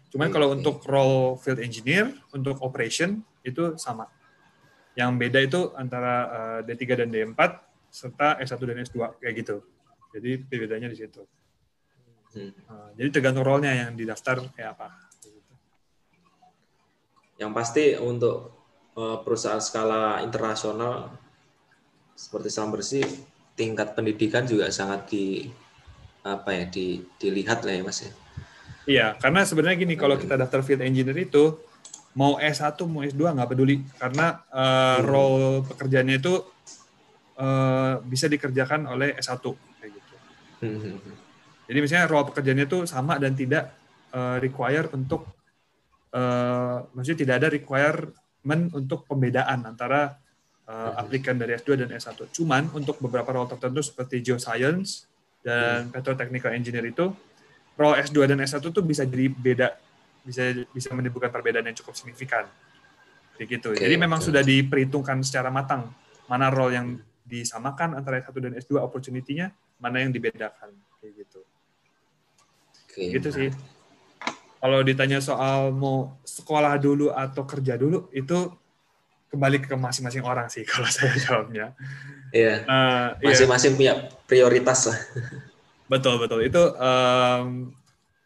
Cuman 0.07 0.31
kalau 0.31 0.55
untuk 0.55 0.83
role 0.87 1.35
field 1.39 1.59
engineer, 1.59 2.11
untuk 2.31 2.59
operation 2.63 3.19
itu 3.43 3.75
sama. 3.75 4.07
Yang 4.95 5.11
beda 5.19 5.39
itu 5.43 5.59
antara 5.75 6.13
uh, 6.27 6.59
D3 6.63 7.05
dan 7.05 7.09
D4 7.11 7.39
serta 7.91 8.39
S1 8.41 8.61
dan 8.63 8.77
S2 8.87 8.97
kayak 9.19 9.33
gitu. 9.43 9.55
Jadi 10.15 10.29
bedanya 10.49 10.87
di 10.89 10.97
situ. 10.97 11.21
Hmm. 12.33 12.51
Uh, 12.67 12.89
jadi 12.97 13.09
tergantung 13.13 13.45
role-nya 13.45 13.87
yang 13.87 13.91
didaftar 13.93 14.41
kayak 14.55 14.79
apa. 14.79 14.87
Yang 17.37 17.51
pasti 17.53 17.85
untuk 18.01 18.57
uh, 18.97 19.21
perusahaan 19.21 19.61
skala 19.61 20.25
internasional 20.25 21.13
seperti 22.17 22.49
Salam 22.49 22.73
Bersih, 22.73 23.05
tingkat 23.53 23.93
pendidikan 23.93 24.49
juga 24.49 24.73
sangat 24.73 25.13
di 25.13 25.45
apa 26.25 26.49
ya 26.51 26.65
di, 26.65 27.05
dilihat 27.21 27.61
lah 27.61 27.77
ya 27.77 27.83
Mas 27.85 28.01
ya. 28.01 28.11
Iya, 28.87 29.19
karena 29.19 29.43
sebenarnya 29.43 29.83
gini 29.83 29.99
kalau 29.99 30.15
kita 30.15 30.39
daftar 30.39 30.63
field 30.63 30.79
engineer 30.79 31.19
itu 31.19 31.59
mau 32.15 32.39
S1 32.39 32.79
mau 32.87 33.03
S2 33.03 33.19
nggak 33.19 33.49
peduli 33.51 33.83
karena 33.99 34.41
uh, 34.49 35.03
role 35.03 35.67
pekerjaannya 35.67 36.15
itu 36.17 36.33
uh, 37.37 37.99
bisa 38.01 38.31
dikerjakan 38.31 38.87
oleh 38.87 39.13
S1 39.19 39.43
kayak 39.43 39.91
gitu. 39.91 40.13
Hmm. 40.63 40.97
Jadi 41.67 41.77
misalnya 41.83 42.07
role 42.07 42.31
pekerjaannya 42.31 42.65
itu 42.65 42.79
sama 42.87 43.19
dan 43.19 43.35
tidak 43.35 43.75
uh, 44.15 44.39
require 44.39 44.87
untuk 44.95 45.35
uh, 46.15 46.87
maksudnya 46.95 47.19
tidak 47.27 47.35
ada 47.43 47.47
requirement 47.51 48.63
untuk 48.71 49.03
pembedaan 49.03 49.67
antara 49.67 50.15
uh, 50.63 50.91
aplikan 50.95 51.35
dari 51.35 51.59
S2 51.59 51.75
dan 51.75 51.91
S1. 51.91 52.31
Cuman 52.31 52.71
untuk 52.71 53.03
beberapa 53.03 53.35
role 53.35 53.51
tertentu 53.51 53.83
seperti 53.83 54.23
geoscience 54.23 55.05
dan 55.43 55.91
petrotechnical 55.91 56.55
engineer 56.55 56.87
itu 56.87 57.11
role 57.77 57.95
S2 58.01 58.17
dan 58.25 58.41
S1 58.41 58.59
tuh 58.59 58.83
bisa 58.83 59.05
jadi 59.05 59.29
beda 59.29 59.67
bisa 60.27 60.43
bisa 60.75 60.91
menimbulkan 60.91 61.31
perbedaan 61.31 61.63
yang 61.71 61.77
cukup 61.77 61.95
signifikan. 61.95 62.43
Begitu. 63.39 63.71
Okay, 63.71 63.87
Jadi 63.87 63.95
memang 63.95 64.19
okay. 64.19 64.27
sudah 64.27 64.43
diperhitungkan 64.43 65.23
secara 65.23 65.47
matang 65.47 65.93
mana 66.27 66.51
role 66.51 66.73
yang 66.75 66.87
disamakan 67.23 67.95
antara 67.95 68.19
S1 68.19 68.35
dan 68.43 68.53
S2 68.59 68.81
opportunity-nya, 68.83 69.53
mana 69.79 70.03
yang 70.03 70.11
dibedakan 70.11 70.73
kayak 70.99 71.23
gitu. 71.23 71.41
Okay. 72.89 73.13
Gitu 73.13 73.29
sih. 73.31 73.49
Kalau 74.57 74.81
ditanya 74.81 75.21
soal 75.21 75.69
mau 75.69 76.17
sekolah 76.25 76.75
dulu 76.81 77.13
atau 77.13 77.45
kerja 77.45 77.77
dulu, 77.77 78.09
itu 78.09 78.51
kembali 79.29 79.63
ke 79.63 79.75
masing-masing 79.77 80.25
orang 80.25 80.49
sih 80.49 80.65
kalau 80.71 80.89
saya 80.89 81.13
jawabnya. 81.15 81.77
Iya. 82.33 82.65
Uh, 82.67 83.07
masing-masing 83.23 83.77
punya 83.77 84.11
prioritas 84.27 84.91
lah. 84.91 84.99
Betul 85.87 86.19
betul. 86.19 86.43
Itu 86.43 86.75
um, 86.75 87.71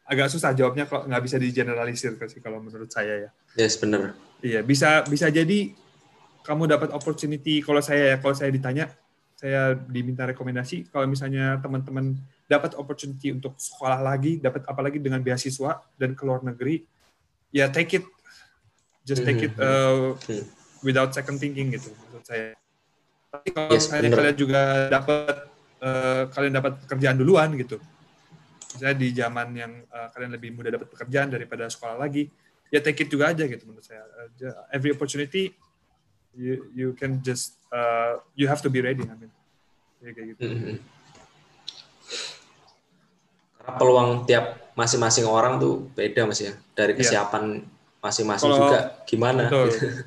agak 0.05 0.27
susah 0.33 0.51
jawabnya 0.51 0.89
kalau 0.89 1.07
nggak 1.07 1.23
bisa 1.23 1.37
digeneralisir 1.39 2.17
sih 2.27 2.41
kalau 2.43 2.59
menurut 2.59 2.89
saya 2.91 3.29
ya. 3.29 3.29
Yes 3.55 3.77
benar. 3.79 4.17
Iya 4.41 4.65
bisa 4.65 5.05
bisa 5.05 5.29
jadi 5.29 5.71
kamu 6.41 6.65
dapat 6.67 6.89
opportunity 6.91 7.61
kalau 7.61 7.79
saya 7.79 8.13
ya 8.13 8.17
kalau 8.17 8.33
saya 8.33 8.49
ditanya 8.49 8.89
saya 9.37 9.73
diminta 9.73 10.25
rekomendasi 10.25 10.89
kalau 10.93 11.09
misalnya 11.09 11.57
teman-teman 11.61 12.13
dapat 12.45 12.77
opportunity 12.77 13.33
untuk 13.33 13.57
sekolah 13.57 13.97
lagi, 14.03 14.37
dapat 14.37 14.67
apalagi 14.67 14.99
dengan 15.01 15.23
beasiswa 15.23 15.81
dan 15.95 16.13
ke 16.13 16.21
luar 16.27 16.43
negeri, 16.43 16.83
ya 17.49 17.71
take 17.71 18.03
it, 18.03 18.05
just 19.07 19.23
take 19.23 19.49
it 19.49 19.55
uh, 19.57 20.13
without 20.85 21.09
second 21.15 21.39
thinking 21.39 21.71
gitu 21.71 21.89
menurut 22.05 22.25
saya. 22.27 22.53
Tapi 23.31 23.47
kalau 23.55 23.71
yes, 23.71 23.87
misalnya 23.87 24.09
kalian 24.11 24.37
juga 24.37 24.61
dapat 24.91 25.50
uh, 25.81 26.29
kalian 26.31 26.53
dapat 26.55 26.79
pekerjaan 26.85 27.17
duluan 27.17 27.49
gitu, 27.57 27.81
misalnya 28.77 28.97
di 28.97 29.09
zaman 29.11 29.47
yang 29.57 29.73
uh, 29.89 30.07
kalian 30.13 30.31
lebih 30.31 30.55
mudah 30.55 30.71
dapat 30.77 30.87
pekerjaan 30.87 31.27
daripada 31.33 31.67
sekolah 31.67 31.97
lagi, 31.97 32.29
ya 32.69 32.79
take 32.79 33.03
it 33.03 33.09
juga 33.09 33.33
aja 33.33 33.43
gitu 33.43 33.65
menurut 33.67 33.83
saya. 33.83 34.05
Uh, 34.39 34.53
every 34.71 34.93
opportunity 34.93 35.51
you 36.37 36.71
you 36.71 36.87
can 36.95 37.19
just 37.25 37.59
uh, 37.73 38.21
you 38.37 38.45
have 38.47 38.63
to 38.63 38.69
be 38.71 38.79
ready. 38.79 39.03
I 39.03 39.15
mean, 39.17 39.31
ya 39.99 40.15
kayak 40.15 40.27
gitu. 40.37 40.45
Mm-hmm 40.45 41.01
karena 43.61 43.77
peluang 43.77 44.09
tiap 44.25 44.73
masing-masing 44.73 45.29
orang 45.29 45.61
tuh 45.61 45.85
beda 45.93 46.25
mas 46.25 46.41
ya 46.41 46.57
dari 46.73 46.97
iya. 46.97 46.99
kesiapan 46.99 47.61
masing-masing 48.01 48.49
kalau, 48.49 48.59
juga 48.65 48.79
gimana 49.05 49.41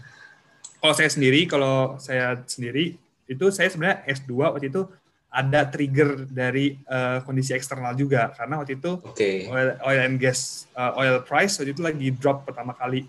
kalau 0.83 0.95
saya 0.99 1.11
sendiri 1.15 1.41
kalau 1.47 1.95
saya 2.03 2.43
sendiri 2.51 2.99
itu 3.31 3.45
saya 3.55 3.71
sebenarnya 3.71 4.03
S2 4.11 4.35
waktu 4.35 4.69
itu 4.75 4.91
ada 5.35 5.67
trigger 5.67 6.31
dari 6.31 6.79
uh, 6.87 7.19
kondisi 7.27 7.51
eksternal 7.59 7.99
juga 7.99 8.31
karena 8.39 8.63
waktu 8.63 8.79
itu 8.79 9.03
okay. 9.03 9.51
oil, 9.51 9.75
oil 9.83 10.01
and 10.07 10.23
gas 10.23 10.71
uh, 10.79 10.95
oil 10.95 11.19
price 11.27 11.59
waktu 11.59 11.75
itu 11.75 11.83
lagi 11.83 12.15
drop 12.15 12.47
pertama 12.47 12.71
kali 12.71 13.03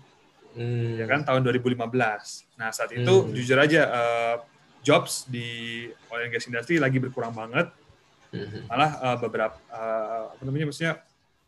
hmm. 0.58 0.98
ya 0.98 1.06
kan 1.06 1.22
tahun 1.22 1.46
2015 1.46 1.86
nah 2.58 2.74
saat 2.74 2.90
itu 2.90 3.14
hmm. 3.14 3.30
jujur 3.30 3.58
aja 3.62 3.82
uh, 3.86 4.36
jobs 4.82 5.30
di 5.30 5.86
oil 6.10 6.26
and 6.26 6.34
gas 6.34 6.50
industry 6.50 6.82
lagi 6.82 6.98
berkurang 6.98 7.30
banget 7.30 7.70
Mm-hmm. 8.36 8.62
Malah 8.68 8.90
uh, 9.00 9.16
beberapa 9.20 9.56
uh, 9.72 10.34
apa 10.34 10.42
namanya 10.44 10.66
maksudnya 10.70 10.94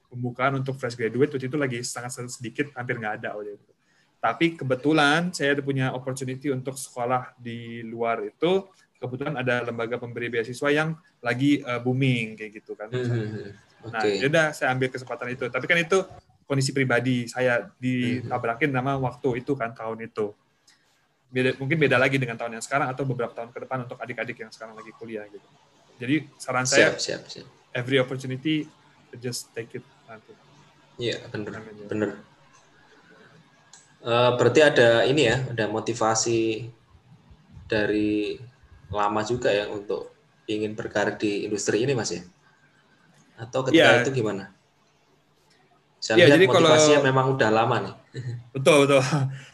pembukaan 0.08 0.56
untuk 0.56 0.78
fresh 0.80 0.96
graduate 0.96 1.36
waktu 1.36 1.46
itu 1.50 1.58
lagi 1.58 1.78
sangat 1.84 2.16
sedikit, 2.32 2.72
hampir 2.72 2.96
nggak 2.96 3.14
ada 3.22 3.36
waktu 3.36 3.58
itu. 3.60 3.72
Tapi 4.18 4.58
kebetulan 4.58 5.30
saya 5.30 5.54
punya 5.62 5.94
opportunity 5.94 6.50
untuk 6.50 6.74
sekolah 6.74 7.36
di 7.38 7.84
luar 7.86 8.24
itu. 8.26 8.66
Kebetulan 8.98 9.34
ada 9.38 9.62
lembaga 9.62 9.96
pemberi 9.96 10.26
beasiswa 10.26 10.68
yang 10.74 10.98
lagi 11.22 11.62
uh, 11.62 11.78
booming 11.78 12.34
kayak 12.34 12.62
gitu 12.62 12.74
kan. 12.74 12.90
Mm-hmm. 12.90 13.68
Nah, 13.94 14.02
okay. 14.02 14.18
yaudah 14.18 14.50
saya 14.50 14.74
ambil 14.74 14.90
kesempatan 14.90 15.30
itu. 15.30 15.46
Tapi 15.46 15.64
kan 15.70 15.78
itu 15.78 16.02
kondisi 16.48 16.74
pribadi 16.74 17.28
saya 17.30 17.70
ditabrakin 17.78 18.72
nama 18.72 18.98
waktu 18.98 19.44
itu 19.44 19.54
kan 19.54 19.70
tahun 19.76 20.08
itu. 20.08 20.34
Beda, 21.28 21.52
mungkin 21.60 21.76
beda 21.76 22.00
lagi 22.00 22.16
dengan 22.16 22.40
tahun 22.40 22.56
yang 22.56 22.64
sekarang 22.64 22.88
atau 22.88 23.04
beberapa 23.04 23.36
tahun 23.36 23.52
ke 23.52 23.58
depan 23.68 23.84
untuk 23.84 24.00
adik-adik 24.00 24.36
yang 24.40 24.50
sekarang 24.50 24.74
lagi 24.74 24.90
kuliah 24.96 25.28
gitu. 25.28 25.44
Jadi 26.00 26.24
saran 26.40 26.64
saya, 26.64 26.96
siap, 26.96 27.28
siap. 27.28 27.46
every 27.76 28.00
opportunity 28.00 28.64
just 29.20 29.52
take 29.52 29.76
it 29.76 29.84
nanti. 30.08 30.32
Iya 30.98 31.20
benar, 31.30 31.62
benar. 31.86 32.10
Uh, 33.98 34.30
berarti 34.40 34.60
ada 34.62 35.04
ini 35.04 35.28
ya, 35.28 35.36
ada 35.52 35.68
motivasi 35.68 36.70
dari 37.68 38.40
lama 38.88 39.20
juga 39.24 39.52
ya 39.52 39.68
untuk 39.68 40.12
ingin 40.48 40.72
berkarir 40.72 41.20
di 41.20 41.44
industri 41.44 41.84
ini 41.84 41.92
mas 41.92 42.12
ya? 42.12 42.24
Atau 43.38 43.68
ketika 43.68 44.00
ya. 44.00 44.02
itu 44.02 44.10
gimana? 44.10 44.50
Saya 45.98 46.24
ya, 46.24 46.30
lihat 46.30 46.38
jadi 46.38 46.46
motivasinya 46.46 46.98
kalau, 47.02 47.08
memang 47.10 47.26
udah 47.34 47.50
lama 47.50 47.76
nih. 47.82 47.94
Betul 48.56 48.86
betul. 48.86 49.02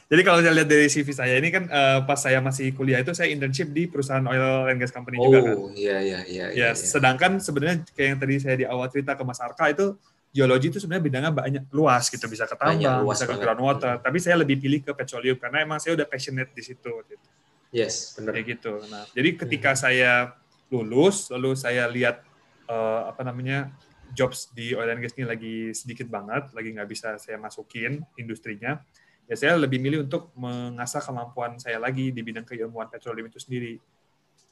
Jadi 0.05 0.23
kalau 0.23 0.39
saya 0.45 0.55
lihat 0.55 0.69
dari 0.71 0.87
CV 0.87 1.09
saya 1.11 1.35
ini 1.41 1.49
kan 1.51 1.65
uh, 1.67 2.05
pas 2.07 2.21
saya 2.21 2.39
masih 2.39 2.71
kuliah 2.77 3.03
itu 3.03 3.11
saya 3.17 3.33
internship 3.33 3.73
di 3.75 3.89
perusahaan 3.91 4.23
oil 4.23 4.71
and 4.71 4.79
gas 4.79 4.93
company 4.93 5.19
oh, 5.19 5.27
juga 5.27 5.39
kan. 5.43 5.55
Oh 5.59 5.69
iya 5.75 5.99
iya 5.99 6.21
iya. 6.29 6.47
Ya, 6.55 6.69
ya, 6.71 6.77
sedangkan 6.77 7.43
sebenarnya 7.43 7.83
kayak 7.97 8.09
yang 8.15 8.19
tadi 8.21 8.35
saya 8.39 8.57
di 8.61 8.65
awal 8.69 8.87
cerita 8.93 9.19
ke 9.19 9.23
Mas 9.27 9.41
Arka 9.43 9.73
itu 9.75 9.97
geologi 10.31 10.71
itu 10.71 10.79
sebenarnya 10.79 11.05
bidangnya 11.09 11.33
banyak 11.35 11.65
luas 11.75 12.13
gitu 12.13 12.27
bisa 12.31 12.47
ke 12.47 12.55
tambang, 12.55 13.03
bisa 13.07 13.25
ke 13.27 13.37
groundwater. 13.41 13.99
Hmm. 13.99 14.05
Tapi 14.07 14.19
saya 14.23 14.37
lebih 14.39 14.61
pilih 14.61 14.81
ke 14.87 14.93
petroleum 14.95 15.41
karena 15.41 15.67
emang 15.67 15.83
saya 15.83 15.99
udah 15.99 16.07
passionate 16.07 16.53
di 16.55 16.63
situ. 16.63 16.91
Gitu. 17.11 17.27
Yes, 17.75 18.15
benar. 18.15 18.39
Kayak 18.39 18.47
gitu. 18.55 18.75
Nah, 18.87 19.03
jadi 19.11 19.35
ketika 19.35 19.75
saya 19.75 20.39
lulus, 20.71 21.27
lalu 21.35 21.59
saya 21.59 21.91
lihat 21.91 22.23
uh, 22.71 23.11
apa 23.11 23.27
namanya 23.27 23.75
jobs 24.15 24.55
di 24.55 24.79
oil 24.79 24.87
and 24.87 25.03
gas 25.03 25.19
ini 25.19 25.27
lagi 25.27 25.75
sedikit 25.75 26.07
banget, 26.07 26.55
lagi 26.55 26.71
nggak 26.71 26.87
bisa 26.87 27.19
saya 27.19 27.35
masukin 27.35 27.99
industrinya, 28.15 28.79
ya 29.27 29.35
saya 29.35 29.59
lebih 29.59 29.83
milih 29.83 30.07
untuk 30.07 30.31
mengasah 30.39 31.03
kemampuan 31.03 31.59
saya 31.59 31.83
lagi 31.83 32.15
di 32.15 32.23
bidang 32.23 32.47
keilmuan 32.47 32.87
petroleum 32.87 33.27
itu 33.27 33.43
sendiri 33.43 33.83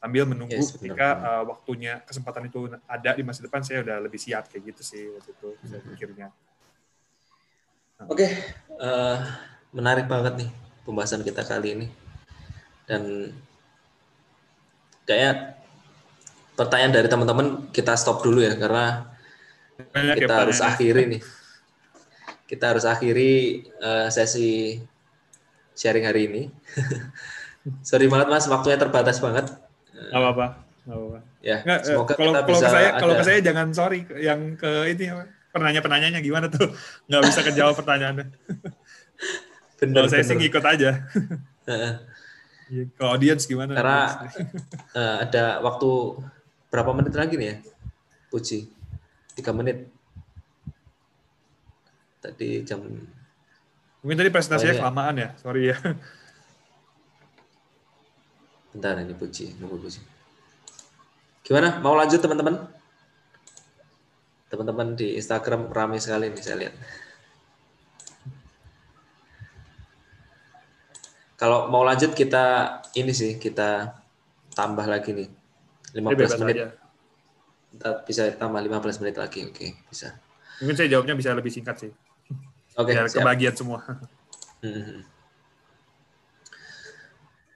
sambil 0.02 0.26
menunggu 0.26 0.58
yes, 0.58 0.74
ketika 0.74 1.14
uh, 1.22 1.42
waktunya 1.46 2.02
kesempatan 2.02 2.50
itu 2.50 2.74
ada 2.90 3.14
di 3.14 3.22
masa 3.22 3.46
depan 3.46 3.62
saya 3.62 3.86
udah 3.86 4.02
lebih 4.02 4.18
siap 4.18 4.50
kayak 4.50 4.74
gitu 4.74 4.82
sih 4.82 5.06
waktu 5.14 5.30
itu 5.30 5.48
saya 5.62 5.78
hmm. 5.78 5.88
pikirnya. 5.94 6.28
Oke, 8.10 8.26
okay. 8.26 8.30
uh, 8.82 9.14
eh, 9.14 9.18
menarik 9.70 10.10
banget 10.10 10.42
nih 10.42 10.50
pembahasan 10.82 11.22
kita 11.22 11.46
kali 11.46 11.78
ini 11.78 12.01
dan 12.86 13.32
kayak 15.06 15.58
pertanyaan 16.54 16.94
dari 16.94 17.08
teman-teman 17.08 17.68
kita 17.74 17.96
stop 17.96 18.22
dulu 18.22 18.44
ya 18.44 18.54
karena 18.54 19.12
Banyak 19.90 20.16
kita 20.22 20.34
ya, 20.34 20.40
harus 20.46 20.58
ya. 20.60 20.64
akhiri 20.70 21.02
nih. 21.16 21.22
Kita 22.46 22.64
harus 22.76 22.84
akhiri 22.84 23.64
uh, 23.80 24.06
sesi 24.12 24.78
sharing 25.74 26.06
hari 26.06 26.28
ini. 26.28 26.42
Sorry 27.88 28.06
banget 28.06 28.28
Mas, 28.28 28.46
waktunya 28.46 28.78
terbatas 28.78 29.18
banget. 29.18 29.50
Gak 29.90 30.12
apa-apa. 30.12 30.46
apa-apa. 30.86 31.18
Ya, 31.42 31.62
Nggak, 31.66 31.80
eh, 31.82 31.86
semoga 31.86 32.14
kalau, 32.14 32.32
kita 32.34 32.40
kalau 32.42 32.50
bisa 32.54 32.66
ke 32.66 32.74
saya, 32.74 32.88
ada... 32.90 33.00
kalau 33.00 33.14
ke 33.18 33.24
saya 33.26 33.38
jangan 33.42 33.66
sorry 33.74 34.00
yang 34.18 34.40
ke 34.54 34.70
ini 34.94 35.04
penanya-penanyanya 35.52 36.20
gimana 36.24 36.46
tuh 36.48 36.70
nggak 37.10 37.22
bisa 37.26 37.40
kejawab 37.42 37.74
pertanyaannya. 37.74 38.26
bener, 39.82 39.94
kalau 39.94 40.08
saya 40.10 40.22
bener. 40.22 40.30
sih 40.30 40.36
ngikut 40.38 40.64
aja. 40.64 40.90
ke 42.72 43.04
audience 43.04 43.44
gimana? 43.44 43.76
Karena 43.76 44.00
uh, 44.96 45.16
ada 45.28 45.60
waktu 45.60 45.90
berapa 46.72 46.90
menit 46.96 47.12
lagi 47.12 47.36
nih 47.36 47.48
ya, 47.52 47.56
Puji? 48.32 48.72
Tiga 49.36 49.52
menit. 49.52 49.92
Tadi 52.24 52.64
jam. 52.64 52.80
Mungkin 54.02 54.16
tadi 54.18 54.30
presentasinya 54.32 54.74
oh, 54.76 54.80
kelamaan 54.88 55.14
ya, 55.20 55.28
sorry 55.36 55.70
ya. 55.70 55.76
Bentar 58.72 58.96
ini 59.04 59.12
Puji, 59.12 59.60
nunggu 59.60 59.76
Puji. 59.76 60.00
Gimana? 61.44 61.76
Mau 61.84 61.92
lanjut 61.92 62.24
teman-teman? 62.24 62.56
Teman-teman 64.48 64.96
di 64.96 65.20
Instagram 65.20 65.68
ramai 65.68 66.00
sekali 66.00 66.32
nih 66.32 66.40
saya 66.40 66.56
lihat. 66.56 66.74
Kalau 71.42 71.66
mau 71.66 71.82
lanjut 71.82 72.14
kita 72.14 72.78
ini 72.94 73.10
sih 73.10 73.34
kita 73.34 73.98
tambah 74.54 74.86
lagi 74.86 75.10
nih 75.10 75.28
15 75.98 76.38
menit. 76.38 76.54
Aja. 76.54 76.68
Kita 77.74 77.88
bisa 78.06 78.22
tambah 78.38 78.62
15 78.62 79.02
menit 79.02 79.18
lagi. 79.18 79.50
Oke, 79.50 79.74
bisa. 79.90 80.14
Mungkin 80.62 80.78
saya 80.78 80.94
jawabnya 80.94 81.18
bisa 81.18 81.34
lebih 81.34 81.50
singkat 81.50 81.82
sih. 81.82 81.90
Oke, 82.78 82.94
okay, 82.94 83.10
kebagian 83.10 83.58
semua. 83.58 83.82
Hmm. 84.62 85.02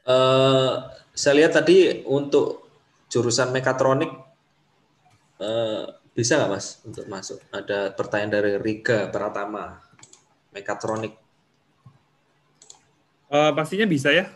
Uh, 0.07 0.87
saya 1.19 1.35
lihat 1.43 1.59
tadi 1.59 2.07
untuk 2.07 2.71
jurusan 3.11 3.51
mekatronik 3.51 4.07
uh, 5.43 5.83
bisa 6.15 6.39
nggak 6.39 6.47
mas 6.55 6.79
untuk 6.87 7.11
masuk? 7.11 7.43
Ada 7.51 7.91
pertanyaan 7.91 8.33
dari 8.39 8.53
Riga 8.55 9.11
Pratama, 9.11 9.83
mekatronik. 10.55 11.26
Uh, 13.27 13.53
pastinya 13.53 13.87
bisa 13.89 14.13
ya. 14.13 14.31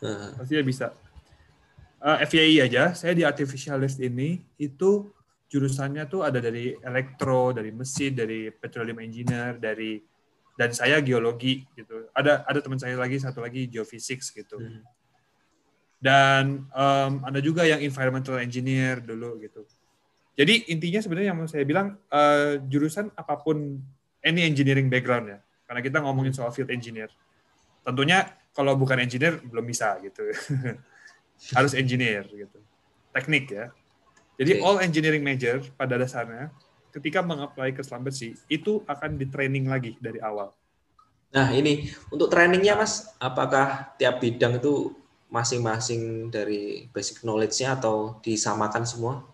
Uh. 0.00 0.32
Pastinya 0.36 0.64
bisa. 0.64 0.86
Uh, 2.02 2.18
eh, 2.18 2.26
FYI 2.26 2.66
aja, 2.66 2.96
saya 2.98 3.14
di 3.14 3.22
artificialist 3.22 4.02
ini 4.02 4.42
itu 4.58 5.12
jurusannya 5.46 6.08
tuh 6.08 6.26
ada 6.26 6.42
dari 6.42 6.74
elektro, 6.80 7.54
dari 7.54 7.70
mesin, 7.70 8.16
dari 8.16 8.50
petroleum 8.50 8.98
engineer, 9.04 9.60
dari 9.60 10.00
dan 10.56 10.72
saya 10.74 10.98
geologi 11.04 11.62
gitu. 11.76 12.10
Ada 12.12 12.44
ada 12.48 12.58
teman 12.58 12.80
saya 12.80 12.98
lagi 12.98 13.20
satu 13.20 13.44
lagi 13.44 13.68
geophysics 13.70 14.34
gitu. 14.34 14.58
Hmm 14.58 14.82
dan 16.02 16.66
um, 16.74 17.12
ada 17.22 17.38
juga 17.38 17.62
yang 17.62 17.78
environmental 17.78 18.42
engineer 18.42 18.98
dulu 18.98 19.38
gitu. 19.38 19.62
Jadi 20.34 20.66
intinya 20.74 20.98
sebenarnya 20.98 21.30
yang 21.30 21.38
mau 21.38 21.46
saya 21.46 21.62
bilang 21.62 21.94
uh, 22.10 22.58
jurusan 22.66 23.14
apa 23.14 23.38
pun 23.38 23.78
any 24.26 24.42
engineering 24.42 24.90
background 24.90 25.30
ya, 25.30 25.38
karena 25.70 25.80
kita 25.80 26.02
ngomongin 26.02 26.34
soal 26.34 26.50
field 26.50 26.74
engineer. 26.74 27.06
Tentunya 27.82 28.30
kalau 28.54 28.78
bukan 28.78 29.02
engineer 29.02 29.42
belum 29.42 29.66
bisa 29.66 29.98
gitu, 30.00 30.22
harus 31.56 31.72
engineer 31.74 32.24
gitu, 32.30 32.58
teknik 33.10 33.50
ya. 33.50 33.66
Jadi 34.40 34.58
okay. 34.58 34.64
all 34.64 34.78
engineering 34.80 35.22
major 35.22 35.60
pada 35.76 36.00
dasarnya 36.00 36.50
ketika 36.92 37.24
mengapply 37.24 37.72
ke 37.72 37.80
Slumbersea 37.80 38.36
itu 38.52 38.84
akan 38.84 39.16
di 39.16 39.26
training 39.26 39.66
lagi 39.66 39.96
dari 39.98 40.20
awal. 40.20 40.52
Nah 41.32 41.48
ini 41.56 41.88
untuk 42.12 42.28
trainingnya 42.28 42.76
mas, 42.76 43.08
apakah 43.16 43.96
tiap 43.96 44.20
bidang 44.20 44.60
itu 44.60 44.92
masing-masing 45.32 46.28
dari 46.28 46.92
basic 46.92 47.24
knowledge-nya 47.24 47.80
atau 47.80 48.20
disamakan 48.20 48.84
semua? 48.84 49.24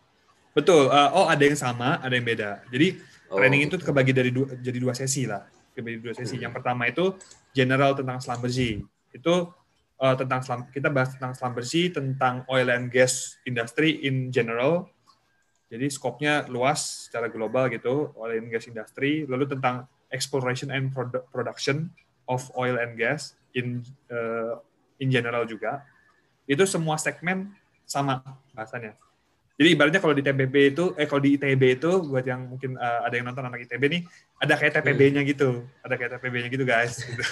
Betul. 0.54 0.86
Uh, 0.86 1.10
oh, 1.10 1.26
ada 1.26 1.42
yang 1.42 1.58
sama, 1.58 1.98
ada 1.98 2.14
yang 2.14 2.22
beda. 2.22 2.62
Jadi 2.70 3.02
oh, 3.26 3.42
training 3.42 3.66
itu 3.66 3.74
kebagi 3.82 4.14
dari 4.14 4.30
dua, 4.30 4.54
jadi 4.62 4.78
dua 4.78 4.94
sesi 4.94 5.26
lah. 5.26 5.42
Kebagi 5.78 6.02
dua 6.02 6.14
sesi. 6.18 6.42
Yang 6.42 6.59
pertama 6.59 6.90
itu 6.90 7.14
general 7.55 7.94
tentang 7.94 8.18
Slumbersea. 8.18 8.82
Itu 9.14 9.55
uh, 10.02 10.14
tentang 10.18 10.42
slam, 10.42 10.66
kita 10.74 10.90
bahas 10.90 11.14
tentang 11.14 11.38
Slumbersea, 11.38 11.94
tentang 11.94 12.42
oil 12.50 12.66
and 12.74 12.90
gas 12.90 13.38
industry 13.46 14.02
in 14.02 14.34
general. 14.34 14.90
Jadi 15.70 15.86
skopnya 15.86 16.50
luas 16.50 17.06
secara 17.06 17.30
global 17.30 17.70
gitu, 17.70 18.10
oil 18.18 18.42
and 18.42 18.50
gas 18.50 18.66
industry. 18.66 19.22
Lalu 19.30 19.46
tentang 19.55 19.86
exploration 20.10 20.74
and 20.74 20.90
production 21.30 21.94
of 22.26 22.48
oil 22.59 22.74
and 22.80 22.98
gas 22.98 23.38
in 23.55 23.86
uh, 24.10 24.59
in 24.98 25.14
general 25.14 25.46
juga, 25.46 25.86
itu 26.50 26.64
semua 26.66 26.98
segmen 26.98 27.55
sama 27.86 28.20
bahasanya. 28.50 28.98
Jadi 29.59 29.68
ibaratnya 29.74 29.98
kalau 29.98 30.14
di 30.14 30.22
TBB 30.22 30.55
itu, 30.70 30.94
eh 30.94 31.10
kalau 31.10 31.18
di 31.18 31.35
ITB 31.35 31.82
itu, 31.82 31.90
buat 32.06 32.22
yang 32.22 32.47
mungkin 32.47 32.78
uh, 32.78 33.02
ada 33.02 33.14
yang 33.18 33.26
nonton 33.26 33.43
anak 33.43 33.66
ITB 33.66 33.82
nih, 33.90 34.02
ada 34.39 34.55
kayak 34.55 34.78
TPB-nya 34.78 35.26
hmm. 35.26 35.30
gitu, 35.35 35.66
ada 35.82 35.98
kayak 35.98 36.10
TPB-nya 36.14 36.48
gitu 36.48 36.64
guys. 36.64 37.02
Gitu. 37.09 37.26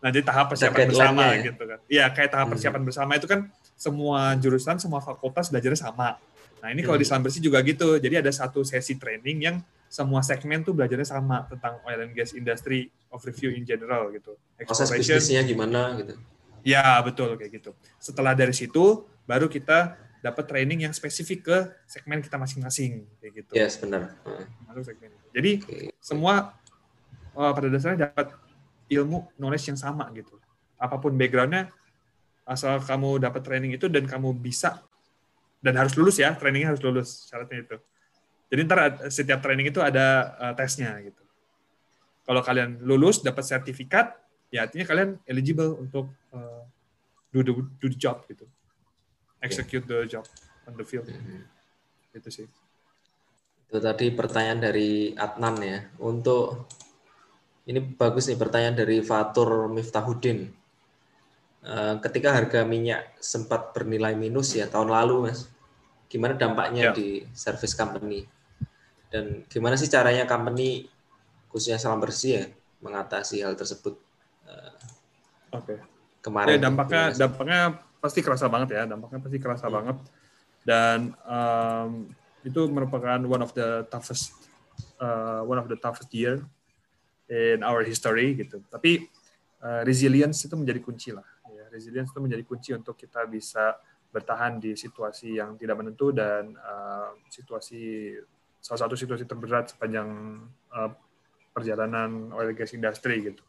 Nah 0.00 0.08
jadi 0.08 0.24
tahap 0.24 0.48
persiapan 0.48 0.88
bersama 0.88 1.22
ya? 1.36 1.52
gitu 1.52 1.62
kan. 1.68 1.78
Iya 1.84 2.04
kayak 2.08 2.30
tahap 2.32 2.46
hmm. 2.48 2.52
persiapan 2.56 2.82
bersama 2.88 3.12
itu 3.20 3.26
kan 3.28 3.40
semua 3.76 4.32
jurusan, 4.40 4.80
semua 4.80 5.04
fakultas 5.04 5.52
belajarnya 5.52 5.76
sama. 5.76 6.16
Nah 6.60 6.68
ini 6.72 6.80
kalau 6.84 6.96
di 6.96 7.04
Islam 7.04 7.20
Bersih 7.24 7.44
juga 7.44 7.60
gitu, 7.60 8.00
jadi 8.00 8.24
ada 8.24 8.32
satu 8.32 8.64
sesi 8.64 8.96
training 8.96 9.38
yang 9.44 9.56
semua 9.90 10.22
segmen 10.22 10.62
tuh 10.62 10.72
belajarnya 10.72 11.08
sama 11.08 11.44
tentang 11.50 11.82
oil 11.84 12.00
and 12.06 12.14
gas 12.14 12.32
industry 12.32 12.88
of 13.10 13.20
review 13.26 13.52
in 13.52 13.66
general 13.68 14.08
gitu. 14.14 14.38
Proses 14.64 14.88
bisnisnya 14.88 15.44
gimana 15.44 15.98
gitu. 15.98 16.14
Ya, 16.60 17.00
betul 17.00 17.36
kayak 17.40 17.60
gitu. 17.60 17.70
Setelah 17.96 18.36
dari 18.36 18.52
situ 18.52 19.04
baru 19.24 19.48
kita 19.48 19.96
dapat 20.20 20.44
training 20.44 20.84
yang 20.84 20.92
spesifik 20.92 21.40
ke 21.48 21.56
segmen 21.88 22.20
kita 22.20 22.36
masing-masing 22.36 23.08
kayak 23.20 23.32
gitu. 23.44 23.52
Yes, 23.56 23.80
benar. 23.80 24.16
Masuk 24.68 24.92
segmen. 24.92 25.12
Jadi 25.32 25.64
okay. 25.64 25.88
semua 25.96 26.54
uh, 27.32 27.52
pada 27.56 27.68
dasarnya 27.72 28.12
dapat 28.12 28.36
ilmu 28.92 29.32
knowledge 29.40 29.72
yang 29.72 29.80
sama 29.80 30.08
gitu. 30.12 30.36
Apa 30.76 31.00
pun 31.00 31.16
backgroundnya, 31.16 31.72
asal 32.44 32.80
kamu 32.84 33.20
dapat 33.20 33.40
training 33.44 33.72
itu 33.76 33.88
dan 33.88 34.04
kamu 34.04 34.36
bisa 34.36 34.84
dan 35.60 35.76
harus 35.76 35.96
lulus 35.96 36.20
ya, 36.20 36.32
trainingnya 36.36 36.72
harus 36.72 36.82
lulus 36.84 37.28
syaratnya 37.28 37.64
itu. 37.64 37.76
Jadi 38.50 38.60
ntar 38.66 38.78
setiap 39.08 39.40
training 39.40 39.72
itu 39.72 39.80
ada 39.80 40.36
uh, 40.36 40.52
tesnya 40.56 40.96
gitu. 41.00 41.20
Kalau 42.28 42.44
kalian 42.44 42.80
lulus 42.84 43.24
dapat 43.24 43.44
sertifikat, 43.44 44.16
ya 44.52 44.68
artinya 44.68 44.84
kalian 44.84 45.16
eligible 45.24 45.80
untuk 45.80 46.12
uh, 46.34 46.64
do 47.32 47.40
the 47.40 47.52
do 47.80 47.86
the 47.88 47.96
job 47.96 48.26
gitu 48.28 48.44
execute 49.40 49.84
the 49.88 50.06
job 50.06 50.24
on 50.68 50.76
the 50.76 50.84
field 50.84 51.08
mm-hmm. 51.08 51.42
itu 52.16 52.28
sih 52.30 52.46
itu 53.70 53.78
tadi 53.78 54.10
pertanyaan 54.10 54.60
dari 54.70 55.14
Adnan 55.14 55.56
ya 55.62 55.78
untuk 56.02 56.68
ini 57.70 57.78
bagus 57.78 58.26
nih 58.26 58.38
pertanyaan 58.40 58.76
dari 58.82 58.98
Fatur 59.04 59.70
Miftahudin 59.70 60.50
uh, 61.64 61.94
ketika 62.02 62.34
harga 62.34 62.66
minyak 62.66 63.14
sempat 63.22 63.70
bernilai 63.70 64.18
minus 64.18 64.58
ya 64.58 64.66
tahun 64.66 64.90
lalu 64.90 65.30
mas 65.30 65.46
gimana 66.10 66.34
dampaknya 66.34 66.90
yeah. 66.90 66.94
di 66.94 67.08
service 67.30 67.78
company 67.78 68.26
dan 69.10 69.46
gimana 69.46 69.78
sih 69.78 69.86
caranya 69.86 70.26
company 70.26 70.90
khususnya 71.50 71.78
salam 71.78 72.02
bersih 72.02 72.32
ya 72.34 72.44
mengatasi 72.82 73.46
hal 73.46 73.54
tersebut 73.54 73.98
Oke. 75.50 75.74
Okay. 75.74 75.78
Kemarin. 76.20 76.56
Ya, 76.56 76.60
dampaknya 76.60 77.02
gitu, 77.10 77.20
dampaknya 77.26 77.60
pasti 78.00 78.24
kerasa 78.24 78.48
banget 78.48 78.74
ya. 78.74 78.82
Dampaknya 78.88 79.20
pasti 79.20 79.38
kerasa 79.38 79.66
hmm. 79.68 79.74
banget. 79.76 79.96
Dan 80.60 80.98
um, 81.24 82.08
itu 82.44 82.60
merupakan 82.72 83.20
one 83.20 83.44
of 83.44 83.52
the 83.52 83.84
toughest 83.92 84.32
uh, 85.00 85.44
one 85.44 85.60
of 85.60 85.68
the 85.68 85.76
toughest 85.76 86.08
year 86.12 86.40
in 87.28 87.62
our 87.62 87.84
history 87.84 88.34
gitu. 88.34 88.64
Tapi 88.68 89.06
uh, 89.62 89.84
resilience 89.84 90.44
itu 90.44 90.56
menjadi 90.56 90.80
kunci 90.80 91.12
lah. 91.12 91.24
Ya. 91.50 91.68
resilience 91.70 92.10
itu 92.10 92.20
menjadi 92.22 92.42
kunci 92.46 92.70
untuk 92.74 92.96
kita 92.96 93.28
bisa 93.28 93.76
bertahan 94.10 94.58
di 94.58 94.74
situasi 94.74 95.38
yang 95.38 95.54
tidak 95.54 95.78
menentu 95.78 96.10
dan 96.10 96.58
uh, 96.58 97.14
situasi 97.30 98.14
salah 98.58 98.80
satu 98.86 98.98
situasi 98.98 99.24
terberat 99.24 99.72
sepanjang 99.72 100.10
uh, 100.74 100.90
perjalanan 101.54 102.34
oil 102.34 102.50
and 102.50 102.58
gas 102.58 102.74
industry 102.74 103.22
gitu. 103.22 103.42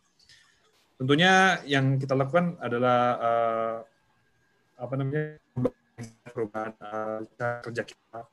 Tentunya 1.02 1.58
yang 1.66 1.98
kita 1.98 2.14
lakukan 2.14 2.62
adalah 2.62 3.00
uh, 3.18 3.78
apa 4.82 4.94
namanya 4.98 5.38
perubahan 6.34 6.74
uh, 6.82 7.22
kerja 7.62 7.86
kita, 7.86 8.26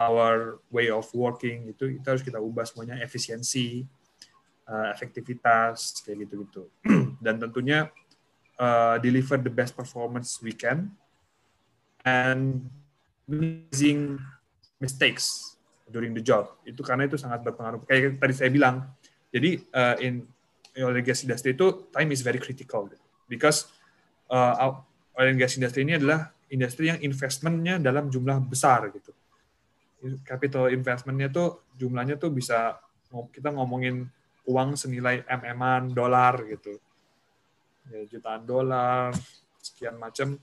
our 0.00 0.64
way 0.72 0.88
of 0.88 1.04
working 1.12 1.68
itu 1.68 2.00
kita 2.00 2.16
harus 2.16 2.24
kita 2.24 2.40
ubah 2.40 2.64
semuanya 2.64 2.96
efisiensi, 3.04 3.84
uh, 4.64 4.88
efektivitas 4.96 6.00
kayak 6.00 6.24
gitu-gitu. 6.24 6.72
Dan 7.24 7.36
tentunya 7.36 7.92
uh, 8.56 8.96
deliver 9.04 9.36
the 9.36 9.52
best 9.52 9.76
performance 9.76 10.40
we 10.40 10.56
can 10.56 10.88
and 12.08 12.64
minimizing 13.28 14.16
mistakes 14.80 15.54
during 15.92 16.16
the 16.16 16.24
job. 16.24 16.48
Itu 16.64 16.80
karena 16.80 17.04
itu 17.04 17.20
sangat 17.20 17.44
berpengaruh. 17.44 17.84
Kayak 17.84 18.16
tadi 18.16 18.32
saya 18.32 18.48
bilang, 18.48 18.88
jadi 19.28 19.60
uh, 19.76 19.96
in 20.00 20.24
and 20.80 21.04
gas 21.04 21.26
industry 21.26 21.52
itu 21.52 21.90
time 21.92 22.08
is 22.14 22.22
very 22.22 22.38
critical 22.38 22.86
because 23.26 23.68
uh, 24.30 24.80
oil 25.18 25.28
and 25.30 25.38
gas 25.38 25.56
industry 25.58 25.82
ini 25.86 25.98
adalah 25.98 26.30
industri 26.50 26.90
yang 26.90 27.00
investmentnya 27.02 27.78
dalam 27.78 28.10
jumlah 28.10 28.38
besar 28.46 28.90
gitu. 28.94 29.14
Capital 30.24 30.72
investmentnya 30.72 31.28
tuh 31.28 31.66
jumlahnya 31.76 32.16
tuh 32.16 32.32
bisa 32.32 32.80
kita 33.34 33.50
ngomongin 33.52 34.06
uang 34.48 34.78
senilai 34.78 35.22
mm-an 35.26 35.92
dolar 35.92 36.40
gitu, 36.48 36.78
ya, 37.92 38.06
jutaan 38.08 38.42
dolar, 38.48 39.12
sekian 39.60 40.00
macam, 40.00 40.40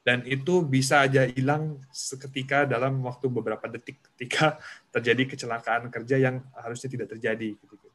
dan 0.00 0.24
itu 0.24 0.64
bisa 0.64 1.04
aja 1.04 1.28
hilang 1.28 1.76
seketika 1.92 2.64
dalam 2.64 3.02
waktu 3.04 3.28
beberapa 3.28 3.68
detik 3.68 4.00
ketika 4.14 4.56
terjadi 4.94 5.34
kecelakaan 5.36 5.92
kerja 5.92 6.16
yang 6.16 6.40
harusnya 6.56 6.88
tidak 6.88 7.08
terjadi. 7.12 7.52
Gitu. 7.52 7.86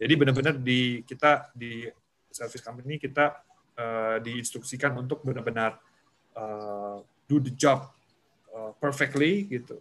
Jadi 0.00 0.12
benar-benar 0.16 0.56
di 0.56 1.04
kita 1.04 1.52
di 1.52 1.84
service 2.32 2.64
company 2.64 2.96
kita 2.96 3.42
uh, 3.78 4.16
diinstruksikan 4.22 4.96
untuk 4.98 5.22
benar-benar 5.22 5.78
uh, 6.34 7.02
do 7.30 7.38
the 7.38 7.52
job 7.54 7.90
uh, 8.50 8.72
perfectly 8.82 9.46
gitu, 9.46 9.78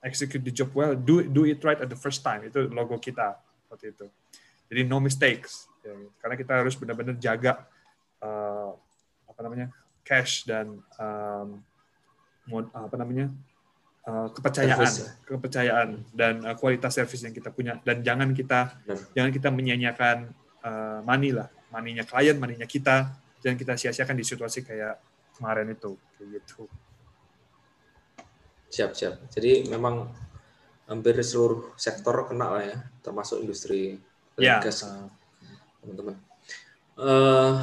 execute 0.00 0.44
the 0.44 0.54
job 0.54 0.72
well, 0.72 0.96
do 0.96 1.24
do 1.26 1.44
it 1.44 1.60
right 1.64 1.80
at 1.80 1.90
the 1.90 1.98
first 1.98 2.24
time 2.24 2.44
itu 2.46 2.70
logo 2.72 2.96
kita 2.96 3.36
seperti 3.66 3.92
itu. 3.92 4.06
Jadi 4.66 4.80
no 4.86 4.98
mistakes, 4.98 5.70
ya, 5.84 5.94
karena 6.18 6.34
kita 6.34 6.52
harus 6.58 6.74
benar-benar 6.74 7.14
jaga 7.22 7.66
uh, 8.22 8.74
apa 9.30 9.40
namanya 9.44 9.68
cash 10.06 10.46
dan 10.46 10.78
um, 10.98 11.48
apa 12.70 12.96
namanya 12.98 13.30
uh, 14.06 14.30
kepercayaan, 14.30 14.86
service. 14.86 14.98
Ya. 15.02 15.10
kepercayaan 15.26 15.88
dan 16.14 16.34
uh, 16.46 16.54
kualitas 16.54 16.94
service 16.94 17.22
yang 17.26 17.34
kita 17.34 17.50
punya 17.50 17.78
dan 17.82 18.00
jangan 18.06 18.30
kita 18.30 18.74
Benar. 18.86 18.98
jangan 19.18 19.30
kita 19.34 19.48
menyanyiakan 19.50 20.16
uh, 20.62 21.00
money 21.02 21.34
lah, 21.34 21.50
maninya 21.74 22.06
klien, 22.06 22.38
maninya 22.38 22.66
kita, 22.66 23.10
jangan 23.46 23.62
kita 23.62 23.78
sia-siakan 23.78 24.18
di 24.18 24.26
situasi 24.26 24.66
kayak 24.66 24.98
kemarin 25.38 25.70
itu, 25.70 25.94
kayak 26.18 26.42
gitu. 26.42 26.66
Siap 28.74 28.90
siap. 28.90 29.22
Jadi 29.30 29.70
memang 29.70 30.10
hampir 30.90 31.14
seluruh 31.22 31.78
sektor 31.78 32.26
kena 32.26 32.58
lah 32.58 32.64
ya, 32.66 32.78
termasuk 33.06 33.38
industri 33.38 34.02
ya. 34.34 34.58
gas, 34.58 34.82
teman-teman. 35.78 36.18
Uh, 36.98 37.62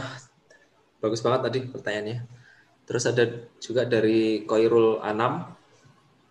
bagus 1.03 1.19
banget 1.19 1.51
tadi 1.51 1.59
pertanyaannya. 1.67 2.17
Terus 2.87 3.03
ada 3.03 3.23
juga 3.59 3.83
dari 3.83 4.47
Koirul 4.47 5.03
Anam, 5.03 5.51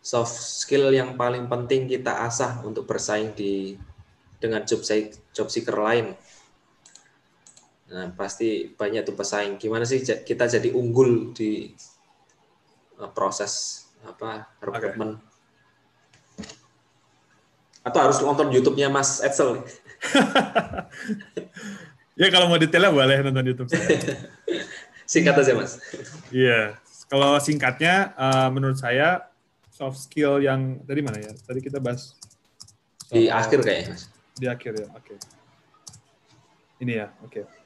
soft 0.00 0.32
skill 0.32 0.96
yang 0.96 1.20
paling 1.20 1.44
penting 1.44 1.92
kita 1.92 2.24
asah 2.24 2.64
untuk 2.64 2.88
bersaing 2.88 3.36
di 3.36 3.76
dengan 4.40 4.64
job 4.64 4.80
job 5.36 5.48
seeker 5.52 5.76
lain. 5.76 6.16
Nah, 7.92 8.08
pasti 8.16 8.72
banyak 8.72 9.04
tuh 9.04 9.12
pesaing. 9.12 9.60
Gimana 9.60 9.84
sih 9.84 10.00
kita 10.00 10.48
jadi 10.48 10.72
unggul 10.72 11.36
di 11.36 11.76
uh, 12.96 13.12
proses 13.12 13.84
apa 14.08 14.48
rekrutmen? 14.64 15.20
Okay. 15.20 15.28
Atau 17.84 18.00
harus 18.00 18.16
nonton 18.24 18.48
YouTube-nya 18.48 18.88
Mas 18.88 19.20
Edsel? 19.20 19.60
ya 22.20 22.32
kalau 22.32 22.48
mau 22.48 22.56
detailnya 22.56 22.88
boleh 22.88 23.20
nonton 23.20 23.44
YouTube 23.44 23.68
saya. 23.68 24.24
Singkat 25.12 25.44
aja 25.44 25.52
Mas. 25.52 25.76
Iya, 26.32 26.80
kalau 27.12 27.36
singkatnya 27.36 28.16
uh, 28.16 28.48
menurut 28.48 28.80
saya 28.80 29.28
soft 29.68 30.00
skill 30.00 30.40
yang 30.40 30.80
tadi 30.88 31.04
mana 31.04 31.20
ya? 31.20 31.36
Tadi 31.36 31.60
kita 31.60 31.76
bahas 31.76 32.16
di 33.12 33.28
akhir 33.28 33.60
kayaknya. 33.60 34.00
Di 34.32 34.48
akhir 34.48 34.72
ya, 34.80 34.88
oke. 34.96 35.04
Okay. 35.04 35.18
Ini 36.80 36.92
ya, 37.04 37.12
oke. 37.20 37.44
Okay. 37.44 37.61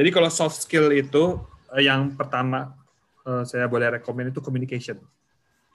Jadi 0.00 0.16
kalau 0.16 0.32
soft 0.32 0.64
skill 0.64 0.88
itu 0.96 1.36
eh, 1.76 1.84
yang 1.84 2.16
pertama 2.16 2.72
uh, 3.28 3.44
saya 3.44 3.68
boleh 3.68 4.00
rekomend 4.00 4.32
itu 4.32 4.40
communication. 4.40 4.96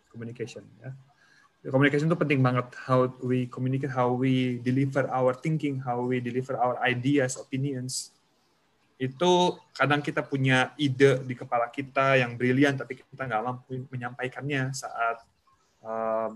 Communication 0.10 0.66
ya. 0.82 0.98
Communication 1.70 2.10
itu 2.10 2.18
penting 2.18 2.42
banget. 2.42 2.74
How 2.90 3.06
we 3.22 3.46
communicate, 3.46 3.94
how 3.94 4.18
we 4.18 4.58
deliver 4.66 5.06
our 5.14 5.38
thinking, 5.38 5.78
how 5.78 6.02
we 6.02 6.18
deliver 6.18 6.58
our 6.58 6.82
ideas, 6.82 7.38
opinions. 7.38 8.18
Itu 8.98 9.62
kadang 9.78 10.02
kita 10.02 10.26
punya 10.26 10.74
ide 10.74 11.22
di 11.22 11.38
kepala 11.38 11.70
kita 11.70 12.18
yang 12.18 12.34
brilian, 12.34 12.74
tapi 12.74 12.98
kita 12.98 13.30
nggak 13.30 13.44
mampu 13.46 13.86
menyampaikannya 13.94 14.74
saat 14.74 15.22
uh, 15.86 16.34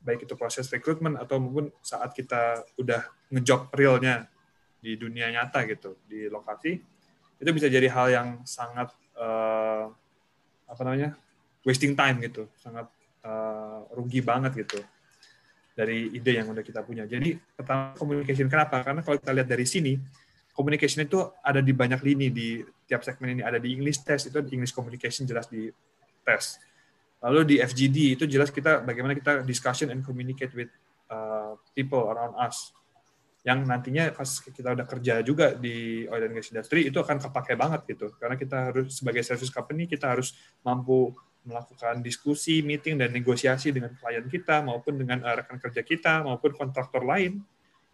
baik 0.00 0.24
itu 0.24 0.32
proses 0.40 0.72
rekrutmen 0.72 1.20
atau 1.20 1.36
mungkin 1.36 1.68
saat 1.84 2.16
kita 2.16 2.64
udah 2.80 3.04
ngejob 3.28 3.68
realnya 3.76 4.24
di 4.80 4.96
dunia 4.96 5.28
nyata 5.28 5.68
gitu 5.68 6.00
di 6.08 6.32
lokasi 6.32 6.95
itu 7.36 7.50
bisa 7.52 7.68
jadi 7.68 7.88
hal 7.90 8.06
yang 8.12 8.28
sangat 8.48 8.92
uh, 9.16 9.92
apa 10.66 10.80
namanya 10.82 11.14
wasting 11.62 11.92
time 11.92 12.22
gitu. 12.24 12.48
Sangat 12.58 12.88
uh, 13.24 13.86
rugi 13.92 14.24
banget 14.24 14.66
gitu 14.66 14.80
dari 15.76 16.08
ide 16.16 16.40
yang 16.40 16.48
udah 16.48 16.64
kita 16.64 16.80
punya. 16.80 17.04
Jadi 17.04 17.36
pertama 17.36 17.92
communication 17.96 18.48
kenapa? 18.48 18.80
Karena 18.80 19.04
kalau 19.04 19.20
kita 19.20 19.32
lihat 19.36 19.48
dari 19.48 19.68
sini 19.68 20.00
communication 20.56 21.04
itu 21.04 21.20
ada 21.44 21.60
di 21.60 21.72
banyak 21.76 22.00
lini. 22.00 22.32
Di 22.32 22.64
tiap 22.88 23.04
segmen 23.04 23.36
ini 23.36 23.42
ada 23.44 23.60
di 23.60 23.72
English 23.76 24.00
test 24.06 24.32
itu 24.32 24.40
English 24.52 24.72
communication 24.72 25.28
jelas 25.28 25.50
di 25.50 25.68
tes 26.24 26.60
Lalu 27.24 27.40
di 27.42 27.56
FGD 27.58 28.20
itu 28.20 28.24
jelas 28.28 28.52
kita 28.52 28.84
bagaimana 28.84 29.16
kita 29.16 29.40
discussion 29.42 29.88
and 29.88 30.04
communicate 30.04 30.52
with 30.52 30.68
uh, 31.08 31.56
people 31.72 32.12
around 32.12 32.36
us. 32.36 32.76
Yang 33.46 33.58
nantinya 33.62 34.10
pas 34.10 34.26
kita 34.26 34.74
udah 34.74 34.86
kerja 34.90 35.22
juga 35.22 35.54
di 35.54 36.02
oil 36.10 36.26
and 36.26 36.34
gas 36.34 36.50
industry 36.50 36.90
itu 36.90 36.98
akan 36.98 37.22
kepake 37.22 37.54
banget 37.54 37.86
gitu. 37.86 38.10
Karena 38.18 38.34
kita 38.34 38.74
harus 38.74 38.98
sebagai 38.98 39.22
service 39.22 39.54
company 39.54 39.86
kita 39.86 40.10
harus 40.18 40.34
mampu 40.66 41.14
melakukan 41.46 42.02
diskusi, 42.02 42.58
meeting 42.58 42.98
dan 42.98 43.14
negosiasi 43.14 43.70
dengan 43.70 43.94
klien 43.94 44.26
kita 44.26 44.66
maupun 44.66 44.98
dengan 44.98 45.22
uh, 45.22 45.38
rekan 45.38 45.62
kerja 45.62 45.86
kita 45.86 46.26
maupun 46.26 46.58
kontraktor 46.58 47.06
lain. 47.06 47.38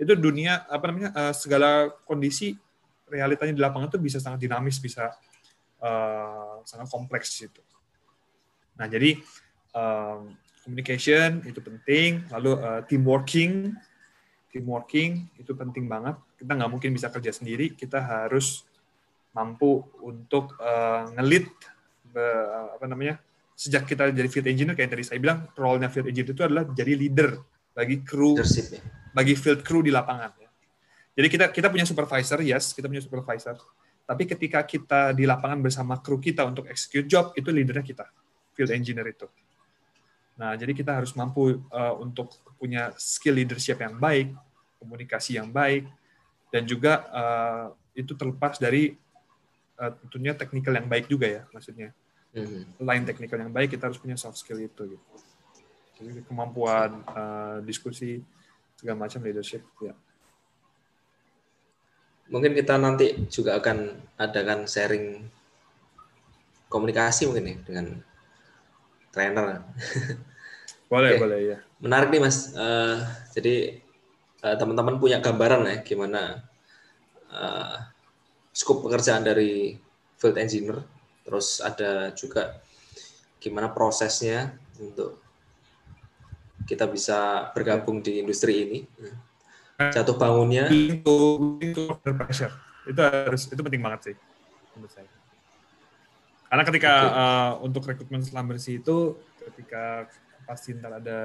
Itu 0.00 0.16
dunia 0.16 0.64
apa 0.72 0.88
namanya 0.88 1.12
uh, 1.12 1.34
segala 1.36 1.92
kondisi 2.08 2.56
realitanya 3.12 3.52
di 3.52 3.60
lapangan 3.60 3.92
itu 3.92 4.00
bisa 4.00 4.16
sangat 4.24 4.40
dinamis, 4.40 4.80
bisa 4.80 5.12
uh, 5.84 6.64
sangat 6.64 6.88
kompleks 6.88 7.28
gitu. 7.36 7.60
Nah, 8.80 8.88
jadi 8.88 9.20
um, 9.76 10.32
communication 10.64 11.44
itu 11.44 11.60
penting, 11.60 12.24
lalu 12.32 12.56
uh, 12.56 12.80
team 12.88 13.04
working, 13.04 13.76
team 14.52 14.68
working 14.68 15.32
itu 15.40 15.56
penting 15.56 15.88
banget. 15.88 16.20
Kita 16.36 16.52
nggak 16.52 16.70
mungkin 16.70 16.92
bisa 16.92 17.08
kerja 17.08 17.32
sendiri, 17.32 17.72
kita 17.72 17.98
harus 17.98 18.68
mampu 19.32 19.80
untuk 20.04 20.60
uh, 20.60 21.08
ngelit 21.16 21.48
uh, 22.12 22.76
apa 22.76 22.84
namanya 22.84 23.16
sejak 23.56 23.88
kita 23.88 24.12
jadi 24.12 24.28
field 24.28 24.48
engineer 24.52 24.76
kayak 24.76 24.92
tadi 24.92 25.04
saya 25.08 25.18
bilang 25.18 25.48
role-nya 25.56 25.88
field 25.88 26.12
engineer 26.12 26.36
itu 26.36 26.44
adalah 26.44 26.64
jadi 26.68 26.92
leader 26.92 27.40
bagi 27.72 28.04
kru 28.04 28.36
ya. 28.36 28.44
bagi 29.16 29.32
field 29.32 29.64
crew 29.64 29.80
di 29.80 29.88
lapangan 29.88 30.36
ya. 30.36 30.50
Jadi 31.12 31.28
kita 31.28 31.46
kita 31.52 31.68
punya 31.72 31.84
supervisor, 31.88 32.40
yes, 32.44 32.76
kita 32.76 32.88
punya 32.88 33.00
supervisor. 33.00 33.56
Tapi 34.04 34.28
ketika 34.28 34.64
kita 34.64 35.16
di 35.16 35.24
lapangan 35.24 35.60
bersama 35.60 36.00
kru 36.00 36.20
kita 36.20 36.44
untuk 36.44 36.68
execute 36.68 37.08
job, 37.08 37.32
itu 37.36 37.48
leadernya 37.48 37.84
kita 37.84 38.04
field 38.52 38.72
engineer 38.72 39.08
itu. 39.12 39.28
Nah, 40.36 40.56
jadi 40.56 40.72
kita 40.72 40.96
harus 40.96 41.12
mampu 41.12 41.60
uh, 41.68 41.94
untuk 42.00 42.32
punya 42.56 42.90
skill 42.96 43.36
leadership 43.36 43.78
yang 43.78 44.00
baik, 44.00 44.32
komunikasi 44.80 45.36
yang 45.36 45.52
baik, 45.52 45.86
dan 46.48 46.64
juga 46.64 47.04
uh, 47.12 47.64
itu 47.92 48.16
terlepas 48.16 48.56
dari 48.56 48.96
uh, 49.76 49.92
tentunya 50.04 50.32
teknikal 50.32 50.72
yang 50.72 50.88
baik 50.88 51.06
juga 51.06 51.28
ya, 51.28 51.42
maksudnya. 51.52 51.92
Mm-hmm. 52.32 52.80
Selain 52.80 53.04
teknikal 53.04 53.38
yang 53.44 53.52
baik, 53.52 53.76
kita 53.76 53.92
harus 53.92 54.00
punya 54.00 54.16
soft 54.16 54.40
skill 54.40 54.60
itu. 54.60 54.96
Gitu. 54.96 55.06
Jadi 56.00 56.24
kemampuan 56.24 57.04
uh, 57.12 57.60
diskusi 57.62 58.24
segala 58.74 59.06
macam 59.06 59.20
leadership, 59.20 59.62
ya. 59.84 59.92
Mungkin 62.32 62.56
kita 62.56 62.80
nanti 62.80 63.28
juga 63.28 63.60
akan 63.60 63.92
adakan 64.16 64.64
sharing 64.64 65.28
komunikasi 66.72 67.28
mungkin 67.28 67.44
ya 67.44 67.56
dengan 67.60 67.86
trainer. 69.12 69.62
Boleh, 70.92 71.16
Oke. 71.16 71.20
boleh 71.24 71.40
ya. 71.40 71.58
Menarik 71.80 72.12
nih 72.12 72.20
Mas. 72.20 72.52
Eh, 72.52 72.98
jadi 73.32 73.80
eh, 74.44 74.56
teman-teman 74.60 75.00
punya 75.00 75.24
gambaran 75.24 75.64
ya 75.64 75.76
gimana 75.80 76.44
eh, 77.32 77.76
skop 78.52 78.84
pekerjaan 78.84 79.24
dari 79.24 79.80
field 80.20 80.36
engineer. 80.36 80.84
Terus 81.24 81.64
ada 81.64 82.12
juga 82.12 82.60
gimana 83.40 83.72
prosesnya 83.72 84.52
untuk 84.76 85.16
kita 86.68 86.84
bisa 86.88 87.48
bergabung 87.56 88.04
di 88.04 88.20
industri 88.20 88.52
ini. 88.64 88.78
Jatuh 89.80 90.14
bangunnya, 90.14 90.68
under 90.70 92.14
pressure. 92.20 92.52
Itu 92.84 93.00
harus 93.00 93.48
itu 93.48 93.60
penting 93.64 93.82
banget 93.82 94.12
sih 94.12 94.16
menurut 94.76 94.92
saya. 94.92 95.11
Karena 96.52 96.68
ketika 96.68 96.92
Oke. 96.92 97.16
uh, 97.16 97.52
untuk 97.64 97.82
rekrutmen 97.88 98.20
selam 98.20 98.44
bersih 98.44 98.84
itu 98.84 99.16
ketika 99.40 100.04
pasti 100.44 100.76
ntar 100.76 101.00
ada 101.00 101.20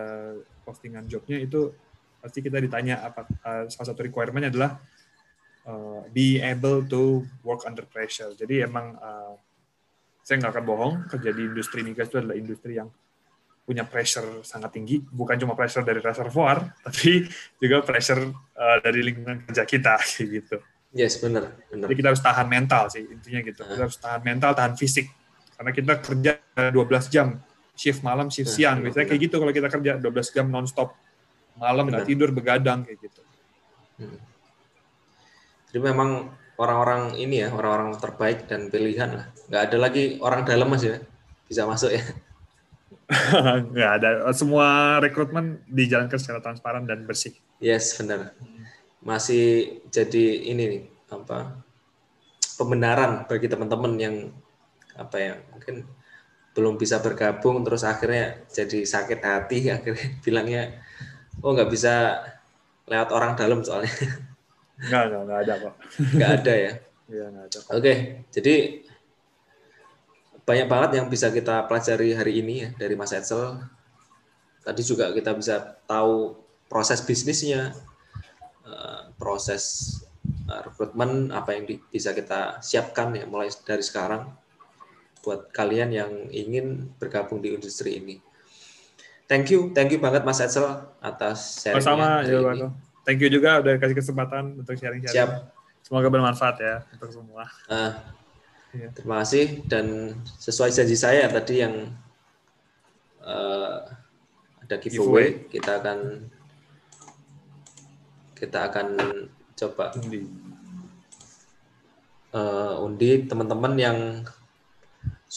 postingan 0.64 1.04
jobnya 1.04 1.36
itu 1.44 1.76
pasti 2.24 2.40
kita 2.40 2.64
ditanya 2.64 3.04
apa 3.04 3.28
uh, 3.44 3.68
salah 3.68 3.88
satu 3.91 4.08
requirement 4.08 4.48
adalah 4.48 4.80
uh, 5.68 6.08
be 6.16 6.40
able 6.40 6.80
to 6.88 7.28
work 7.44 7.68
under 7.68 7.84
pressure. 7.84 8.32
Jadi 8.40 8.64
emang 8.64 8.95
uh, 8.95 9.36
saya 10.24 10.44
nggak 10.44 10.54
akan 10.60 10.66
bohong 10.66 10.95
kerja 11.12 11.30
di 11.36 11.44
industri 11.44 11.84
migas 11.84 12.08
itu 12.08 12.24
adalah 12.24 12.36
industri 12.36 12.80
yang 12.80 12.88
punya 13.68 13.84
pressure 13.84 14.48
sangat 14.48 14.80
tinggi, 14.80 15.04
bukan 15.04 15.36
cuma 15.36 15.52
pressure 15.52 15.84
dari 15.84 15.99
reservoir, 15.99 16.72
tapi 16.88 17.28
juga 17.60 17.84
pressure 17.84 18.32
uh, 18.56 18.78
dari 18.80 19.04
lingkungan 19.04 19.44
kerja 19.44 19.68
kita 19.68 19.99
kayak 20.08 20.28
gitu. 20.40 20.58
yes 20.95 21.20
benar, 21.20 21.52
benar. 21.68 21.91
Jadi 21.91 21.95
kita 21.99 22.08
harus 22.16 22.24
tahan 22.24 22.48
mental 22.48 22.88
sih 22.88 23.04
intinya 23.04 23.44
gitu. 23.44 23.62
Kita 23.68 23.82
harus 23.91 23.99
tahan 23.99 24.24
mental, 24.24 24.56
tahan 24.56 24.74
fisik. 24.80 25.12
Karena 25.58 25.72
kita 25.74 25.94
kerja 25.98 26.32
12 26.70 27.10
jam, 27.10 27.42
shift 27.74 28.06
malam, 28.06 28.30
shift 28.30 28.54
Nah, 28.54 28.58
siang. 28.58 28.78
benar, 28.78 28.86
Biasanya 28.94 29.08
kayak 29.10 29.22
gitu 29.26 29.36
kalau 29.42 29.54
kita 29.54 29.68
kerja 29.74 29.92
12 29.98 30.30
jam 30.30 30.46
nonstop. 30.54 30.94
Malam 31.58 31.90
nggak 31.90 32.06
tidur, 32.06 32.30
begadang 32.30 32.86
kayak 32.86 33.02
gitu. 33.02 33.22
Hmm. 33.98 34.22
Jadi 35.74 35.80
memang 35.82 36.30
orang-orang 36.62 37.18
ini 37.18 37.46
ya 37.46 37.50
orang-orang 37.54 37.98
terbaik 37.98 38.46
dan 38.46 38.70
pilihan 38.70 39.10
lah. 39.14 39.26
Nggak 39.50 39.62
ada 39.70 39.78
lagi 39.78 40.04
orang 40.22 40.42
dalam 40.46 40.70
mas 40.70 40.86
ya 40.86 41.02
bisa 41.50 41.66
masuk 41.66 41.94
ya. 41.94 42.04
nggak 43.74 43.92
ada. 44.02 44.10
Semua 44.38 44.98
rekrutmen 45.02 45.62
dijalankan 45.66 46.18
secara 46.22 46.40
transparan 46.42 46.86
dan 46.86 47.06
bersih. 47.10 47.34
Yes 47.58 47.98
benar. 47.98 48.38
Masih 49.02 49.80
jadi 49.90 50.50
ini 50.50 50.64
nih 50.70 50.82
apa 51.10 51.58
pembenaran 52.58 53.24
bagi 53.30 53.48
teman-teman 53.48 53.94
yang 54.02 54.16
apa 54.98 55.18
ya 55.22 55.34
mungkin 55.53 55.86
belum 56.57 56.76
bisa 56.82 56.98
bergabung 56.99 57.61
terus 57.61 57.86
akhirnya 57.86 58.41
jadi 58.49 58.82
sakit 58.84 59.19
hati 59.22 59.60
akhirnya 59.78 60.07
bilangnya 60.26 60.64
oh 61.45 61.53
nggak 61.53 61.69
bisa 61.69 62.22
lewat 62.90 63.10
orang 63.14 63.38
dalam 63.38 63.61
soalnya 63.61 63.94
Nggak, 64.78 65.03
nggak, 65.10 65.22
nggak 65.26 65.40
ada 65.41 65.53
kok. 65.57 65.74
nggak 66.14 66.32
ada 66.41 66.56
ya. 66.56 66.74
Iya, 67.07 67.24
nggak 67.32 67.45
ada 67.48 67.57
kok. 67.64 67.72
Oke, 67.72 67.94
jadi 68.36 68.56
banyak 70.44 70.68
banget 70.68 70.91
yang 70.99 71.07
bisa 71.07 71.32
kita 71.32 71.64
pelajari 71.64 72.11
hari 72.11 72.44
ini 72.44 72.68
ya 72.68 72.69
dari 72.76 72.99
Mas 72.99 73.15
Edsel. 73.15 73.64
Tadi 74.60 74.82
juga 74.84 75.15
kita 75.15 75.32
bisa 75.32 75.80
tahu 75.88 76.36
proses 76.68 76.99
bisnisnya, 76.99 77.72
eh, 78.68 79.02
proses 79.15 79.64
eh, 80.52 80.61
rekrutmen, 80.68 81.32
apa 81.32 81.56
yang 81.56 81.64
bisa 81.88 82.11
kita 82.11 82.60
siapkan 82.60 83.15
ya 83.15 83.24
mulai 83.24 83.48
dari 83.64 83.80
sekarang 83.80 84.28
buat 85.28 85.52
kalian 85.52 85.91
yang 85.91 86.12
ingin 86.32 86.88
bergabung 86.95 87.44
di 87.44 87.52
industri 87.52 87.99
ini. 87.99 88.16
Thank 89.28 89.52
you, 89.52 89.76
thank 89.76 89.91
you 89.91 89.99
banget 89.99 90.24
Mas 90.24 90.40
Edsel 90.40 90.64
atas 91.04 91.68
sharingnya 91.68 92.24
hari 92.24 92.32
ya. 92.64 92.72
Thank 93.04 93.20
you 93.20 93.28
juga 93.28 93.60
udah 93.60 93.76
kasih 93.76 93.95
kesempatan 93.99 94.56
untuk 94.64 94.80
sharing-sharing. 94.80 95.12
Siap. 95.12 95.52
Semoga 95.84 96.08
bermanfaat 96.08 96.56
ya 96.64 96.76
untuk 96.95 97.12
semua. 97.12 97.44
Ah, 97.68 98.16
Iya. 98.76 98.91
terima 98.91 99.24
kasih 99.24 99.64
dan 99.68 100.16
sesuai 100.40 100.72
janji 100.72 100.95
saya 100.99 101.28
tadi 101.32 101.64
yang 101.64 101.91
eh, 103.24 103.78
ada 104.64 104.76
giveaway, 104.80 105.48
kita 105.48 105.80
akan 105.80 106.28
kita 108.36 108.60
akan 108.68 108.88
coba 109.56 109.95
Undi. 109.95 110.20
eh, 112.36 112.76
undi 112.84 113.12
teman-teman 113.24 113.74
yang 113.80 113.98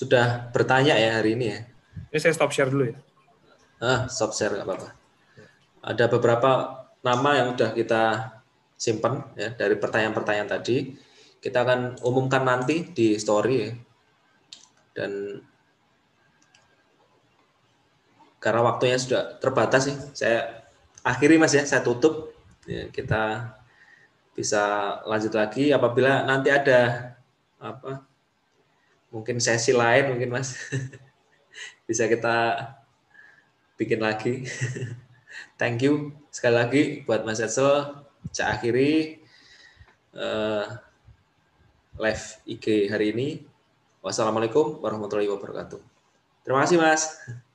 sudah 0.01 0.49
bertanya 0.49 0.97
ya 0.97 1.21
hari 1.21 1.37
ini 1.37 1.47
ya. 1.53 1.61
Ini 2.09 2.19
saya 2.25 2.33
stop 2.33 2.57
share 2.57 2.73
dulu 2.73 2.89
ya. 2.89 2.97
Ah, 3.85 4.09
stop 4.09 4.33
share 4.33 4.57
nggak 4.57 4.65
apa-apa. 4.65 4.89
Ada 5.85 6.09
beberapa 6.09 6.51
nama 7.05 7.31
yang 7.37 7.53
sudah 7.53 7.77
kita 7.77 8.03
simpan 8.81 9.29
ya 9.37 9.53
dari 9.53 9.77
pertanyaan-pertanyaan 9.77 10.49
tadi. 10.49 10.97
Kita 11.37 11.69
akan 11.69 12.01
umumkan 12.01 12.49
nanti 12.49 12.89
di 12.97 13.21
story 13.21 13.55
ya. 13.61 13.71
Dan 14.97 15.45
karena 18.41 18.61
waktunya 18.65 18.97
sudah 18.97 19.37
terbatas 19.37 19.93
sih, 19.93 19.97
saya 20.17 20.65
akhiri 21.05 21.37
Mas 21.37 21.53
ya, 21.53 21.69
saya 21.69 21.85
tutup. 21.85 22.33
Ya, 22.65 22.89
kita 22.89 23.53
bisa 24.33 24.97
lanjut 25.05 25.37
lagi 25.37 25.69
apabila 25.77 26.25
nanti 26.25 26.49
ada 26.49 27.13
apa 27.61 28.10
mungkin 29.11 29.43
sesi 29.43 29.75
lain 29.75 30.15
mungkin 30.15 30.31
Mas 30.31 30.55
bisa 31.89 32.07
kita 32.07 32.37
bikin 33.75 34.01
lagi. 34.01 34.47
Thank 35.61 35.85
you 35.85 36.15
sekali 36.31 36.55
lagi 36.57 36.83
buat 37.05 37.27
Mas 37.27 37.43
Edsel. 37.43 38.07
Saya 38.31 38.57
akhiri 38.57 39.21
eh, 40.15 40.67
live 41.99 42.25
IG 42.47 42.89
hari 42.89 43.13
ini. 43.13 43.29
Wassalamualaikum 44.01 44.81
warahmatullahi 44.81 45.29
wabarakatuh. 45.29 45.81
Terima 46.47 46.65
kasih 46.65 46.79
Mas. 46.81 47.03